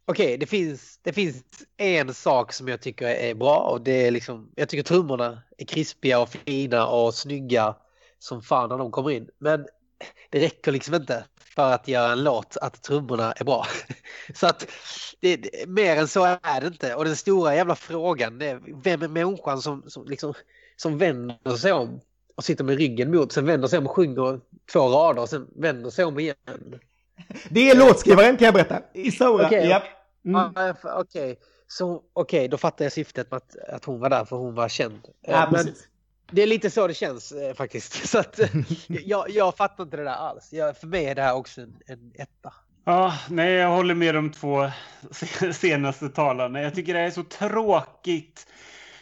okej, 0.08 0.38
det, 0.38 0.46
finns, 0.46 0.98
det 1.02 1.12
finns 1.12 1.42
en 1.76 2.14
sak 2.14 2.52
som 2.52 2.68
jag 2.68 2.80
tycker 2.80 3.06
är 3.06 3.34
bra 3.34 3.58
och 3.58 3.80
det 3.80 4.06
är 4.06 4.10
liksom, 4.10 4.50
jag 4.54 4.68
tycker 4.68 4.82
trummorna 4.82 5.42
är 5.58 5.64
krispiga 5.64 6.20
och 6.20 6.28
fina 6.28 6.86
och 6.86 7.14
snygga 7.14 7.74
som 8.18 8.42
fan 8.42 8.68
när 8.68 8.78
de 8.78 8.90
kommer 8.90 9.10
in. 9.10 9.28
Men 9.38 9.66
det 10.30 10.40
räcker 10.40 10.72
liksom 10.72 10.94
inte 10.94 11.24
för 11.54 11.72
att 11.72 11.88
göra 11.88 12.12
en 12.12 12.24
låt 12.24 12.56
att 12.56 12.82
trummorna 12.82 13.32
är 13.32 13.44
bra. 13.44 13.66
Så 14.34 14.46
att 14.46 14.66
det, 15.20 15.68
mer 15.68 15.96
än 15.96 16.08
så 16.08 16.24
är 16.24 16.60
det 16.60 16.66
inte. 16.66 16.94
Och 16.94 17.04
den 17.04 17.16
stora 17.16 17.54
jävla 17.54 17.74
frågan 17.74 18.42
är 18.42 18.60
vem 18.82 19.02
är 19.02 19.08
människan 19.08 19.62
som, 19.62 19.82
som, 19.86 20.06
liksom, 20.06 20.34
som 20.76 20.98
vänder 20.98 21.56
sig 21.56 21.72
om 21.72 22.00
och 22.34 22.44
sitter 22.44 22.64
med 22.64 22.78
ryggen 22.78 23.10
mot, 23.10 23.32
sen 23.32 23.46
vänder 23.46 23.68
sig 23.68 23.78
om 23.78 23.86
och 23.86 23.96
sjunger 23.96 24.40
två 24.72 24.80
rader 24.80 25.22
och 25.22 25.28
sen 25.28 25.48
vänder 25.56 25.90
sig 25.90 26.04
om 26.04 26.18
igen. 26.18 26.34
Det 27.48 27.70
är 27.70 27.76
låtskrivaren 27.76 28.36
kan 28.36 28.44
jag 28.44 28.54
berätta. 28.54 28.82
Isaura. 28.94 29.46
Okej. 29.46 29.68
Japp. 29.68 29.97
Mm. 30.24 30.52
F- 30.56 30.78
Okej, 30.84 31.38
så 31.66 32.02
okej, 32.12 32.48
då 32.48 32.56
fattar 32.58 32.84
jag 32.84 32.92
syftet 32.92 33.30
med 33.30 33.36
att, 33.36 33.56
att 33.74 33.84
hon 33.84 34.00
var 34.00 34.10
där 34.10 34.24
för 34.24 34.36
hon 34.36 34.54
var 34.54 34.68
känd. 34.68 34.94
Eh, 35.22 35.32
Ja, 35.32 35.48
Men 35.52 35.64
precis. 35.64 35.88
det 36.30 36.42
är 36.42 36.46
lite 36.46 36.70
så 36.70 36.86
det 36.86 36.94
känns 36.94 37.32
eh, 37.32 37.54
faktiskt. 37.54 37.92
Så 38.08 38.18
att, 38.18 38.38
eh, 38.38 38.48
jag, 38.88 39.30
jag 39.30 39.56
fattar 39.56 39.84
inte 39.84 39.96
det 39.96 40.04
där 40.04 40.10
alls. 40.10 40.52
Jag, 40.52 40.76
för 40.76 40.86
mig 40.86 41.04
är 41.06 41.14
det 41.14 41.22
här 41.22 41.34
också 41.34 41.60
en, 41.60 41.76
en 41.86 42.12
etta. 42.14 42.54
Ja, 42.84 43.14
nej, 43.30 43.52
jag 43.52 43.70
håller 43.70 43.94
med 43.94 44.14
de 44.14 44.32
två 44.32 44.70
se- 45.10 45.52
senaste 45.54 46.08
talarna. 46.08 46.62
Jag 46.62 46.74
tycker 46.74 46.92
det 46.94 47.00
här 47.00 47.06
är 47.06 47.10
så 47.10 47.22
tråkigt. 47.24 48.46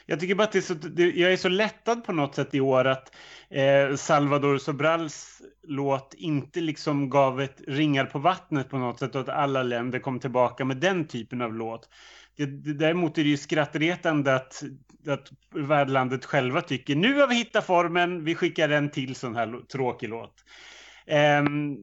Jag 0.06 0.20
tycker 0.20 0.34
bara 0.34 0.44
att 0.44 0.52
det 0.52 0.58
är 0.58 0.62
så, 0.62 0.74
det, 0.74 1.10
jag 1.10 1.32
är 1.32 1.36
så 1.36 1.48
lättad 1.48 2.04
på 2.04 2.12
något 2.12 2.34
sätt 2.34 2.54
i 2.54 2.60
år 2.60 2.84
att 2.84 3.14
eh, 3.50 3.96
Salvador 3.96 4.58
Sobrals 4.58 5.42
låt 5.62 6.14
inte 6.14 6.60
liksom 6.60 7.10
gav 7.10 7.40
ett 7.40 7.62
ringar 7.66 8.04
på 8.04 8.18
vattnet 8.18 8.68
på 8.68 8.78
något 8.78 8.98
sätt 8.98 9.14
och 9.14 9.20
att 9.20 9.28
alla 9.28 9.62
länder 9.62 9.98
kom 9.98 10.20
tillbaka 10.20 10.64
med 10.64 10.76
den 10.76 11.06
typen 11.06 11.42
av 11.42 11.54
låt. 11.54 11.88
Det, 12.36 12.46
det, 12.46 12.74
däremot 12.74 13.18
är 13.18 13.22
det 13.22 13.28
ju 13.28 13.36
skrattretande 13.36 14.34
att, 14.34 14.62
att 15.08 15.28
värdlandet 15.54 16.24
själva 16.24 16.60
tycker 16.60 16.96
nu 16.96 17.20
har 17.20 17.26
vi 17.26 17.34
hittat 17.34 17.66
formen, 17.66 18.24
vi 18.24 18.34
skickar 18.34 18.68
en 18.68 18.90
till 18.90 19.14
sån 19.14 19.36
här 19.36 19.60
tråkig 19.72 20.08
låt. 20.08 20.44
Um, 21.40 21.78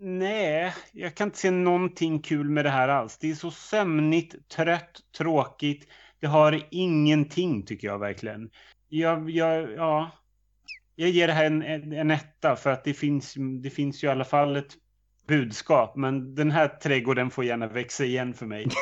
nej, 0.00 0.74
jag 0.92 1.14
kan 1.14 1.28
inte 1.28 1.38
se 1.38 1.50
någonting 1.50 2.22
kul 2.22 2.50
med 2.50 2.64
det 2.64 2.70
här 2.70 2.88
alls. 2.88 3.18
Det 3.18 3.30
är 3.30 3.34
så 3.34 3.50
sömnigt, 3.50 4.48
trött, 4.48 5.00
tråkigt. 5.18 5.88
Det 6.20 6.26
har 6.26 6.62
ingenting 6.70 7.66
tycker 7.66 7.88
jag 7.88 7.98
verkligen. 7.98 8.50
Jag, 8.88 9.30
jag, 9.30 9.72
ja, 9.72 10.10
jag 10.96 11.10
ger 11.10 11.26
det 11.26 11.32
här 11.32 11.44
en, 11.44 11.92
en, 11.92 12.10
etta 12.10 12.56
för 12.56 12.70
att 12.70 12.84
det 12.84 12.94
finns, 12.94 13.34
det 13.62 13.70
finns 13.70 14.04
ju 14.04 14.08
i 14.08 14.10
alla 14.10 14.24
fall 14.24 14.56
ett 14.56 14.74
budskap. 15.26 15.96
Men 15.96 16.34
den 16.34 16.50
här 16.50 16.68
trädgården 16.68 17.30
får 17.30 17.44
gärna 17.44 17.66
växa 17.66 18.04
igen 18.04 18.34
för 18.34 18.46
mig. 18.46 18.68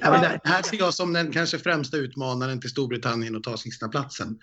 Ja, 0.00 0.10
men 0.10 0.20
det 0.20 0.40
här 0.44 0.62
ser 0.62 0.76
jag 0.76 0.94
som 0.94 1.12
den 1.12 1.32
kanske 1.32 1.58
främsta 1.58 1.96
utmanaren 1.96 2.60
till 2.60 2.70
Storbritannien 2.70 3.36
att 3.36 3.42
ta 3.42 3.56
sista 3.56 3.88
platsen. 3.88 4.38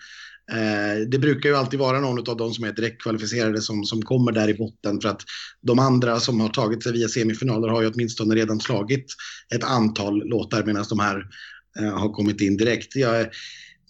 Eh, 0.52 1.08
det 1.08 1.18
brukar 1.18 1.48
ju 1.48 1.56
alltid 1.56 1.80
vara 1.80 2.00
någon 2.00 2.30
av 2.30 2.36
de 2.36 2.54
som 2.54 2.64
är 2.64 2.72
direktkvalificerade 2.72 3.60
som, 3.60 3.84
som 3.84 4.02
kommer 4.02 4.32
där 4.32 4.48
i 4.48 4.54
botten 4.54 5.00
för 5.00 5.08
att 5.08 5.22
de 5.62 5.78
andra 5.78 6.20
som 6.20 6.40
har 6.40 6.48
tagit 6.48 6.82
sig 6.82 6.92
via 6.92 7.08
semifinaler 7.08 7.68
har 7.68 7.82
ju 7.82 7.90
åtminstone 7.90 8.34
redan 8.34 8.60
slagit 8.60 9.06
ett 9.54 9.64
antal 9.64 10.28
låtar 10.28 10.64
medan 10.64 10.84
de 10.88 10.98
här 10.98 11.26
eh, 11.80 11.98
har 11.98 12.12
kommit 12.12 12.40
in 12.40 12.56
direkt. 12.56 12.96
Jag, 12.96 13.26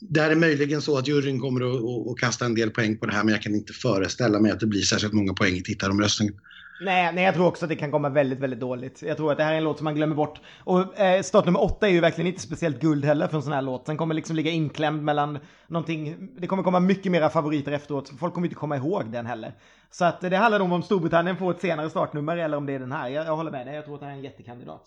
det 0.00 0.20
här 0.20 0.30
är 0.30 0.36
möjligen 0.36 0.82
så 0.82 0.98
att 0.98 1.09
juryn 1.09 1.40
kommer 1.40 1.61
att, 1.61 1.76
att, 1.76 2.12
att 2.12 2.18
kasta 2.18 2.44
en 2.44 2.55
del 2.55 2.70
poäng 2.70 2.98
på 2.98 3.07
det 3.07 3.12
här 3.12 3.24
men 3.24 3.32
jag 3.32 3.42
kan 3.42 3.55
inte 3.55 3.72
föreställa 3.72 4.40
mig 4.40 4.52
att 4.52 4.61
det 4.61 4.66
blir 4.66 4.82
särskilt 4.82 5.12
många 5.12 5.34
poäng 5.34 5.55
i 5.55 5.62
tittaromröstningen. 5.62 6.34
Nej, 6.81 7.12
nej, 7.12 7.25
jag 7.25 7.35
tror 7.35 7.47
också 7.47 7.64
att 7.64 7.68
det 7.68 7.77
kan 7.77 7.91
komma 7.91 8.09
väldigt, 8.09 8.39
väldigt 8.39 8.61
dåligt. 8.61 9.03
Jag 9.03 9.16
tror 9.16 9.33
att 9.33 9.39
det 9.39 9.45
här 9.45 9.53
är 9.53 9.57
en 9.57 9.64
låt 9.64 9.77
som 9.77 9.85
man 9.85 9.95
glömmer 9.95 10.14
bort. 10.14 10.41
Och 10.59 11.01
eh, 11.01 11.22
startnummer 11.22 11.62
åtta 11.62 11.89
är 11.89 11.93
ju 11.93 12.01
verkligen 12.01 12.29
inte 12.29 12.41
speciellt 12.41 12.81
guld 12.81 13.05
heller 13.05 13.29
för 13.29 13.37
en 13.37 13.43
sån 13.43 13.53
här 13.53 13.62
låt. 13.62 13.87
Den 13.87 13.97
kommer 13.97 14.14
liksom 14.14 14.37
ligga 14.37 14.51
inklämd 14.51 15.03
mellan 15.03 15.39
någonting. 15.66 16.29
Det 16.39 16.47
kommer 16.47 16.62
komma 16.62 16.81
mycket 16.81 17.12
mera 17.12 17.31
favoriter 17.31 17.72
efteråt. 17.72 18.12
Folk 18.18 18.35
kommer 18.35 18.47
inte 18.47 18.55
komma 18.55 18.77
ihåg 18.77 19.12
den 19.12 19.27
heller. 19.27 19.53
Så 19.91 20.05
att 20.05 20.25
eh, 20.25 20.31
det 20.31 20.37
handlar 20.37 20.59
nog 20.59 20.66
om 20.66 20.72
om 20.72 20.83
Storbritannien 20.83 21.37
får 21.37 21.51
ett 21.51 21.61
senare 21.61 21.91
startnummer 21.91 22.37
eller 22.37 22.57
om 22.57 22.66
det 22.66 22.72
är 22.72 22.79
den 22.79 22.93
här. 22.93 23.09
Jag, 23.09 23.27
jag 23.27 23.37
håller 23.37 23.51
med 23.51 23.66
dig, 23.66 23.75
jag 23.75 23.85
tror 23.85 23.95
att 23.95 24.01
det 24.01 24.07
här 24.07 24.12
är 24.12 24.16
en 24.16 24.25
jättekandidat. 24.25 24.85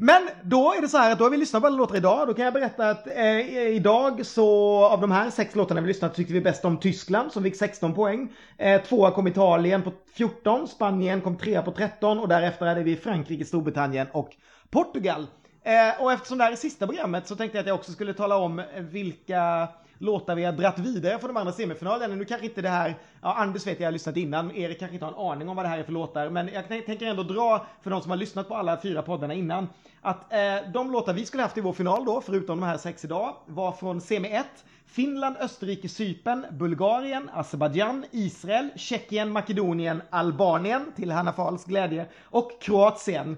Men 0.00 0.28
då 0.42 0.74
är 0.74 0.80
det 0.80 0.88
så 0.88 0.98
här 0.98 1.12
att 1.12 1.18
då 1.18 1.24
har 1.24 1.30
vi 1.30 1.36
lyssnat 1.36 1.62
på 1.62 1.66
alla 1.66 1.76
låtar 1.76 1.96
idag. 1.96 2.28
Då 2.28 2.34
kan 2.34 2.44
jag 2.44 2.54
berätta 2.54 2.90
att 2.90 3.06
eh, 3.06 3.50
idag 3.50 4.26
så 4.26 4.84
av 4.84 5.00
de 5.00 5.10
här 5.10 5.30
sex 5.30 5.54
låtarna 5.54 5.80
vi 5.80 5.86
lyssnat 5.86 6.14
tyckte 6.14 6.32
vi 6.32 6.40
bäst 6.40 6.64
om 6.64 6.76
Tyskland 6.76 7.32
som 7.32 7.42
fick 7.42 7.56
16 7.56 7.94
poäng. 7.94 8.32
Eh, 8.56 8.82
tvåa 8.82 9.10
kom 9.10 9.26
Italien 9.26 9.82
på 9.82 9.92
14, 10.14 10.68
Spanien 10.68 11.20
kom 11.20 11.36
trea 11.36 11.62
på 11.62 11.70
13 11.70 12.18
och 12.18 12.28
därefter 12.28 12.66
hade 12.66 12.82
vi 12.82 12.96
Frankrike, 12.96 13.44
Storbritannien 13.44 14.06
och 14.12 14.36
Portugal. 14.70 15.26
Eh, 15.62 16.02
och 16.02 16.12
eftersom 16.12 16.38
det 16.38 16.44
här 16.44 16.52
är 16.52 16.56
sista 16.56 16.86
programmet 16.86 17.26
så 17.26 17.36
tänkte 17.36 17.58
jag 17.58 17.62
att 17.62 17.68
jag 17.68 17.76
också 17.76 17.92
skulle 17.92 18.14
tala 18.14 18.36
om 18.36 18.58
eh, 18.58 18.64
vilka 18.80 19.68
låtar 19.98 20.34
vi 20.34 20.44
har 20.44 20.52
dratt 20.52 20.78
vidare 20.78 21.18
från 21.18 21.34
de 21.34 21.36
andra 21.36 21.52
semifinalerna. 21.52 22.14
Nu 22.14 22.24
kanske 22.24 22.46
inte 22.46 22.62
det 22.62 22.68
här, 22.68 22.98
ja 23.22 23.34
Anders 23.34 23.66
vet 23.66 23.80
jag 23.80 23.86
har 23.86 23.92
lyssnat 23.92 24.16
innan, 24.16 24.50
Erik 24.56 24.78
kanske 24.78 24.94
inte 24.94 25.04
har 25.06 25.12
en 25.12 25.32
aning 25.32 25.48
om 25.48 25.56
vad 25.56 25.64
det 25.64 25.68
här 25.68 25.78
är 25.78 25.82
för 25.82 25.92
låtar, 25.92 26.30
men 26.30 26.48
jag 26.48 26.68
tänker 26.68 27.06
ändå 27.06 27.22
dra 27.22 27.66
för 27.82 27.90
de 27.90 28.02
som 28.02 28.10
har 28.10 28.16
lyssnat 28.16 28.48
på 28.48 28.54
alla 28.54 28.80
fyra 28.80 29.02
poddarna 29.02 29.34
innan, 29.34 29.68
att 30.00 30.32
eh, 30.32 30.72
de 30.72 30.90
låtar 30.92 31.12
vi 31.12 31.26
skulle 31.26 31.42
haft 31.42 31.58
i 31.58 31.60
vår 31.60 31.72
final 31.72 32.04
då, 32.04 32.20
förutom 32.20 32.60
de 32.60 32.66
här 32.66 32.78
sex 32.78 33.04
idag, 33.04 33.36
var 33.46 33.72
från 33.72 34.00
semi 34.00 34.28
1, 34.28 34.46
Finland, 34.86 35.36
Österrike, 35.40 35.88
Cypern, 35.88 36.46
Bulgarien, 36.50 37.30
Azerbajdzjan, 37.32 38.04
Israel, 38.10 38.68
Tjeckien, 38.76 39.30
Makedonien, 39.30 40.02
Albanien, 40.10 40.92
till 40.96 41.10
Hanna 41.10 41.32
Fahls 41.32 41.64
glädje, 41.64 42.06
och 42.22 42.62
Kroatien. 42.62 43.36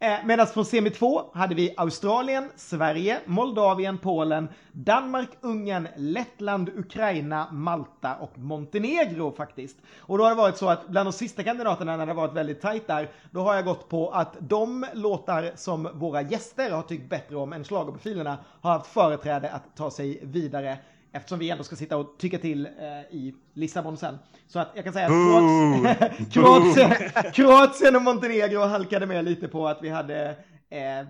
Eh, 0.00 0.18
Medan 0.24 0.46
från 0.46 0.64
semi 0.64 0.90
2 0.90 1.30
hade 1.34 1.54
vi 1.54 1.74
Australien, 1.76 2.50
Sverige, 2.56 3.20
Moldavien, 3.26 3.98
Polen, 3.98 4.48
Danmark, 4.72 5.28
Ungern, 5.40 5.88
Lettland, 5.96 6.68
Ukraina, 6.68 7.48
Malta 7.52 8.16
och 8.16 8.38
Montenegro 8.38 9.32
faktiskt. 9.36 9.76
Och 9.98 10.18
då 10.18 10.24
har 10.24 10.30
det 10.30 10.36
varit 10.36 10.56
så 10.56 10.68
att 10.68 10.88
bland 10.88 11.06
de 11.06 11.12
sista 11.12 11.42
kandidaterna 11.42 11.96
när 11.96 12.06
det 12.06 12.12
har 12.12 12.16
varit 12.22 12.36
väldigt 12.36 12.60
tajt 12.60 12.86
där, 12.86 13.10
då 13.30 13.40
har 13.40 13.54
jag 13.54 13.64
gått 13.64 13.88
på 13.88 14.10
att 14.10 14.36
de 14.38 14.86
låtar 14.92 15.52
som 15.56 15.88
våra 15.94 16.22
gäster 16.22 16.70
har 16.70 16.82
tyckt 16.82 17.10
bättre 17.10 17.36
om 17.36 17.52
än 17.52 17.64
schlagerprofilerna 17.64 18.38
har 18.60 18.72
haft 18.72 18.86
företräde 18.86 19.50
att 19.50 19.76
ta 19.76 19.90
sig 19.90 20.20
vidare 20.22 20.78
eftersom 21.12 21.38
vi 21.38 21.50
ändå 21.50 21.64
ska 21.64 21.76
sitta 21.76 21.96
och 21.96 22.18
tycka 22.18 22.38
till 22.38 22.66
eh, 22.66 23.16
i 23.16 23.34
Lissabon 23.52 23.96
sen. 23.96 24.18
Så 24.46 24.58
att 24.58 24.72
jag 24.74 24.84
kan 24.84 24.92
säga 24.92 25.06
att 25.06 25.12
Kroatien, 25.12 26.30
Kroatien, 26.30 27.32
Kroatien 27.32 27.96
och 27.96 28.02
Montenegro 28.02 28.60
halkade 28.60 29.06
med 29.06 29.24
lite 29.24 29.48
på 29.48 29.68
att 29.68 29.82
vi 29.82 29.88
hade 29.88 30.36
eh, 30.70 31.06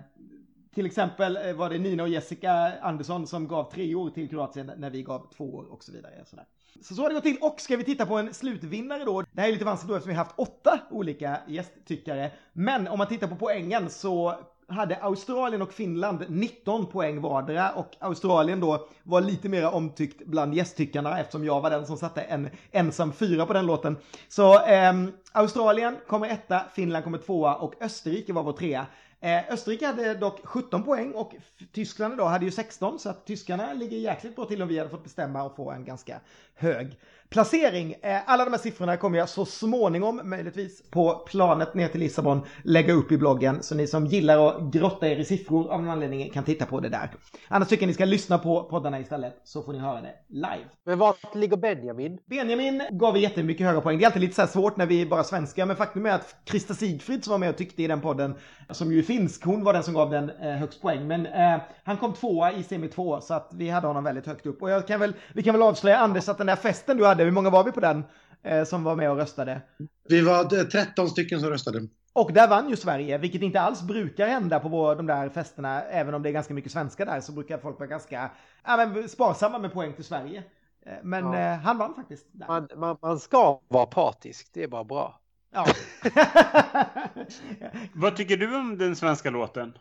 till 0.75 0.85
exempel 0.85 1.37
eh, 1.37 1.53
var 1.53 1.69
det 1.69 1.77
Nina 1.77 2.03
och 2.03 2.09
Jessica 2.09 2.71
Andersson 2.81 3.27
som 3.27 3.47
gav 3.47 3.71
tre 3.71 3.95
år 3.95 4.09
till 4.09 4.29
Kroatien 4.29 4.71
när 4.77 4.89
vi 4.89 5.03
gav 5.03 5.27
två 5.37 5.55
år 5.55 5.63
och 5.71 5.83
så 5.83 5.91
vidare. 5.91 6.25
Sådär. 6.25 6.45
Så 6.81 6.95
så 6.95 7.01
har 7.01 7.09
det 7.09 7.15
gått 7.15 7.23
till 7.23 7.37
och 7.41 7.61
ska 7.61 7.77
vi 7.77 7.83
titta 7.83 8.05
på 8.05 8.17
en 8.17 8.33
slutvinnare 8.33 9.05
då. 9.05 9.21
Det 9.21 9.41
här 9.41 9.47
är 9.47 9.51
lite 9.51 9.65
vanskligt 9.65 9.89
då 9.89 9.95
eftersom 9.95 10.09
vi 10.09 10.15
har 10.15 10.23
haft 10.23 10.39
åtta 10.39 10.79
olika 10.91 11.39
gästtyckare. 11.47 12.31
Men 12.53 12.87
om 12.87 12.97
man 12.97 13.07
tittar 13.07 13.27
på 13.27 13.35
poängen 13.35 13.89
så 13.89 14.39
hade 14.69 14.95
Australien 14.95 15.61
och 15.61 15.73
Finland 15.73 16.25
19 16.29 16.85
poäng 16.85 17.21
vardera 17.21 17.71
och 17.71 17.95
Australien 17.99 18.59
då 18.59 18.87
var 19.03 19.21
lite 19.21 19.49
mer 19.49 19.73
omtyckt 19.73 20.25
bland 20.25 20.53
gästtyckarna 20.53 21.19
eftersom 21.19 21.45
jag 21.45 21.61
var 21.61 21.69
den 21.69 21.85
som 21.85 21.97
satte 21.97 22.21
en 22.21 22.49
ensam 22.71 23.13
fyra 23.13 23.45
på 23.45 23.53
den 23.53 23.65
låten. 23.65 23.97
Så 24.27 24.65
eh, 24.65 24.93
Australien 25.31 25.97
kommer 26.07 26.27
etta, 26.29 26.61
Finland 26.73 27.03
kommer 27.03 27.17
tvåa 27.17 27.55
och 27.55 27.73
Österrike 27.81 28.33
var 28.33 28.43
vår 28.43 28.53
trea. 28.53 28.85
Eh, 29.21 29.53
Österrike 29.53 29.85
hade 29.85 30.13
dock 30.13 30.39
17 30.43 30.83
poäng 30.83 31.11
och 31.11 31.33
Tyskland 31.71 32.13
idag 32.13 32.27
hade 32.27 32.45
ju 32.45 32.51
16 32.51 32.99
så 32.99 33.09
att 33.09 33.25
tyskarna 33.25 33.73
ligger 33.73 33.97
jäkligt 33.97 34.35
bra 34.35 34.45
till 34.45 34.61
om 34.61 34.67
vi 34.67 34.77
hade 34.77 34.89
fått 34.89 35.03
bestämma 35.03 35.43
och 35.43 35.55
få 35.55 35.71
en 35.71 35.85
ganska 35.85 36.19
hög 36.55 36.97
placering. 37.29 37.95
Eh, 38.01 38.19
alla 38.25 38.45
de 38.45 38.51
här 38.51 38.57
siffrorna 38.57 38.97
kommer 38.97 39.17
jag 39.17 39.29
så 39.29 39.45
småningom, 39.45 40.21
möjligtvis 40.23 40.89
på 40.89 41.13
planet 41.13 41.73
ner 41.73 41.87
till 41.87 41.99
Lissabon, 41.99 42.41
lägga 42.63 42.93
upp 42.93 43.11
i 43.11 43.17
bloggen. 43.17 43.63
Så 43.63 43.75
ni 43.75 43.87
som 43.87 44.05
gillar 44.05 44.47
att 44.47 44.73
grotta 44.73 45.07
er 45.07 45.17
i 45.17 45.25
siffror 45.25 45.71
av 45.71 45.81
någon 45.81 45.91
anledning 45.91 46.29
kan 46.29 46.43
titta 46.43 46.65
på 46.65 46.79
det 46.79 46.89
där. 46.89 47.11
Annars 47.47 47.67
tycker 47.67 47.83
jag 47.83 47.87
ni 47.87 47.93
ska 47.93 48.05
lyssna 48.05 48.37
på 48.37 48.63
poddarna 48.63 48.99
istället 48.99 49.41
så 49.43 49.63
får 49.63 49.73
ni 49.73 49.79
höra 49.79 50.01
det 50.01 50.13
live. 50.27 50.65
Men 50.85 50.99
vart 50.99 51.35
ligger 51.35 51.57
Benjamin? 51.57 52.19
Benjamin 52.25 52.83
gav 52.91 53.13
vi 53.13 53.19
jättemycket 53.19 53.67
höga 53.67 53.81
poäng. 53.81 53.97
Det 53.97 54.03
är 54.03 54.05
alltid 54.05 54.21
lite 54.21 54.35
så 54.35 54.47
svårt 54.47 54.77
när 54.77 54.85
vi 54.85 55.01
är 55.01 55.05
bara 55.05 55.23
svenskar, 55.23 55.65
men 55.65 55.75
faktum 55.75 56.05
är 56.05 56.11
att 56.11 56.35
Krista 56.45 56.73
Sigfrid 56.73 57.23
som 57.23 57.31
var 57.31 57.37
med 57.37 57.49
och 57.49 57.57
tyckte 57.57 57.83
i 57.83 57.87
den 57.87 58.01
podden, 58.01 58.35
som 58.69 58.91
ju 58.91 58.99
är 58.99 59.03
finsk, 59.03 59.45
hon 59.45 59.63
var 59.63 59.73
den 59.73 59.83
som 59.83 59.93
gav 59.93 60.09
den 60.09 60.29
eh, 60.29 60.51
högst 60.51 60.81
poäng. 60.81 61.07
Men 61.07 61.25
eh, 61.25 61.61
han 61.83 61.97
kom 61.97 62.13
tvåa 62.13 62.51
i 62.51 62.63
semi 62.63 62.87
2, 62.87 63.21
så 63.21 63.33
att 63.33 63.51
vi 63.53 63.69
hade 63.69 63.87
honom 63.87 64.03
väldigt 64.03 64.25
högt 64.25 64.45
upp. 64.45 64.61
Och 64.61 64.69
jag 64.69 64.87
kan 64.87 64.99
väl, 64.99 65.13
vi 65.33 65.43
kan 65.43 65.53
väl 65.53 65.61
avslöja 65.61 65.97
Anders 65.97 66.29
att 66.29 66.37
den 66.37 66.47
där 66.47 66.55
festen 66.55 66.97
du 66.97 67.05
hade, 67.05 67.18
hur 67.25 67.31
många 67.31 67.49
var 67.49 67.63
vi 67.63 67.71
på 67.71 67.79
den 67.79 68.03
eh, 68.43 68.63
som 68.63 68.83
var 68.83 68.95
med 68.95 69.11
och 69.11 69.17
röstade? 69.17 69.61
Vi 70.09 70.21
var 70.21 70.57
eh, 70.57 70.63
13 70.63 71.09
stycken 71.09 71.39
som 71.39 71.49
röstade. 71.49 71.87
Och 72.13 72.33
där 72.33 72.47
vann 72.47 72.69
ju 72.69 72.75
Sverige, 72.75 73.17
vilket 73.17 73.41
inte 73.41 73.61
alls 73.61 73.81
brukar 73.81 74.27
hända 74.27 74.59
på 74.59 74.69
vår, 74.69 74.95
de 74.95 75.05
där 75.05 75.29
festerna. 75.29 75.81
Även 75.81 76.13
om 76.13 76.23
det 76.23 76.29
är 76.29 76.33
ganska 76.33 76.53
mycket 76.53 76.71
svenskar 76.71 77.05
där 77.05 77.21
så 77.21 77.31
brukar 77.31 77.57
folk 77.57 77.79
vara 77.79 77.89
ganska 77.89 78.31
ja, 78.65 78.77
men 78.77 79.09
sparsamma 79.09 79.59
med 79.59 79.73
poäng 79.73 79.93
till 79.93 80.03
Sverige. 80.03 80.43
Eh, 80.85 80.93
Men 81.03 81.33
Ja. 81.33 81.39
eh, 81.39 81.57
han 81.59 81.77
vann 81.77 81.95
faktiskt. 81.95 82.27
Där. 82.31 82.47
Man, 82.47 82.67
man, 82.75 82.97
man 83.01 83.19
ska 83.19 83.61
vara 83.67 83.85
partisk, 83.85 84.49
det 84.53 84.63
är 84.63 84.67
bara 84.67 84.83
bra. 84.83 85.19
Ja. 85.53 85.65
Vad 87.93 88.15
tycker 88.15 88.37
du 88.37 88.55
om 88.55 88.77
den 88.77 88.95
svenska 88.95 89.29
låten? 89.29 89.73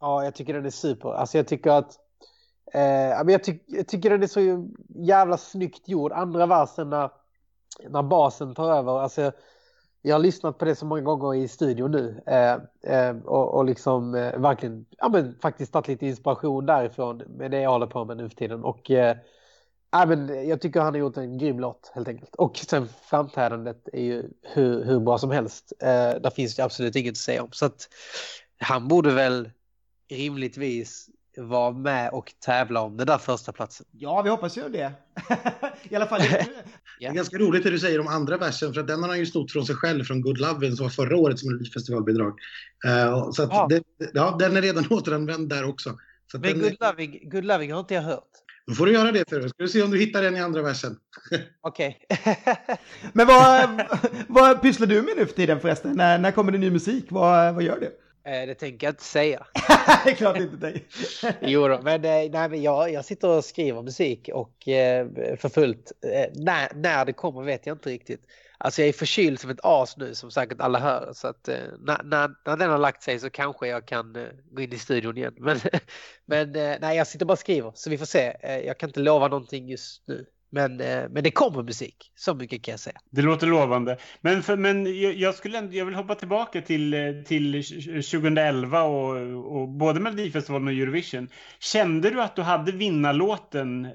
Ja, 0.00 0.24
jag 0.24 0.34
tycker 0.34 0.54
den 0.54 0.66
är 0.66 0.70
super. 0.70 1.08
Alltså 1.12 1.36
jag 1.36 1.46
tycker 1.46 1.70
att 1.70 1.92
eh, 2.72 3.24
men 3.24 3.28
jag, 3.28 3.44
ty 3.44 3.58
jag 3.66 3.88
tycker 3.88 4.10
den 4.10 4.22
är 4.22 4.26
så 4.26 4.68
jävla 4.88 5.36
snyggt 5.36 5.88
gjord. 5.88 6.12
Andra 6.12 6.46
versen 6.46 6.90
när, 6.90 7.10
när 7.88 8.02
basen 8.02 8.54
tar 8.54 8.72
över. 8.72 9.00
Alltså, 9.00 9.32
jag 10.02 10.14
har 10.14 10.20
lyssnat 10.20 10.58
på 10.58 10.64
det 10.64 10.76
så 10.76 10.86
många 10.86 11.02
gånger 11.02 11.34
i 11.34 11.48
studion 11.48 11.90
nu 11.90 12.22
eh, 12.26 12.52
eh, 12.94 13.16
och, 13.16 13.54
och 13.54 13.64
liksom 13.64 14.14
eh, 14.14 14.38
verkligen 14.38 14.86
ja, 14.98 15.08
men 15.08 15.34
faktiskt 15.42 15.72
tagit 15.72 15.88
lite 15.88 16.06
inspiration 16.06 16.66
därifrån 16.66 17.22
med 17.28 17.50
det 17.50 17.60
jag 17.60 17.70
håller 17.70 17.86
på 17.86 18.04
med 18.04 18.16
nu 18.16 18.28
för 18.28 18.36
tiden. 18.36 18.64
Och 18.64 18.90
eh, 18.90 19.16
men 19.92 20.48
jag 20.48 20.60
tycker 20.60 20.80
han 20.80 20.94
har 20.94 20.98
gjort 20.98 21.16
en 21.16 21.38
grym 21.38 21.60
låt 21.60 21.90
helt 21.94 22.08
enkelt. 22.08 22.34
Och 22.34 22.56
sen 22.56 22.88
framträdandet 22.88 23.88
är 23.92 24.02
ju 24.02 24.30
hur, 24.42 24.84
hur 24.84 25.00
bra 25.00 25.18
som 25.18 25.30
helst. 25.30 25.72
Eh, 25.80 26.20
där 26.20 26.30
finns 26.30 26.56
det 26.56 26.64
absolut 26.64 26.96
inget 26.96 27.12
att 27.12 27.16
säga 27.16 27.42
om. 27.42 27.52
Så 27.52 27.66
att 27.66 27.88
han 28.58 28.88
borde 28.88 29.14
väl 29.14 29.50
rimligtvis 30.10 31.08
vara 31.36 31.72
med 31.72 32.10
och 32.10 32.32
tävla 32.44 32.80
om 32.80 32.96
den 32.96 33.06
där 33.06 33.18
första 33.18 33.52
platsen. 33.52 33.86
Ja, 33.92 34.22
vi 34.22 34.30
hoppas 34.30 34.58
ju 34.58 34.68
det. 34.68 34.92
I 35.88 35.96
alla 35.96 36.06
fall. 36.06 36.20
Det 37.00 37.06
är 37.06 37.12
ganska 37.12 37.38
roligt 37.38 37.64
det 37.64 37.70
du 37.70 37.78
säger 37.78 38.00
om 38.00 38.08
andra 38.08 38.36
versen 38.36 38.74
för 38.74 38.80
att 38.80 38.86
den 38.86 39.02
har 39.02 39.08
han 39.08 39.18
ju 39.18 39.26
snott 39.26 39.52
från 39.52 39.66
sig 39.66 39.76
själv 39.76 40.04
från 40.04 40.20
Good 40.20 40.38
Lovin' 40.38 40.76
som 40.76 40.84
var 40.84 40.90
förra 40.90 41.16
årets 41.16 41.44
Melodifestivalbidrag. 41.44 42.38
Uh, 42.86 43.30
så 43.30 43.42
att 43.42 43.48
Ja. 43.52 43.66
det, 43.70 43.82
ja, 44.14 44.36
den 44.38 44.56
är 44.56 44.62
redan 44.62 44.86
återanvänd 44.90 45.48
där 45.48 45.64
också. 45.68 45.98
Så 46.30 46.36
att 46.36 46.42
Men 46.42 46.60
Good 46.60 46.76
Loving, 46.80 47.30
Good 47.30 47.44
Loving 47.44 47.72
har 47.72 47.80
inte 47.80 47.94
jag 47.94 48.02
hört. 48.02 48.28
Då 48.66 48.74
får 48.74 48.86
du 48.86 48.92
göra 48.92 49.12
det 49.12 49.28
för 49.28 49.48
Ska 49.48 49.62
du 49.62 49.68
se 49.68 49.82
om 49.82 49.90
du 49.90 49.98
hittar 49.98 50.22
den 50.22 50.36
i 50.36 50.40
andra 50.40 50.62
versen. 50.62 50.96
Okej. 51.60 51.98
Men 53.12 53.26
vad, 53.26 53.82
vad 54.28 54.62
pysslar 54.62 54.86
du 54.86 55.02
med 55.02 55.12
nu 55.16 55.26
för 55.26 55.34
tiden 55.34 55.60
förresten? 55.60 55.92
När, 55.96 56.18
när 56.18 56.30
kommer 56.30 56.52
det 56.52 56.58
ny 56.58 56.70
musik? 56.70 57.06
Vad, 57.08 57.54
vad 57.54 57.62
gör 57.62 57.80
du? 57.80 57.90
Eh, 58.30 58.46
det 58.46 58.54
tänker 58.54 58.86
jag 58.86 58.92
inte 58.92 59.04
säga. 59.04 59.46
det 60.04 60.10
är 60.10 60.14
klart 60.14 60.36
inte 60.36 60.56
dig. 60.56 60.86
Jo 61.40 61.68
då, 61.68 61.80
men, 61.82 62.04
eh, 62.04 62.30
nej, 62.30 62.48
men 62.48 62.62
jag, 62.62 62.92
jag 62.92 63.04
sitter 63.04 63.28
och 63.28 63.44
skriver 63.44 63.82
musik 63.82 64.30
och 64.32 64.68
eh, 64.68 65.08
för 65.36 65.48
fullt. 65.48 65.92
Eh, 66.04 66.30
när, 66.34 66.74
när 66.74 67.04
det 67.04 67.12
kommer 67.12 67.42
vet 67.42 67.66
jag 67.66 67.74
inte 67.74 67.90
riktigt. 67.90 68.20
Alltså 68.58 68.82
jag 68.82 68.88
är 68.88 68.92
förkyld 68.92 69.40
som 69.40 69.50
ett 69.50 69.60
as 69.62 69.96
nu 69.96 70.14
som 70.14 70.30
säkert 70.30 70.60
alla 70.60 70.78
hör. 70.78 71.12
Så 71.14 71.28
att 71.28 71.48
eh, 71.48 71.56
när, 71.78 72.02
när, 72.02 72.30
när 72.46 72.56
den 72.56 72.70
har 72.70 72.78
lagt 72.78 73.02
sig 73.02 73.18
så 73.18 73.30
kanske 73.30 73.68
jag 73.68 73.86
kan 73.86 74.16
eh, 74.16 74.28
gå 74.50 74.62
in 74.62 74.72
i 74.72 74.78
studion 74.78 75.16
igen. 75.16 75.34
Men, 75.38 75.60
men 76.24 76.56
eh, 76.56 76.76
nej, 76.80 76.96
jag 76.96 77.06
sitter 77.06 77.26
bara 77.26 77.32
och 77.32 77.38
skriver 77.38 77.72
så 77.74 77.90
vi 77.90 77.98
får 77.98 78.06
se. 78.06 78.36
Jag 78.66 78.78
kan 78.78 78.88
inte 78.88 79.00
lova 79.00 79.28
någonting 79.28 79.68
just 79.68 80.08
nu. 80.08 80.26
Men, 80.50 80.80
eh, 80.80 81.08
men 81.10 81.24
det 81.24 81.30
kommer 81.30 81.62
musik, 81.62 82.12
så 82.14 82.34
mycket 82.34 82.62
kan 82.62 82.72
jag 82.72 82.80
säga. 82.80 83.00
Det 83.10 83.22
låter 83.22 83.46
lovande. 83.46 83.96
Men, 84.20 84.42
för, 84.42 84.56
men 84.56 85.00
jag, 85.18 85.34
skulle 85.34 85.58
ändå, 85.58 85.74
jag 85.74 85.84
vill 85.84 85.94
hoppa 85.94 86.14
tillbaka 86.14 86.62
till, 86.62 86.94
eh, 86.94 87.00
till 87.26 87.64
2011 88.02 88.82
och, 88.82 89.16
och 89.60 89.68
både 89.68 90.00
Melodifestivalen 90.00 90.68
och 90.68 90.74
Eurovision. 90.74 91.28
Kände 91.58 92.10
du 92.10 92.22
att 92.22 92.36
du 92.36 92.42
hade 92.42 92.72
vinnarlåten 92.72 93.84
eh, 93.84 93.92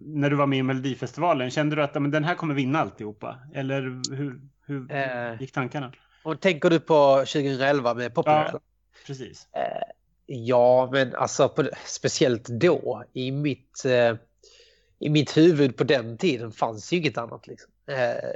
när 0.00 0.30
du 0.30 0.36
var 0.36 0.46
med 0.46 0.58
i 0.58 0.62
Melodifestivalen? 0.62 1.50
Kände 1.50 1.76
du 1.76 1.82
att 1.82 1.94
men, 1.94 2.10
den 2.10 2.24
här 2.24 2.34
kommer 2.34 2.54
vinna 2.54 2.78
alltihopa? 2.78 3.38
Eller 3.54 3.82
hur, 4.16 4.40
hur 4.66 4.92
Eh. 4.92 5.40
gick 5.40 5.52
tankarna? 5.52 5.92
Och 6.22 6.40
tänker 6.40 6.70
du 6.70 6.80
på 6.80 7.16
2011 7.16 7.94
med 7.94 8.14
Popular? 8.14 8.50
Ja. 8.52 8.60
Precis. 9.06 9.48
Eh, 9.52 9.62
ja, 10.26 10.88
men 10.92 11.14
alltså 11.14 11.48
på, 11.48 11.68
speciellt 11.84 12.48
då 12.48 13.04
i 13.12 13.30
mitt, 13.32 13.84
eh, 13.84 14.16
i 15.00 15.10
mitt 15.10 15.36
huvud 15.36 15.76
på 15.76 15.84
den 15.84 16.18
tiden 16.18 16.52
fanns 16.52 16.92
ju 16.92 16.96
inget 16.96 17.18
annat. 17.18 17.46
Liksom. 17.46 17.70
Eh, 17.88 18.30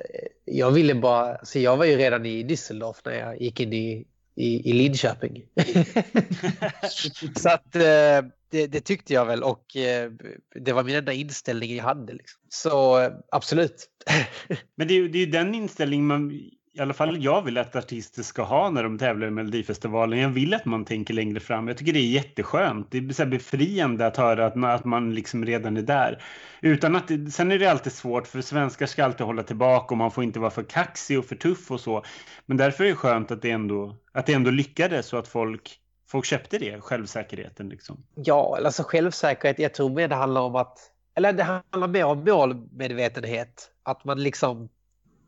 jag 0.45 0.71
ville 0.71 0.95
bara, 0.95 1.45
så 1.45 1.59
jag 1.59 1.77
var 1.77 1.85
ju 1.85 1.97
redan 1.97 2.27
i 2.27 2.43
Düsseldorf 2.43 2.97
när 3.05 3.13
jag 3.13 3.43
gick 3.43 3.61
in 3.61 3.73
i, 3.73 4.07
i, 4.35 4.71
i 4.71 4.73
Linköping. 4.73 5.45
Så 7.37 7.49
att 7.49 7.77
eh, 7.77 8.23
det, 8.51 8.67
det 8.67 8.81
tyckte 8.81 9.15
jag 9.15 9.27
väl 9.27 9.43
och 9.43 9.77
eh, 9.77 10.11
det 10.55 10.73
var 10.73 10.85
min 10.85 10.97
enda 10.97 11.13
inställning 11.13 11.77
jag 11.77 11.85
hade. 11.85 12.13
Liksom. 12.13 12.41
Så 12.49 13.01
eh, 13.01 13.13
absolut. 13.29 13.89
Men 14.75 14.89
det 14.89 14.95
är 14.95 15.09
ju 15.09 15.27
den 15.27 15.55
inställningen 15.55 16.07
man, 16.07 16.41
i 16.75 16.81
alla 16.81 16.95
fall 16.95 17.25
jag 17.25 17.43
vill 17.43 17.59
att 17.59 17.77
artister 17.77 18.23
ska 18.23 18.43
ha 18.43 18.71
när 18.71 18.83
de 18.83 18.99
tävlar 18.99 19.27
i 19.27 19.31
Melodifestivalen. 19.31 20.19
Jag 20.19 20.29
vill 20.29 20.55
att 20.55 20.65
man 20.65 20.85
tänker 20.85 21.15
längre 21.15 21.41
fram. 21.41 21.69
Jag 21.69 21.77
tycker 21.77 21.93
det 21.93 21.99
är 21.99 22.11
jätteskönt. 22.11 22.91
Det 22.91 22.99
är 22.99 23.13
så 23.13 23.27
befriande 23.27 24.07
att 24.07 24.17
höra 24.17 24.47
att 24.47 24.55
man, 24.55 24.71
att 24.71 24.85
man 24.85 25.15
liksom 25.15 25.45
redan 25.45 25.77
är 25.77 25.83
där. 25.83 26.23
Utan 26.61 26.97
att, 26.97 27.11
sen 27.33 27.53
är 27.53 27.59
det 27.59 27.67
alltid 27.67 27.93
svårt 27.93 28.27
för 28.27 28.41
svenskar 28.41 28.87
ska 28.87 29.05
alltid 29.05 29.27
hålla 29.27 29.43
tillbaka 29.43 29.95
och 29.95 29.99
man 29.99 30.11
får 30.11 30.25
inte 30.25 30.41
vara 30.41 30.51
för 30.51 30.63
kaxig 30.63 31.19
och 31.19 31.25
för 31.25 31.37
tuff 31.37 31.71
och 31.71 31.81
så. 31.81 32.05
Men 32.47 32.57
därför 32.57 32.85
är 32.85 32.89
det 32.89 32.95
skönt 32.95 33.31
att 33.31 33.43
det 33.43 33.51
ändå, 33.51 33.97
att 34.13 34.27
det 34.27 34.33
ändå 34.33 34.51
lyckades 34.51 35.13
och 35.13 35.19
att 35.19 35.29
folk, 35.29 35.79
folk 36.09 36.25
köpte 36.25 36.59
det, 36.59 36.81
självsäkerheten 36.81 37.69
liksom. 37.69 38.05
Ja, 38.15 38.59
alltså 38.65 38.83
självsäkerhet. 38.83 39.59
Jag 39.59 39.75
tror 39.75 39.91
mer 39.91 40.09
det 40.09 40.15
handlar 40.15 40.41
om 40.41 40.57
att... 40.57 40.79
Eller 41.15 41.33
det 41.33 41.43
handlar 41.43 41.89
mer 41.89 42.05
om 42.05 42.25
målmedvetenhet. 42.25 43.71
Att 43.83 44.05
man 44.05 44.23
liksom... 44.23 44.69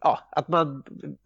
Ja, 0.05 0.29
att 0.31 0.49
man 0.49 0.85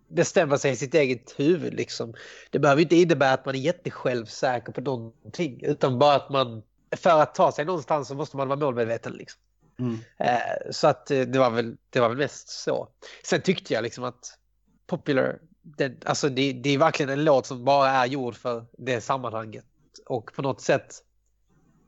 bestämmer 0.09 0.57
sig 0.57 0.73
i 0.73 0.77
sitt 0.77 0.95
eget 0.95 1.35
huvud 1.37 1.75
liksom. 1.75 2.15
Det 2.51 2.59
behöver 2.59 2.83
inte 2.83 2.97
innebära 2.97 3.33
att 3.33 3.47
man 3.47 3.55
är 3.55 3.59
jättesjälvsäker 3.59 4.73
på 4.73 4.81
någonting. 4.81 5.61
Utan 5.63 5.99
bara 5.99 6.15
att 6.15 6.31
man... 6.31 6.63
För 6.97 7.23
att 7.23 7.35
ta 7.35 7.53
sig 7.53 7.65
någonstans 7.65 8.09
så 8.09 8.15
måste 8.15 8.37
man 8.37 8.49
vara 8.49 8.59
målmedveten 8.59 9.13
liksom. 9.13 9.41
Mm. 9.79 9.99
Eh, 10.19 10.71
så 10.71 10.89
att 10.89 11.11
eh, 11.11 11.21
det 11.21 11.39
var, 11.39 11.51
väl, 11.51 11.77
det 11.91 12.01
var 12.01 12.09
väl 12.09 12.19
mest 12.19 12.49
så. 12.49 12.89
Sen 13.25 13.41
tyckte 13.41 13.75
jag 13.75 13.83
liksom 13.83 14.05
att 14.05 14.39
Popular, 14.87 15.39
den, 15.63 15.97
alltså 16.05 16.29
det, 16.29 16.53
det 16.53 16.71
är 16.71 16.79
verkligen 16.79 17.11
en 17.11 17.25
låt 17.25 17.47
som 17.47 17.65
bara 17.65 17.91
är 17.91 18.07
gjord 18.07 18.37
för 18.37 18.67
det 18.73 19.01
sammanhanget. 19.01 19.65
Och 20.07 20.33
på 20.35 20.43
något 20.43 20.61
sätt 20.61 20.95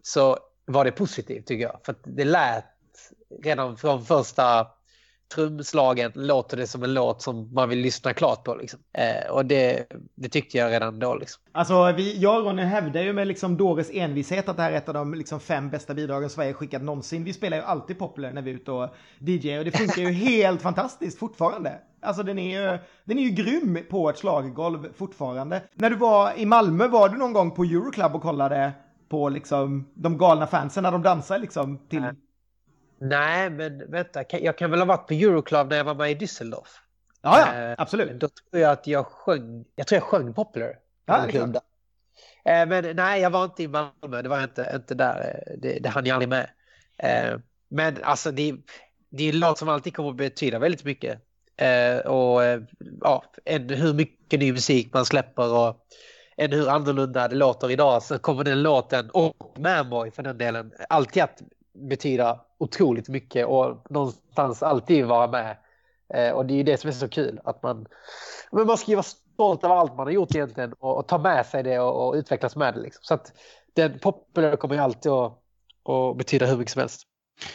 så 0.03 0.39
var 0.65 0.85
det 0.85 0.93
positivt 0.93 1.47
tycker 1.47 1.63
jag. 1.63 1.81
För 1.85 1.93
att 1.93 2.01
det 2.03 2.25
lät 2.25 2.65
redan 3.43 3.77
från 3.77 4.05
första 4.05 4.67
trumslagen 5.35 6.13
låter 6.15 6.57
det 6.57 6.67
som 6.67 6.83
en 6.83 6.95
låt 6.95 7.23
som 7.23 7.55
man 7.55 7.69
vill 7.69 7.79
lyssna 7.79 8.13
klart 8.13 8.45
på. 8.45 8.55
Liksom. 8.55 8.81
Eh, 8.93 9.31
och 9.31 9.47
det, 9.47 9.87
det 10.15 10.29
tyckte 10.29 10.59
jag 10.59 10.73
redan 10.73 10.99
då. 10.99 11.15
Liksom. 11.15 11.43
Alltså, 11.53 11.93
vi, 11.93 12.19
jag 12.19 12.39
och 12.39 12.45
Ronny 12.45 12.63
hävdar 12.63 13.03
ju 13.03 13.13
med 13.13 13.29
liksom 13.29 13.57
Dores 13.57 13.91
envishet 13.93 14.49
att 14.49 14.57
det 14.57 14.63
här 14.63 14.73
är 14.73 14.77
ett 14.77 14.89
av 14.89 14.95
de 14.95 15.15
liksom 15.15 15.41
fem 15.41 15.71
bästa 15.71 15.95
bidragen 15.95 16.31
Sverige 16.31 16.53
skickat 16.53 16.83
någonsin. 16.83 17.25
Vi 17.25 17.33
spelar 17.33 17.57
ju 17.57 17.63
alltid 17.63 17.99
Popular 17.99 18.33
när 18.33 18.43
vi 18.43 18.51
är 18.51 18.55
ute 18.55 18.73
och 18.73 18.89
DJ 19.19 19.59
och 19.59 19.65
det 19.65 19.71
funkar 19.71 20.03
ju 20.03 20.11
helt 20.13 20.63
fantastiskt 20.63 21.19
fortfarande. 21.19 21.79
Alltså 22.03 22.23
den 22.23 22.39
är 22.39 22.61
ju, 22.61 22.79
den 23.05 23.19
är 23.19 23.23
ju 23.23 23.31
grym 23.31 23.79
på 23.91 24.11
ett 24.11 24.19
schlagergolv 24.19 24.89
fortfarande. 24.97 25.63
När 25.75 25.91
du 25.91 25.97
var 25.97 26.33
i 26.37 26.47
Malmö, 26.47 26.89
var 26.89 27.09
du 27.09 27.19
någon 27.19 27.33
gång 27.33 27.51
på 27.51 27.65
Euroclub 27.65 28.15
och 28.15 28.23
kollade 28.23 28.73
på 29.09 29.29
liksom 29.29 29.87
de 29.95 30.19
galna 30.19 30.47
fansen 30.47 30.83
när 30.83 30.93
de 30.93 31.03
dansar 31.03 31.39
liksom 31.39 31.79
till... 31.89 32.05
Nej. 33.01 33.51
Men 33.51 33.91
vänta. 33.91 34.25
Jag 34.31 34.59
kan 34.59 34.71
väl 34.71 34.81
ha 34.81 34.87
varit 34.87 35.07
på 35.07 35.15
Euroclub 35.15 35.71
när 35.71 35.77
jag 35.77 35.85
var 35.85 35.95
med 35.95 36.11
i 36.11 36.15
Düsseldorf. 36.15 36.69
Ja, 37.23 37.39
ja, 37.39 37.63
Eh, 37.63 37.75
absolut. 37.79 38.21
Då 38.21 38.29
tror 38.29 38.63
jag 38.63 38.73
att 38.73 38.87
jag 38.87 39.07
sjöng, 39.07 39.65
jag 39.77 39.87
tror 39.87 39.97
jag 39.97 40.03
sjöng 40.03 40.35
Popular. 40.35 40.77
Ja, 41.07 41.27
det. 41.27 41.61
Eh, 42.51 42.67
Men 42.67 42.97
nej, 42.97 43.21
jag 43.21 43.31
var 43.31 43.45
inte 43.45 43.63
i 43.63 43.69
Malmö. 43.69 44.23
Det 44.23 44.29
var 44.29 44.37
jag 44.37 44.45
inte, 44.45 44.73
inte 44.75 44.95
där. 44.95 45.21
Eh, 45.21 45.59
Det, 45.59 45.79
det 45.79 45.89
hann 45.89 46.07
jag 46.07 46.15
aldrig 46.15 46.29
med. 46.29 46.51
Men 47.69 47.97
alltså 48.03 48.31
det, 48.31 48.55
det 49.11 49.29
är 49.29 49.33
låt 49.33 49.59
som 49.59 49.69
alltid 49.69 49.97
kommer 49.97 50.11
att 50.11 50.17
betyda 50.17 50.59
väldigt 50.59 50.85
mycket. 50.85 51.19
Och 52.05 52.41
ja, 53.01 53.25
än 53.45 53.69
hur 53.71 53.95
mycket 53.95 54.41
ny 54.41 54.53
musik 54.53 54.95
man 54.95 55.05
släpper 55.05 55.53
och 55.53 55.87
än 56.37 56.53
hur 56.53 56.69
annorlunda 56.69 57.29
det 57.29 57.37
låter 57.37 57.71
idag 57.71 58.03
så 58.03 58.19
kommer 58.19 58.45
den 58.45 58.63
låten 58.63 59.11
och 59.11 59.59
Manboy 59.59 60.11
för 60.11 60.23
den 60.23 60.39
delen 60.39 60.73
alltid 60.89 61.23
att 61.23 61.43
betyda 61.81 62.41
otroligt 62.59 63.09
mycket 63.09 63.47
och 63.47 63.91
någonstans 63.91 64.63
alltid 64.63 65.07
vara 65.07 65.27
med. 65.27 65.57
Eh, 66.15 66.33
och 66.33 66.47
det 66.47 66.55
är 66.55 66.57
ju 66.57 66.63
det 66.63 66.77
som 66.77 66.89
är 66.89 66.93
så 66.93 67.09
kul 67.09 67.41
att 67.45 67.63
man, 67.63 67.87
men 68.53 68.67
man 68.67 68.79
ska 68.79 68.91
ju 68.91 68.97
vara 68.97 69.03
stolt 69.03 69.65
över 69.65 69.75
allt 69.75 69.97
man 69.97 70.07
har 70.07 70.13
gjort 70.13 70.35
egentligen 70.35 70.73
och, 70.73 70.97
och 70.97 71.07
ta 71.07 71.19
med 71.19 71.47
sig 71.47 71.63
det 71.63 71.79
och, 71.79 72.09
och 72.09 72.15
utvecklas 72.15 72.57
med 72.57 72.75
det. 72.75 72.81
Liksom. 72.81 73.01
Så 73.03 73.15
att 73.15 73.33
den 73.73 73.99
populära 73.99 74.57
kommer 74.57 74.75
ju 74.75 74.81
alltid 74.81 75.13
att, 75.13 75.33
att 75.89 76.17
betyda 76.17 76.47
hur 76.47 76.57
mycket 76.57 76.73
som 76.73 76.81
helst. 76.81 77.03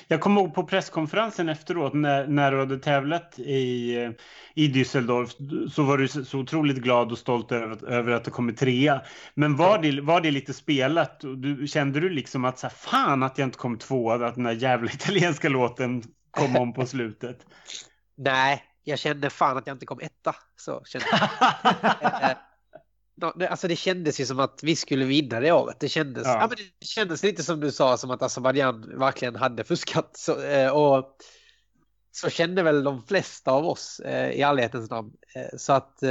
Jag 0.08 0.22
kommer 0.22 0.42
ihåg 0.42 0.54
på 0.54 0.64
presskonferensen 0.64 1.50
efteråt 1.50 1.94
när, 1.94 2.28
när 2.28 2.52
du 2.52 2.60
hade 2.60 2.80
tävlat 2.80 3.40
i, 3.40 3.96
i 4.54 4.68
Düsseldorf 4.68 5.30
så 5.72 5.84
var 5.84 5.98
du 5.98 6.08
så 6.08 6.40
otroligt 6.40 6.78
glad 6.78 7.12
och 7.12 7.18
stolt 7.18 7.52
över, 7.52 7.90
över 7.90 8.12
att 8.12 8.24
du 8.24 8.32
kommit 8.32 8.58
trea. 8.58 9.02
Men 9.34 9.56
var 9.56 9.78
det, 9.78 10.02
var 10.02 10.22
det 10.22 10.32
lite 10.32 10.54
spelat? 10.54 11.20
Du, 11.20 11.68
kände 11.68 12.00
du 12.00 12.10
liksom 12.10 12.46
att 12.46 12.60
så 12.60 12.68
här, 12.68 12.74
fan 12.76 13.24
att 13.24 13.38
jag 13.38 13.48
inte 13.48 13.58
kom 13.58 13.78
tvåa, 13.78 14.28
att 14.28 14.36
den 14.36 14.44
där 14.44 14.52
jävla 14.52 14.92
italienska 14.94 15.50
låten 15.50 16.04
kom 16.32 16.56
om 16.56 16.74
på 16.74 16.86
slutet? 16.86 17.38
Nej, 18.18 18.64
jag 18.84 19.00
kände 19.00 19.30
fan 19.30 19.58
att 19.58 19.68
jag 19.68 19.76
inte 19.76 19.86
kom 19.86 20.00
etta. 20.00 20.36
Så 20.56 20.82
kände 20.86 21.08
jag. 21.12 22.36
Alltså 23.22 23.68
det 23.68 23.76
kändes 23.76 24.20
ju 24.20 24.26
som 24.26 24.39
att 24.39 24.59
vi 24.63 24.76
skulle 24.76 25.05
vinna 25.05 25.39
det 25.39 25.51
året. 25.51 25.80
Det 25.80 25.89
kändes, 25.89 26.24
Ja. 26.26 26.34
ja. 26.34 26.47
men 26.47 26.57
det 26.80 26.86
kändes 26.86 27.24
lite 27.24 27.43
som 27.43 27.59
du 27.59 27.72
sa, 27.72 27.97
som 27.97 28.11
att 28.11 28.22
Azerbajdzjan 28.22 28.99
verkligen 28.99 29.36
hade 29.36 29.63
fuskat. 29.63 30.18
Så, 30.18 30.41
eh, 30.41 30.70
och 30.70 31.18
så 32.11 32.30
kände 32.30 32.63
väl 32.63 32.84
de 32.84 33.03
flesta 33.03 33.51
av 33.51 33.68
oss 33.68 33.99
eh, 33.99 34.30
i 34.30 34.41
ärlighetens 34.41 34.89
namn. 34.89 35.11
Eh, 35.36 35.57
så 35.57 35.74
att 35.74 36.03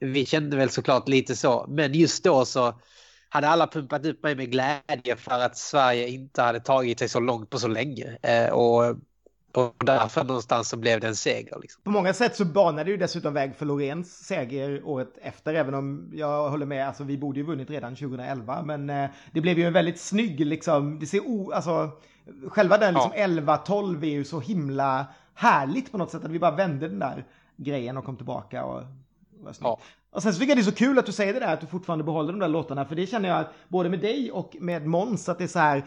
vi 0.00 0.26
kände 0.26 0.56
väl 0.56 0.70
såklart 0.70 1.08
lite 1.08 1.36
så. 1.36 1.66
Men 1.68 1.94
just 1.94 2.24
då 2.24 2.44
så 2.44 2.80
hade 3.28 3.48
alla 3.48 3.66
pumpat 3.66 4.06
upp 4.06 4.22
mig 4.22 4.34
med 4.34 4.50
glädje 4.50 5.16
för 5.16 5.40
att 5.40 5.56
Sverige 5.56 6.08
inte 6.08 6.42
hade 6.42 6.60
tagit 6.60 6.98
sig 6.98 7.08
så 7.08 7.20
långt 7.20 7.50
på 7.50 7.58
så 7.58 7.68
länge. 7.68 8.16
Och, 8.52 8.96
och 9.58 9.84
därför 9.84 10.24
någonstans 10.24 10.68
så 10.68 10.76
blev 10.76 11.00
det 11.00 11.06
en 11.06 11.16
seger. 11.16 11.58
Liksom. 11.62 11.82
På 11.82 11.90
många 11.90 12.12
sätt 12.12 12.36
så 12.36 12.44
banade 12.44 12.84
det 12.84 12.90
ju 12.90 12.96
dessutom 12.96 13.34
väg 13.34 13.56
för 13.56 13.66
Lorens 13.66 14.26
seger 14.26 14.82
året 14.84 15.18
efter, 15.22 15.54
även 15.54 15.74
om 15.74 16.10
jag 16.14 16.50
håller 16.50 16.66
med, 16.66 16.86
alltså 16.86 17.04
vi 17.04 17.18
borde 17.18 17.40
ju 17.40 17.46
vunnit 17.46 17.70
redan 17.70 17.96
2011, 17.96 18.62
men 18.62 18.90
eh, 18.90 19.10
det 19.32 19.40
blev 19.40 19.58
ju 19.58 19.64
en 19.64 19.72
väldigt 19.72 20.00
snygg 20.00 20.46
liksom, 20.46 20.98
det 20.98 21.06
ser 21.06 21.20
o, 21.20 21.52
alltså, 21.52 21.90
själva 22.48 22.78
den 22.78 22.94
liksom 22.94 23.12
Ja. 23.16 23.26
11-12 23.26 24.04
är 24.04 24.10
ju 24.10 24.24
så 24.24 24.40
himla 24.40 25.06
härligt 25.34 25.92
på 25.92 25.98
något 25.98 26.10
sätt, 26.10 26.24
att 26.24 26.30
vi 26.30 26.38
bara 26.38 26.56
vände 26.56 26.88
den 26.88 26.98
där 26.98 27.24
grejen 27.56 27.96
och 27.96 28.04
kom 28.04 28.16
tillbaka 28.16 28.64
och 28.64 28.82
var. 29.40 29.54
Ja. 29.60 29.78
Och 30.10 30.22
sen 30.22 30.32
så 30.32 30.38
tycker 30.38 30.50
jag 30.50 30.58
det 30.58 30.62
är 30.62 30.70
så 30.70 30.72
kul 30.72 30.98
att 30.98 31.06
du 31.06 31.12
säger 31.12 31.34
det 31.34 31.40
där, 31.40 31.54
att 31.54 31.60
du 31.60 31.66
fortfarande 31.66 32.04
behåller 32.04 32.32
de 32.32 32.38
där 32.38 32.48
låtarna, 32.48 32.84
för 32.84 32.96
det 32.96 33.06
känner 33.06 33.28
jag 33.28 33.38
att 33.38 33.52
både 33.68 33.88
med 33.88 34.00
dig 34.00 34.30
och 34.32 34.56
med 34.60 34.86
Måns, 34.86 35.28
att 35.28 35.38
det 35.38 35.44
är 35.44 35.48
så 35.48 35.58
här, 35.58 35.84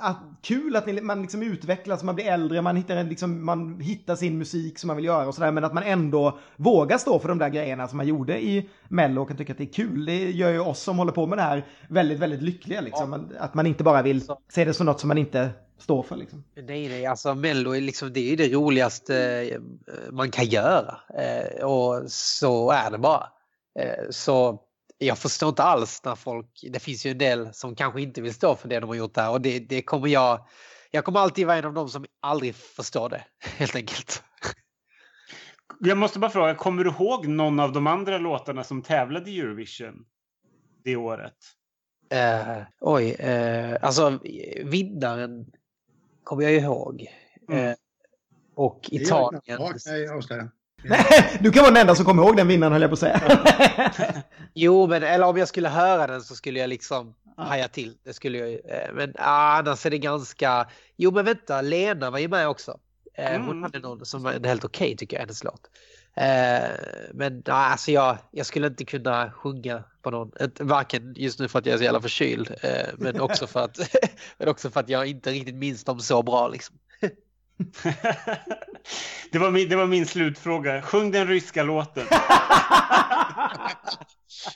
att, 0.00 0.16
kul 0.42 0.76
att 0.76 0.86
ni, 0.86 1.00
man 1.00 1.22
liksom 1.22 1.42
utvecklas, 1.42 2.02
man 2.02 2.14
blir 2.14 2.24
äldre, 2.24 2.62
man 2.62 2.76
hittar, 2.76 3.04
liksom, 3.04 3.44
man 3.44 3.80
hittar 3.80 4.16
sin 4.16 4.38
musik 4.38 4.78
som 4.78 4.88
man 4.88 4.96
vill 4.96 5.04
göra 5.04 5.28
och 5.28 5.34
sådär, 5.34 5.50
men 5.50 5.64
att 5.64 5.74
man 5.74 5.82
ändå 5.82 6.38
vågar 6.56 6.98
stå 6.98 7.18
för 7.18 7.28
de 7.28 7.38
där 7.38 7.48
grejerna 7.48 7.88
som 7.88 7.96
man 7.96 8.06
gjorde 8.06 8.44
i 8.44 8.68
Mello 8.88 9.22
och 9.22 9.28
kan 9.28 9.36
tycka 9.36 9.52
att 9.52 9.58
det 9.58 9.64
är 9.64 9.72
kul. 9.72 10.04
Det 10.04 10.30
gör 10.30 10.50
ju 10.50 10.60
oss 10.60 10.82
som 10.82 10.98
håller 10.98 11.12
på 11.12 11.26
med 11.26 11.38
det 11.38 11.42
här 11.42 11.66
väldigt, 11.88 12.18
väldigt 12.18 12.42
lyckliga 12.42 12.80
liksom. 12.80 13.28
Att 13.38 13.54
man 13.54 13.66
inte 13.66 13.84
bara 13.84 14.02
vill 14.02 14.22
se 14.48 14.64
det 14.64 14.74
som 14.74 14.86
något 14.86 15.00
som 15.00 15.08
man 15.08 15.18
inte 15.18 15.50
står 15.78 16.02
för 16.02 16.16
liksom. 16.16 16.44
Nej, 16.54 16.88
nej, 16.88 17.06
alltså 17.06 17.34
Mello 17.34 17.74
är 17.74 17.80
liksom, 17.80 18.12
det 18.12 18.32
är 18.32 18.36
det 18.36 18.48
roligaste 18.48 19.40
eh, 19.52 19.60
man 20.12 20.30
kan 20.30 20.44
göra. 20.44 20.96
Eh, 21.18 21.64
och 21.64 22.10
så 22.10 22.70
är 22.70 22.90
det 22.90 22.98
bara. 22.98 23.26
Eh, 23.78 24.04
så 24.10 24.62
jag 24.98 25.18
förstår 25.18 25.48
inte 25.48 25.62
alls 25.62 26.04
när 26.04 26.14
folk, 26.14 26.64
det 26.72 26.78
finns 26.78 27.06
ju 27.06 27.10
en 27.10 27.18
del 27.18 27.54
som 27.54 27.74
kanske 27.74 28.00
inte 28.00 28.22
vill 28.22 28.34
stå 28.34 28.56
för 28.56 28.68
det 28.68 28.80
de 28.80 28.88
har 28.88 28.94
gjort 28.94 29.14
där 29.14 29.30
och 29.30 29.40
det, 29.40 29.58
det 29.58 29.82
kommer 29.82 30.08
jag, 30.08 30.46
jag 30.90 31.04
kommer 31.04 31.20
alltid 31.20 31.46
vara 31.46 31.56
en 31.56 31.64
av 31.64 31.74
dem 31.74 31.88
som 31.88 32.06
aldrig 32.20 32.54
förstår 32.54 33.08
det, 33.08 33.24
helt 33.44 33.76
enkelt. 33.76 34.22
Jag 35.80 35.98
måste 35.98 36.18
bara 36.18 36.30
fråga, 36.30 36.54
kommer 36.54 36.84
du 36.84 36.90
ihåg 36.90 37.26
någon 37.26 37.60
av 37.60 37.72
de 37.72 37.86
andra 37.86 38.18
låtarna 38.18 38.64
som 38.64 38.82
tävlade 38.82 39.30
i 39.30 39.40
Eurovision 39.40 40.06
det 40.84 40.96
året? 40.96 41.36
Eh, 42.10 42.62
oj, 42.80 43.10
eh, 43.10 43.76
alltså 43.82 44.18
vinnaren 44.64 45.46
kommer 46.24 46.42
jag 46.42 46.52
ihåg. 46.52 47.06
Mm. 47.48 47.66
Eh, 47.66 47.74
och 48.54 48.88
Italien. 48.92 49.40
jag 49.44 49.58
knappt. 49.58 49.86
Ja, 50.30 50.48
Nej, 50.88 51.38
du 51.40 51.52
kan 51.52 51.62
vara 51.62 51.72
den 51.72 51.80
enda 51.80 51.94
som 51.94 52.04
kommer 52.04 52.22
ihåg 52.22 52.36
den 52.36 52.48
vinnaren 52.48 52.72
höll 52.72 52.82
jag 52.82 52.90
på 52.90 52.94
att 52.94 53.00
säga. 53.00 53.20
Jo, 54.54 54.86
men 54.86 55.02
eller 55.02 55.26
om 55.26 55.36
jag 55.36 55.48
skulle 55.48 55.68
höra 55.68 56.06
den 56.06 56.22
så 56.22 56.34
skulle 56.34 56.60
jag 56.60 56.68
liksom 56.68 57.14
haja 57.36 57.68
till. 57.68 57.94
Det 58.04 58.12
skulle 58.12 58.38
jag 58.38 58.50
eh, 58.52 58.92
Men 58.94 59.12
ah, 59.18 59.58
annars 59.58 59.86
är 59.86 59.90
det 59.90 59.98
ganska... 59.98 60.66
Jo, 60.96 61.10
men 61.10 61.24
vänta, 61.24 61.60
Lena 61.62 62.10
var 62.10 62.18
ju 62.18 62.28
med 62.28 62.48
också. 62.48 62.78
Eh, 63.18 63.30
Hon 63.32 63.44
Mm. 63.50 63.62
hade 63.62 63.78
någon 63.78 64.06
som 64.06 64.22
var 64.22 64.46
helt 64.46 64.64
okej 64.64 64.96
tycker 64.96 65.16
jag, 65.16 65.20
hennes 65.20 65.44
låt. 65.44 65.60
Eh, 66.16 66.68
Men 67.14 67.42
ah, 67.46 67.52
alltså 67.52 67.90
jag, 67.90 68.18
jag 68.30 68.46
skulle 68.46 68.66
inte 68.66 68.84
kunna 68.84 69.30
sjunga 69.30 69.84
på 70.02 70.10
någon. 70.10 70.30
Varken 70.60 71.14
just 71.16 71.38
nu 71.38 71.48
för 71.48 71.58
att 71.58 71.66
jag 71.66 71.74
är 71.74 71.78
så 71.78 71.84
jävla 71.84 72.00
förkyld, 72.00 72.54
men 72.98 73.20
också 73.20 73.46
för 73.46 73.64
att, 73.64 73.78
men 74.38 74.48
också 74.48 74.70
för 74.70 74.80
att 74.80 74.88
jag 74.88 75.06
inte 75.06 75.30
riktigt 75.30 75.54
minns 75.54 75.84
dem 75.84 76.00
så 76.00 76.22
bra. 76.22 76.48
Liksom. 76.48 76.76
det, 79.32 79.38
var 79.38 79.50
min, 79.50 79.68
det 79.68 79.76
var 79.76 79.86
min 79.86 80.06
slutfråga. 80.06 80.82
Sjung 80.82 81.10
den 81.10 81.26
ryska 81.26 81.62
låten. 81.62 82.06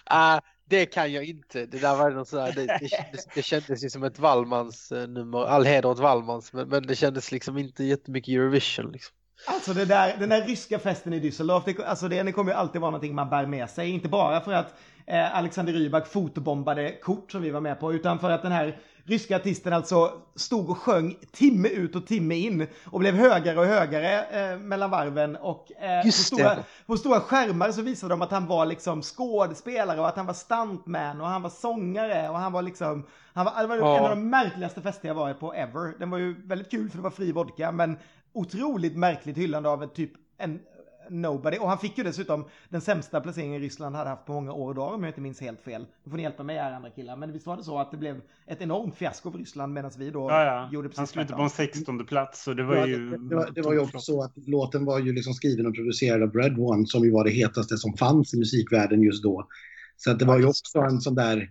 Ah, 0.04 0.40
det 0.64 0.86
kan 0.86 1.12
jag 1.12 1.24
inte. 1.24 1.66
Det 1.66 1.78
där 1.78 1.96
var 1.96 2.10
något 2.10 2.28
sådär, 2.28 2.52
det, 2.56 2.66
det, 2.66 2.88
det 3.34 3.42
kändes 3.42 3.84
ju 3.84 3.90
som 3.90 4.04
ett 4.04 4.18
Wallmans 4.18 4.92
eh, 4.92 5.08
nummer. 5.08 5.44
All 5.44 5.64
heder 5.64 5.88
åt 5.88 5.98
Wallmans, 5.98 6.52
men, 6.52 6.68
men 6.68 6.86
det 6.86 6.96
kändes 6.96 7.32
liksom 7.32 7.58
inte 7.58 7.84
jättemycket 7.84 8.32
Eurovision. 8.32 8.92
Liksom. 8.92 9.14
Alltså 9.46 9.72
det 9.72 9.84
där, 9.84 10.16
den 10.18 10.28
där 10.28 10.42
ryska 10.46 10.78
festen 10.78 11.12
i 11.12 11.20
Düsseldorf, 11.20 11.62
det, 11.64 11.84
alltså 11.84 12.08
det, 12.08 12.22
det 12.22 12.32
kommer 12.32 12.52
ju 12.52 12.56
alltid 12.56 12.80
vara 12.80 12.90
någonting 12.90 13.14
man 13.14 13.30
bär 13.30 13.46
med 13.46 13.70
sig. 13.70 13.90
Inte 13.90 14.08
bara 14.08 14.40
för 14.40 14.52
att 14.52 14.74
eh, 15.06 15.36
Alexander 15.36 15.72
Rybak 15.72 16.06
fotobombade 16.06 16.92
kort 17.02 17.32
som 17.32 17.42
vi 17.42 17.50
var 17.50 17.60
med 17.60 17.80
på, 17.80 17.92
utan 17.92 18.18
för 18.18 18.30
att 18.30 18.42
den 18.42 18.52
här 18.52 18.78
ryska 19.04 19.36
artisten 19.36 19.72
alltså 19.72 20.12
stod 20.36 20.70
och 20.70 20.78
sjöng 20.78 21.16
timme 21.32 21.68
ut 21.68 21.96
och 21.96 22.06
timme 22.06 22.34
in 22.34 22.66
och 22.84 23.00
blev 23.00 23.14
högre 23.14 23.58
och 23.58 23.66
högre 23.66 24.24
eh, 24.24 24.58
mellan 24.58 24.90
varven 24.90 25.36
och 25.36 25.72
eh, 25.82 26.02
på, 26.04 26.12
stora, 26.12 26.56
på 26.86 26.96
stora 26.96 27.20
skärmar 27.20 27.72
så 27.72 27.82
visade 27.82 28.12
de 28.12 28.22
att 28.22 28.30
han 28.30 28.46
var 28.46 28.66
liksom 28.66 29.02
skådespelare 29.02 30.00
och 30.00 30.08
att 30.08 30.16
han 30.16 30.26
var 30.26 30.34
stuntman 30.34 31.20
och 31.20 31.26
han 31.26 31.42
var 31.42 31.50
sångare 31.50 32.28
och 32.28 32.38
han 32.38 32.52
var 32.52 32.62
liksom, 32.62 33.06
han 33.32 33.44
var, 33.44 33.60
det 33.62 33.66
var 33.66 33.76
Ja. 33.76 33.98
en 33.98 34.04
av 34.04 34.10
de 34.10 34.30
märkligaste 34.30 34.82
fester 34.82 35.08
jag 35.08 35.14
varit 35.14 35.40
på 35.40 35.54
ever. 35.54 35.98
Den 35.98 36.10
var 36.10 36.18
ju 36.18 36.46
väldigt 36.46 36.70
kul 36.70 36.90
för 36.90 36.96
det 36.96 37.02
var 37.02 37.10
fri 37.10 37.32
vodka 37.32 37.72
men 37.72 37.98
otroligt 38.32 38.96
märkligt 38.96 39.36
hyllande 39.36 39.68
av 39.68 39.82
ett 39.82 39.94
typ 39.94 40.12
en 40.38 40.60
nobody. 41.10 41.58
Och 41.58 41.68
han 41.68 41.78
fick 41.78 41.98
ju 41.98 42.04
dessutom 42.04 42.44
den 42.68 42.80
sämsta 42.80 43.20
placeringen 43.20 43.60
Ryssland 43.60 43.96
hade 43.96 44.10
haft 44.10 44.26
på 44.26 44.32
många 44.32 44.52
år 44.52 44.68
och 44.68 44.74
dagar 44.74 44.94
om 44.94 45.02
jag 45.02 45.10
inte 45.10 45.20
minns 45.20 45.40
helt 45.40 45.60
fel. 45.60 45.86
Nu 46.04 46.10
får 46.10 46.16
ni 46.16 46.22
hjälpa 46.22 46.42
mig 46.42 46.56
här 46.56 46.72
andra 46.72 46.90
killar. 46.90 47.16
Men 47.16 47.32
visst 47.32 47.46
var 47.46 47.56
det 47.56 47.64
så 47.64 47.78
att 47.78 47.90
det 47.90 47.96
blev 47.96 48.20
ett 48.46 48.60
enormt 48.60 48.94
fiasko 48.94 49.30
för 49.30 49.38
Ryssland 49.38 49.72
medan 49.72 49.90
vi 49.98 50.10
då 50.10 50.30
Ja, 50.30 50.44
ja. 50.44 50.68
gjorde 50.72 50.88
precis 50.88 50.98
Han 50.98 51.06
slutade 51.06 51.36
på 51.36 51.42
en 51.42 51.50
16 51.50 52.06
plats 52.06 52.48
och 52.48 52.56
det 52.56 52.62
var 52.64 52.76
Ja, 52.76 52.86
ju... 52.86 53.10
det, 53.10 53.28
det, 53.28 53.34
var, 53.36 53.50
det 53.54 53.62
var 53.62 53.72
ju 53.72 53.78
också 53.78 53.98
så 53.98 54.22
att 54.22 54.32
låten 54.46 54.84
var 54.84 54.98
ju 54.98 55.12
liksom 55.12 55.34
skriven 55.34 55.66
och 55.66 55.74
producerad 55.74 56.22
av 56.22 56.34
Red 56.34 56.58
One 56.58 56.86
som 56.86 57.04
ju 57.04 57.10
var 57.10 57.24
det 57.24 57.30
hetaste 57.30 57.76
som 57.76 57.96
fanns 57.96 58.34
i 58.34 58.38
musikvärlden 58.38 59.02
just 59.02 59.22
då. 59.22 59.48
Så 59.96 60.10
att 60.10 60.18
det 60.18 60.24
var 60.24 60.38
ju 60.38 60.46
också 60.46 60.78
en 60.78 61.00
sån 61.00 61.14
där 61.14 61.50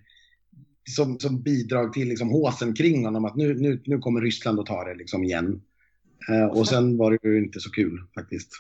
som, 0.95 1.19
som 1.19 1.41
bidrag 1.41 1.93
till 1.93 2.07
liksom 2.07 2.29
håsen 2.29 2.73
kring 2.73 3.05
honom 3.05 3.25
att 3.25 3.35
nu, 3.35 3.53
nu, 3.59 3.81
nu 3.85 3.97
kommer 3.97 4.21
Ryssland 4.21 4.59
att 4.59 4.65
ta 4.65 4.83
det 4.83 4.95
liksom 4.95 5.23
igen. 5.23 5.61
Eh, 6.29 6.45
och 6.45 6.67
sen 6.67 6.97
var 6.97 7.11
det 7.11 7.29
ju 7.29 7.37
inte 7.37 7.59
så 7.59 7.71
kul 7.71 8.03
faktiskt. 8.15 8.51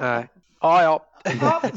Nej. 0.00 0.28
Ja, 0.62 0.82
ja. 0.82 1.06
Ja, 1.40 1.62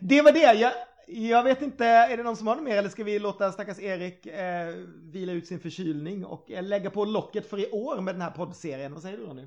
det 0.00 0.22
var 0.22 0.32
det. 0.32 0.52
Jag, 0.52 0.72
jag 1.06 1.42
vet 1.42 1.62
inte, 1.62 1.86
är 1.86 2.16
det 2.16 2.22
någon 2.22 2.36
som 2.36 2.46
har 2.46 2.56
något 2.56 2.64
mer 2.64 2.76
eller 2.76 2.88
ska 2.88 3.04
vi 3.04 3.18
låta 3.18 3.52
stackars 3.52 3.78
Erik 3.78 4.26
eh, 4.26 4.74
vila 5.02 5.32
ut 5.32 5.46
sin 5.46 5.60
förkylning 5.60 6.24
och 6.24 6.50
eh, 6.50 6.62
lägga 6.62 6.90
på 6.90 7.04
locket 7.04 7.50
för 7.50 7.58
i 7.58 7.70
år 7.70 8.00
med 8.00 8.14
den 8.14 8.22
här 8.22 8.30
poddserien? 8.30 8.92
Vad 8.92 9.02
säger 9.02 9.18
du 9.18 9.26
Ronny? 9.26 9.46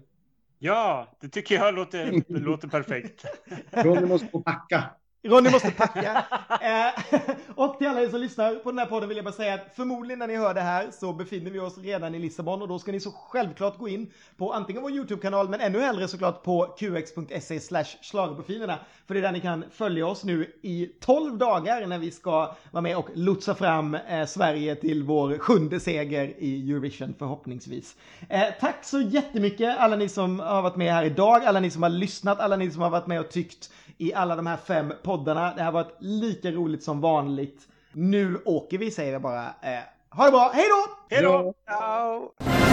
Ja, 0.60 1.07
det 1.19 1.30
tycker 1.30 1.56
jag 1.56 1.73
låter, 1.76 2.23
låter 2.27 2.68
perfekt. 2.68 3.26
Ronny 3.72 4.07
måste 4.07 4.27
gå 4.31 4.38
och 4.38 4.45
packa. 4.45 4.84
Ronny 5.25 5.49
måste 5.49 5.71
packa. 5.71 6.25
Eh, 6.61 7.19
och 7.55 7.77
till 7.77 7.87
alla 7.87 8.01
er 8.01 8.09
som 8.09 8.19
lyssnar 8.19 8.55
på 8.55 8.71
den 8.71 8.79
här 8.79 8.85
podden 8.85 9.09
vill 9.09 9.17
jag 9.17 9.25
bara 9.25 9.33
säga 9.33 9.53
att 9.53 9.75
förmodligen 9.75 10.19
när 10.19 10.27
ni 10.27 10.35
hör 10.35 10.53
det 10.53 10.61
här 10.61 10.87
så 10.91 11.13
befinner 11.13 11.51
vi 11.51 11.59
oss 11.59 11.77
redan 11.77 12.15
i 12.15 12.19
Lissabon 12.19 12.61
och 12.61 12.67
då 12.67 12.79
ska 12.79 12.91
ni 12.91 12.99
så 12.99 13.11
självklart 13.11 13.77
gå 13.77 13.87
in 13.87 14.11
på 14.37 14.53
antingen 14.53 14.81
vår 14.81 14.91
YouTube-kanal 14.91 15.49
men 15.49 15.61
ännu 15.61 15.79
hellre 15.79 16.07
såklart 16.07 16.43
på 16.43 16.75
qx.se 16.79 17.59
slash 17.59 17.85
schlagerprofilerna. 18.01 18.79
För 19.07 19.13
det 19.13 19.19
är 19.19 19.21
där 19.21 19.31
ni 19.31 19.39
kan 19.39 19.63
följa 19.71 20.07
oss 20.07 20.23
nu 20.23 20.53
i 20.61 20.89
12 20.99 21.37
dagar 21.37 21.87
när 21.87 21.97
vi 21.97 22.11
ska 22.11 22.55
vara 22.71 22.81
med 22.81 22.97
och 22.97 23.09
lotsa 23.13 23.55
fram 23.55 23.95
eh, 23.95 24.25
Sverige 24.25 24.75
till 24.75 25.03
vår 25.03 25.37
sjunde 25.37 25.79
seger 25.79 26.33
i 26.37 26.71
Eurovision 26.71 27.15
förhoppningsvis. 27.19 27.95
Eh, 28.29 28.45
tack 28.59 28.83
så 28.85 29.01
jättemycket 29.01 29.77
alla 29.77 29.95
ni 29.95 30.09
som 30.09 30.39
har 30.39 30.61
varit 30.61 30.75
med 30.75 30.93
här 30.93 31.03
idag, 31.03 31.45
alla 31.45 31.59
ni 31.59 31.71
som 31.71 31.83
har 31.83 31.89
lyssnat, 31.89 32.39
alla 32.39 32.55
ni 32.55 32.71
som 32.71 32.81
har 32.81 32.89
varit 32.89 33.07
med 33.07 33.19
och 33.19 33.29
tyckt 33.29 33.69
i 34.03 34.13
alla 34.13 34.35
de 34.35 34.47
här 34.47 34.57
fem 34.57 34.93
poddarna. 35.03 35.53
Det 35.53 35.59
här 35.59 35.65
har 35.65 35.71
varit 35.71 35.95
lika 35.99 36.51
roligt 36.51 36.84
som 36.84 37.01
vanligt. 37.01 37.67
Nu 37.93 38.41
åker 38.45 38.77
vi 38.77 38.91
säger 38.91 39.13
jag 39.13 39.21
bara. 39.21 39.45
Eh, 39.45 39.80
ha 40.09 40.25
det 40.25 40.31
bra, 40.31 40.51
hej 40.53 40.65
då! 40.69 41.15
Hej 41.15 41.23
då! 41.23 42.72